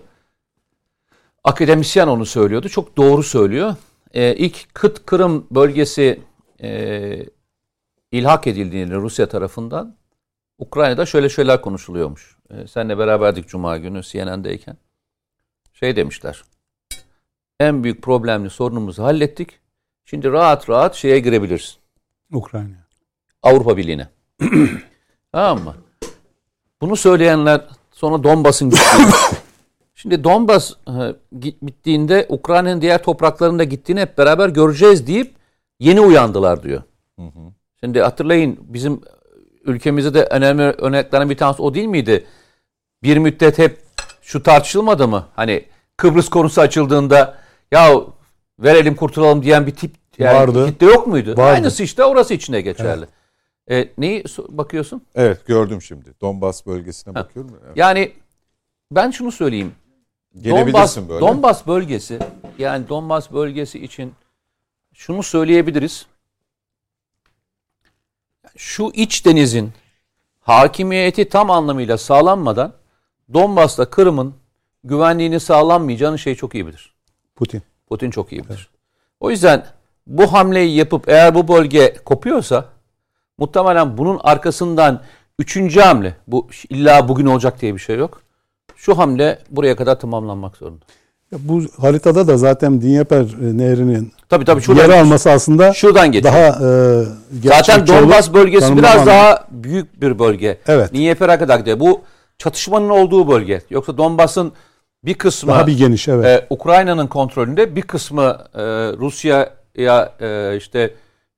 akademisyen 1.43 2.07
onu 2.07 2.25
söylüyordu. 2.25 2.69
Çok 2.69 2.97
doğru 2.97 3.23
söylüyor. 3.23 3.75
E, 4.13 4.35
ilk 4.35 4.73
Kıt 4.73 5.05
Kırım 5.05 5.47
bölgesi 5.51 6.19
e, 6.63 7.25
ilhak 8.11 8.47
edildiğinde 8.47 8.95
Rusya 8.95 9.29
tarafından 9.29 9.95
Ukrayna'da 10.57 11.05
şöyle 11.05 11.29
şeyler 11.29 11.61
konuşuluyormuş. 11.61 12.37
E, 12.49 12.67
senle 12.67 12.97
beraberdik 12.97 13.47
Cuma 13.47 13.77
günü 13.77 14.03
CNN'deyken. 14.03 14.77
Şey 15.73 15.95
demişler. 15.95 16.43
En 17.63 17.83
büyük 17.83 18.01
problemli 18.01 18.49
sorunumuzu 18.49 19.03
hallettik. 19.03 19.59
Şimdi 20.05 20.31
rahat 20.31 20.69
rahat 20.69 20.95
şeye 20.95 21.19
girebilirsin. 21.19 21.75
Ukrayna. 22.31 22.87
Avrupa 23.43 23.77
Birliği'ne. 23.77 24.07
tamam 25.31 25.63
mı? 25.63 25.75
Bunu 26.81 26.95
söyleyenler 26.95 27.61
sonra 27.91 28.23
Donbas'ın 28.23 28.69
gittiğini. 28.69 29.11
Şimdi 29.95 30.23
Donbas 30.23 30.71
e, 30.87 31.15
bittiğinde 31.61 32.25
Ukrayna'nın 32.29 32.81
diğer 32.81 33.03
topraklarında 33.03 33.63
gittiğini 33.63 34.01
hep 34.01 34.17
beraber 34.17 34.49
göreceğiz 34.49 35.07
deyip 35.07 35.35
yeni 35.79 36.01
uyandılar 36.01 36.63
diyor. 36.63 36.83
Hı 37.19 37.25
hı. 37.25 37.53
Şimdi 37.79 38.01
hatırlayın 38.01 38.59
bizim 38.61 39.01
ülkemizde 39.63 40.13
de 40.13 40.25
önemli 40.25 40.63
örneklerden 40.63 41.29
bir 41.29 41.37
tanesi 41.37 41.61
o 41.61 41.73
değil 41.73 41.87
miydi? 41.87 42.25
Bir 43.03 43.17
müddet 43.17 43.57
hep 43.57 43.77
şu 44.21 44.43
tartışılmadı 44.43 45.07
mı? 45.07 45.27
Hani 45.35 45.65
Kıbrıs 45.97 46.29
konusu 46.29 46.61
açıldığında 46.61 47.42
ya 47.71 48.01
verelim 48.59 48.95
kurtulalım 48.95 49.43
diyen 49.43 49.67
bir 49.67 49.75
tip 49.75 49.95
yani 50.17 50.37
Vardı. 50.37 50.65
kitle 50.65 50.85
yok 50.85 51.07
muydu? 51.07 51.31
Vardı. 51.31 51.41
Aynısı 51.41 51.83
işte 51.83 52.03
orası 52.03 52.33
içine 52.33 52.61
geçerli. 52.61 53.05
Evet. 53.67 53.87
E, 53.87 54.01
neyi 54.01 54.23
bakıyorsun? 54.49 55.05
Evet 55.15 55.45
gördüm 55.45 55.81
şimdi. 55.81 56.13
Donbas 56.21 56.65
bölgesine 56.65 57.13
ha. 57.13 57.19
bakıyorum. 57.19 57.59
Evet. 57.65 57.77
Yani 57.77 58.11
ben 58.91 59.11
şunu 59.11 59.31
söyleyeyim. 59.31 59.71
Donbas, 60.43 60.97
böyle. 60.97 61.19
Donbas 61.19 61.67
bölgesi 61.67 62.19
yani 62.57 62.89
Donbas 62.89 63.31
bölgesi 63.31 63.83
için 63.83 64.13
şunu 64.93 65.23
söyleyebiliriz. 65.23 66.05
Şu 68.57 68.91
iç 68.93 69.25
denizin 69.25 69.71
hakimiyeti 70.39 71.29
tam 71.29 71.51
anlamıyla 71.51 71.97
sağlanmadan 71.97 72.73
Donbas'ta 73.33 73.89
Kırım'ın 73.89 74.35
güvenliğini 74.83 75.39
sağlanmayacağını 75.39 76.19
şey 76.19 76.35
çok 76.35 76.55
iyi 76.55 76.67
bilir. 76.67 76.92
Putin. 77.35 77.61
Putin 77.89 78.09
çok 78.11 78.31
iyi 78.31 78.43
bilir. 78.43 78.49
Evet. 78.49 78.67
O 79.19 79.29
yüzden 79.31 79.65
bu 80.07 80.33
hamleyi 80.33 80.75
yapıp 80.75 81.09
eğer 81.09 81.35
bu 81.35 81.47
bölge 81.47 81.95
kopuyorsa 82.05 82.65
muhtemelen 83.37 83.97
bunun 83.97 84.19
arkasından 84.23 85.01
üçüncü 85.39 85.79
hamle 85.79 86.15
bu 86.27 86.47
illa 86.69 87.07
bugün 87.07 87.25
olacak 87.25 87.61
diye 87.61 87.73
bir 87.73 87.79
şey 87.79 87.97
yok. 87.97 88.21
Şu 88.75 88.97
hamle 88.97 89.39
buraya 89.49 89.75
kadar 89.75 89.99
tamamlanmak 89.99 90.57
zorunda. 90.57 90.85
Ya 91.31 91.39
bu 91.41 91.61
haritada 91.81 92.27
da 92.27 92.37
zaten 92.37 92.81
Dnieper 92.81 93.21
e, 93.21 93.57
Nehri'nin 93.57 94.13
tabii, 94.29 94.45
tabii, 94.45 94.61
şuradan, 94.61 94.89
yer 94.89 94.99
alması 95.01 95.31
aslında 95.31 95.73
şuradan 95.73 96.11
geçiyor. 96.11 96.33
daha 96.33 96.47
e, 96.47 97.03
Zaten 97.43 97.87
Donbas 97.87 98.33
bölgesi 98.33 98.77
biraz 98.77 98.91
anlamı. 98.91 99.07
daha 99.09 99.47
büyük 99.51 100.01
bir 100.01 100.19
bölge. 100.19 100.57
Evet. 100.67 100.93
Dnieper'e 100.93 101.37
kadar 101.37 101.59
gidiyor. 101.59 101.79
Bu 101.79 102.01
çatışmanın 102.37 102.89
olduğu 102.89 103.27
bölge. 103.27 103.61
Yoksa 103.69 103.97
Donbas'ın 103.97 104.51
bir 105.05 105.13
kısmı 105.13 105.51
daha 105.51 105.67
bir 105.67 105.77
geniş 105.77 106.07
evet. 106.07 106.25
E, 106.25 106.47
Ukrayna'nın 106.49 107.07
kontrolünde, 107.07 107.75
bir 107.75 107.81
kısmı 107.81 108.37
e, 108.53 108.63
Rusya'ya 108.97 110.13
e, 110.21 110.57
işte 110.57 110.93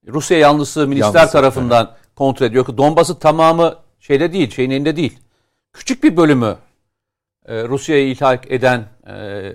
Rusya 0.08 0.38
yanlısı 0.38 0.88
milisler 0.88 1.14
yanlısı, 1.14 1.32
tarafından 1.32 1.86
evet. 1.86 2.16
kontrol 2.16 2.48
ediyor. 2.48 2.78
Donbas'ın 2.78 3.16
tamamı 3.16 3.76
şeyde 4.00 4.34
değil, 4.34 4.52
şeyin 4.52 4.72
elinde 4.72 4.96
değil. 4.96 5.20
Küçük 5.74 6.04
bir 6.04 6.18
bölümü 6.18 6.56
e, 7.46 7.64
Rusya'yı 7.64 8.08
ilhak 8.08 8.52
eden, 8.52 8.84
e, 9.08 9.54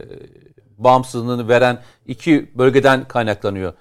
bağımsızlığını 0.79 1.49
veren 1.49 1.79
iki 2.07 2.51
bölgeden 2.55 3.09
kaynaklanıyor. 3.09 3.73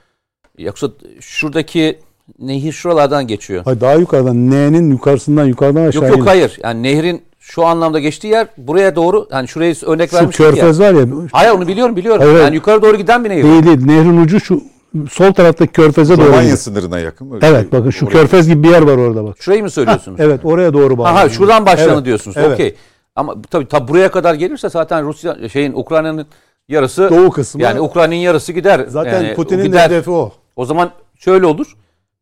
Yoksa 0.57 0.87
şuradaki 1.19 1.99
nehir 2.39 2.71
şuralardan 2.71 3.27
geçiyor. 3.27 3.63
Hayır, 3.65 3.81
daha 3.81 3.93
yukarıdan, 3.93 4.51
N'nin 4.51 4.91
yukarısından 4.91 5.45
yukarıdan 5.45 5.85
aşağı 5.85 6.03
Yok 6.03 6.17
yok 6.17 6.27
hayır. 6.27 6.59
Yani 6.63 6.83
nehrin 6.83 7.21
şu 7.49 7.65
anlamda 7.65 7.99
geçtiği 7.99 8.27
yer 8.27 8.47
buraya 8.57 8.95
doğru 8.95 9.27
yani 9.31 9.47
şuraya 9.47 9.73
örnek 9.85 10.13
vermiş. 10.13 10.35
Şu 10.35 10.43
körfez 10.43 10.79
ya. 10.79 10.93
var 10.93 10.99
ya. 10.99 11.07
Hayır 11.31 11.51
onu 11.51 11.67
biliyorum 11.67 11.95
biliyorum. 11.95 12.21
Hayır, 12.21 12.39
yani 12.39 12.55
yukarı 12.55 12.81
doğru 12.81 12.97
giden 12.97 13.25
bir 13.25 13.29
nehir. 13.29 13.43
Değil 13.43 13.65
değil. 13.65 13.85
Nehrin 13.85 14.17
ucu 14.17 14.39
şu 14.39 14.63
sol 15.11 15.33
taraftaki 15.33 15.71
körfeze 15.71 16.17
doğru. 16.17 16.27
Romanya 16.27 16.57
sınırına 16.57 16.99
yakın. 16.99 17.31
Öyle 17.31 17.47
evet 17.47 17.71
bakın 17.71 17.89
şu 17.89 18.05
oraya. 18.05 18.11
körfez 18.11 18.47
gibi 18.47 18.63
bir 18.63 18.69
yer 18.69 18.81
var 18.81 18.97
orada 18.97 19.23
bak. 19.23 19.35
Şurayı 19.39 19.63
mı 19.63 19.69
söylüyorsunuz? 19.69 20.19
Ha, 20.19 20.23
evet 20.23 20.39
oraya 20.43 20.73
doğru 20.73 20.97
bağlı. 20.97 21.07
Ha, 21.07 21.29
şuradan 21.29 21.65
başlanı 21.65 21.93
evet, 21.93 22.05
diyorsunuz. 22.05 22.37
Evet. 22.37 22.53
Okey. 22.53 22.75
Ama 23.15 23.35
tabii 23.49 23.67
tabii 23.67 23.87
buraya 23.87 24.11
kadar 24.11 24.33
gelirse 24.33 24.69
zaten 24.69 25.05
Rusya 25.07 25.49
şeyin 25.49 25.73
Ukrayna'nın 25.73 26.25
yarısı 26.67 27.09
doğu 27.09 27.29
kısmı. 27.29 27.61
Yani 27.61 27.81
Ukrayna'nın 27.81 28.15
yarısı 28.15 28.53
gider. 28.53 28.85
Zaten 28.87 29.23
yani, 29.23 29.35
Putin'in 29.35 29.73
hedefi 29.73 30.11
o. 30.11 30.31
O 30.55 30.65
zaman 30.65 30.91
şöyle 31.19 31.45
olur. 31.45 31.77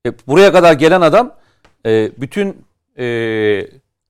E, 0.06 0.12
buraya 0.28 0.52
kadar 0.52 0.74
gelen 0.74 1.02
adam 1.02 1.32
e, 1.86 2.12
bütün 2.18 2.58
e, 2.98 3.06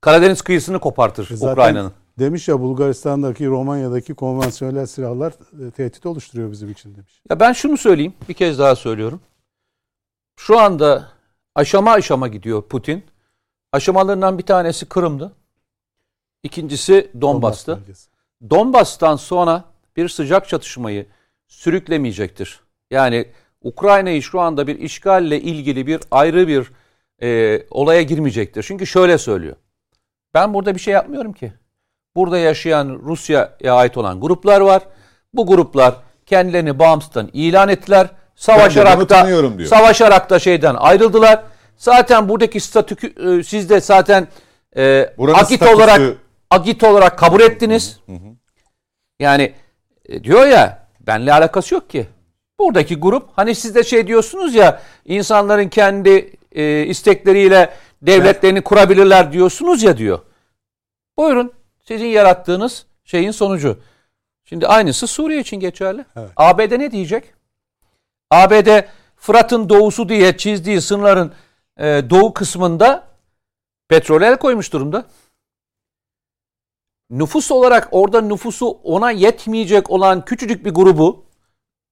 Karadeniz 0.01 0.41
kıyısını 0.41 0.79
kopartır 0.79 1.29
Ukrayna'nın. 1.41 1.91
Demiş 2.19 2.47
ya 2.47 2.59
Bulgaristan'daki, 2.59 3.47
Romanya'daki 3.47 4.13
konvansiyonel 4.13 4.85
silahlar 4.85 5.33
e, 5.67 5.71
tehdit 5.71 6.05
oluşturuyor 6.05 6.51
bizim 6.51 6.71
için 6.71 6.95
demiş. 6.95 7.21
Ya 7.29 7.39
ben 7.39 7.53
şunu 7.53 7.77
söyleyeyim, 7.77 8.13
bir 8.29 8.33
kez 8.33 8.59
daha 8.59 8.75
söylüyorum. 8.75 9.21
Şu 10.35 10.59
anda 10.59 11.07
aşama 11.55 11.91
aşama 11.91 12.27
gidiyor 12.27 12.61
Putin. 12.61 13.03
Aşamalarından 13.71 14.37
bir 14.37 14.43
tanesi 14.43 14.85
Kırım'dı. 14.85 15.31
İkincisi 16.43 17.11
Donbas'tı. 17.21 17.71
Donbas 17.71 18.07
Donbas'tan 18.49 19.15
sonra 19.15 19.63
bir 19.95 20.09
sıcak 20.09 20.47
çatışmayı 20.47 21.05
sürüklemeyecektir. 21.47 22.59
Yani 22.91 23.27
Ukrayna'yı 23.61 24.21
şu 24.21 24.39
anda 24.39 24.67
bir 24.67 24.79
işgalle 24.79 25.41
ilgili 25.41 25.87
bir 25.87 25.99
ayrı 26.11 26.47
bir 26.47 26.71
e, 27.21 27.61
olaya 27.71 28.01
girmeyecektir. 28.01 28.63
Çünkü 28.63 28.87
şöyle 28.87 29.17
söylüyor. 29.17 29.55
Ben 30.37 30.53
burada 30.53 30.75
bir 30.75 30.79
şey 30.79 30.93
yapmıyorum 30.93 31.33
ki. 31.33 31.53
Burada 32.15 32.37
yaşayan 32.37 32.99
Rusya'ya 33.03 33.73
ait 33.73 33.97
olan 33.97 34.21
gruplar 34.21 34.61
var. 34.61 34.81
Bu 35.33 35.47
gruplar 35.47 35.95
kendilerini 36.25 36.79
bağımsızdan 36.79 37.29
ilan 37.33 37.69
ettiler. 37.69 38.07
Savaşarak 38.35 39.09
da 39.09 39.65
savaşarak 39.65 40.29
da 40.29 40.39
şeyden 40.39 40.75
ayrıldılar. 40.75 41.43
Zaten 41.77 42.29
buradaki 42.29 42.59
statü 42.59 42.95
e, 43.07 43.43
siz 43.43 43.69
de 43.69 43.81
zaten 43.81 44.27
e, 44.77 45.13
akit 45.33 45.55
statüsü... 45.55 45.75
olarak 45.75 46.01
agit 46.51 46.83
olarak 46.83 47.17
kabul 47.17 47.41
ettiniz. 47.41 47.99
Hı 48.05 48.11
hı. 48.11 48.35
Yani 49.19 49.53
e, 50.05 50.23
diyor 50.23 50.45
ya 50.45 50.87
benle 50.99 51.33
alakası 51.33 51.75
yok 51.75 51.89
ki. 51.89 52.07
Buradaki 52.59 52.95
grup 52.95 53.29
hani 53.35 53.55
siz 53.55 53.75
de 53.75 53.83
şey 53.83 54.07
diyorsunuz 54.07 54.55
ya 54.55 54.81
insanların 55.05 55.69
kendi 55.69 56.37
e, 56.51 56.85
istekleriyle 56.85 57.69
devletlerini 58.01 58.57
evet. 58.57 58.67
kurabilirler 58.67 59.31
diyorsunuz 59.31 59.83
ya 59.83 59.97
diyor. 59.97 60.19
Buyurun 61.17 61.53
sizin 61.87 62.05
yarattığınız 62.05 62.85
şeyin 63.05 63.31
sonucu. 63.31 63.79
Şimdi 64.45 64.67
aynısı 64.67 65.07
Suriye 65.07 65.39
için 65.39 65.59
geçerli. 65.59 66.05
Evet. 66.15 66.29
ABD 66.35 66.79
ne 66.79 66.91
diyecek? 66.91 67.33
ABD 68.31 68.83
Fırat'ın 69.15 69.69
doğusu 69.69 70.09
diye 70.09 70.37
çizdiği 70.37 70.81
sınırların 70.81 71.33
e, 71.77 71.85
doğu 72.09 72.33
kısmında 72.33 73.07
petrol 73.89 74.21
el 74.21 74.37
koymuş 74.37 74.73
durumda 74.73 75.05
nüfus 77.09 77.51
olarak 77.51 77.87
orada 77.91 78.21
nüfusu 78.21 78.67
ona 78.83 79.11
yetmeyecek 79.11 79.89
olan 79.89 80.25
küçücük 80.25 80.65
bir 80.65 80.71
grubu 80.71 81.25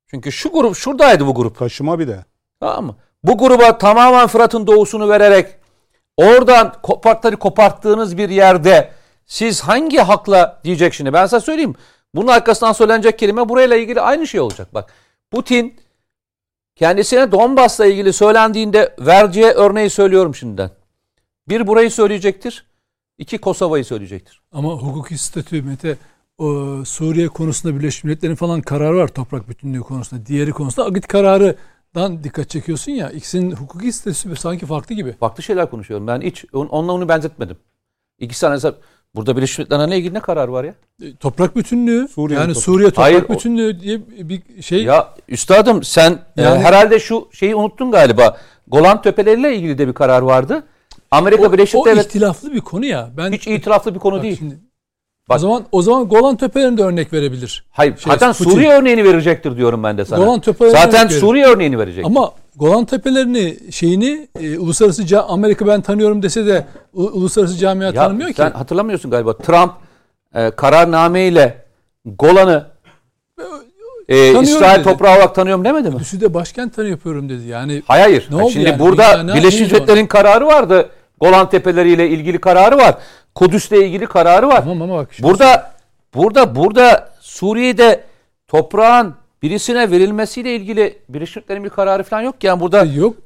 çünkü 0.07 0.31
şu 0.31 0.51
grup 0.51 0.75
şuradaydı 0.75 1.27
bu 1.27 1.35
grup. 1.35 1.57
Taşıma 1.57 1.99
bir 1.99 2.07
de. 2.07 2.25
Tamam 2.59 2.85
mı? 2.85 2.95
Bu 3.23 3.37
gruba 3.37 3.77
tamamen 3.77 4.27
Fırat'ın 4.27 4.67
doğusunu 4.67 5.09
vererek 5.09 5.55
oradan 6.17 6.73
kopartları 6.83 7.37
koparttığınız 7.37 8.17
bir 8.17 8.29
yerde 8.29 8.91
siz 9.25 9.61
hangi 9.61 9.97
hakla 9.97 10.61
diyecek 10.63 10.93
şimdi 10.93 11.13
ben 11.13 11.25
size 11.25 11.39
söyleyeyim. 11.39 11.75
Bunun 12.15 12.27
arkasından 12.27 12.73
söylenecek 12.73 13.19
kelime 13.19 13.49
burayla 13.49 13.75
ilgili 13.75 14.01
aynı 14.01 14.27
şey 14.27 14.39
olacak. 14.39 14.73
Bak 14.73 14.93
Putin 15.31 15.75
kendisine 16.75 17.31
Donbas'la 17.31 17.85
ilgili 17.85 18.13
söylendiğinde 18.13 18.95
vereceği 18.99 19.45
örneği 19.45 19.89
söylüyorum 19.89 20.35
şimdiden. 20.35 20.71
Bir 21.49 21.67
burayı 21.67 21.91
söyleyecektir. 21.91 22.65
İki 23.17 23.37
Kosova'yı 23.37 23.85
söyleyecektir. 23.85 24.41
Ama 24.51 24.69
hukuki 24.73 25.17
statü 25.17 25.61
Mete 25.61 25.97
o 26.37 26.75
Suriye 26.85 27.27
konusunda 27.27 27.79
Birleşmiş 27.79 28.03
Milletler'in 28.03 28.35
falan 28.35 28.61
kararı 28.61 28.97
var 28.97 29.07
toprak 29.07 29.49
bütünlüğü 29.49 29.79
konusunda. 29.79 30.25
Diğeri 30.25 30.51
konusunda 30.51 30.87
Agit 30.87 31.07
kararıdan 31.07 32.23
dikkat 32.23 32.49
çekiyorsun 32.49 32.91
ya. 32.91 33.09
İkisinin 33.09 33.51
hukuki 33.51 33.91
statüsü 33.91 34.35
sanki 34.35 34.65
farklı 34.65 34.95
gibi. 34.95 35.13
Farklı 35.13 35.43
şeyler 35.43 35.69
konuşuyorum. 35.69 36.07
Ben 36.07 36.21
hiç 36.21 36.45
onunla 36.53 36.91
onu 36.91 37.09
benzetmedim. 37.09 37.57
İkisi 38.19 38.47
arasında 38.47 38.75
Burada 39.15 39.37
Birleşmiş 39.37 39.57
Milletler'le 39.59 39.97
ilgili 39.97 40.13
ne 40.13 40.19
karar 40.19 40.47
var 40.47 40.63
ya? 40.63 40.73
E, 41.03 41.15
toprak 41.15 41.55
bütünlüğü. 41.55 42.07
Suriye 42.07 42.39
yani 42.39 42.51
toprak- 42.53 42.61
Suriye 42.63 42.89
toprak 42.89 43.05
Hayır, 43.05 43.25
o- 43.29 43.33
bütünlüğü 43.33 43.79
diye 43.81 43.99
bir 44.29 44.41
şey. 44.63 44.83
Ya 44.83 45.13
üstadım 45.29 45.83
sen 45.83 46.19
e, 46.37 46.41
Yani- 46.41 46.59
herhalde 46.63 46.99
şu 46.99 47.27
şeyi 47.31 47.55
unuttun 47.55 47.91
galiba. 47.91 48.37
Golan 48.67 49.01
Tepeleri'yle 49.01 49.55
ilgili 49.55 49.77
de 49.77 49.87
bir 49.87 49.93
karar 49.93 50.21
vardı. 50.21 50.63
Amerika 51.11 51.43
o, 51.47 51.53
Birleşik 51.53 51.75
o 51.75 51.85
Devletleri 51.85 52.07
ihtilaflı 52.07 52.53
bir 52.53 52.61
konu 52.61 52.85
ya. 52.85 53.09
Ben 53.17 53.31
hiç 53.31 53.47
itiraflı 53.47 53.93
bir 53.95 53.99
konu 53.99 54.15
Bak 54.15 54.23
değil. 54.23 54.37
şimdi, 54.37 54.59
Bak- 55.29 55.35
o 55.35 55.39
zaman 55.39 55.65
o 55.71 55.81
zaman 55.81 56.07
Golan 56.07 56.35
Tepelerinde 56.35 56.83
örnek 56.83 57.13
verebilir. 57.13 57.65
Hayır, 57.71 57.97
Şey, 57.97 58.13
zaten 58.13 58.33
Putin. 58.33 58.49
Suriye 58.51 58.71
örneğini 58.73 59.03
verecektir 59.03 59.57
diyorum 59.57 59.83
ben 59.83 59.97
de 59.97 60.05
sana. 60.05 60.25
Golan 60.25 60.39
Tepelerine 60.39 60.77
zaten. 60.79 61.07
Suriye 61.07 61.45
örneğini 61.45 61.79
verecek. 61.79 62.05
Ama 62.05 62.31
Golan 62.55 62.85
Tepelerini 62.85 63.57
şeyini 63.71 64.27
e, 64.41 64.57
uluslararası 64.59 65.19
Amerika 65.27 65.67
ben 65.67 65.81
tanıyorum 65.81 66.21
dese 66.23 66.45
de 66.45 66.65
u- 66.93 67.03
uluslararası 67.03 67.57
camia 67.57 67.85
Ya 67.85 67.93
tanımıyor 67.93 68.29
ki. 68.29 68.35
sen 68.35 68.51
hatırlamıyorsun 68.51 69.11
galiba. 69.11 69.37
Trump 69.37 69.71
e, 70.35 70.51
kararnameyle 70.51 71.65
Golan'ı 72.05 72.67
e, 74.07 74.15
Tanıyorum 74.17 74.43
İsrail 74.43 74.79
dedi. 74.79 74.83
toprağı 74.83 75.15
olarak 75.17 75.35
tanıyorum 75.35 75.65
demedi 75.65 75.89
mi? 75.89 76.01
Üstüde 76.01 76.33
başkent 76.33 76.75
tanı 76.75 76.87
yapıyorum 76.89 77.29
dedi. 77.29 77.47
Yani 77.47 77.83
Hayır 77.87 78.03
hayır. 78.03 78.27
Ne 78.31 78.35
oldu 78.43 78.51
Şimdi 78.51 78.69
yani? 78.69 78.79
burada 78.79 79.23
ne 79.23 79.33
Birleşmiş 79.33 79.71
Milletler'in 79.71 80.07
kararı 80.07 80.45
vardı. 80.47 80.89
Golan 81.21 81.49
Tepeleri 81.49 81.89
ile 81.91 82.09
ilgili 82.09 82.37
kararı 82.41 82.77
var. 82.77 82.95
Kudüs'le 83.35 83.71
ilgili 83.71 84.05
kararı 84.05 84.47
var. 84.47 84.59
tamam 84.61 84.81
ama 84.81 84.95
bak 84.97 85.09
Burada 85.19 85.71
burada 86.15 86.55
burada 86.55 87.09
Suriye'de 87.19 88.03
toprağın 88.47 89.15
birisine 89.43 89.91
verilmesiyle 89.91 90.55
ilgili 90.55 90.99
Birleşmiş 91.09 91.35
Milletler'in 91.35 91.63
bir 91.63 91.69
kararı 91.69 92.03
falan 92.03 92.21
yok 92.21 92.41
ki. 92.41 92.47
Yani 92.47 92.59
burada 92.59 92.83
yok. 92.83 93.17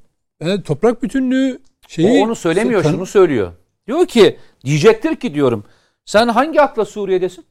Yani 0.41 0.63
toprak 0.63 1.03
bütünlüğü 1.03 1.59
şeyi 1.87 2.21
o 2.21 2.23
onu 2.25 2.35
söylemiyor, 2.35 2.83
şunu 2.83 3.05
söylüyor. 3.05 3.51
Diyor 3.87 4.05
ki 4.05 4.39
diyecektir 4.65 5.15
ki 5.15 5.33
diyorum. 5.33 5.63
Sen 6.05 6.27
hangi 6.27 6.61
akla 6.61 6.85
Suriye'desin? 6.85 7.45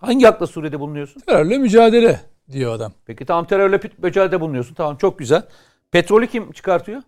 Hangi 0.00 0.28
akla 0.28 0.46
Suriye'de 0.46 0.80
bulunuyorsun? 0.80 1.20
terörle 1.20 1.58
mücadele 1.58 2.20
diyor 2.52 2.74
adam. 2.74 2.92
Peki 3.06 3.24
tamam 3.24 3.46
terörle 3.46 3.80
mücadelede 4.02 4.40
bulunuyorsun. 4.40 4.74
Tamam 4.74 4.96
çok 4.96 5.18
güzel. 5.18 5.42
Petrolü 5.90 6.26
kim 6.26 6.52
çıkartıyor? 6.52 7.02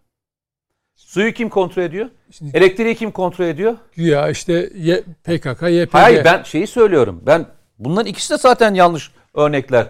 Suyu 0.96 1.32
kim 1.32 1.48
kontrol 1.48 1.82
ediyor? 1.82 2.10
Şimdi 2.30 2.56
Elektriği 2.56 2.94
kim 2.94 3.10
kontrol 3.10 3.44
ediyor? 3.44 3.76
güya 3.92 4.30
işte 4.30 4.70
Y- 4.74 5.02
PKK, 5.24 5.62
YPG. 5.70 5.88
Hayır 5.94 6.24
ben 6.24 6.42
şeyi 6.42 6.66
söylüyorum. 6.66 7.22
Ben 7.26 7.46
bunların 7.78 8.06
ikisi 8.06 8.34
de 8.34 8.38
zaten 8.38 8.74
yanlış 8.74 9.10
örnekler. 9.34 9.86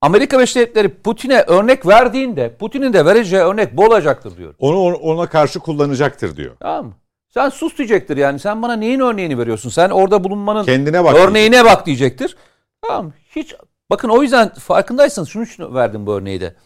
Amerika 0.00 0.36
Birleşik 0.36 0.56
Devletleri 0.56 0.88
Putin'e 0.88 1.42
örnek 1.42 1.86
verdiğinde 1.86 2.56
Putin'in 2.56 2.92
de 2.92 3.04
vereceği 3.04 3.40
örnek 3.40 3.76
bu 3.76 3.84
olacaktır 3.84 4.36
diyor. 4.36 4.54
Onu 4.58 4.94
ona 4.94 5.26
karşı 5.28 5.60
kullanacaktır 5.60 6.36
diyor. 6.36 6.56
Tamam 6.60 6.86
mı? 6.86 6.94
Sen 7.28 7.48
sus 7.48 7.78
diyecektir 7.78 8.16
yani. 8.16 8.38
Sen 8.38 8.62
bana 8.62 8.76
neyin 8.76 9.00
örneğini 9.00 9.38
veriyorsun? 9.38 9.70
Sen 9.70 9.90
orada 9.90 10.24
bulunmanın 10.24 10.64
Kendine 10.64 11.04
bak. 11.04 11.16
örneğine 11.16 11.64
bak 11.64 11.86
diyecektir. 11.86 12.36
Tamam. 12.82 13.12
Hiç 13.36 13.54
bakın 13.90 14.08
o 14.08 14.22
yüzden 14.22 14.54
farkındaysanız 14.54 15.28
şunu, 15.28 15.46
şunu 15.46 15.74
verdim 15.74 16.06
bu 16.06 16.14
örneği 16.14 16.40
de. 16.40 16.56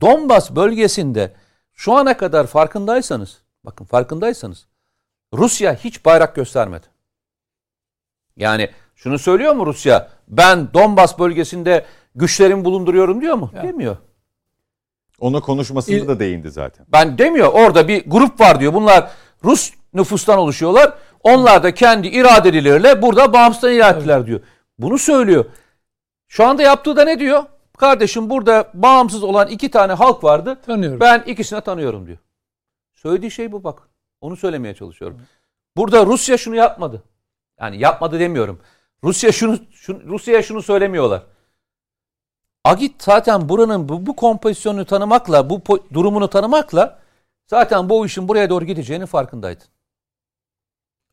Donbas 0.00 0.50
bölgesinde 0.50 1.32
şu 1.74 1.92
ana 1.92 2.16
kadar 2.16 2.46
farkındaysanız 2.46 3.42
bakın 3.64 3.84
farkındaysanız 3.84 4.66
Rusya 5.34 5.74
hiç 5.74 6.04
bayrak 6.04 6.36
göstermedi. 6.36 6.86
Yani 8.36 8.70
şunu 8.98 9.18
söylüyor 9.18 9.54
mu 9.54 9.66
Rusya? 9.66 10.08
Ben 10.28 10.74
Donbas 10.74 11.18
bölgesinde 11.18 11.84
güçlerimi 12.14 12.64
bulunduruyorum 12.64 13.20
diyor 13.20 13.34
mu? 13.34 13.50
Ya. 13.54 13.62
Demiyor. 13.62 13.96
Ona 15.20 15.40
konuşmasında 15.40 15.96
İl- 15.96 16.08
da 16.08 16.20
değindi 16.20 16.50
zaten. 16.50 16.86
Ben 16.92 17.18
demiyor. 17.18 17.52
Orada 17.52 17.88
bir 17.88 18.10
grup 18.10 18.40
var 18.40 18.60
diyor. 18.60 18.74
Bunlar 18.74 19.10
Rus 19.44 19.72
nüfustan 19.94 20.38
oluşuyorlar. 20.38 20.94
Onlar 21.22 21.62
da 21.62 21.74
kendi 21.74 22.08
iradeleriyle 22.08 23.02
burada 23.02 23.32
bağımsızlığı 23.32 23.72
ilan 23.72 23.96
ettiler 23.96 24.26
diyor. 24.26 24.40
Bunu 24.78 24.98
söylüyor. 24.98 25.44
Şu 26.28 26.44
anda 26.46 26.62
yaptığı 26.62 26.96
da 26.96 27.04
ne 27.04 27.18
diyor? 27.18 27.42
Kardeşim 27.78 28.30
burada 28.30 28.70
bağımsız 28.74 29.22
olan 29.22 29.48
iki 29.48 29.70
tane 29.70 29.92
halk 29.92 30.24
vardı. 30.24 30.58
Tanıyorum. 30.66 31.00
Ben 31.00 31.22
ikisini 31.26 31.60
tanıyorum 31.60 32.06
diyor. 32.06 32.18
Söylediği 32.94 33.30
şey 33.30 33.52
bu 33.52 33.64
bak. 33.64 33.88
Onu 34.20 34.36
söylemeye 34.36 34.74
çalışıyorum. 34.74 35.20
Burada 35.76 36.06
Rusya 36.06 36.38
şunu 36.38 36.54
yapmadı. 36.56 37.02
Yani 37.60 37.78
yapmadı 37.78 38.20
demiyorum. 38.20 38.60
Rusya 39.04 39.32
şunu, 39.32 39.58
şunu 39.72 40.02
Rusya'ya 40.04 40.42
şunu 40.42 40.62
söylemiyorlar. 40.62 41.22
Agit 42.64 43.02
zaten 43.02 43.48
buranın 43.48 43.88
bu, 43.88 44.06
bu 44.06 44.16
kompozisyonunu 44.16 44.84
tanımakla, 44.84 45.50
bu 45.50 45.62
durumunu 45.92 46.30
tanımakla 46.30 46.98
zaten 47.46 47.88
bu 47.88 48.06
işin 48.06 48.28
buraya 48.28 48.50
doğru 48.50 48.64
gideceğini 48.64 49.06
farkındaydı. 49.06 49.64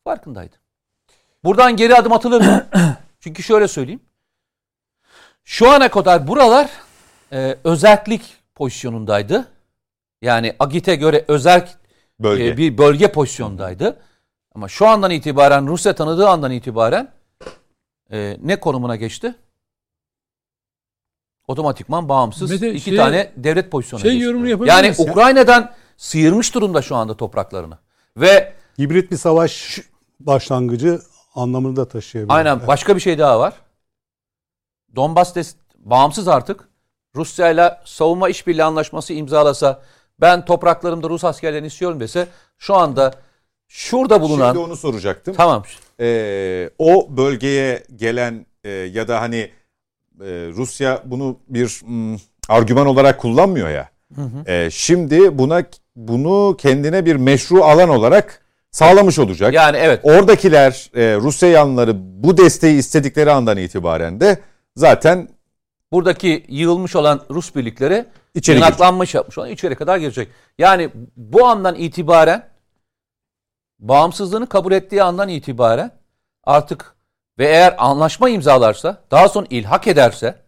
Farkındaydı. 0.04 0.56
Buradan 1.44 1.76
geri 1.76 1.96
adım 1.96 2.14
atılır 2.14 2.42
mı? 2.42 2.68
Çünkü 3.20 3.44
şöyle 3.44 3.68
söyleyeyim. 3.68 4.02
Şu 5.44 5.70
ana 5.70 5.92
kadar 5.92 6.28
buralar 6.28 6.70
e, 7.32 7.58
özellik 7.64 8.22
pozisyonundaydı. 8.56 9.48
Yani 10.22 10.56
Agit'e 10.60 10.96
göre 10.96 11.26
özel 11.28 11.70
Bölge. 12.20 12.48
e, 12.48 12.58
bir 12.58 12.78
bölge 12.78 13.12
pozisyondaydı. 13.12 14.02
Ama 14.56 14.68
şu 14.68 14.88
andan 14.88 15.12
itibaren 15.12 15.68
Rusya 15.68 15.96
tanıdığı 15.96 16.30
andan 16.30 16.52
itibaren 16.52 17.12
e, 18.12 18.38
ne 18.44 18.60
konumuna 18.60 18.96
geçti? 18.96 19.36
Otomatikman 21.48 22.10
bağımsız 22.10 22.52
Ve 22.52 22.62
de 22.62 22.74
iki 22.74 22.82
şey- 22.84 22.96
tane 22.98 23.32
devlet 23.38 23.72
pozisyonuna 23.72 24.04
şey 24.04 24.12
geçti. 24.12 24.26
yorumunu 24.26 24.68
Yani 24.68 24.88
misin? 24.90 25.10
Ukrayna'dan 25.10 25.74
sıyırmış 25.98 26.54
durumda 26.56 26.82
şu 26.82 26.96
anda 26.96 27.18
topraklarını. 27.18 27.78
Ve 28.18 28.54
Hibrit 28.80 29.12
bir 29.12 29.18
savaş 29.18 29.80
başlangıcı 30.20 31.02
anlamını 31.36 31.76
da 31.76 31.88
taşıyabilir. 31.88 32.34
aynen 32.34 32.68
başka 32.68 32.96
bir 32.96 33.02
şey 33.02 33.20
daha 33.20 33.40
var. 33.40 33.54
Donbas 34.96 35.36
des- 35.38 35.56
bağımsız 35.78 36.28
artık. 36.28 36.70
Rusya 37.16 37.50
ile 37.52 37.80
savunma 37.86 38.30
işbirliği 38.30 38.64
anlaşması 38.64 39.14
imzalasa 39.14 39.82
ben 40.22 40.46
topraklarımda 40.46 41.10
Rus 41.10 41.24
askerlerini 41.24 41.68
istiyorum 41.68 42.00
dese 42.00 42.28
şu 42.58 42.76
anda 42.76 43.14
şurada 43.68 44.22
bulunan 44.22 44.54
Şimdi 44.54 44.66
onu 44.66 44.76
soracaktım. 44.76 45.34
tamam 45.38 45.64
Ee, 46.00 46.70
o 46.80 47.08
bölgeye 47.18 47.84
gelen 47.96 48.46
e, 48.64 48.70
ya 48.70 49.08
da 49.08 49.22
hani 49.22 49.38
e, 50.22 50.28
Rusya 50.56 51.02
bunu 51.06 51.40
bir 51.48 51.82
mm, 51.86 52.18
argüman 52.50 52.88
olarak 52.88 53.20
kullanmıyor 53.20 53.70
ya. 53.70 53.90
Ee, 54.48 54.70
şimdi 54.72 55.38
buna 55.38 55.64
bunu 55.96 56.58
kendine 56.58 57.06
bir 57.06 57.16
meşru 57.16 57.64
alan 57.64 57.90
olarak 57.90 58.42
sağlamış 58.72 59.20
olacak. 59.20 59.54
yani 59.54 59.78
evet 59.78 60.00
Oradakiler 60.04 60.90
e, 60.96 61.16
Rusya 61.16 61.50
yanlıları 61.50 61.94
bu 62.24 62.38
desteği 62.38 62.78
istedikleri 62.78 63.32
andan 63.32 63.58
itibaren 63.58 64.20
de 64.20 64.40
zaten 64.76 65.28
buradaki 65.92 66.46
yığılmış 66.48 66.96
olan 66.96 67.22
Rus 67.30 67.56
birlikleri 67.56 68.06
İçeri 68.36 68.60
yapmış 69.14 69.38
olan 69.38 69.50
içeri 69.50 69.76
kadar 69.76 69.98
girecek. 69.98 70.28
Yani 70.58 70.90
bu 71.18 71.46
andan 71.46 71.76
itibaren 71.76 72.44
bağımsızlığını 73.80 74.50
kabul 74.50 74.72
ettiği 74.72 75.04
andan 75.04 75.30
itibaren 75.30 75.92
artık 76.44 76.96
ve 77.40 77.46
eğer 77.46 77.76
anlaşma 77.78 78.30
imzalarsa 78.30 79.04
daha 79.12 79.30
sonra 79.30 79.48
ilhak 79.50 79.88
ederse 79.88 80.46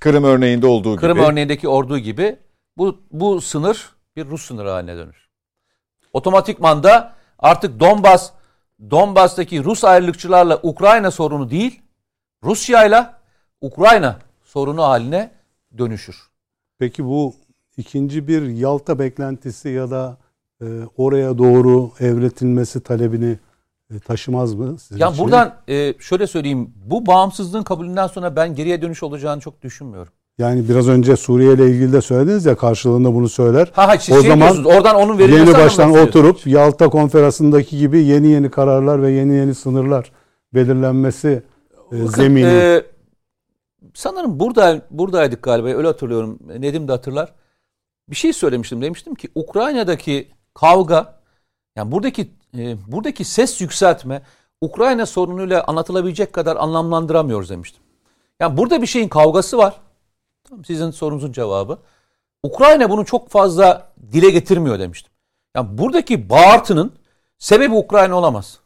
Kırım 0.00 0.24
örneğinde 0.24 0.66
olduğu 0.66 0.96
Kırım 0.96 1.18
gibi 1.18 1.26
örneğindeki 1.26 1.68
ordu 1.68 1.98
gibi 1.98 2.38
bu 2.76 3.00
bu 3.10 3.40
sınır 3.40 3.90
bir 4.16 4.26
Rus 4.26 4.46
sınırı 4.46 4.70
haline 4.70 4.96
dönür. 4.96 5.28
Otomatikman 6.12 6.82
da 6.82 7.12
artık 7.38 7.80
Donbas 7.80 8.32
Donbas'taki 8.90 9.64
Rus 9.64 9.84
ayrılıkçılarla 9.84 10.60
Ukrayna 10.62 11.10
sorunu 11.10 11.50
değil, 11.50 11.82
Rusya'yla 12.44 13.20
Ukrayna 13.60 14.18
sorunu 14.44 14.82
haline 14.82 15.30
dönüşür. 15.78 16.16
Peki 16.78 17.04
bu 17.04 17.34
ikinci 17.76 18.28
bir 18.28 18.42
Yalta 18.42 18.98
beklentisi 18.98 19.68
ya 19.68 19.90
da 19.90 20.16
oraya 20.96 21.38
doğru 21.38 21.90
evretilmesi 22.00 22.80
talebini 22.80 23.38
e, 23.94 23.98
taşımaz 23.98 24.54
mı? 24.54 24.78
sizin 24.78 25.00
Ya 25.00 25.10
için? 25.10 25.24
buradan 25.24 25.54
e, 25.68 25.94
şöyle 25.98 26.26
söyleyeyim. 26.26 26.70
Bu 26.76 27.06
bağımsızlığın 27.06 27.62
kabulünden 27.62 28.06
sonra 28.06 28.36
ben 28.36 28.54
geriye 28.54 28.82
dönüş 28.82 29.02
olacağını 29.02 29.40
çok 29.40 29.62
düşünmüyorum. 29.62 30.12
Yani 30.38 30.68
biraz 30.68 30.88
önce 30.88 31.16
Suriye 31.16 31.54
ile 31.54 31.70
ilgili 31.70 31.92
de 31.92 32.00
söylediniz 32.00 32.46
ya 32.46 32.56
karşılığında 32.56 33.14
bunu 33.14 33.28
söyler. 33.28 33.70
Ha 33.74 33.88
ha 33.88 33.94
O 33.94 33.98
şey 33.98 34.20
zaman 34.20 34.64
oradan 34.64 34.96
onun 34.96 35.18
Yeni 35.18 35.52
baştan 35.52 35.90
oturup 35.90 36.46
Yalta 36.46 36.88
konferansındaki 36.88 37.78
gibi 37.78 38.04
yeni 38.04 38.28
yeni 38.28 38.50
kararlar 38.50 39.02
ve 39.02 39.10
yeni 39.10 39.34
yeni 39.34 39.54
sınırlar 39.54 40.12
belirlenmesi 40.54 41.42
e, 41.92 41.96
zemini. 42.06 42.46
e, 42.46 42.82
sanırım 43.94 44.40
burada 44.40 44.82
buradaydık 44.90 45.42
galiba 45.42 45.68
öyle 45.68 45.86
hatırlıyorum. 45.86 46.38
Nedim 46.58 46.88
de 46.88 46.92
hatırlar. 46.92 47.32
Bir 48.10 48.16
şey 48.16 48.32
söylemiştim. 48.32 48.82
Demiştim 48.82 49.14
ki 49.14 49.28
Ukrayna'daki 49.34 50.28
kavga 50.60 51.14
yani 51.76 51.92
buradaki 51.92 52.30
e, 52.58 52.76
buradaki 52.92 53.24
ses 53.24 53.60
yükseltme 53.60 54.22
Ukrayna 54.60 55.06
sorunuyla 55.06 55.64
anlatılabilecek 55.66 56.32
kadar 56.32 56.56
anlamlandıramıyoruz 56.56 57.50
demiştim. 57.50 57.82
Yani 58.40 58.56
burada 58.56 58.82
bir 58.82 58.86
şeyin 58.86 59.08
kavgası 59.08 59.58
var. 59.58 59.74
Tamam, 60.48 60.64
sizin 60.64 60.90
sorunuzun 60.90 61.32
cevabı. 61.32 61.78
Ukrayna 62.42 62.90
bunu 62.90 63.04
çok 63.04 63.28
fazla 63.30 63.88
dile 64.12 64.30
getirmiyor 64.30 64.78
demiştim. 64.78 65.12
Yani 65.56 65.78
buradaki 65.78 66.30
bağırtının 66.30 66.92
sebebi 67.38 67.74
Ukrayna 67.74 68.14
olamaz. 68.18 68.58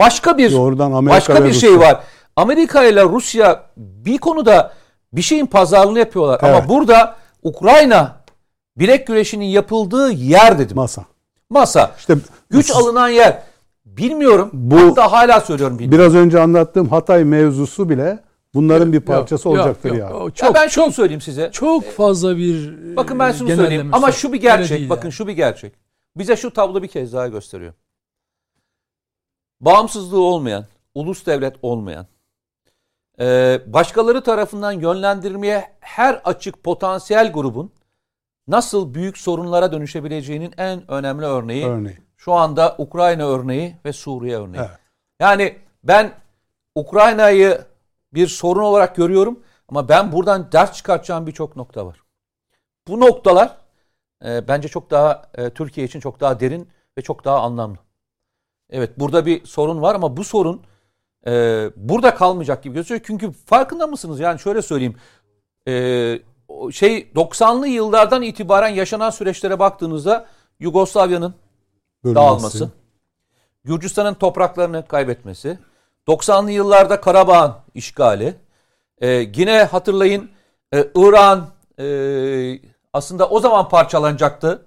başka 0.00 0.38
bir 0.38 0.52
Doğrudan 0.52 0.92
Amerika 0.92 1.16
başka 1.16 1.44
bir 1.44 1.52
şey 1.52 1.74
Rusya. 1.74 1.88
var. 1.88 2.00
Amerika 2.36 2.84
ile 2.84 3.02
Rusya 3.04 3.66
bir 3.76 4.18
konuda 4.18 4.72
bir 5.12 5.22
şeyin 5.22 5.46
pazarlığını 5.46 5.98
yapıyorlar. 5.98 6.40
Ama 6.42 6.52
Evet. 6.52 6.68
burada 6.68 7.16
Ukrayna 7.42 8.21
bilek 8.76 9.06
güreşinin 9.06 9.44
yapıldığı 9.44 10.10
yer 10.12 10.58
dedim. 10.58 10.76
Masa. 10.76 11.04
Masa. 11.50 11.94
İşte 11.98 12.16
Güç 12.50 12.70
alınan 12.70 13.08
yer. 13.08 13.42
Bilmiyorum. 13.86 14.50
Bu- 14.52 14.78
Hatta 14.80 15.12
hala 15.12 15.40
söylüyorum 15.40 15.78
bilmiyorum. 15.78 15.98
biraz 16.04 16.14
önce 16.24 16.40
anlattığım 16.40 16.88
Hatay 16.88 17.24
mevzusu 17.24 17.88
bile 17.88 18.18
bunların 18.54 18.92
bir 18.92 19.00
parçası 19.00 19.48
Yok, 19.48 19.56
olacaktır 19.58 19.88
yok, 19.88 19.98
ya. 19.98 20.08
yok. 20.08 20.20
O 20.20 20.24
Ya 20.26 20.30
Çok 20.34 20.54
ben 20.54 20.68
şunu 20.68 20.92
söyleyeyim 20.92 21.20
size. 21.20 21.50
çok 21.52 21.84
fazla 21.84 22.36
bir 22.36 22.72
Bakın 22.96 23.18
ben 23.18 23.30
e, 23.30 23.34
şunu 23.34 23.48
söyleyeyim. 23.56 23.90
Ama 23.92 24.12
şu 24.12 24.32
bir 24.32 24.40
gerçek. 24.40 24.90
Bakın 24.90 25.02
yani. 25.02 25.12
şu 25.12 25.26
bir 25.26 25.32
gerçek. 25.32 25.72
Bize 26.16 26.36
şu 26.36 26.52
tablo 26.52 26.82
bir 26.82 26.88
kez 26.88 27.12
daha 27.12 27.28
gösteriyor. 27.28 27.72
Bağımsızlığı 29.60 30.20
olmayan, 30.20 30.64
ulus 30.94 31.26
devlet 31.26 31.56
olmayan, 31.62 32.06
e, 33.20 33.58
başkaları 33.66 34.22
tarafından 34.22 34.72
yönlendirmeye 34.72 35.64
her 35.80 36.20
açık 36.24 36.62
potansiyel 36.64 37.32
grubun 37.32 37.70
nasıl 38.48 38.94
büyük 38.94 39.18
sorunlara 39.18 39.72
dönüşebileceğinin 39.72 40.54
en 40.56 40.90
önemli 40.90 41.24
örneği 41.24 41.66
Örneğin. 41.66 41.98
şu 42.16 42.32
anda 42.32 42.74
Ukrayna 42.78 43.26
örneği 43.28 43.76
ve 43.84 43.92
Suriye 43.92 44.36
örneği. 44.36 44.60
Evet. 44.60 44.78
Yani 45.20 45.58
ben 45.84 46.12
Ukrayna'yı 46.74 47.60
bir 48.14 48.26
sorun 48.26 48.62
olarak 48.62 48.96
görüyorum 48.96 49.40
ama 49.68 49.88
ben 49.88 50.12
buradan 50.12 50.52
ders 50.52 50.72
çıkartacağım 50.72 51.26
birçok 51.26 51.56
nokta 51.56 51.86
var. 51.86 52.02
Bu 52.88 53.00
noktalar 53.00 53.56
e, 54.24 54.48
bence 54.48 54.68
çok 54.68 54.90
daha 54.90 55.22
e, 55.34 55.50
Türkiye 55.50 55.86
için 55.86 56.00
çok 56.00 56.20
daha 56.20 56.40
derin 56.40 56.68
ve 56.98 57.02
çok 57.02 57.24
daha 57.24 57.40
anlamlı. 57.40 57.78
Evet 58.70 58.98
burada 58.98 59.26
bir 59.26 59.46
sorun 59.46 59.82
var 59.82 59.94
ama 59.94 60.16
bu 60.16 60.24
sorun 60.24 60.62
e, 61.26 61.70
burada 61.76 62.14
kalmayacak 62.14 62.62
gibi 62.62 62.74
gözüküyor. 62.74 63.00
Çünkü 63.04 63.32
farkında 63.32 63.86
mısınız? 63.86 64.20
Yani 64.20 64.38
şöyle 64.40 64.62
söyleyeyim. 64.62 64.96
E, 65.68 65.72
şey 66.72 67.08
90'lı 67.14 67.68
yıllardan 67.68 68.22
itibaren 68.22 68.68
yaşanan 68.68 69.10
süreçlere 69.10 69.58
baktığınızda 69.58 70.26
Yugoslavya'nın 70.60 71.34
Bölünmesi. 72.04 72.26
dağılması, 72.26 72.70
Gürcistan'ın 73.64 74.14
topraklarını 74.14 74.86
kaybetmesi, 74.86 75.58
90'lı 76.08 76.50
yıllarda 76.50 77.00
Karabağ'ın 77.00 77.54
işgali, 77.74 78.34
e, 79.00 79.08
yine 79.08 79.62
hatırlayın 79.62 80.30
e, 80.72 80.88
İran 80.94 81.46
e, 81.78 82.58
aslında 82.92 83.28
o 83.28 83.40
zaman 83.40 83.68
parçalanacaktı, 83.68 84.66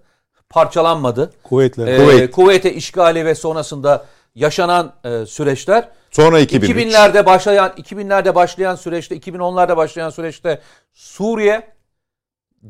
parçalanmadı. 0.50 1.34
Kuvvetler. 1.44 1.88
E, 1.88 1.98
Kuveyt. 1.98 2.32
Kuveyt'e 2.32 2.74
işgali 2.74 3.26
ve 3.26 3.36
sonrasında 3.36 4.06
yaşanan 4.36 4.94
e, 5.04 5.26
süreçler 5.26 5.90
Sonra 6.16 6.40
2003. 6.40 6.70
2000'lerde 6.70 7.26
başlayan 7.26 7.70
2000'lerde 7.70 8.36
başlayan 8.36 8.76
süreçte 8.76 9.18
2010'larda 9.18 9.78
başlayan 9.78 10.10
süreçte 10.10 10.62
Suriye, 10.94 11.75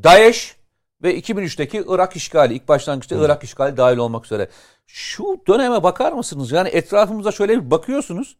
DAEŞ 0.04 0.56
ve 1.04 1.20
2003'teki 1.20 1.84
Irak 1.88 2.16
işgali 2.16 2.54
ilk 2.54 2.68
başlangıçta 2.68 3.16
Irak 3.16 3.44
işgali 3.44 3.78
dahil 3.78 3.98
olmak 3.98 4.26
üzere. 4.26 4.50
Şu 4.88 5.42
döneme 5.48 5.84
bakar 5.84 6.12
mısınız? 6.12 6.52
Yani 6.52 6.70
etrafımıza 6.70 7.32
şöyle 7.32 7.66
bir 7.66 7.72
bakıyorsunuz. 7.72 8.38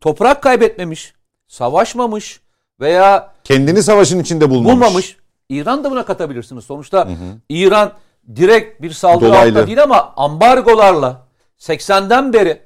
Toprak 0.00 0.42
kaybetmemiş, 0.42 1.14
savaşmamış 1.46 2.40
veya 2.80 3.34
Kendini 3.44 3.82
savaşın 3.82 4.20
içinde 4.20 4.50
bulmamış. 4.50 4.72
bulmamış. 4.72 5.16
İran 5.48 5.84
da 5.84 5.90
buna 5.90 6.04
katabilirsiniz. 6.04 6.64
Sonuçta 6.64 7.08
İran 7.48 7.92
direkt 8.36 8.82
bir 8.82 8.90
saldırı 8.90 9.28
Dolaylı. 9.28 9.48
altında 9.50 9.66
değil 9.66 9.82
ama 9.82 10.12
ambargolarla 10.16 11.28
80'den 11.58 12.32
beri 12.32 12.62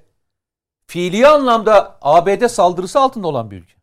fiili 0.86 1.28
anlamda 1.28 1.98
ABD 2.02 2.46
saldırısı 2.48 3.00
altında 3.00 3.28
olan 3.28 3.50
bir 3.50 3.56
ülke. 3.56 3.74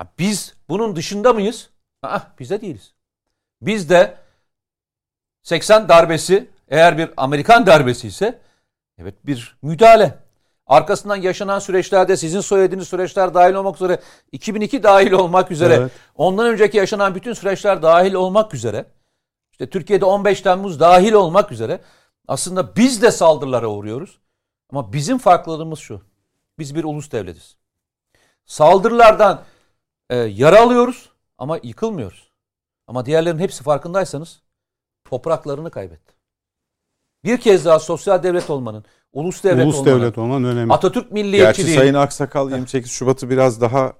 Ya 0.00 0.06
biz 0.18 0.54
bunun 0.68 0.96
dışında 0.96 1.32
mıyız? 1.32 1.70
Aa, 2.02 2.20
biz 2.38 2.50
de 2.50 2.60
değiliz. 2.60 2.94
Biz 3.62 3.90
de 3.90 4.16
80 5.42 5.88
darbesi 5.88 6.50
eğer 6.68 6.98
bir 6.98 7.10
Amerikan 7.16 7.66
darbesi 7.66 8.08
ise 8.08 8.38
evet 8.98 9.26
bir 9.26 9.56
müdahale. 9.62 10.18
Arkasından 10.66 11.16
yaşanan 11.16 11.58
süreçlerde 11.58 12.16
sizin 12.16 12.40
söylediğiniz 12.40 12.88
süreçler 12.88 13.34
dahil 13.34 13.54
olmak 13.54 13.76
üzere 13.76 14.00
2002 14.32 14.82
dahil 14.82 15.12
olmak 15.12 15.50
üzere 15.50 15.74
Evet. 15.74 15.92
ondan 16.14 16.46
önceki 16.46 16.76
yaşanan 16.76 17.14
bütün 17.14 17.32
süreçler 17.32 17.82
dahil 17.82 18.14
olmak 18.14 18.54
üzere 18.54 18.84
işte 19.52 19.70
Türkiye'de 19.70 20.04
15 20.04 20.40
Temmuz 20.40 20.80
dahil 20.80 21.12
olmak 21.12 21.52
üzere 21.52 21.80
aslında 22.28 22.76
biz 22.76 23.02
de 23.02 23.10
saldırılara 23.10 23.66
uğruyoruz. 23.68 24.18
Ama 24.70 24.92
bizim 24.92 25.18
farklılığımız 25.18 25.78
şu. 25.78 26.02
Biz 26.58 26.74
bir 26.74 26.84
ulus 26.84 27.12
devletiz. 27.12 27.56
Saldırılardan 28.46 29.42
e, 30.10 30.16
yara 30.16 30.60
alıyoruz 30.60 31.09
ama 31.40 31.58
yıkılmıyoruz. 31.62 32.30
Ama 32.86 33.06
diğerlerinin 33.06 33.42
hepsi 33.42 33.62
farkındaysanız 33.62 34.42
topraklarını 35.04 35.70
kaybetti. 35.70 36.14
Bir 37.24 37.40
kez 37.40 37.64
daha 37.64 37.78
sosyal 37.78 38.22
devlet 38.22 38.50
olmanın, 38.50 38.84
ulus 39.12 39.44
devlet 39.44 39.66
Ulus 39.66 39.78
olmanın, 39.78 40.00
devlet 40.00 40.18
olman 40.18 40.44
önemli. 40.44 40.72
Atatürk 40.72 41.04
Gerçi 41.04 41.14
milliyetçiliği, 41.14 41.76
Sayın 41.76 41.94
Aksakal 41.94 42.50
28 42.50 42.90
Şubat'ı 42.90 43.30
biraz 43.30 43.60
daha 43.60 43.92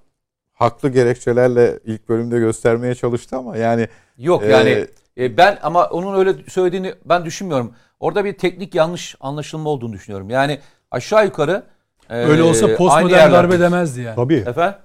haklı 0.53 0.89
gerekçelerle 0.89 1.79
ilk 1.85 2.09
bölümde 2.09 2.39
göstermeye 2.39 2.95
çalıştı 2.95 3.37
ama 3.37 3.57
yani 3.57 3.87
Yok 4.17 4.43
yani 4.43 4.87
e, 5.17 5.37
ben 5.37 5.59
ama 5.61 5.85
onun 5.85 6.19
öyle 6.19 6.49
söylediğini 6.49 6.93
ben 7.05 7.25
düşünmüyorum. 7.25 7.73
Orada 7.99 8.25
bir 8.25 8.37
teknik 8.37 8.75
yanlış 8.75 9.15
anlaşılma 9.19 9.69
olduğunu 9.69 9.93
düşünüyorum. 9.93 10.29
Yani 10.29 10.59
aşağı 10.91 11.25
yukarı 11.25 11.63
e, 12.09 12.15
Öyle 12.15 12.43
olsa 12.43 12.75
postmodern 12.75 13.31
darbe 13.31 13.59
demezdi 13.59 14.01
yani. 14.01 14.15
Tabii. 14.15 14.35
Efendim? 14.35 14.75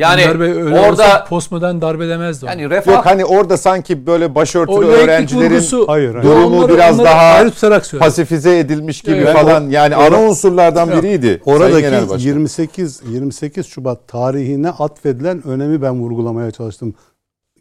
Yani 0.00 0.22
Önder 0.22 0.40
Bey 0.40 0.50
öyle 0.62 0.80
orada 0.80 1.24
postmodern 1.28 1.80
darbe 1.80 2.08
demezdi. 2.08 2.46
yani 2.46 2.70
refah 2.70 2.92
yok 2.92 3.06
hani 3.06 3.24
orada 3.24 3.56
sanki 3.56 4.06
böyle 4.06 4.34
başörtülü 4.34 4.76
o 4.76 4.82
öğrencilerin 4.82 5.50
vurgusu 5.50 5.84
Hayır, 5.88 6.14
hayır. 6.14 6.24
durumu 6.28 6.56
onları- 6.58 6.74
biraz 6.74 6.94
onları 7.00 7.08
daha 7.08 7.98
pasifize 7.98 8.58
edilmiş 8.58 9.00
gibi 9.02 9.16
Evet. 9.16 9.32
falan 9.36 9.70
yani 9.70 9.94
Or- 9.94 10.06
ana 10.06 10.20
unsurlardan 10.22 10.86
Yok. 10.90 10.98
biriydi. 11.02 11.42
Oradaki 11.44 11.92
Başkan. 11.92 12.18
28 12.18 13.00
28 13.10 13.66
Şubat 13.66 14.08
tarihine 14.08 14.70
atfedilen 14.70 15.46
önemi 15.46 15.82
ben 15.82 16.00
vurgulamaya 16.00 16.50
çalıştım. 16.50 16.94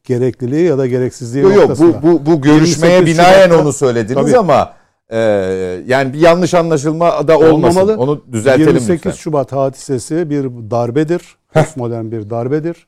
Gerekliliği 0.03 0.65
ya 0.67 0.77
da 0.77 0.87
gereksizliği 0.87 1.43
Yok 1.43 1.55
yok 1.55 1.79
bu, 1.79 1.93
bu, 2.03 2.25
bu 2.25 2.41
görüşmeye 2.41 2.93
28 2.95 3.17
binaen 3.17 3.43
Şubat'ta- 3.47 3.61
onu 3.61 3.73
söylediniz 3.73 4.25
Tabii. 4.25 4.37
ama 4.37 4.73
e, 5.09 5.17
yani 5.87 6.13
bir 6.13 6.19
yanlış 6.19 6.53
anlaşılma 6.53 7.27
da 7.27 7.39
olmasın. 7.39 7.79
Olmamalı. 7.79 7.97
Onu 7.97 8.23
düzeltelim 8.31 8.67
28 8.67 9.05
lütfen. 9.05 9.11
Şubat 9.21 9.51
hadisesi 9.51 10.29
bir 10.29 10.43
darbedir. 10.71 11.21
Postmodern 11.53 12.11
bir 12.11 12.29
darbedir. 12.29 12.87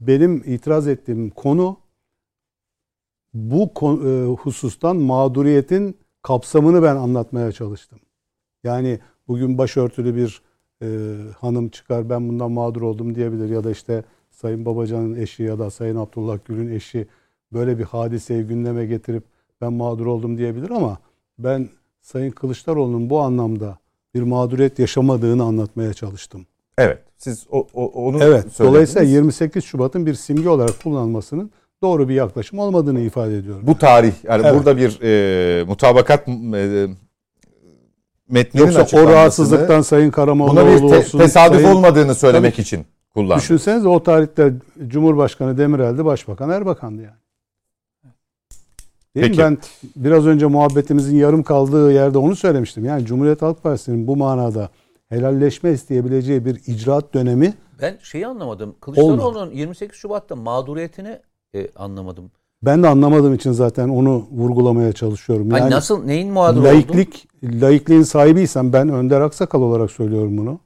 Benim 0.00 0.42
itiraz 0.46 0.88
ettiğim 0.88 1.30
konu 1.30 1.76
bu 3.34 3.72
e, 3.82 4.24
husustan 4.24 4.96
mağduriyetin 4.96 5.96
kapsamını 6.22 6.82
ben 6.82 6.96
anlatmaya 6.96 7.52
çalıştım. 7.52 7.98
Yani 8.64 8.98
bugün 9.28 9.58
başörtülü 9.58 10.16
bir 10.16 10.42
e, 10.82 11.16
hanım 11.38 11.68
çıkar 11.68 12.10
ben 12.10 12.28
bundan 12.28 12.52
mağdur 12.52 12.82
oldum 12.82 13.14
diyebilir 13.14 13.48
ya 13.48 13.64
da 13.64 13.70
işte 13.70 14.04
Sayın 14.30 14.64
Babacan'ın 14.64 15.14
eşi 15.14 15.42
ya 15.42 15.58
da 15.58 15.70
Sayın 15.70 15.96
Abdullah 15.96 16.38
Gül'ün 16.44 16.72
eşi 16.72 17.06
böyle 17.52 17.78
bir 17.78 17.84
hadiseyi 17.84 18.44
gündeme 18.44 18.86
getirip 18.86 19.24
ben 19.60 19.72
mağdur 19.72 20.06
oldum 20.06 20.38
diyebilir 20.38 20.70
ama 20.70 20.98
ben 21.38 21.68
Sayın 22.00 22.30
Kılıçdaroğlu'nun 22.30 23.10
bu 23.10 23.20
anlamda 23.20 23.78
bir 24.14 24.22
mağduriyet 24.22 24.78
yaşamadığını 24.78 25.44
anlatmaya 25.44 25.94
çalıştım. 25.94 26.46
Evet. 26.78 26.98
Siz 27.18 27.46
o, 27.50 27.66
o- 27.74 27.86
onu 27.86 28.16
Evet. 28.16 28.26
söylediniz. 28.28 28.58
Dolayısıyla 28.58 29.02
28 29.08 29.64
Şubat'ın 29.64 30.06
bir 30.06 30.14
simge 30.14 30.48
olarak 30.48 30.82
kullanılmasının 30.82 31.50
doğru 31.82 32.08
bir 32.08 32.14
yaklaşım 32.14 32.58
olmadığını 32.58 33.00
ifade 33.00 33.38
ediyorum. 33.38 33.62
bu 33.66 33.78
tarih 33.78 34.12
yani 34.24 34.42
Evet. 34.46 34.54
burada 34.54 34.76
bir 34.76 34.98
e, 35.02 35.64
mutabakat 35.64 36.28
e, 36.28 36.86
metninin 38.28 38.66
Yoksa 38.72 38.96
o 39.02 39.06
rahatsızlıktan 39.06 39.80
Sayın 39.82 40.06
buna 40.06 40.12
Karamollaoğlu 40.14 40.82
bir 40.82 40.88
te- 40.88 40.98
olsun. 40.98 41.18
tesadüf 41.18 41.60
Sayın- 41.62 41.76
olmadığını 41.76 42.14
söylemek 42.14 42.58
için 42.58 42.86
kullandı. 43.14 43.40
Düşünsenize 43.42 43.88
o 43.88 44.02
tarihte 44.02 44.52
Cumhurbaşkanı 44.86 45.58
Demirel'di, 45.58 46.04
Başbakan 46.04 46.50
Erbakan'dı 46.50 47.02
yani. 47.02 47.14
Değil 49.16 49.26
Peki. 49.26 49.38
mi? 49.38 49.44
Ben 49.44 49.58
biraz 49.96 50.26
önce 50.26 50.46
muhabbetimizin 50.46 51.16
yarım 51.16 51.42
kaldığı 51.42 51.92
yerde 51.92 52.18
onu 52.18 52.36
söylemiştim. 52.36 52.84
Yani 52.84 53.06
Cumhuriyet 53.06 53.42
Halk 53.42 53.62
Partisi'nin 53.62 54.06
bu 54.06 54.16
manada 54.16 54.68
helalleşme 55.10 55.70
isteyebileceği 55.72 56.44
bir 56.44 56.60
icraat 56.66 57.14
dönemi 57.14 57.54
ben 57.82 57.98
şeyi 58.02 58.26
anlamadım. 58.26 58.74
Kılıçdaroğlu'nun 58.80 59.50
28 59.50 59.96
Şubat'ta 59.98 60.36
mağduriyetini 60.36 61.18
e, 61.54 61.68
anlamadım. 61.76 62.30
ben 62.62 62.82
de 62.82 62.88
anlamadığım 62.88 63.34
için 63.34 63.52
zaten 63.52 63.88
onu 63.88 64.26
vurgulamaya 64.30 64.92
çalışıyorum. 64.92 65.50
Hani 65.50 65.60
Yani 65.60 65.70
nasıl 65.70 66.04
neyin 66.04 66.32
mağdur 66.32 66.60
olduğunu? 66.60 66.68
laiklik, 66.68 67.28
laikliğin 67.42 68.02
sahibiysem 68.02 68.72
ben 68.72 68.88
Önder 68.88 69.20
Aksakal 69.20 69.62
olarak 69.62 69.90
söylüyorum 69.90 70.38
bunu. 70.38 70.60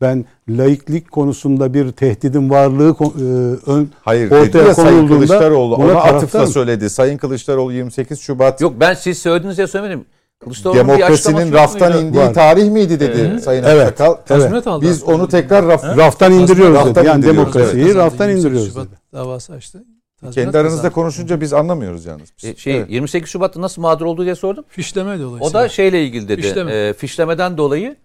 Ben 0.00 0.24
laiklik 0.48 1.10
konusunda 1.12 1.74
bir 1.74 1.92
tehdidin 1.92 2.50
varlığı 2.50 2.90
e, 3.00 3.24
ön, 3.70 3.90
Hayır 4.00 4.30
ortaya 4.30 4.64
ya 4.64 4.74
Sayın 4.74 4.88
konulduğunda 4.96 5.14
Kılıçdaroğlu 5.26 5.76
buna 5.76 5.84
ona 5.84 5.98
atıfla 5.98 6.16
taraftarım. 6.18 6.46
söyledi. 6.46 6.90
Sayın 6.90 7.16
Kılıçdaroğlu 7.18 7.72
28 7.72 8.20
Şubat 8.20 8.60
Yok 8.60 8.74
ben 8.80 8.94
siz 8.94 9.18
söylediğiniz 9.18 9.56
diye 9.56 9.66
söylemedim. 9.66 10.04
Demokrasinin 10.46 11.52
raftan 11.52 12.06
indiği 12.06 12.20
var. 12.20 12.34
tarih 12.34 12.70
miydi 12.70 13.00
dedi 13.00 13.28
evet. 13.30 13.42
Sayın 13.42 13.64
evet. 13.64 14.00
Akçakal. 14.00 14.40
Evet. 14.40 14.82
Biz 14.82 15.02
onu 15.02 15.28
tekrar 15.28 15.66
raf, 15.66 15.84
raftan 15.84 16.32
indiriyoruz 16.32 16.74
raftan 16.74 16.94
dedi. 16.94 17.06
Yani 17.06 17.22
demokrasiyi 17.22 17.84
evet. 17.84 17.96
raftan 17.96 18.30
indiriyoruz 18.30 18.68
Şubat 18.68 18.86
dedi. 18.86 18.96
davası 19.12 19.52
açtı. 19.52 19.84
Tazminat 20.20 20.34
Kendi 20.34 20.58
aranızda 20.58 20.76
kazandı. 20.76 20.94
konuşunca 20.94 21.40
biz 21.40 21.52
anlamıyoruz 21.52 22.04
yalnız. 22.04 22.32
E, 22.44 22.56
şey 22.56 22.76
evet. 22.76 22.90
28 22.90 23.30
Şubat'ta 23.30 23.60
nasıl 23.60 23.82
mağdur 23.82 24.06
oldu 24.06 24.24
diye 24.24 24.34
sordum. 24.34 24.64
Fişleme 24.68 25.20
dolayısıyla. 25.20 25.60
O 25.60 25.64
da 25.64 25.68
şeyle 25.68 26.04
ilgili 26.04 26.28
dedi. 26.28 26.42
Fişleme. 26.42 26.72
E, 26.72 26.92
fişlemeden 26.92 27.56
dolayı 27.56 27.96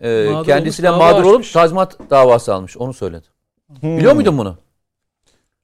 e, 0.00 0.28
kendisiyle 0.46 0.90
olmuş, 0.90 1.02
mağdur 1.04 1.24
olup 1.24 1.52
tazminat 1.52 2.10
davası 2.10 2.54
almış. 2.54 2.76
Onu 2.76 2.92
söyledi. 2.92 3.26
Hmm. 3.80 3.96
Biliyor 3.98 4.14
muydun 4.14 4.38
bunu? 4.38 4.56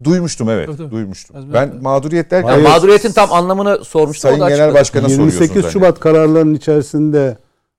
Duymuştum 0.04 0.50
evet. 0.50 0.66
Tabii, 0.66 0.76
tabii. 0.76 0.90
Duymuştum. 0.90 1.36
Tabii, 1.36 1.52
ben 1.52 1.70
tabii. 1.70 1.82
mağduriyet 1.82 2.30
derken 2.30 2.50
yani 2.50 2.62
mağduriyetin 2.62 3.12
tam 3.12 3.32
anlamını 3.32 3.84
sormuştum. 3.84 4.30
Sayın 4.30 4.48
Genel 4.48 4.74
Başkan'a 4.74 5.08
28 5.08 5.66
Şubat 5.66 5.94
hani. 5.94 6.00
kararlarının 6.00 6.54
içerisinde 6.54 7.38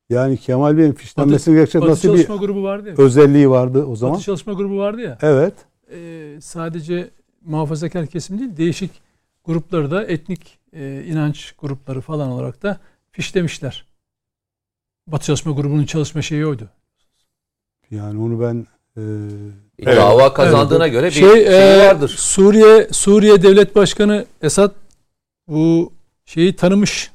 yani 0.09 0.37
Kemal 0.37 0.77
Bey'in 0.77 0.93
fişlenmesini 0.93 1.55
gerekecek 1.55 1.83
nasıl 1.83 2.13
bir 2.13 2.27
grubu 2.27 2.63
vardı 2.63 2.89
ya. 2.89 2.95
özelliği 2.97 3.49
vardı 3.49 3.85
o 3.85 3.95
zaman? 3.95 4.15
Batı 4.15 4.23
çalışma 4.23 4.53
grubu 4.53 4.77
vardı 4.77 5.01
ya. 5.01 5.17
Evet. 5.21 5.53
Ee, 5.91 6.37
sadece 6.41 7.09
muhafazakar 7.45 8.07
kesim 8.07 8.39
değil 8.39 8.57
değişik 8.57 8.91
grupları 9.45 9.91
da 9.91 10.03
etnik 10.03 10.59
e, 10.73 11.03
inanç 11.07 11.51
grupları 11.51 12.01
falan 12.01 12.29
olarak 12.29 12.63
da 12.63 12.79
fişlemişler. 13.11 13.85
Batı 15.07 15.25
çalışma 15.25 15.51
grubunun 15.51 15.85
çalışma 15.85 16.21
şeyi 16.21 16.45
oydu. 16.45 16.69
Yani 17.91 18.21
onu 18.21 18.41
ben 18.41 18.67
e, 18.97 19.03
Evet. 19.85 19.97
Dava 19.97 20.33
kazandığına 20.33 20.83
evet. 20.83 20.93
göre 20.93 21.05
bir 21.05 21.11
şey, 21.11 21.29
şey 21.29 21.75
e, 21.75 21.87
vardır. 21.87 22.15
Suriye 22.17 22.87
Suriye 22.91 23.41
Devlet 23.41 23.75
Başkanı 23.75 24.25
Esad 24.41 24.71
bu 25.47 25.93
şeyi 26.25 26.55
tanımış. 26.55 27.11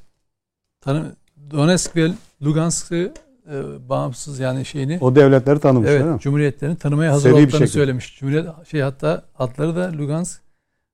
Tanı, 0.81 1.17
Donetsk 1.51 1.97
ve 1.97 2.11
Lugansk'ı 2.43 3.13
e, 3.51 3.89
bağımsız 3.89 4.39
yani 4.39 4.65
şeyini. 4.65 4.99
O 5.01 5.17
devletleri 5.17 5.61
tanımış 5.61 5.89
evet, 5.89 6.01
değil 6.01 6.13
mi? 6.13 6.21
Cumhuriyetlerini 6.21 6.77
tanımaya 6.77 7.13
hazır 7.13 7.31
Seri 7.31 7.43
olduklarını 7.43 7.69
söylemiş. 7.69 8.19
Cumhuriyet 8.19 8.47
şey 8.71 8.81
hatta 8.81 9.23
adları 9.39 9.77
da 9.77 9.93
Lugansk 9.99 10.41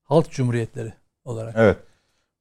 Halk 0.02 0.30
Cumhuriyetleri 0.30 0.92
olarak. 1.24 1.54
Evet. 1.58 1.76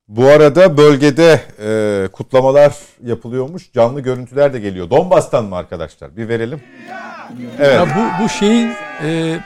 Bu 0.08 0.26
arada 0.26 0.78
bölgede 0.78 1.42
e, 1.60 2.08
kutlamalar 2.08 2.76
yapılıyormuş. 3.04 3.74
Canlı 3.74 4.02
görüntüler 4.02 4.54
de 4.54 4.60
geliyor. 4.60 4.90
Donbas'tan 4.90 5.46
mı 5.46 5.56
arkadaşlar? 5.56 6.18
Bir 6.18 6.28
verelim. 6.28 6.62
Evet. 7.60 7.76
Ya 7.76 7.88
bu, 7.96 8.24
bu 8.24 8.30
şeyin 8.30 8.72
e, 9.04 9.40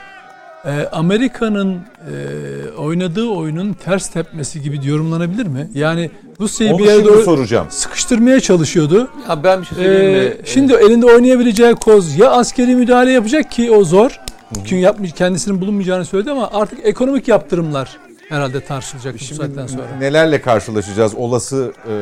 e, 0.64 0.88
Amerika'nın 0.92 1.74
e, 1.74 2.76
oynadığı 2.78 3.28
oyunun 3.28 3.72
ters 3.72 4.08
tepmesi 4.08 4.62
gibi 4.62 4.88
yorumlanabilir 4.88 5.46
mi? 5.46 5.70
Yani 5.74 6.10
Rusya'yı 6.40 6.78
bir 6.78 6.84
yere 6.84 7.04
doğru 7.04 7.22
soracağım. 7.22 7.66
sıkıştırmaya 7.70 8.40
çalışıyordu. 8.40 9.08
Ya 9.28 9.44
ben 9.44 9.60
bir 9.60 9.66
şey 9.66 9.78
söyleyeyim 9.78 10.28
mi? 10.28 10.34
Ee, 10.42 10.44
şimdi 10.44 10.72
elinde 10.72 11.06
oynayabileceği 11.06 11.74
koz 11.74 12.18
ya 12.18 12.30
askeri 12.30 12.74
müdahale 12.76 13.10
yapacak 13.10 13.50
ki 13.50 13.70
o 13.70 13.84
zor. 13.84 14.10
Hı-hı. 14.10 14.64
Çünkü 14.64 14.76
yapmış 14.76 15.12
kendisinin 15.12 15.60
bulunmayacağını 15.60 16.04
söyledi 16.04 16.30
ama 16.30 16.50
artık 16.52 16.78
ekonomik 16.86 17.28
yaptırımlar 17.28 17.98
herhalde 18.28 18.60
tartışılacak 18.60 19.14
bu 19.14 19.34
saatten 19.34 19.66
sonra. 19.66 19.82
Nelerle 19.98 20.40
karşılaşacağız? 20.40 21.14
Olası 21.14 21.72
e, 21.88 21.94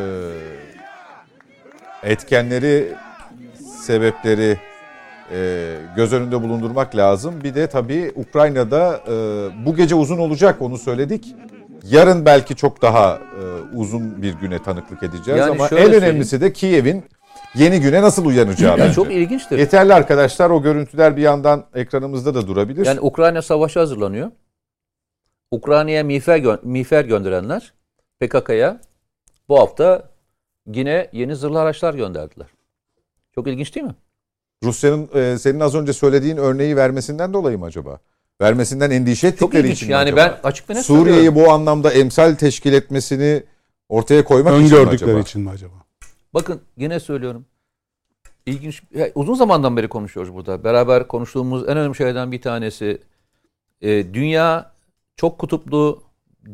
etkenleri, 2.10 2.92
sebepleri 3.82 4.58
göz 5.96 6.12
önünde 6.12 6.42
bulundurmak 6.42 6.96
lazım. 6.96 7.34
Bir 7.44 7.54
de 7.54 7.66
tabii 7.66 8.12
Ukrayna'da 8.16 9.00
e, 9.08 9.14
bu 9.66 9.76
gece 9.76 9.94
uzun 9.94 10.18
olacak 10.18 10.62
onu 10.62 10.78
söyledik. 10.78 11.34
Yarın 11.90 12.24
belki 12.24 12.56
çok 12.56 12.82
daha 12.82 13.14
e, 13.14 13.76
uzun 13.76 14.22
bir 14.22 14.34
güne 14.34 14.62
tanıklık 14.62 15.02
edeceğiz 15.02 15.40
yani 15.40 15.50
ama 15.50 15.68
en 15.68 15.92
önemlisi 15.92 16.40
de 16.40 16.52
Kiev'in 16.52 17.04
yeni 17.54 17.80
güne 17.80 18.02
nasıl 18.02 18.24
uyanacağı. 18.24 18.78
Yani 18.78 18.92
çok 18.92 19.12
ilginçtir. 19.12 19.58
Yeterli 19.58 19.94
arkadaşlar 19.94 20.50
o 20.50 20.62
görüntüler 20.62 21.16
bir 21.16 21.22
yandan 21.22 21.64
ekranımızda 21.74 22.34
da 22.34 22.46
durabilir. 22.46 22.86
Yani 22.86 23.00
Ukrayna 23.00 23.42
savaşı 23.42 23.78
hazırlanıyor. 23.78 24.30
Ukrayna'ya 25.50 26.04
miğfer, 26.04 26.38
gö 26.38 26.58
miğfer 26.62 27.04
gönderenler 27.04 27.72
PKK'ya 28.20 28.80
bu 29.48 29.60
hafta 29.60 30.08
yine 30.66 31.08
yeni 31.12 31.36
zırhlı 31.36 31.60
araçlar 31.60 31.94
gönderdiler. 31.94 32.46
Çok 33.34 33.48
ilginç 33.48 33.74
değil 33.74 33.86
mi? 33.86 33.94
Rusya'nın 34.62 35.08
e, 35.14 35.38
senin 35.38 35.60
az 35.60 35.74
önce 35.74 35.92
söylediğin 35.92 36.36
örneği 36.36 36.76
vermesinden 36.76 37.32
dolayı 37.32 37.58
mı 37.58 37.64
acaba? 37.64 38.00
Vermesinden 38.40 38.90
endişe 38.90 39.26
ettikleri 39.26 39.70
için 39.70 39.88
yani 39.88 40.02
acaba? 40.02 40.16
ben 40.16 40.48
açık 40.48 40.70
ve 40.70 40.74
net 40.74 40.84
Suriye'yi 40.84 41.34
bu 41.34 41.50
anlamda 41.50 41.92
emsal 41.92 42.34
teşkil 42.34 42.72
etmesini 42.72 43.42
ortaya 43.88 44.24
koymak 44.24 44.62
için 44.62 44.82
mi 44.82 44.88
acaba? 44.88 45.20
için 45.20 45.42
mi 45.42 45.50
acaba? 45.50 45.74
Bakın 46.34 46.60
yine 46.76 47.00
söylüyorum. 47.00 47.46
İlginç, 48.46 48.82
uzun 49.14 49.34
zamandan 49.34 49.76
beri 49.76 49.88
konuşuyoruz 49.88 50.34
burada. 50.34 50.64
Beraber 50.64 51.08
konuştuğumuz 51.08 51.62
en 51.62 51.76
önemli 51.76 51.96
şeylerden 51.96 52.32
bir 52.32 52.42
tanesi 52.42 52.98
e, 53.80 54.14
dünya 54.14 54.72
çok 55.16 55.38
kutuplu 55.38 56.02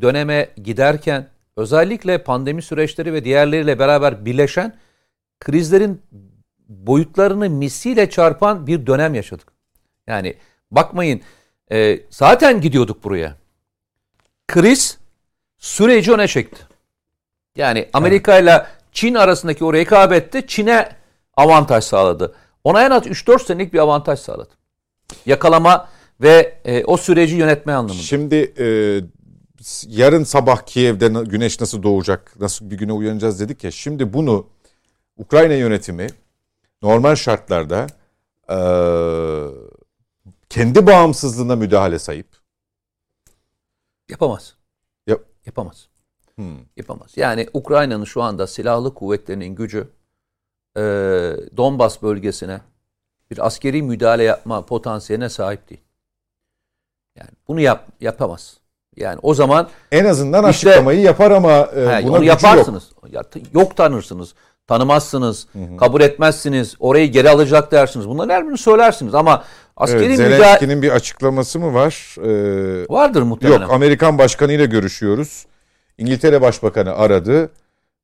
döneme 0.01 0.49
giderken 0.57 1.29
özellikle 1.57 2.23
pandemi 2.23 2.63
süreçleri 2.63 3.13
ve 3.13 3.25
diğerleriyle 3.25 3.79
beraber 3.79 4.25
birleşen 4.25 4.77
krizlerin 5.41 6.03
boyutlarını 6.69 7.51
misliyle 7.51 8.11
çarpan 8.11 8.67
bir 8.67 8.87
dönem 8.87 9.15
yaşadık. 9.15 9.53
Yani 10.07 10.35
bakmayın 10.71 11.21
e, 11.73 12.01
zaten 12.11 12.61
gidiyorduk 12.61 13.05
buraya. 13.05 13.37
Kriz 14.49 14.99
süreci 15.59 16.13
öne 16.13 16.29
çekti. 16.29 16.63
Yani 17.57 17.89
Amerika 17.93 18.39
ile 18.39 18.67
Çin 18.93 19.15
arasındaki 19.15 19.65
o 19.65 19.73
rekabette 19.73 20.47
Çin'e 20.47 20.89
avantaj 21.37 21.85
sağladı. 21.85 22.35
Ona 22.65 22.87
en 22.87 22.91
az 22.91 23.07
3-4 23.07 23.45
senelik 23.45 23.73
bir 23.73 23.79
avantaj 23.79 24.19
sağladı. 24.19 24.51
Yakalama 25.27 25.89
ve 26.21 26.59
e, 26.65 26.85
o 26.85 26.97
süreci 26.97 27.37
yönetme 27.37 27.73
anlamında. 27.73 28.03
Şimdi 28.03 28.53
e, 28.59 28.67
yarın 29.87 30.25
sabah 30.25 30.63
Kiev'de 30.67 31.09
güneş 31.09 31.61
nasıl 31.61 31.83
doğacak, 31.83 32.41
nasıl 32.41 32.71
bir 32.71 32.79
güne 32.79 32.93
uyanacağız 32.93 33.41
dedik 33.41 33.65
ya. 33.65 33.71
Şimdi 33.71 34.13
bunu 34.13 34.47
Ukrayna 35.17 35.55
yönetimi 35.55 36.07
normal 36.83 37.15
şartlarda 37.15 37.87
e, 38.51 38.59
kendi 40.49 40.87
bağımsızlığına 40.87 41.57
müdahale 41.57 41.99
sayıp 41.99 42.27
yapamaz. 44.09 44.55
Yap 45.07 45.21
yapamaz. 45.47 45.89
Hmm. 46.35 46.59
Yapamaz. 46.77 47.13
Yani 47.17 47.49
Ukrayna'nın 47.53 48.05
şu 48.05 48.23
anda 48.23 48.47
silahlı 48.47 48.95
kuvvetlerinin 48.95 49.55
gücü 49.55 49.89
e, 50.77 50.81
Donbas 51.57 52.03
bölgesine 52.03 52.61
bir 53.31 53.47
askeri 53.47 53.83
müdahale 53.83 54.23
yapma 54.23 54.67
potansiyeline 54.67 55.29
sahip 55.29 55.71
değil. 55.71 55.81
Yani 57.17 57.31
bunu 57.49 57.61
yap 57.61 57.89
yapamaz. 58.01 58.57
Yani 58.97 59.19
o 59.23 59.35
zaman 59.35 59.69
en 59.93 60.05
azından 60.05 60.51
işte, 60.51 60.69
açıklamayı 60.69 61.01
yapar 61.01 61.31
ama 61.31 61.53
e, 61.53 61.89
he, 61.89 62.07
buna 62.07 62.17
onu 62.17 62.25
yaparsınız. 62.25 62.91
Yok. 63.13 63.27
yok 63.53 63.77
tanırsınız 63.77 64.35
tanımazsınız, 64.69 65.47
hı 65.53 65.59
hı. 65.59 65.77
kabul 65.77 66.01
etmezsiniz, 66.01 66.75
orayı 66.79 67.13
geri 67.13 67.31
alacak 67.31 67.73
dersiniz. 67.73 68.09
Bunların 68.09 68.35
her 68.35 68.45
birini 68.45 68.59
söylersiniz 68.59 69.15
ama 69.15 69.45
askeri 69.77 70.05
evet, 70.05 70.17
Zelenski'nin 70.17 70.83
bir 70.83 70.91
açıklaması 70.91 71.59
mı 71.59 71.75
var? 71.75 72.17
Ee, 72.19 72.87
Vardır 72.89 73.23
muhtemelen. 73.23 73.61
Yok, 73.61 73.73
Amerikan 73.73 74.19
Başkanı 74.19 74.53
ile 74.53 74.67
görüşüyoruz. 74.67 75.47
İngiltere 75.99 76.43
Başbakanı 76.43 76.95
aradı. 76.95 77.51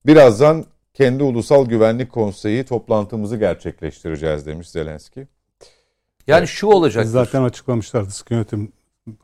Birazdan 0.07 0.65
kendi 0.95 1.23
Ulusal 1.23 1.67
Güvenlik 1.67 2.13
Konseyi 2.13 2.65
toplantımızı 2.65 3.37
gerçekleştireceğiz 3.37 4.47
demiş 4.47 4.69
Zelenski. 4.69 5.27
Yani 6.27 6.39
evet. 6.39 6.49
şu 6.49 6.67
olacak. 6.67 7.07
Zaten 7.07 7.43
açıklamışlardı 7.43 8.11
sıkı 8.11 8.35
yönetim. 8.35 8.73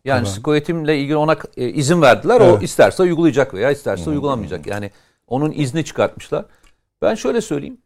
Yani 0.05 0.27
sıkı 0.27 0.51
yönetimle 0.51 0.99
ilgili 0.99 1.17
ona 1.17 1.37
e, 1.57 1.69
izin 1.69 2.03
verdiler. 2.03 2.41
Evet. 2.41 2.59
O 2.61 2.65
isterse 2.65 3.03
uygulayacak 3.03 3.55
veya 3.55 3.71
isterse 3.71 4.03
Hı-hı. 4.03 4.11
uygulamayacak. 4.11 4.67
Yani 4.67 4.91
onun 5.27 5.53
izni 5.53 5.85
çıkartmışlar. 5.85 6.45
Ben 7.03 7.15
şöyle 7.15 7.41
söyleyeyim. 7.41 7.79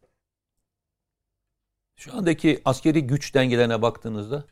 Şu 1.96 2.16
andaki 2.16 2.60
askeri 2.64 3.06
güç 3.06 3.34
dengelerine 3.34 3.82
baktığınızda 3.82 4.44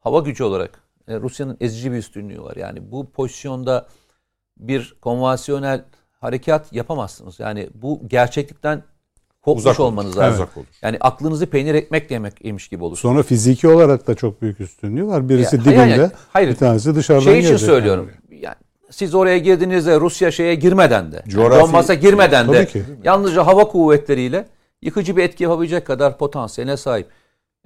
hava 0.00 0.20
gücü 0.20 0.44
olarak 0.44 0.82
e, 1.08 1.20
Rusya'nın 1.20 1.56
ezici 1.60 1.92
bir 1.92 1.96
üstünlüğü 1.96 2.42
var. 2.42 2.56
Yani 2.56 2.92
bu 2.92 3.10
pozisyonda 3.10 3.86
bir 4.56 4.96
konvansiyonel 5.00 5.84
harekat 6.20 6.72
yapamazsınız. 6.72 7.40
Yani 7.40 7.68
bu 7.74 8.08
gerçeklikten 8.08 8.82
kopmuş 9.42 9.64
uzak 9.64 9.80
olmanız 9.80 10.16
olur. 10.16 10.24
lazım. 10.24 10.48
Evet. 10.56 10.66
Yani 10.82 10.96
aklınızı 11.00 11.46
peynir 11.46 11.74
ekmek 11.74 12.10
yemekmiş 12.10 12.68
gibi 12.68 12.84
olur. 12.84 12.96
Sonra 12.96 13.22
fiziki 13.22 13.68
olarak 13.68 14.06
da 14.06 14.14
çok 14.14 14.42
büyük 14.42 14.60
üstünlüğü 14.60 15.06
var. 15.06 15.28
Birisi 15.28 15.56
yani, 15.56 15.64
dibinde, 15.64 15.78
hayır, 15.78 16.10
hayır, 16.28 16.48
bir 16.48 16.56
tanesi 16.56 16.94
dışarıdan 16.94 17.24
şey 17.24 17.40
için 17.40 17.56
söylüyorum. 17.56 18.10
Yani. 18.30 18.44
yani 18.44 18.56
siz 18.90 19.14
oraya 19.14 19.38
girdiğinizde 19.38 20.00
Rusya 20.00 20.30
şeye 20.30 20.54
girmeden 20.54 21.12
de, 21.12 21.22
Coğrafi, 21.28 21.60
Donbas'a 21.60 21.94
girmeden 21.94 22.52
de 22.52 22.66
ki. 22.66 22.84
yalnızca 23.04 23.46
hava 23.46 23.64
kuvvetleriyle 23.68 24.46
yıkıcı 24.82 25.16
bir 25.16 25.22
etki 25.22 25.44
yapabilecek 25.44 25.86
kadar 25.86 26.18
potansiyeline 26.18 26.76
sahip. 26.76 27.06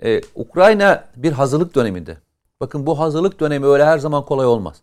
Ee, 0.02 0.20
Ukrayna 0.34 1.04
bir 1.16 1.32
hazırlık 1.32 1.74
döneminde. 1.74 2.16
Bakın 2.60 2.86
bu 2.86 2.98
hazırlık 2.98 3.40
dönemi 3.40 3.66
öyle 3.66 3.84
her 3.84 3.98
zaman 3.98 4.24
kolay 4.24 4.46
olmaz. 4.46 4.76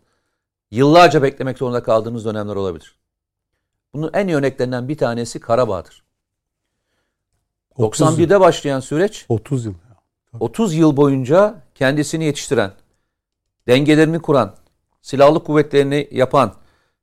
Yıllarca 0.70 1.22
beklemek 1.22 1.58
zorunda 1.58 1.82
kaldığınız 1.82 2.24
dönemler 2.24 2.56
olabilir. 2.56 2.94
Bunun 3.94 4.10
en 4.14 4.28
iyi 4.28 4.36
örneklerinden 4.36 4.88
bir 4.88 4.96
tanesi 4.98 5.40
Karabağ'dır. 5.40 6.02
91'de 7.78 8.40
başlayan 8.40 8.80
süreç 8.80 9.26
30 9.28 9.64
yıl. 9.64 9.74
30 10.40 10.74
yıl 10.74 10.96
boyunca 10.96 11.54
kendisini 11.74 12.24
yetiştiren, 12.24 12.72
dengelerini 13.66 14.18
kuran, 14.18 14.54
silahlı 15.02 15.44
kuvvetlerini 15.44 16.08
yapan, 16.10 16.52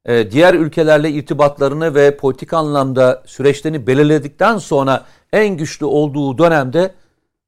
e, 0.05 0.31
diğer 0.31 0.53
ülkelerle 0.53 1.11
irtibatlarını 1.11 1.95
ve 1.95 2.17
politik 2.17 2.53
anlamda 2.53 3.23
süreçlerini 3.25 3.87
belirledikten 3.87 4.57
sonra 4.57 5.05
en 5.33 5.57
güçlü 5.57 5.85
olduğu 5.85 6.37
dönemde 6.37 6.93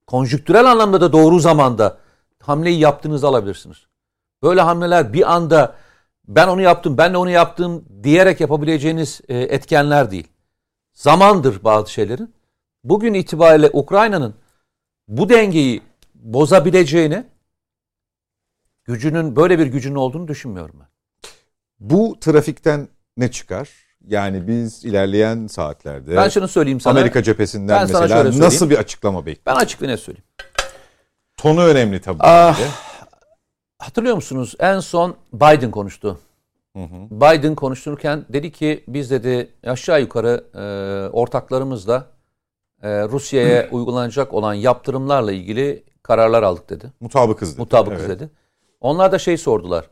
konjüktürel 0.07 0.71
anlamda 0.71 1.01
da 1.01 1.13
doğru 1.13 1.39
zamanda 1.39 1.97
hamleyi 2.43 2.79
yaptığınızı 2.79 3.27
alabilirsiniz. 3.27 3.77
Böyle 4.43 4.61
hamleler 4.61 5.13
bir 5.13 5.33
anda 5.33 5.75
ben 6.27 6.47
onu 6.47 6.61
yaptım, 6.61 6.97
ben 6.97 7.13
de 7.13 7.17
onu 7.17 7.29
yaptım 7.29 7.85
diyerek 8.03 8.41
yapabileceğiniz 8.41 9.21
e, 9.29 9.37
etkenler 9.37 10.11
değil. 10.11 10.27
Zamandır 10.93 11.63
bazı 11.63 11.91
şeylerin. 11.91 12.33
Bugün 12.83 13.13
itibariyle 13.13 13.69
Ukrayna'nın 13.73 14.33
bu 15.07 15.29
dengeyi 15.29 15.81
bozabileceğini, 16.15 17.23
gücünün 18.89 19.35
böyle 19.35 19.59
bir 19.59 19.67
gücünün 19.67 19.95
olduğunu 19.95 20.27
düşünmüyorum 20.27 20.75
ben. 20.79 20.87
Bu 21.79 22.17
trafikten 22.21 22.87
ne 23.17 23.31
çıkar? 23.31 23.69
Yani 24.07 24.47
biz 24.47 24.85
ilerleyen 24.85 25.47
saatlerde 25.47 26.15
Ben 26.15 26.29
şunu 26.29 26.47
söyleyeyim 26.47 26.79
sana. 26.79 26.99
Amerika 26.99 27.23
cephesinden 27.23 27.81
Ben 27.81 27.85
sana 27.85 28.01
mesela 28.01 28.07
şöyle 28.07 28.31
söyleyeyim. 28.31 28.45
nasıl 28.45 28.69
bir 28.69 28.77
açıklama 28.77 29.25
bekliyor? 29.25 29.45
Ben 29.45 29.55
açık 29.55 29.81
ve 29.81 29.87
net 29.87 29.99
söyleyeyim. 29.99 30.25
Tonu 31.37 31.63
önemli 31.63 32.01
tabii. 32.01 32.17
Ah. 32.21 32.57
ki 32.57 32.63
de. 32.63 32.67
Hatırlıyor 33.79 34.15
musunuz? 34.15 34.55
En 34.59 34.79
son 34.79 35.15
Biden 35.33 35.71
konuştu. 35.71 36.19
Hı 36.75 36.83
hı. 36.83 37.09
Biden 37.11 37.55
konuştururken 37.55 38.25
dedi 38.29 38.51
ki 38.51 38.83
biz 38.87 39.11
dedi 39.11 39.49
aşağı 39.63 40.01
yukarı 40.01 40.43
e, 40.53 40.63
ortaklarımızla 41.09 42.05
e, 42.83 42.89
Rusya'ya 43.03 43.69
uygulanacak 43.71 44.33
olan 44.33 44.53
yaptırımlarla 44.53 45.31
ilgili 45.31 45.83
kararlar 46.03 46.43
aldık 46.43 46.69
dedi. 46.69 46.91
Mutabıkız 46.99 47.51
dedi. 47.53 47.61
Mutabıkız 47.61 48.05
Evet. 48.05 48.19
dedi. 48.19 48.29
Onlar 48.81 49.11
da 49.11 49.19
şey 49.19 49.37
sordular. 49.37 49.89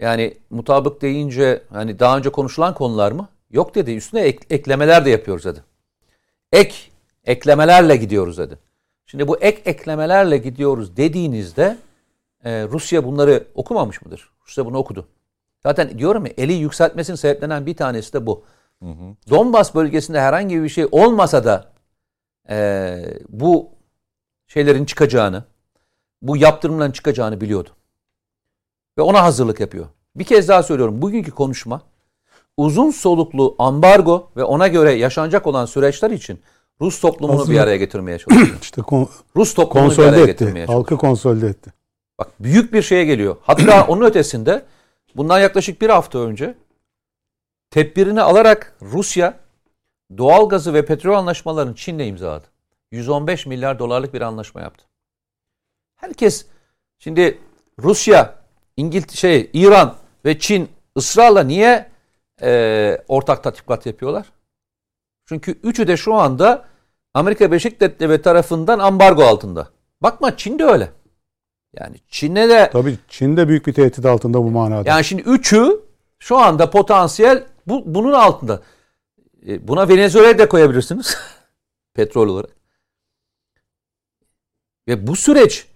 Yani 0.00 0.34
mutabık 0.50 1.02
deyince 1.02 1.62
hani 1.72 1.98
daha 1.98 2.18
önce 2.18 2.30
konuşulan 2.30 2.74
konular 2.74 3.12
mı? 3.12 3.28
Yok 3.50 3.74
dedi. 3.74 3.94
Üstüne 3.94 4.20
ek- 4.20 4.46
eklemeler 4.50 5.04
de 5.04 5.10
yapıyoruz 5.10 5.44
dedi. 5.44 5.62
Ek 6.52 6.74
eklemelerle 7.24 7.96
gidiyoruz 7.96 8.38
dedi. 8.38 8.58
Şimdi 9.06 9.28
bu 9.28 9.38
ek 9.38 9.62
eklemelerle 9.64 10.38
gidiyoruz 10.38 10.96
dediğinizde 10.96 11.76
e, 12.44 12.62
Rusya 12.64 13.04
bunları 13.04 13.44
okumamış 13.54 14.02
mıdır? 14.02 14.30
Rusya 14.46 14.66
bunu 14.66 14.76
okudu. 14.78 15.06
Zaten 15.62 15.98
diyorum 15.98 16.26
ya 16.26 16.32
eli 16.38 16.52
yükseltmesinin 16.52 17.16
sebeplenen 17.16 17.66
bir 17.66 17.76
tanesi 17.76 18.12
de 18.12 18.26
bu. 18.26 18.44
Donbas 19.30 19.74
bölgesinde 19.74 20.20
herhangi 20.20 20.62
bir 20.62 20.68
şey 20.68 20.86
olmasa 20.90 21.44
da 21.44 21.72
e, 22.50 22.96
bu 23.28 23.70
şeylerin 24.46 24.84
çıkacağını, 24.84 25.44
bu 26.22 26.36
yaptırımların 26.36 26.92
çıkacağını 26.92 27.40
biliyordu. 27.40 27.70
Ve 28.98 29.02
ona 29.02 29.22
hazırlık 29.22 29.60
yapıyor. 29.60 29.86
Bir 30.16 30.24
kez 30.24 30.48
daha 30.48 30.62
söylüyorum. 30.62 31.02
Bugünkü 31.02 31.30
konuşma 31.30 31.82
uzun 32.56 32.90
soluklu 32.90 33.54
ambargo 33.58 34.30
ve 34.36 34.44
ona 34.44 34.68
göre 34.68 34.92
yaşanacak 34.92 35.46
olan 35.46 35.66
süreçler 35.66 36.10
için 36.10 36.40
Rus 36.80 37.00
toplumunu 37.00 37.36
bir 37.36 37.38
Hazırlık. 37.40 37.60
araya 37.60 37.76
getirmeye 37.76 38.18
çalışıyor. 38.18 38.58
İşte 38.62 38.82
kon- 38.82 39.08
Rus 39.36 39.54
toplumunu 39.54 39.98
bir 39.98 40.04
araya 40.04 40.16
etti. 40.20 40.26
getirmeye 40.26 40.66
çalışıyor. 40.66 40.78
Halkı 40.78 40.96
konsolide 40.96 41.46
etti. 41.46 41.72
Bak 42.18 42.28
büyük 42.40 42.72
bir 42.72 42.82
şeye 42.82 43.04
geliyor. 43.04 43.36
Hatta 43.42 43.86
onun 43.88 44.04
ötesinde 44.04 44.64
bundan 45.16 45.38
yaklaşık 45.40 45.80
bir 45.82 45.88
hafta 45.90 46.18
önce 46.18 46.54
tedbirini 47.70 48.22
alarak 48.22 48.76
Rusya 48.82 49.40
doğal 50.18 50.48
gazı 50.48 50.74
ve 50.74 50.84
petrol 50.84 51.14
anlaşmalarını 51.14 51.74
Çin'le 51.74 51.98
imzaladı. 52.06 52.46
115 52.90 53.46
milyar 53.46 53.78
dolarlık 53.78 54.14
bir 54.14 54.20
anlaşma 54.20 54.60
yaptı. 54.60 54.84
Herkes 55.96 56.46
şimdi 56.98 57.38
Rusya, 57.82 58.37
İngiltere, 58.78 59.16
şey, 59.16 59.50
İran 59.52 59.96
ve 60.24 60.38
Çin 60.38 60.68
ısrarla 60.96 61.42
niye 61.42 61.88
e, 62.42 62.98
ortak 63.08 63.44
tatbikat 63.44 63.86
yapıyorlar? 63.86 64.26
Çünkü 65.26 65.52
üçü 65.62 65.88
de 65.88 65.96
şu 65.96 66.14
anda 66.14 66.64
Amerika 67.14 67.50
Birleşik 67.50 67.80
Devletleri 67.80 68.22
tarafından 68.22 68.78
ambargo 68.78 69.22
altında. 69.22 69.68
Bakma 70.00 70.36
Çin 70.36 70.58
de 70.58 70.64
öyle. 70.64 70.90
Yani 71.74 71.96
Çin'e 72.08 72.48
de 72.48 72.70
Tabii 72.72 72.98
Çin 73.08 73.36
de 73.36 73.48
büyük 73.48 73.66
bir 73.66 73.72
tehdit 73.72 74.06
altında 74.06 74.38
bu 74.38 74.50
manada. 74.50 74.88
yani 74.88 75.04
şimdi 75.04 75.22
üçü 75.22 75.80
şu 76.18 76.38
anda 76.38 76.70
potansiyel 76.70 77.44
bu, 77.66 77.82
bunun 77.86 78.12
altında. 78.12 78.62
E, 79.46 79.68
Buna 79.68 79.88
Venezuela'yı 79.88 80.38
da 80.38 80.48
koyabilirsiniz. 80.48 81.16
Petrol 81.94 82.28
olarak. 82.28 82.50
Ve 84.88 85.06
bu 85.06 85.16
süreç 85.16 85.66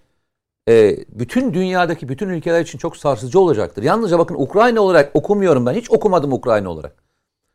e, 0.69 0.97
bütün 1.09 1.53
dünyadaki 1.53 2.09
bütün 2.09 2.29
ülkeler 2.29 2.61
için 2.61 2.77
çok 2.77 2.97
sarsıcı 2.97 3.39
olacaktır. 3.39 3.83
Yalnızca 3.83 4.19
bakın 4.19 4.35
Ukrayna 4.35 4.81
olarak 4.81 5.11
okumuyorum 5.13 5.65
ben. 5.65 5.73
Hiç 5.73 5.91
okumadım 5.91 6.33
Ukrayna 6.33 6.69
olarak. 6.69 7.03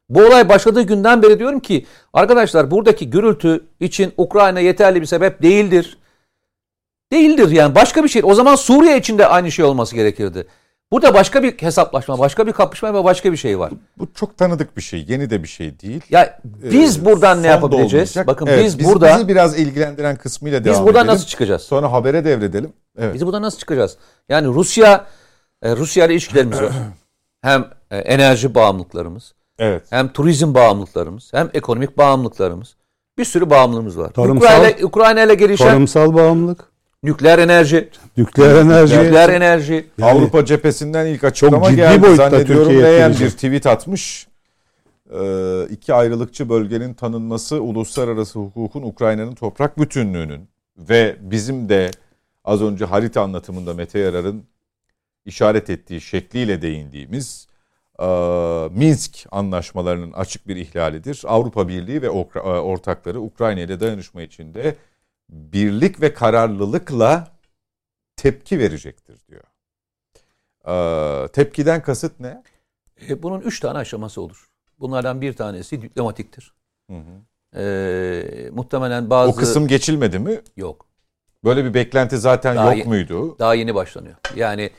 Bu 0.09 0.21
olay 0.21 0.49
başladığı 0.49 0.83
günden 0.83 1.23
beri 1.23 1.39
diyorum 1.39 1.61
ki 1.61 1.87
arkadaşlar 2.13 2.71
buradaki 2.71 3.11
gürültü 3.11 3.67
için 3.81 4.13
Ukrayna 4.17 4.61
yeterli 4.61 5.01
bir 5.01 5.07
sebep 5.07 5.43
değildir. 5.43 5.99
Değildir 7.13 7.51
yani 7.51 7.75
başka 7.75 8.05
bir 8.05 8.09
şey. 8.09 8.23
O 8.25 8.35
zaman 8.35 8.55
Suriye 8.55 8.99
için 8.99 9.19
de 9.19 9.27
aynı 9.27 9.53
şey 9.53 9.65
olması 9.65 9.95
gerekirdi. 9.95 10.47
Burada 10.93 11.15
başka 11.15 11.43
bir 11.43 11.53
hesaplaşma, 11.59 12.19
başka 12.19 12.47
bir 12.47 12.53
kapışma 12.53 12.95
ve 12.95 13.05
başka 13.05 13.33
bir 13.33 13.37
şey 13.37 13.59
var. 13.59 13.73
Bu 13.99 14.09
çok 14.15 14.37
tanıdık 14.39 14.77
bir 14.77 14.83
şey. 14.83 15.05
Yeni 15.09 15.31
de 15.31 15.43
bir 15.43 15.49
şey 15.49 15.81
değil. 15.81 16.01
Ya 16.11 16.41
biz 16.45 16.99
Ee, 16.99 17.05
buradan 17.05 17.43
ne 17.43 17.47
yapabileceğiz? 17.47 18.17
Bakın 18.27 18.47
Evet, 18.47 18.65
biz 18.65 18.79
bizi- 18.79 18.93
burada 18.93 19.15
bizi 19.17 19.29
biraz 19.29 19.59
ilgilendiren 19.59 20.17
kısmıyla 20.17 20.65
devam 20.65 20.77
biz 20.77 20.83
buradan 20.87 21.01
edelim. 21.05 21.15
nasıl 21.15 21.27
çıkacağız? 21.27 21.63
Sonra 21.63 21.93
habere 21.93 22.25
devredelim. 22.25 22.73
Evet. 22.99 23.15
Biz 23.15 23.27
buradan 23.27 23.43
nasıl 23.43 23.59
çıkacağız? 23.59 23.97
Yani 24.29 24.47
Rusya 24.47 25.07
e, 25.63 25.77
Rusya 25.77 26.07
ile 26.07 26.13
ilişkilerimiz 26.13 26.61
var. 26.63 26.73
Hem 27.43 27.67
e, 27.91 27.99
enerji 27.99 28.55
bağımlılıklarımız, 28.55 29.35
Evet. 29.59 29.83
hem 29.91 30.09
turizm 30.13 30.55
bağımlılıklarımız, 30.55 31.31
hem 31.35 31.51
ekonomik 31.55 31.99
bağımlılıklarımız. 31.99 32.77
Bir 33.19 33.25
sürü 33.25 33.51
bağımlılığımız 33.51 33.99
var. 33.99 34.09
Tarımsal- 34.11 34.37
Ukrayna, 34.37 34.87
Ukrayna 34.87 35.23
ile 35.23 35.35
gelişen 35.35 35.67
Tarımsal 35.69 36.15
bağımlılık, 36.15 36.68
nükleer 37.03 37.39
enerji, 37.39 37.89
nükleer 38.17 38.55
enerji. 38.57 38.99
nükleer 38.99 39.29
enerji. 39.29 39.87
Yani- 39.99 40.11
Avrupa 40.11 40.45
cephesinden 40.45 41.07
ilk 41.07 41.25
açıklama 41.25 41.67
ciddi 41.67 41.77
geldi. 41.77 42.03
boyutta 42.03 42.31
Zannediyorum 42.31 42.65
Türkiye'ye 42.65 42.93
Leyen 42.93 43.13
bir 43.21 43.31
tweet 43.31 43.67
atmış. 43.67 44.29
Ee, 45.15 45.67
iki 45.71 45.95
ayrılıkçı 45.95 46.49
bölgenin 46.49 46.95
tanınması 46.95 47.63
uluslararası 47.63 48.39
hukukun 48.39 48.83
Ukrayna'nın 48.83 49.35
toprak 49.35 49.79
bütünlüğünün 49.79 50.49
ve 50.79 51.17
bizim 51.21 51.69
de 51.69 51.91
az 52.45 52.63
önce 52.63 52.85
harita 52.85 53.23
anlatımında 53.23 53.75
Mete 53.75 53.99
Yarar'ın 53.99 54.45
işaret 55.25 55.71
ettiği 55.71 56.01
şekliyle 56.01 56.63
değindiğimiz 56.63 57.47
e, 58.01 58.07
Minsk 58.73 59.27
anlaşmalarının 59.31 60.13
açık 60.13 60.49
bir 60.49 60.57
ihlalidir. 60.57 61.23
Avrupa 61.27 61.69
Birliği 61.69 62.03
ve 62.03 62.07
e, 62.07 62.11
ortakları 62.41 63.21
Ukrayna 63.21 63.61
ile 63.61 63.81
dayanışma 63.81 64.23
içinde 64.23 64.75
birlik 65.31 66.01
ve 66.01 66.15
kararlılıkla 66.15 67.29
tepki 68.17 68.59
verecektir 68.59 69.17
diyor. 69.29 69.45
Ee, 70.69 71.29
tepkiden 71.29 71.83
kasıt 71.83 72.21
ne? 72.21 72.43
E, 73.09 73.23
bunun 73.23 73.41
üç 73.41 73.61
tane 73.61 73.79
aşaması 73.79 74.21
olur. 74.21 74.49
Bunlardan 74.79 75.21
bir 75.21 75.33
tanesi 75.33 75.83
diplomatiktir. 75.83 76.53
Hı 76.91 76.97
hı. 76.97 77.61
E, 77.61 78.51
muhtemelen 78.53 79.11
bazı... 79.11 79.33
O 79.33 79.35
kısım 79.37 79.69
geçilmedi 79.69 80.19
mi? 80.19 80.41
Yok. 80.57 80.87
Böyle 81.45 81.65
bir 81.65 81.75
beklenti 81.75 82.19
zaten 82.19 82.57
Daha 82.57 82.75
yok 82.75 82.87
muydu? 82.87 83.39
Daha 83.39 83.55
yeni 83.55 83.75
başlanıyor. 83.75 84.17
Yani 84.37 84.71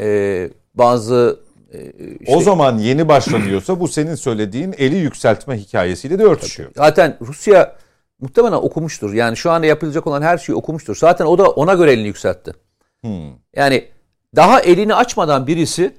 e, 0.00 0.50
bazı 0.74 1.40
e, 1.72 1.90
işte- 2.20 2.36
o 2.36 2.40
zaman 2.40 2.78
yeni 2.78 3.08
başlanıyorsa 3.08 3.80
bu 3.80 3.88
senin 3.88 4.14
söylediğin 4.14 4.74
eli 4.78 4.96
yükseltme 4.96 5.56
hikayesiyle 5.58 6.18
de 6.18 6.24
örtüşüyor. 6.24 6.70
zaten 6.76 7.16
Rusya 7.20 7.76
muhtemelen 8.22 8.56
okumuştur. 8.56 9.12
Yani 9.12 9.36
şu 9.36 9.50
anda 9.50 9.66
yapılacak 9.66 10.06
olan 10.06 10.22
her 10.22 10.38
şeyi 10.38 10.56
okumuştur. 10.56 10.96
Zaten 10.96 11.24
o 11.24 11.38
da 11.38 11.50
ona 11.50 11.74
göre 11.74 11.92
elini 11.92 12.06
yükseltti. 12.06 12.52
Hmm. 13.00 13.32
Yani 13.56 13.88
daha 14.36 14.60
elini 14.60 14.94
açmadan 14.94 15.46
birisi 15.46 15.96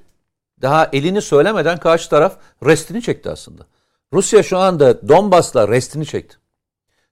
daha 0.62 0.88
elini 0.92 1.22
söylemeden 1.22 1.78
karşı 1.78 2.10
taraf 2.10 2.36
restini 2.64 3.02
çekti 3.02 3.30
aslında. 3.30 3.66
Rusya 4.12 4.42
şu 4.42 4.58
anda 4.58 5.08
Donbas'la 5.08 5.68
restini 5.68 6.06
çekti. 6.06 6.36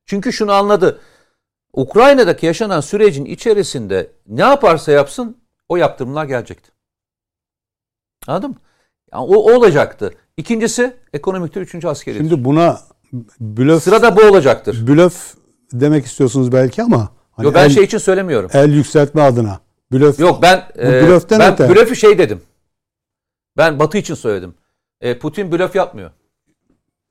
Çünkü 0.06 0.32
şunu 0.32 0.52
anladı. 0.52 1.00
Ukrayna'daki 1.72 2.46
yaşanan 2.46 2.80
sürecin 2.80 3.24
içerisinde 3.24 4.10
ne 4.26 4.40
yaparsa 4.40 4.92
yapsın 4.92 5.36
o 5.68 5.76
yaptırımlar 5.76 6.24
gelecekti. 6.24 6.70
Anladın 8.26 8.50
mı? 8.50 8.56
Yani 9.12 9.24
o, 9.24 9.36
o 9.36 9.56
olacaktı. 9.56 10.14
İkincisi 10.36 10.96
ekonomiktir, 11.12 11.60
üçüncü 11.60 11.88
askeri. 11.88 12.16
Şimdi 12.16 12.44
buna 12.44 12.80
blöf, 13.40 13.82
Sırada 13.82 14.16
bu 14.16 14.20
olacaktır. 14.20 14.86
blöf 14.86 15.34
demek 15.72 16.06
istiyorsunuz 16.06 16.52
belki 16.52 16.82
ama 16.82 17.08
hani 17.32 17.46
Yo, 17.46 17.54
ben 17.54 17.64
el, 17.64 17.70
şey 17.70 17.84
için 17.84 17.98
söylemiyorum. 17.98 18.50
el 18.52 18.72
yükseltme 18.72 19.22
adına. 19.22 19.60
Blöf 19.92 20.18
Yok 20.20 20.42
ben 20.42 20.62
e, 20.78 21.06
blöften 21.06 21.38
ben 21.40 21.52
öte. 21.52 21.68
blöfü 21.70 21.96
şey 21.96 22.18
dedim. 22.18 22.42
Ben 23.56 23.78
Batı 23.78 23.98
için 23.98 24.14
söyledim. 24.14 24.54
E, 25.00 25.18
Putin 25.18 25.52
blöf 25.52 25.74
yapmıyor. 25.74 26.10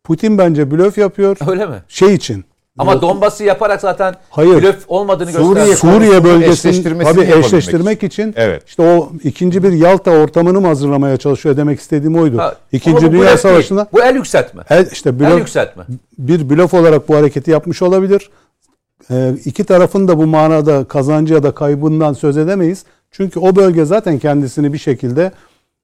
Putin 0.03 0.37
bence 0.37 0.71
blöf 0.71 0.97
yapıyor. 0.97 1.37
Öyle 1.47 1.65
mi? 1.65 1.83
Şey 1.87 2.13
için. 2.13 2.45
Ama 2.81 3.01
Donbas'ı 3.01 3.43
yaparak 3.43 3.81
zaten 3.81 4.15
Hayır. 4.29 4.61
blöf 4.63 4.83
olmadığını 4.87 5.31
Suriye 5.31 5.65
gösteriyor. 5.67 5.99
Suriye 6.01 6.23
bölgesini 6.23 6.51
eşleştirmesini 6.71 7.15
tabii 7.15 7.39
eşleştirmek 7.39 8.03
için, 8.03 8.33
Evet. 8.37 8.63
işte 8.67 8.81
o 8.81 9.09
ikinci 9.23 9.63
bir 9.63 9.71
Yalta 9.71 10.11
ortamını 10.11 10.61
mı 10.61 10.67
hazırlamaya 10.67 11.17
çalışıyor 11.17 11.57
demek 11.57 11.79
istediğim 11.79 12.15
oydu. 12.15 12.37
Ha, 12.37 12.55
İkinci 12.71 13.07
bu 13.07 13.11
Dünya 13.11 13.25
değil. 13.27 13.37
Savaşı'nda 13.37 13.87
Bu 13.93 14.01
el 14.03 14.15
yükseltme. 14.15 14.63
el, 14.69 14.87
işte 14.91 15.09
El 15.09 15.19
blöf, 15.19 15.39
yükseltme. 15.39 15.83
bir 16.17 16.49
blöf 16.49 16.73
olarak 16.73 17.09
bu 17.09 17.15
hareketi 17.15 17.51
yapmış 17.51 17.81
olabilir. 17.81 18.29
Ee, 19.11 19.33
iki 19.45 19.63
tarafın 19.63 20.07
da 20.07 20.17
bu 20.17 20.25
manada 20.27 20.83
kazancı 20.83 21.33
ya 21.33 21.43
da 21.43 21.51
kaybından 21.51 22.13
söz 22.13 22.37
edemeyiz. 22.37 22.83
Çünkü 23.11 23.39
o 23.39 23.55
bölge 23.55 23.85
zaten 23.85 24.19
kendisini 24.19 24.73
bir 24.73 24.77
şekilde 24.77 25.31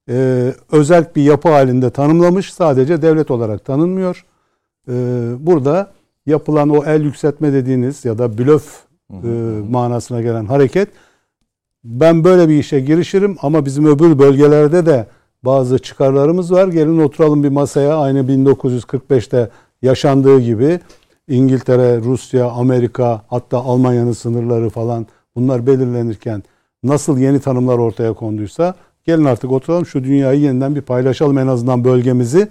e, 0.10 0.48
özel 0.72 1.06
bir 1.16 1.22
yapı 1.24 1.50
halinde 1.50 1.90
tanımlamış. 1.90 2.54
Sadece 2.54 3.02
devlet 3.02 3.32
olarak 3.32 3.66
tanınmıyor. 3.66 4.26
Ee, 4.90 4.94
burada 5.40 5.92
yapılan 6.28 6.70
o 6.70 6.84
el 6.86 7.04
yükseltme 7.04 7.54
dediğiniz 7.54 8.06
ya 8.06 8.18
da 8.18 8.38
blöf 8.38 8.84
e, 9.12 9.28
manasına 9.70 10.22
gelen 10.22 10.46
hareket 10.46 10.90
ben 11.84 12.24
böyle 12.24 12.50
bir 12.50 12.60
işe 12.60 12.80
girişirim 12.80 13.38
ama 13.42 13.66
bizim 13.66 13.86
öbür 13.86 14.20
bölgelerde 14.20 14.86
de 14.86 15.08
bazı 15.44 15.80
çıkarlarımız 15.80 16.52
var. 16.52 16.68
Gelin 16.68 17.00
oturalım 17.00 17.44
bir 17.44 17.50
masaya 17.50 17.98
aynı 17.98 18.20
1945'te 18.20 19.50
yaşandığı 19.82 20.40
gibi. 20.40 20.80
İngiltere, 21.28 22.02
Rusya, 22.02 22.50
Amerika 22.50 23.22
hatta 23.28 23.58
Almanya'nın 23.58 24.12
sınırları 24.12 24.70
falan 24.70 25.08
bunlar 25.36 25.68
belirlenirken 25.68 26.44
nasıl 26.84 27.18
yeni 27.18 27.40
tanımlar 27.40 27.78
ortaya 27.78 28.14
konduysa 28.14 28.76
gelin 29.06 29.26
artık 29.26 29.52
oturalım 29.52 29.86
şu 29.86 30.04
dünyayı 30.04 30.42
yeniden 30.42 30.76
bir 30.76 30.82
paylaşalım 30.82 31.38
en 31.38 31.48
azından 31.48 31.84
bölgemizi 31.84 32.48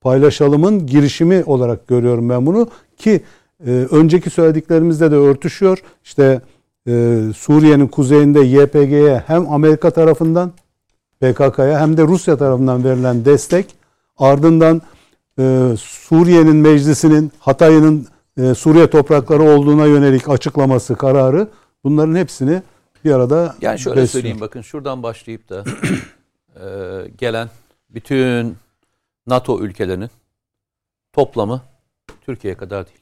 paylaşalımın 0.00 0.86
girişimi 0.86 1.42
olarak 1.46 1.88
görüyorum 1.88 2.28
ben 2.28 2.46
bunu 2.46 2.68
ki 2.96 3.20
e, 3.66 3.70
önceki 3.70 4.30
söylediklerimizde 4.30 5.10
de 5.10 5.14
örtüşüyor. 5.14 5.82
İşte 6.04 6.40
e, 6.88 7.20
Suriye'nin 7.36 7.88
kuzeyinde 7.88 8.40
YPG'ye 8.40 9.22
hem 9.26 9.52
Amerika 9.52 9.90
tarafından 9.90 10.52
PKK'ya 11.20 11.80
hem 11.80 11.96
de 11.96 12.02
Rusya 12.02 12.36
tarafından 12.36 12.84
verilen 12.84 13.24
destek 13.24 13.66
ardından 14.18 14.82
e, 15.38 15.74
Suriye'nin 15.78 16.56
meclisinin 16.56 17.32
Hatay'ın 17.38 18.06
e, 18.36 18.54
Suriye 18.54 18.90
toprakları 18.90 19.42
olduğuna 19.42 19.86
yönelik 19.86 20.28
açıklaması 20.28 20.94
kararı 20.94 21.48
bunların 21.84 22.14
hepsini 22.14 22.62
bir 23.04 23.12
arada 23.12 23.54
Yani 23.60 23.78
şöyle 23.78 23.96
besliyor. 23.96 24.08
söyleyeyim 24.08 24.40
bakın 24.40 24.60
şuradan 24.60 25.02
başlayıp 25.02 25.48
da 25.48 25.64
e, 26.54 26.64
gelen 27.18 27.48
bütün 27.90 28.56
NATO 29.26 29.60
ülkelerinin 29.60 30.10
toplamı 31.12 31.62
Türkiye'ye 32.26 32.56
kadar 32.56 32.86
değil. 32.86 32.98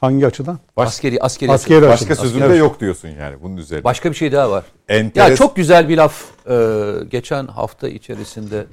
Hangi 0.00 0.26
açıdan? 0.26 0.58
Baş- 0.76 0.88
askeri 0.88 1.20
askeri 1.22 1.52
Askeri 1.52 1.76
açıdan. 1.76 1.90
Başka 1.92 2.04
Aslında. 2.12 2.28
sözünde 2.28 2.44
Evet. 2.44 2.58
yok 2.58 2.80
diyorsun 2.80 3.08
yani 3.08 3.42
bunun 3.42 3.56
üzerine. 3.56 3.84
Başka 3.84 4.10
bir 4.10 4.16
şey 4.16 4.32
daha 4.32 4.50
var. 4.50 4.64
Enteres- 4.88 5.18
Ya 5.30 5.36
çok 5.36 5.56
güzel 5.56 5.88
bir 5.88 5.96
laf 5.96 6.24
e, 6.50 6.94
geçen 7.10 7.46
hafta 7.46 7.88
içerisinde 7.88 8.66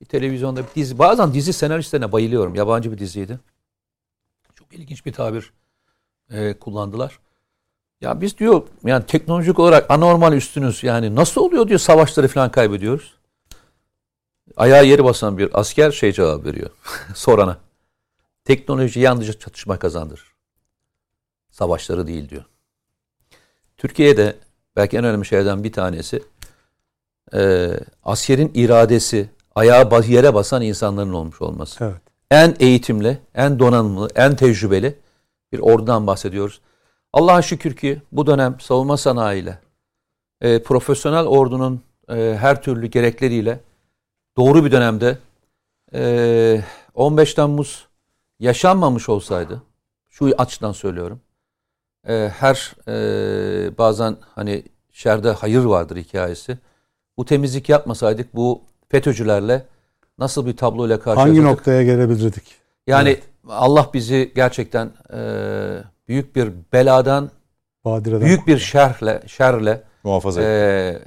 bir 0.00 0.06
televizyonda 0.06 0.60
bir 0.60 0.74
dizi 0.74 0.98
bazen 0.98 1.34
dizi 1.34 1.52
senaristlerine 1.52 2.12
bayılıyorum. 2.12 2.54
Yabancı 2.54 2.92
bir 2.92 2.98
diziydi. 2.98 3.38
Çok 4.54 4.72
ilginç 4.74 5.06
bir 5.06 5.12
tabir 5.12 5.52
e, 6.30 6.54
kullandılar. 6.58 7.18
Ya 8.00 8.20
biz 8.20 8.38
diyor 8.38 8.62
yani 8.84 9.06
teknolojik 9.06 9.58
olarak 9.58 9.90
anormal 9.90 10.32
üstünüz. 10.32 10.82
Yani 10.84 11.14
nasıl 11.14 11.40
oluyor 11.40 11.68
diyor 11.68 11.80
savaşları 11.80 12.28
falan 12.28 12.50
kaybediyoruz. 12.50 13.14
Ayağı 14.56 14.86
yeri 14.86 15.04
basan 15.04 15.38
bir 15.38 15.60
asker 15.60 15.90
şey 15.90 16.12
cevap 16.12 16.44
veriyor 16.44 16.70
sorana. 17.14 17.58
Teknoloji 18.44 19.00
yalnızca 19.00 19.32
çatışma 19.32 19.78
kazandırır. 19.78 20.32
Savaşları 21.50 22.06
değil 22.06 22.28
diyor. 22.28 22.44
Türkiye'de 23.76 24.36
belki 24.76 24.96
en 24.96 25.04
önemli 25.04 25.26
şeylerden 25.26 25.64
bir 25.64 25.72
tanesi 25.72 26.22
e, 27.34 27.70
askerin 28.04 28.50
iradesi, 28.54 29.30
ayağı 29.54 30.02
yere 30.06 30.34
basan 30.34 30.62
insanların 30.62 31.12
olmuş 31.12 31.42
olması. 31.42 31.84
Evet. 31.84 32.00
En 32.30 32.56
eğitimli, 32.60 33.18
en 33.34 33.58
donanımlı, 33.58 34.08
en 34.14 34.36
tecrübeli 34.36 34.98
bir 35.52 35.58
ordudan 35.58 36.06
bahsediyoruz. 36.06 36.60
Allah'a 37.12 37.42
şükür 37.42 37.76
ki 37.76 38.02
bu 38.12 38.26
dönem 38.26 38.60
savunma 38.60 38.96
sanayiyle, 38.96 39.58
e, 40.40 40.62
profesyonel 40.62 41.26
ordunun 41.26 41.82
e, 42.08 42.36
her 42.40 42.62
türlü 42.62 42.86
gerekleriyle 42.86 43.60
doğru 44.36 44.64
bir 44.64 44.72
dönemde 44.72 45.18
e, 45.94 46.62
15 46.94 47.34
Temmuz 47.34 47.86
yaşanmamış 48.40 49.08
olsaydı, 49.08 49.62
şu 50.08 50.34
açıdan 50.38 50.72
söylüyorum, 50.72 51.20
e, 52.08 52.30
her 52.38 52.74
e, 52.88 53.78
bazen 53.78 54.16
hani 54.34 54.62
şerde 54.92 55.30
hayır 55.30 55.64
vardır 55.64 55.96
hikayesi. 55.96 56.58
Bu 57.16 57.24
temizlik 57.24 57.68
yapmasaydık 57.68 58.34
bu 58.34 58.62
FETÖ'cülerle 58.88 59.66
nasıl 60.18 60.46
bir 60.46 60.56
tabloyla 60.56 61.00
karşılaşacaktık? 61.00 61.44
Hangi 61.44 61.52
noktaya 61.52 61.82
gelebilirdik? 61.82 62.44
Yani 62.86 63.20
Allah 63.48 63.90
bizi 63.94 64.32
gerçekten 64.34 64.92
e, 65.12 65.20
büyük 66.08 66.36
bir 66.36 66.52
beladan, 66.72 67.30
Badire'den. 67.84 68.26
büyük 68.26 68.46
bir 68.46 68.58
şerle, 68.58 69.22
şerle 69.26 69.82
muhafaza 70.04 70.42
e, 70.42 70.98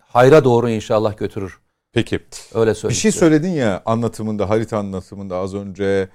hayra 0.00 0.44
doğru 0.44 0.70
inşallah 0.70 1.16
götürür. 1.16 1.60
Peki. 1.94 2.20
Öyle 2.54 2.70
Bir 2.70 2.74
söyleyeyim. 2.74 3.00
şey 3.00 3.10
size. 3.12 3.20
söyledin 3.20 3.48
ya 3.50 3.82
anlatımında, 3.86 4.48
harita 4.50 4.78
anlatımında 4.78 5.36
az 5.36 5.54
önce. 5.54 6.08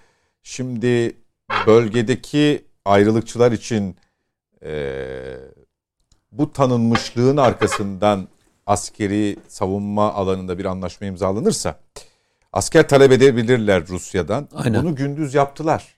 Şimdi 0.44 1.16
bölgedeki 1.68 2.66
ayrılıkçılar 2.86 3.52
için 3.52 3.96
eee, 4.66 5.38
bu 6.32 6.54
tanınmışlığın 6.54 7.38
arkasından 7.38 8.28
askeri 8.68 9.38
savunma 9.48 10.14
alanında 10.14 10.58
bir 10.58 10.66
anlaşma 10.66 11.08
imzalanırsa 11.08 11.80
asker 12.54 12.88
talep 12.88 13.12
edebilirler 13.12 13.88
Rusya'dan. 13.88 14.50
Aynen. 14.56 14.84
Bunu 14.84 14.96
gündüz 14.96 15.34
yaptılar. 15.34 15.96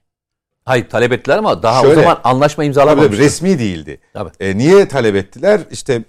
Hayır 0.65 0.89
talep 0.89 1.11
ettiler 1.11 1.37
ama 1.37 1.63
daha 1.63 1.81
Şöyle. 1.81 1.93
o 1.99 2.01
zaman 2.01 2.21
anlaşma 2.23 2.63
imzalamamıştı. 2.63 3.17
resmi 3.23 3.59
değildi. 3.59 3.99
Tabii. 4.13 4.29
E, 4.39 4.57
niye 4.57 4.87
talep 4.87 5.15
ettiler? 5.15 5.61
İşte 5.71 6.03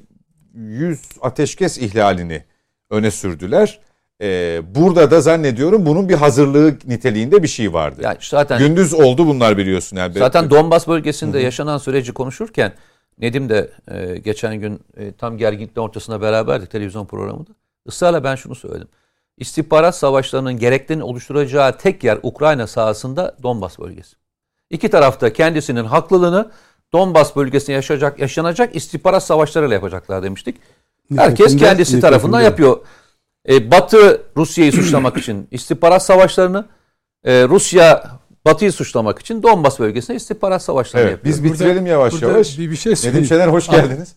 100 0.55 1.01
ateşkes 1.20 1.78
ihlalini 1.78 2.44
öne 2.93 3.10
sürdüler. 3.10 3.81
E, 4.23 4.60
burada 4.74 5.10
da 5.10 5.20
zannediyorum 5.20 5.86
bunun 5.86 6.09
bir 6.09 6.14
hazırlığı 6.14 6.74
niteliğinde 6.86 7.43
bir 7.43 7.48
şey 7.48 7.73
vardı. 7.73 8.01
Yani 8.05 8.19
zaten 8.20 8.59
Gündüz 8.59 8.94
oldu 8.94 9.27
bunlar 9.27 9.56
biliyorsun. 9.56 9.97
Yani 9.97 10.12
Zaten 10.12 10.51
Donbas 10.51 10.89
bölgesinde 10.89 11.40
yaşanan 11.40 11.78
süreci 11.78 12.12
konuşurken 12.12 12.73
Nedim 13.19 13.48
de 13.48 13.70
e, 13.90 14.19
geçen 14.19 14.56
gün 14.56 14.81
e, 14.97 15.12
tam 15.12 15.39
gerginlikle 15.39 15.81
ortasında 15.81 16.20
beraberdik 16.20 16.70
televizyon 16.70 17.06
programında. 17.06 17.51
Israrla 17.86 18.24
ben 18.24 18.35
şunu 18.35 18.55
söyledim. 18.55 18.89
İstihbarat 19.36 19.97
savaşlarının 19.97 20.59
gereklerini 20.59 21.02
oluşturacağı 21.02 21.78
tek 21.78 22.05
yer 22.05 22.19
Ukrayna 22.23 22.66
sahasında 22.66 23.36
Donbas 23.43 23.78
bölgesi. 23.78 24.16
İki 24.70 24.90
tarafta 24.90 25.32
kendisinin 25.32 25.85
haklılığını 25.85 26.51
Donbas 26.93 27.36
bölgesinde 27.36 27.73
yaşayacak, 27.73 28.19
yaşanacak 28.19 28.77
istihbarat 28.77 29.23
savaşlarıyla 29.23 29.74
yapacaklar 29.74 30.23
demiştik. 30.23 30.56
Herkes 31.16 31.56
kendisi 31.56 32.01
tarafından 32.01 32.40
yapıyor. 32.40 32.78
E, 33.48 33.70
Batı 33.70 34.22
Rusya'yı 34.36 34.72
suçlamak 34.78 35.16
için 35.16 35.48
istihbarat 35.51 36.02
savaşlarını, 36.02 36.64
e, 37.24 37.43
Rusya 37.48 38.05
Batı'yı 38.47 38.72
suçlamak 38.72 39.18
için 39.18 39.43
Donbas 39.43 39.80
bölgesinde 39.80 40.16
istihbarat 40.16 40.62
savaşlarını 40.62 41.09
Evet, 41.09 41.18
yapıyor. 41.18 41.34
biz 41.34 41.44
bitirelim 41.44 41.86
yavaş 41.86 42.12
burada 42.12 42.26
yavaş. 42.26 42.59
bir, 42.59 42.70
bir 42.70 42.76
şey 42.76 42.93
Nedim. 42.93 43.24
Şener 43.24 43.48
hoş 43.48 43.68
geldiniz. 43.68 44.14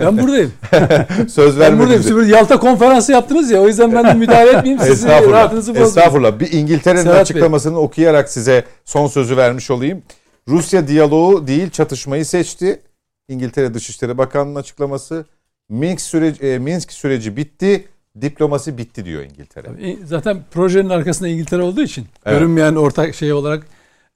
Ben 0.00 0.18
buradayım. 0.18 0.52
Söz 1.28 1.38
ben 1.38 1.44
buradayım. 1.46 1.78
vermediniz. 1.80 2.08
Şimdi 2.08 2.30
Yalta 2.30 2.58
konferansı 2.58 3.12
yaptınız 3.12 3.50
ya 3.50 3.60
o 3.60 3.66
yüzden 3.66 3.92
ben 3.94 4.04
de 4.04 4.14
müdahale 4.14 4.50
etmeyeyim 4.50 4.78
sizin 4.78 4.92
Estağfurullah. 5.08 5.36
rahatınızı 5.38 5.70
bozmayayım. 5.70 5.88
Estağfurullah. 5.98 6.40
Bir 6.40 6.52
İngiltere'nin 6.52 7.02
Serhat 7.02 7.14
Bey. 7.16 7.22
açıklamasını 7.22 7.78
okuyarak 7.78 8.30
size 8.30 8.64
son 8.84 9.06
sözü 9.06 9.36
vermiş 9.36 9.70
olayım. 9.70 10.02
Rusya 10.48 10.88
diyaloğu 10.88 11.46
değil 11.46 11.70
çatışmayı 11.70 12.26
seçti. 12.26 12.82
İngiltere 13.28 13.74
Dışişleri 13.74 14.18
Bakanlığı'nın 14.18 14.54
açıklaması. 14.60 15.24
Minsk 15.68 16.00
süreci, 16.00 16.42
e, 16.46 16.58
Minsk 16.58 16.92
süreci 16.92 17.36
bitti. 17.36 17.88
Diplomasi 18.20 18.78
bitti 18.78 19.04
diyor 19.04 19.22
İngiltere. 19.24 19.90
E, 19.90 19.96
Zaten 20.06 20.42
projenin 20.50 20.88
arkasında 20.88 21.28
İngiltere 21.28 21.62
olduğu 21.62 21.82
için 21.82 22.06
Evet. 22.26 22.38
görünmeyen 22.38 22.74
ortak 22.74 23.14
şey 23.14 23.32
olarak 23.32 23.66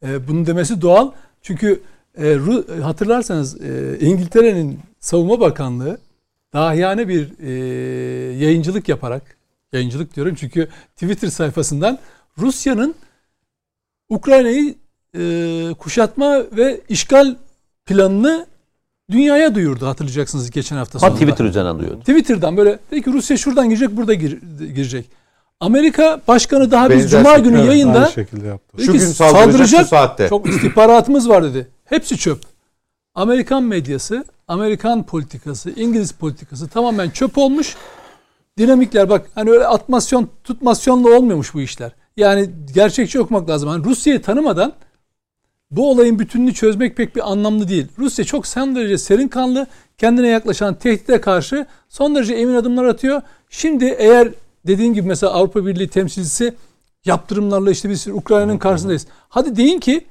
e, 0.06 0.28
bunun 0.28 0.46
demesi 0.46 0.80
doğal. 0.82 1.12
Çünkü 1.42 1.80
e, 2.16 2.22
Ru- 2.24 2.80
hatırlarsanız 2.80 3.60
e, 3.60 3.98
İngiltere'nin 4.00 4.78
Savunma 5.00 5.40
Bakanlığı 5.40 5.98
dahiyane 6.52 7.08
bir 7.08 7.38
e, 7.38 7.50
yayıncılık 8.44 8.88
yaparak 8.88 9.22
yayıncılık 9.72 10.16
diyorum 10.16 10.34
çünkü 10.34 10.68
Twitter 10.96 11.28
sayfasından 11.28 11.98
Rusya'nın 12.38 12.94
Ukrayna'yı 14.08 14.74
e, 15.18 15.74
kuşatma 15.78 16.44
ve 16.56 16.80
işgal 16.88 17.36
planını 17.86 18.46
dünyaya 19.12 19.54
duyurdu 19.54 19.86
hatırlayacaksınız 19.86 20.50
geçen 20.50 20.76
hafta 20.76 20.94
Ha 20.96 21.00
sonunda. 21.00 21.20
Twitter 21.20 21.44
üzerinden 21.44 21.78
duyuyordu. 21.78 22.00
Twitter'dan 22.00 22.56
böyle 22.56 22.78
dedi 22.90 23.02
ki 23.02 23.12
Rusya 23.12 23.36
şuradan 23.36 23.68
girecek 23.68 23.96
burada 23.96 24.14
gir- 24.14 24.40
girecek. 24.74 25.06
Amerika 25.60 26.20
Başkanı 26.28 26.70
daha 26.70 26.90
biz 26.90 27.10
Cuma 27.10 27.38
günü 27.38 27.56
Evet, 27.58 27.66
yayında 27.68 27.98
aynı 27.98 28.12
şekilde 28.12 28.46
yaptı. 28.46 28.82
Şu 28.82 28.92
Peki, 28.92 28.98
gün 28.98 29.06
saldıracak, 29.06 29.52
saldıracak, 29.52 29.80
şu 29.80 29.86
saatte. 29.88 30.28
çok 30.28 30.48
istihbaratımız 30.48 31.28
var 31.28 31.44
dedi. 31.44 31.68
Hepsi 31.84 32.18
çöp. 32.18 32.38
Amerikan 33.14 33.62
medyası, 33.62 34.24
Amerikan 34.48 35.02
politikası, 35.02 35.70
İngiliz 35.70 36.12
politikası 36.12 36.68
tamamen 36.68 37.10
çöp 37.10 37.38
olmuş. 37.38 37.76
Dinamikler 38.58 39.08
bak 39.10 39.26
hani 39.34 39.50
öyle 39.50 39.66
atmasyon 39.66 40.28
tutmasyonla 40.44 41.16
olmuyormuş 41.16 41.54
bu 41.54 41.60
işler. 41.60 41.92
Yani 42.16 42.50
gerçekçi 42.74 43.20
okumak 43.20 43.50
lazım. 43.50 43.68
Hani 43.68 43.84
Rusya'yı 43.84 44.22
tanımadan 44.22 44.72
bu 45.70 45.90
olayın 45.90 46.18
bütününü 46.18 46.54
çözmek 46.54 46.96
pek 46.96 47.16
bir 47.16 47.32
anlamlı 47.32 47.68
değil. 47.68 47.86
Rusya 47.98 48.24
çok 48.24 48.46
son 48.46 48.76
derece 48.76 48.98
serin 48.98 49.28
kanlı, 49.28 49.66
kendine 49.98 50.28
yaklaşan 50.28 50.74
tehdide 50.74 51.20
karşı 51.20 51.66
son 51.88 52.14
derece 52.14 52.34
emin 52.34 52.54
adımlar 52.54 52.84
atıyor. 52.84 53.22
Şimdi 53.50 53.84
eğer 53.84 54.28
dediğin 54.66 54.94
gibi 54.94 55.08
mesela 55.08 55.32
Avrupa 55.32 55.66
Birliği 55.66 55.88
temsilcisi 55.88 56.54
yaptırımlarla 57.04 57.70
işte 57.70 57.90
biz 57.90 58.08
Ukrayna'nın 58.08 58.58
karşısındayız. 58.58 59.06
Hadi 59.28 59.56
deyin 59.56 59.80
ki 59.80 60.06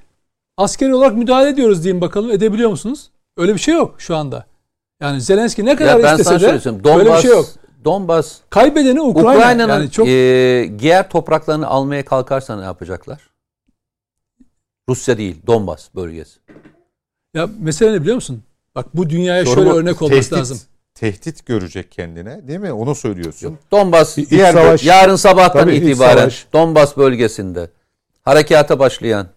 askeri 0.58 0.96
olarak 0.96 1.16
müdahale 1.16 1.50
ediyoruz 1.50 1.84
deyin 1.84 2.02
bakalım 2.02 2.32
edebiliyor 2.32 2.70
musunuz? 2.70 3.10
Öyle 3.38 3.54
bir 3.54 3.60
şey 3.60 3.74
yok 3.74 3.96
şu 3.98 4.16
anda. 4.16 4.46
Yani 5.02 5.22
Zelenski 5.22 5.66
ne 5.66 5.76
kadar 5.76 5.98
Ya 6.00 6.04
ben 6.04 6.18
istese 6.18 6.36
de 6.36 6.40
söyleyeyim. 6.40 6.84
böyle 6.84 7.00
bir 7.00 7.06
Donbas, 7.06 7.22
şey 7.22 7.32
yok. 7.32 7.46
Donbas 7.86 8.38
Kaybedeni 8.50 9.02
Ukrayna. 9.02 9.38
Ukrayna'nın 9.38 9.74
yani 9.74 9.92
çok 9.92 10.08
e, 10.08 10.12
diğer 10.80 11.10
topraklarını 11.10 11.68
almaya 11.68 12.06
kalkarsa 12.06 12.58
ne 12.60 12.64
yapacaklar? 12.64 13.27
Rusya 14.90 15.18
değil, 15.18 15.36
Donbas 15.48 15.96
bölgesi. 15.96 16.40
ya 17.34 17.50
mesele 17.60 17.94
ne 17.94 18.02
biliyor 18.02 18.16
musun? 18.16 18.44
Bak 18.76 18.86
bu 18.94 19.10
dünyaya 19.10 19.46
Soru 19.46 19.56
şöyle 19.56 19.70
örnek 19.70 20.02
olması 20.02 20.22
tehdit, 20.22 20.34
lazım. 20.40 20.62
Tehdit 20.96 21.46
görecek 21.46 21.92
kendine 21.92 22.48
değil 22.48 22.60
mi? 22.60 22.72
Onu 22.74 22.96
söylüyorsun. 22.96 23.60
Donbas 23.72 24.18
İç 24.18 24.30
diğer 24.32 24.54
savaş- 24.54 24.84
yarın 24.84 25.16
sabahtan 25.16 25.62
Tabii, 25.62 25.76
itibaren. 25.76 26.32
Donbas 26.54 26.98
bölgesinde 26.98 27.70
harekata 28.26 28.80
başlayan 28.80 29.28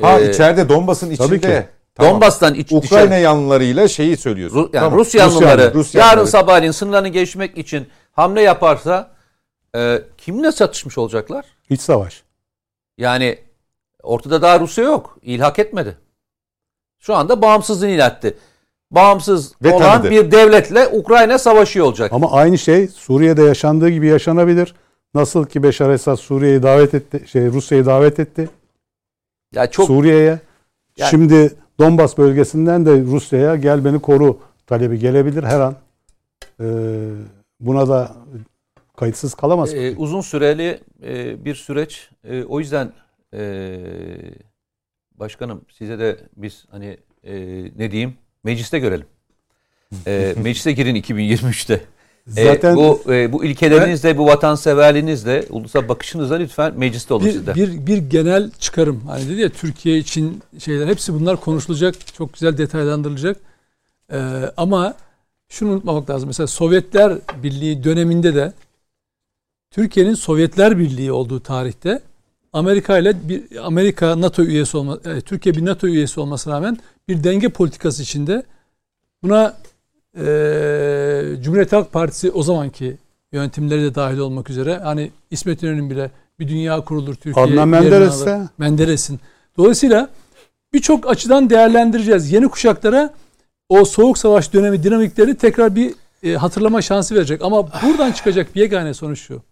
Ha 0.00 0.20
e, 0.20 0.30
içeride 0.30 0.68
Donbas'ın 0.68 1.14
tabii 1.16 1.36
içinde. 1.36 1.60
ki. 1.62 1.68
Tamam. 1.94 2.12
Donbas'tan 2.12 2.54
iç, 2.54 2.72
Ukrayna 2.72 3.06
dışarı- 3.10 3.20
yanlılarıyla 3.22 3.88
şeyi 3.88 4.16
söylüyorsun. 4.16 4.56
Ru- 4.56 4.60
yani 4.76 4.84
Tamam. 4.84 4.98
Rus 4.98 5.14
yanlıları 5.14 5.74
Rus 5.74 5.94
yarın 5.94 6.08
yanlıları. 6.08 6.26
sabahleyin 6.30 6.72
sınırlarını 6.72 7.08
geçmek 7.08 7.58
için 7.58 7.88
hamle 8.12 8.42
yaparsa 8.42 9.10
e, 9.76 10.02
kimle 10.18 10.52
çatışmış 10.52 10.98
olacaklar? 10.98 11.44
İç 11.70 11.80
savaş. 11.80 12.22
Yani 12.98 13.38
ortada 14.02 14.42
daha 14.42 14.60
Rusya 14.60 14.84
yok. 14.84 15.18
İlhak 15.22 15.58
etmedi. 15.58 15.96
Şu 16.98 17.14
anda 17.14 17.42
bağımsızlığını 17.42 17.90
ilan 17.90 18.10
etti. 18.10 18.36
Bağımsız 18.90 19.52
Ve 19.62 19.72
olan 19.72 19.80
tanıdı. 19.92 20.10
bir 20.10 20.30
devletle 20.30 20.88
Ukrayna 20.88 21.38
savaşıyor 21.38 21.86
olacak. 21.86 22.12
Ama 22.12 22.32
aynı 22.32 22.58
şey 22.58 22.88
Suriye'de 22.88 23.42
yaşandığı 23.42 23.88
gibi 23.88 24.06
yaşanabilir. 24.06 24.74
Nasıl 25.14 25.46
ki 25.46 25.62
Beşar 25.62 25.90
Esad 25.90 26.16
Suriye'yi 26.16 26.62
davet 26.62 26.94
etti, 26.94 27.24
şey 27.28 27.46
Rusya'yı 27.46 27.86
davet 27.86 28.18
etti 28.20 28.48
ya 29.54 29.70
çok 29.70 29.86
Suriye'ye. 29.86 30.38
Yani- 30.96 31.10
Şimdi 31.10 31.52
Donbas 31.78 32.18
bölgesinden 32.18 32.86
de 32.86 33.00
Rusya'ya 33.00 33.56
gel 33.56 33.84
beni 33.84 34.00
koru 34.00 34.38
talebi 34.66 34.98
gelebilir 34.98 35.42
her 35.44 35.60
an. 35.60 35.76
Ee, 36.60 36.64
buna 37.60 37.88
da 37.88 38.12
kayıtsız 38.96 39.34
kalamaz. 39.34 39.74
e, 39.74 39.94
uzun 39.96 40.20
süreli 40.20 40.80
e, 41.02 41.44
bir 41.44 41.54
süreç. 41.54 42.10
E, 42.24 42.44
o 42.44 42.60
yüzden 42.60 42.92
e, 43.34 43.78
başkanım 45.14 45.64
size 45.78 45.98
de 45.98 46.18
biz 46.36 46.64
hani 46.70 46.96
e, 47.24 47.34
ne 47.76 47.90
diyeyim 47.90 48.14
mecliste 48.44 48.78
görelim. 48.78 49.06
E, 50.06 50.34
meclise 50.42 50.72
girin 50.72 50.94
2023'te. 50.94 51.80
E, 52.36 52.44
Zaten 52.44 52.76
bu 52.76 53.02
e, 53.08 53.32
bu 53.32 53.44
ilkelerinizle, 53.44 54.18
bu 54.18 54.26
vatanseverliğinizle, 54.26 55.46
ulusal 55.50 55.88
bakışınızla 55.88 56.34
lütfen 56.34 56.78
mecliste 56.78 57.14
olun 57.14 57.26
bir, 57.26 57.32
sizde. 57.32 57.54
bir, 57.54 57.86
bir 57.86 57.98
genel 57.98 58.50
çıkarım. 58.50 59.00
Hani 59.06 59.28
dedi 59.28 59.40
ya 59.40 59.48
Türkiye 59.48 59.98
için 59.98 60.42
şeyler 60.58 60.86
hepsi 60.86 61.14
bunlar 61.14 61.40
konuşulacak. 61.40 61.94
Çok 62.14 62.32
güzel 62.32 62.58
detaylandırılacak. 62.58 63.36
Ee, 64.12 64.16
ama 64.56 64.94
şunu 65.48 65.72
unutmamak 65.72 66.10
lazım. 66.10 66.28
Mesela 66.28 66.46
Sovyetler 66.46 67.18
Birliği 67.42 67.84
döneminde 67.84 68.34
de 68.34 68.52
Türkiye'nin 69.70 70.14
Sovyetler 70.14 70.78
Birliği 70.78 71.12
olduğu 71.12 71.40
tarihte 71.40 72.02
Amerika 72.52 72.98
ile 72.98 73.28
bir 73.28 73.66
Amerika 73.66 74.20
NATO 74.20 74.42
üyesi 74.42 74.76
olma, 74.76 74.98
e, 75.04 75.20
Türkiye 75.20 75.54
bir 75.54 75.64
NATO 75.64 75.86
üyesi 75.86 76.20
olmasına 76.20 76.54
rağmen 76.54 76.78
bir 77.08 77.24
denge 77.24 77.48
politikası 77.48 78.02
içinde 78.02 78.42
buna 79.22 79.56
e, 80.16 80.24
Cumhuriyet 81.42 81.72
Halk 81.72 81.92
Partisi 81.92 82.30
o 82.30 82.42
zamanki 82.42 82.96
yönetimleri 83.32 83.82
de 83.82 83.94
dahil 83.94 84.18
olmak 84.18 84.50
üzere 84.50 84.78
hani 84.78 85.10
İsmet 85.30 85.62
İnönü'nün 85.62 85.90
bile 85.90 86.10
bir 86.38 86.48
dünya 86.48 86.80
kurulur 86.80 87.14
Türkiye. 87.14 87.44
Adnan 87.44 87.52
yerini 87.52 87.66
Menderes 87.66 88.14
alır. 88.14 88.26
de 88.26 88.48
Menderes'in. 88.58 89.20
Dolayısıyla 89.56 90.08
birçok 90.72 91.10
açıdan 91.10 91.50
değerlendireceğiz. 91.50 92.32
Yeni 92.32 92.48
kuşaklara 92.48 93.14
o 93.68 93.84
soğuk 93.84 94.18
savaş 94.18 94.52
dönemi 94.52 94.82
dinamikleri 94.82 95.36
tekrar 95.36 95.76
bir 95.76 95.94
e, 96.22 96.34
hatırlama 96.34 96.82
şansı 96.82 97.14
verecek. 97.14 97.42
Ama 97.42 97.66
buradan 97.82 98.12
çıkacak 98.12 98.54
bir 98.54 98.60
yegane 98.60 98.94
sonuç 98.94 99.20
şu. 99.20 99.42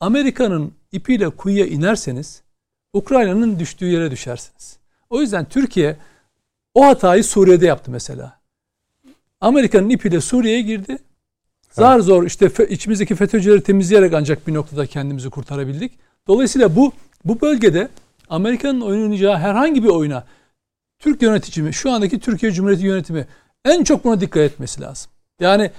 Amerika'nın 0.00 0.72
ipiyle 0.92 1.30
kuyuya 1.30 1.66
inerseniz 1.66 2.42
Ukrayna'nın 2.92 3.58
düştüğü 3.58 3.86
yere 3.86 4.10
düşersiniz. 4.10 4.78
O 5.10 5.20
yüzden 5.20 5.44
Türkiye 5.44 5.96
o 6.74 6.86
hatayı 6.86 7.24
Suriye'de 7.24 7.66
yaptı 7.66 7.90
mesela. 7.90 8.40
Amerika'nın 9.40 9.90
ipiyle 9.90 10.20
Suriye'ye 10.20 10.62
girdi. 10.62 10.98
Zar 11.72 12.00
zor 12.00 12.26
işte 12.26 12.50
içimizdeki 12.68 13.14
FETÖ'cüleri 13.14 13.62
temizleyerek 13.62 14.14
ancak 14.14 14.46
bir 14.46 14.54
noktada 14.54 14.86
kendimizi 14.86 15.30
kurtarabildik. 15.30 15.92
Dolayısıyla 16.28 16.76
bu 16.76 16.92
bu 17.24 17.40
bölgede 17.40 17.88
Amerika'nın 18.28 18.80
oynayacağı 18.80 19.38
herhangi 19.38 19.84
bir 19.84 19.88
oyuna 19.88 20.24
Türk 20.98 21.22
yönetimi, 21.22 21.74
şu 21.74 21.90
andaki 21.90 22.20
Türkiye 22.20 22.52
Cumhuriyeti 22.52 22.86
yönetimi 22.86 23.26
en 23.64 23.84
çok 23.84 24.04
buna 24.04 24.20
dikkat 24.20 24.42
etmesi 24.42 24.80
lazım. 24.80 25.10
Yani 25.40 25.70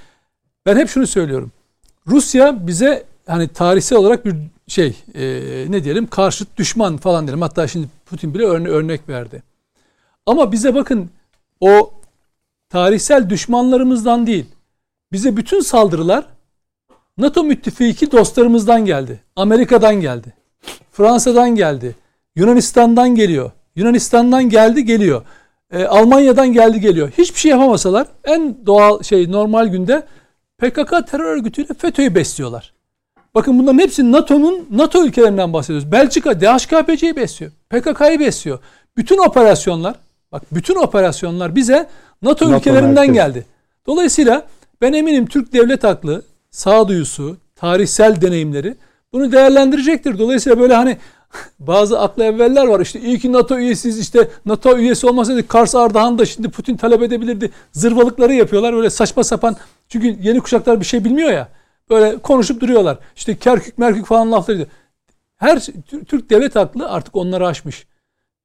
ben 0.65 0.77
hep 0.77 0.89
şunu 0.89 1.07
söylüyorum. 1.07 1.51
Rusya 2.07 2.67
bize 2.67 3.10
hani 3.31 3.47
tarihsel 3.47 3.97
olarak 3.97 4.25
bir 4.25 4.35
şey 4.67 4.95
e, 5.15 5.23
ne 5.69 5.83
diyelim 5.83 6.07
karşıt 6.07 6.57
düşman 6.57 6.97
falan 6.97 7.27
diyelim. 7.27 7.41
Hatta 7.41 7.67
şimdi 7.67 7.87
Putin 8.05 8.33
bile 8.33 8.43
örne- 8.43 8.69
örnek 8.69 9.09
verdi. 9.09 9.43
Ama 10.25 10.51
bize 10.51 10.75
bakın 10.75 11.09
o 11.59 11.91
tarihsel 12.69 13.29
düşmanlarımızdan 13.29 14.27
değil. 14.27 14.45
Bize 15.11 15.37
bütün 15.37 15.59
saldırılar 15.59 16.25
NATO 17.17 17.43
müttefiki 17.43 18.11
dostlarımızdan 18.11 18.85
geldi. 18.85 19.19
Amerika'dan 19.35 19.95
geldi. 19.95 20.33
Fransa'dan 20.91 21.55
geldi. 21.55 21.95
Yunanistan'dan 22.35 23.15
geliyor. 23.15 23.51
Yunanistan'dan 23.75 24.49
geldi 24.49 24.85
geliyor. 24.85 25.21
Ee, 25.71 25.85
Almanya'dan 25.85 26.53
geldi 26.53 26.79
geliyor. 26.79 27.11
Hiçbir 27.17 27.39
şey 27.39 27.51
yapamasalar 27.51 28.07
en 28.23 28.65
doğal 28.65 29.03
şey 29.03 29.31
normal 29.31 29.67
günde 29.67 30.03
PKK 30.57 31.07
terör 31.11 31.25
örgütüyle 31.25 31.73
FETÖ'yü 31.73 32.15
besliyorlar. 32.15 32.73
Bakın 33.35 33.59
bunların 33.59 33.79
hepsi 33.79 34.11
NATO'nun 34.11 34.67
NATO 34.71 35.05
ülkelerinden 35.05 35.53
bahsediyoruz. 35.53 35.91
Belçika 35.91 36.41
DHKPC'yi 36.41 37.15
besliyor. 37.15 37.51
PKK'yı 37.69 38.19
besliyor. 38.19 38.59
Bütün 38.97 39.17
operasyonlar 39.17 39.95
bak 40.31 40.43
bütün 40.51 40.75
operasyonlar 40.75 41.55
bize 41.55 41.89
NATO, 42.21 42.45
NATO 42.45 42.57
ülkelerinden 42.57 42.93
merkez. 42.93 43.15
geldi. 43.15 43.45
Dolayısıyla 43.87 44.47
ben 44.81 44.93
eminim 44.93 45.25
Türk 45.25 45.53
devlet 45.53 45.85
aklı, 45.85 46.21
sağduyusu, 46.51 47.37
tarihsel 47.55 48.21
deneyimleri 48.21 48.75
bunu 49.13 49.31
değerlendirecektir. 49.31 50.19
Dolayısıyla 50.19 50.59
böyle 50.59 50.73
hani 50.73 50.97
bazı 51.59 51.99
aklı 51.99 52.23
evveller 52.23 52.67
var 52.67 52.79
işte 52.79 52.99
iyi 52.99 53.19
ki 53.19 53.31
NATO 53.31 53.57
üyesiyiz 53.57 53.99
işte 53.99 54.27
NATO 54.45 54.77
üyesi 54.77 55.07
olmasaydı 55.07 55.47
Kars 55.47 55.75
Ardahan 55.75 56.19
da 56.19 56.25
şimdi 56.25 56.49
Putin 56.49 56.77
talep 56.77 57.01
edebilirdi. 57.01 57.51
Zırvalıkları 57.71 58.33
yapıyorlar 58.33 58.75
böyle 58.75 58.89
saçma 58.89 59.23
sapan. 59.23 59.55
Çünkü 59.89 60.17
yeni 60.21 60.39
kuşaklar 60.39 60.79
bir 60.79 60.85
şey 60.85 61.05
bilmiyor 61.05 61.31
ya. 61.31 61.47
Böyle 61.89 62.17
konuşup 62.17 62.61
duruyorlar. 62.61 62.99
İşte 63.15 63.35
Kerkük 63.35 63.77
Merkük 63.77 64.05
falan 64.05 64.31
lafları. 64.31 64.67
Her 65.37 65.59
şey- 65.59 65.75
Tür- 65.87 66.05
Türk 66.05 66.29
devlet 66.29 66.57
aklı 66.57 66.89
artık 66.89 67.15
onları 67.15 67.47
aşmış. 67.47 67.85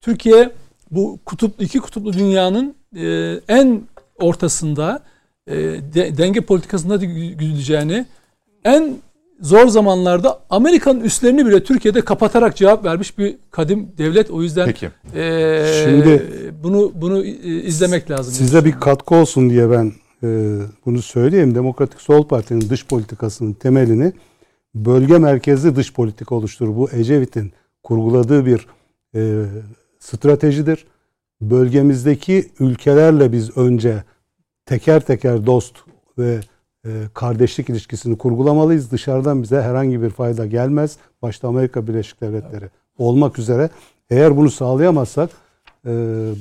Türkiye 0.00 0.50
bu 0.90 1.18
kutuplu 1.26 1.64
iki 1.64 1.80
kutuplu 1.80 2.12
dünyanın 2.12 2.74
e, 2.96 3.34
en 3.48 3.82
ortasında 4.20 5.02
e, 5.46 5.54
de- 5.94 6.18
denge 6.18 6.40
politikasında 6.40 7.00
da 7.00 7.04
gü- 7.04 7.32
güdüleceğini 7.34 8.06
en 8.64 8.96
zor 9.40 9.68
zamanlarda 9.68 10.40
Amerika'nın 10.50 11.00
üslerini 11.00 11.46
bile 11.46 11.64
Türkiye'de 11.64 12.00
kapatarak 12.00 12.56
cevap 12.56 12.84
vermiş 12.84 13.18
bir 13.18 13.36
kadim 13.50 13.88
devlet. 13.98 14.30
O 14.30 14.42
yüzden 14.42 14.66
Peki. 14.66 14.90
e, 15.16 15.82
Şimdi- 15.84 16.22
bunu 16.62 16.92
bunu 16.94 17.24
e, 17.24 17.30
izlemek 17.62 18.10
lazım. 18.10 18.34
Size 18.34 18.64
bir 18.64 18.72
katkı 18.72 19.14
olsun 19.14 19.50
diye 19.50 19.70
ben 19.70 19.92
bunu 20.86 21.02
söyleyeyim. 21.02 21.54
Demokratik 21.54 22.00
Sol 22.00 22.28
Parti'nin 22.28 22.60
dış 22.60 22.86
politikasının 22.86 23.52
temelini 23.52 24.12
bölge 24.74 25.18
merkezli 25.18 25.76
dış 25.76 25.92
politika 25.92 26.34
oluşturur. 26.34 26.76
Bu 26.76 26.90
Ecevit'in 26.90 27.52
kurguladığı 27.82 28.46
bir 28.46 28.66
e, 29.14 29.44
stratejidir. 29.98 30.86
Bölgemizdeki 31.40 32.50
ülkelerle 32.60 33.32
biz 33.32 33.56
önce 33.56 34.04
teker 34.66 35.00
teker 35.00 35.46
dost 35.46 35.76
ve 36.18 36.40
e, 36.86 36.90
kardeşlik 37.14 37.68
ilişkisini 37.68 38.18
kurgulamalıyız. 38.18 38.90
Dışarıdan 38.90 39.42
bize 39.42 39.62
herhangi 39.62 40.02
bir 40.02 40.10
fayda 40.10 40.46
gelmez. 40.46 40.96
Başta 41.22 41.48
Amerika 41.48 41.86
Birleşik 41.86 42.20
Devletleri 42.20 42.70
olmak 42.98 43.38
üzere. 43.38 43.70
Eğer 44.10 44.36
bunu 44.36 44.50
sağlayamazsak 44.50 45.30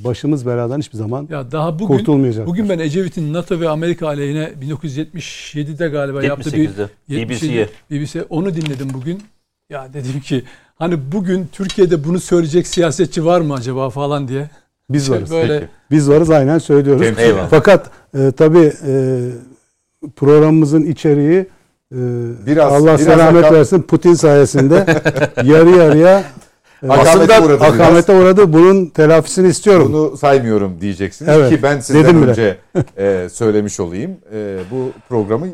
başımız 0.03 0.45
beladan 0.45 0.79
hiçbir 0.79 0.97
zaman 0.97 1.27
ya 1.31 1.51
daha 1.51 1.79
bugün, 1.79 1.97
kurtulmayacak. 1.97 2.47
Bugün 2.47 2.69
ben 2.69 2.79
Ecevit'in 2.79 3.33
NATO 3.33 3.59
ve 3.59 3.69
Amerika 3.69 4.07
aleyhine 4.07 4.51
1977'de 4.61 5.87
galiba 5.87 6.23
yaptığı 6.23 6.53
bir 6.53 6.69
BBC'ye 7.09 7.69
BBC 7.91 8.23
onu 8.29 8.55
dinledim 8.55 8.89
bugün. 8.93 9.23
Ya 9.69 9.93
dedim 9.93 10.19
ki 10.19 10.43
hani 10.75 11.11
bugün 11.11 11.49
Türkiye'de 11.51 12.03
bunu 12.03 12.19
söyleyecek 12.19 12.67
siyasetçi 12.67 13.25
var 13.25 13.41
mı 13.41 13.53
acaba 13.53 13.89
falan 13.89 14.27
diye. 14.27 14.49
Biz 14.89 15.11
varız. 15.11 15.31
Böyle... 15.31 15.59
Peki. 15.59 15.71
Biz 15.91 16.09
varız 16.09 16.29
aynen 16.29 16.57
söylüyoruz. 16.57 17.19
Eyvallah. 17.19 17.47
Fakat 17.49 17.91
e, 18.17 18.31
tabii 18.31 18.73
e, 18.87 19.29
programımızın 20.15 20.83
içeriği 20.83 21.39
e, 21.91 21.97
biraz, 22.45 22.73
Allah 22.73 22.87
biraz 22.87 23.01
selamet 23.01 23.43
akam... 23.43 23.55
versin 23.55 23.81
Putin 23.81 24.13
sayesinde 24.13 24.75
yarı 25.43 25.69
yarıya 25.69 26.23
aslında 26.89 27.41
uğradı 27.41 27.63
akamete 27.63 28.13
biraz. 28.13 28.21
uğradı. 28.23 28.53
Bunun 28.53 28.85
telafisini 28.85 29.47
istiyorum. 29.47 29.93
Bunu 29.93 30.17
saymıyorum 30.17 30.81
diyeceksiniz 30.81 31.31
evet, 31.35 31.49
ki 31.49 31.63
ben 31.63 31.79
sizden 31.79 32.15
önce 32.15 32.57
e, 32.97 33.27
söylemiş 33.31 33.79
olayım. 33.79 34.17
E, 34.33 34.57
bu 34.71 34.91
programı 35.09 35.47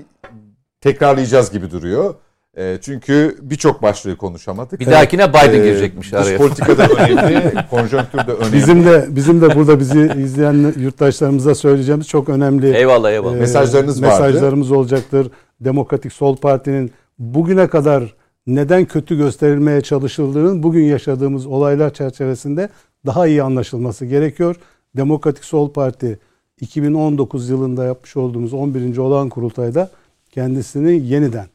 tekrarlayacağız 0.82 1.52
gibi 1.52 1.72
duruyor. 1.72 2.16
E, 2.58 2.78
çünkü 2.82 3.38
birçok 3.42 3.82
başlığı 3.82 4.18
konuşamadık. 4.18 4.80
Bir 4.80 4.86
dahakine 4.86 5.30
Biden 5.30 5.54
e, 5.54 5.58
girecekmiş 5.58 6.14
araya. 6.14 6.26
Dış 6.26 6.38
politika 6.38 6.78
da 6.78 6.88
önemli, 6.98 7.54
konjonktür 7.70 8.18
de 8.18 8.32
önemli. 8.32 8.54
Bizim 8.54 8.86
de 8.86 9.06
bizim 9.10 9.42
de 9.42 9.56
burada 9.56 9.80
bizi 9.80 10.12
izleyen 10.18 10.74
yurttaşlarımıza 10.78 11.56
söyleyeceğimiz 11.56 12.08
çok 12.08 12.30
önemli 12.30 12.76
eyvallah, 12.76 13.12
eyvallah. 13.12 13.36
E, 13.36 13.40
mesajlarınız 13.40 14.02
vardı. 14.02 14.24
Mesajlarımız 14.24 14.72
olacaktır. 14.72 15.32
Demokratik 15.60 16.14
Sol 16.14 16.36
Parti'nin 16.36 16.92
bugüne 17.20 17.68
kadar 17.68 18.14
neden 18.56 18.86
kötü 18.86 19.18
gösterilmeye 19.18 19.82
çalışıldığının 19.82 20.64
bugün 20.64 20.84
yaşadığımız 20.84 21.46
olaylar 21.46 21.94
çerçevesinde 21.94 22.70
daha 23.06 23.28
iyi 23.28 23.44
anlaşılması 23.44 24.06
gerekiyor. 24.06 24.56
Demokratik 24.98 25.46
Sol 25.46 25.72
Parti 25.72 26.20
2019 26.62 27.50
yılında 27.50 27.86
yapmış 27.86 28.18
olduğumuz 28.18 28.54
11. 28.54 28.98
olağan 28.98 29.30
kurultayda 29.30 29.92
kendisini 30.32 31.08
yeniden 31.08 31.48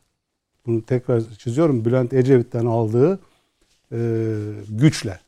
bunu 0.66 0.82
tekrar 0.82 1.23
çiziyorum 1.39 1.85
Bülent 1.85 2.12
Ecevit'ten 2.12 2.66
aldığı 2.66 3.18
e, 3.93 3.98
güçle 4.68 5.20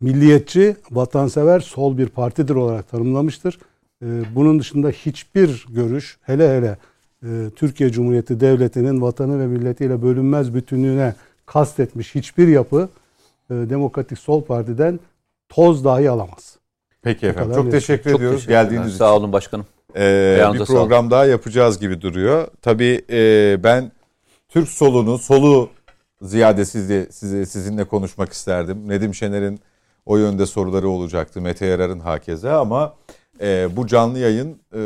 milliyetçi, 0.00 0.76
vatansever, 0.90 1.60
sol 1.60 1.98
bir 1.98 2.08
partidir 2.08 2.54
olarak 2.54 2.88
tanımlamıştır. 2.88 3.58
E, 4.02 4.06
bunun 4.34 4.58
dışında 4.58 4.90
hiçbir 4.90 5.66
görüş, 5.68 6.18
hele 6.22 6.56
hele 6.56 6.78
Türkiye 7.56 7.90
Cumhuriyeti 7.90 8.40
Devleti'nin 8.40 9.02
vatanı 9.02 9.40
ve 9.40 9.46
milletiyle 9.46 10.02
bölünmez 10.02 10.54
bütünlüğüne 10.54 11.14
kastetmiş 11.46 12.14
hiçbir 12.14 12.48
yapı 12.48 12.88
e, 13.50 13.54
Demokratik 13.54 14.18
Sol 14.18 14.42
Parti'den 14.42 15.00
toz 15.48 15.84
dahi 15.84 16.10
alamaz. 16.10 16.58
Peki 17.02 17.26
efendim. 17.26 17.54
Çok 17.54 17.70
teşekkür 17.70 18.10
Çok 18.10 18.20
ediyoruz 18.20 18.40
teşekkür 18.40 18.54
geldiğiniz 18.54 18.88
için. 18.88 18.98
Sağ 18.98 19.16
olun 19.16 19.32
başkanım. 19.32 19.66
Ee, 19.96 20.50
bir 20.54 20.64
program 20.64 21.10
daha 21.10 21.26
yapacağız 21.26 21.78
gibi 21.78 22.00
duruyor. 22.00 22.48
Tabii 22.62 23.04
e, 23.10 23.56
ben 23.64 23.92
Türk 24.48 24.68
solunu, 24.68 25.18
solu 25.18 25.70
ziyade 26.22 26.64
sizi, 26.64 27.08
sizi, 27.10 27.46
sizinle 27.46 27.84
konuşmak 27.84 28.32
isterdim. 28.32 28.88
Nedim 28.88 29.14
Şener'in 29.14 29.60
o 30.06 30.16
yönde 30.16 30.46
soruları 30.46 30.88
olacaktı. 30.88 31.40
Mete 31.40 31.66
Yarar'ın 31.66 32.00
hakeze 32.00 32.50
ama 32.50 32.94
e, 33.40 33.68
bu 33.76 33.86
canlı 33.86 34.18
yayın 34.18 34.58
e, 34.74 34.80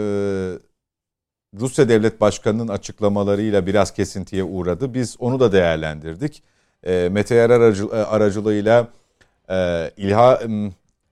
Rusya 1.55 1.89
Devlet 1.89 2.21
Başkanı'nın 2.21 2.69
açıklamalarıyla 2.69 3.67
biraz 3.67 3.91
kesintiye 3.91 4.45
uğradı. 4.45 4.95
Biz 4.95 5.17
onu 5.19 5.41
da 5.41 5.53
değerlendirdik. 5.53 6.43
E, 6.83 7.09
Mete 7.13 7.35
Yarar 7.35 7.61
aracı, 7.61 7.85
e, 7.85 7.97
aracılığıyla 7.97 8.89
e, 9.51 9.91
ilha 9.97 10.41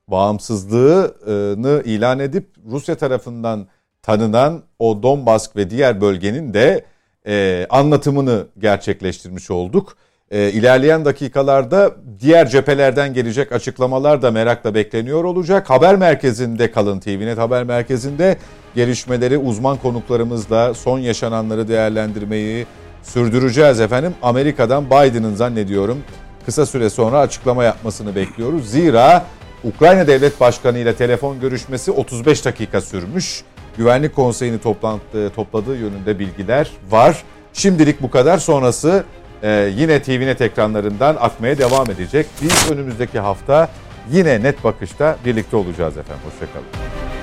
bağımsızlığını 0.09 1.83
ilan 1.85 2.19
edip 2.19 2.47
Rusya 2.71 2.95
tarafından 2.97 3.69
tanınan 4.03 4.63
o 4.79 5.03
Donbask 5.03 5.57
ve 5.57 5.71
diğer 5.71 6.01
bölgenin 6.01 6.55
de 6.55 6.85
e, 7.27 7.67
anlatımını 7.71 8.47
gerçekleştirmiş 8.59 9.51
olduk. 9.51 9.97
E, 10.31 10.51
ilerleyen 10.51 11.05
dakikalarda 11.05 11.95
diğer 12.21 12.49
cephelerden 12.49 13.15
gelecek 13.15 13.53
açıklamalar 13.53 14.23
da 14.23 14.31
merakla 14.31 14.75
bekleniyor 14.75 15.25
olacak. 15.25 15.71
Haber 15.71 15.97
merkezinde 15.97 16.71
kalın 16.71 17.01
TVNet 17.01 17.39
haber 17.39 17.65
merkezinde 17.65 18.37
gelişmeleri 18.75 19.39
uzman 19.39 19.77
konuklarımızla 19.77 20.75
son 20.75 20.99
yaşananları 20.99 21.69
değerlendirmeyi 21.69 22.67
sürdüreceğiz 23.03 23.81
efendim. 23.81 24.15
Amerika'dan 24.23 24.87
Biden'ın 24.87 25.35
zannediyorum 25.35 25.99
kısa 26.49 26.67
süre 26.67 26.91
sonra 26.91 27.19
açıklama 27.19 27.65
yapmasını 27.65 28.15
bekliyoruz. 28.15 28.71
Zira 28.71 29.25
Ukrayna 29.65 30.07
Devlet 30.07 30.41
Başkanı 30.41 30.79
ile 30.79 30.95
telefon 30.95 31.41
görüşmesi 31.41 31.91
35 31.91 32.45
dakika 32.45 32.81
sürmüş. 32.81 33.43
Güvenlik 33.77 34.17
Konseyi'ni 34.17 34.59
topladığı 35.35 35.77
yönünde 35.77 36.19
bilgiler 36.19 36.71
var. 36.91 37.23
Şimdilik 37.53 38.03
bu 38.03 38.11
kadar. 38.11 38.39
Sonrası 38.39 39.05
e, 39.43 39.73
yine 39.77 40.03
TVNet 40.03 40.41
ekranlarından 40.41 41.17
akmaya 41.21 41.59
devam 41.59 41.91
edecek. 41.91 42.27
Biz 42.43 42.71
önümüzdeki 42.71 43.19
hafta 43.19 43.69
yine 44.11 44.43
net 44.43 44.65
bakışta 44.65 45.17
birlikte 45.25 45.57
olacağız 45.57 45.97
efendim. 45.97 46.23
Hoşçakalın. 46.25 47.18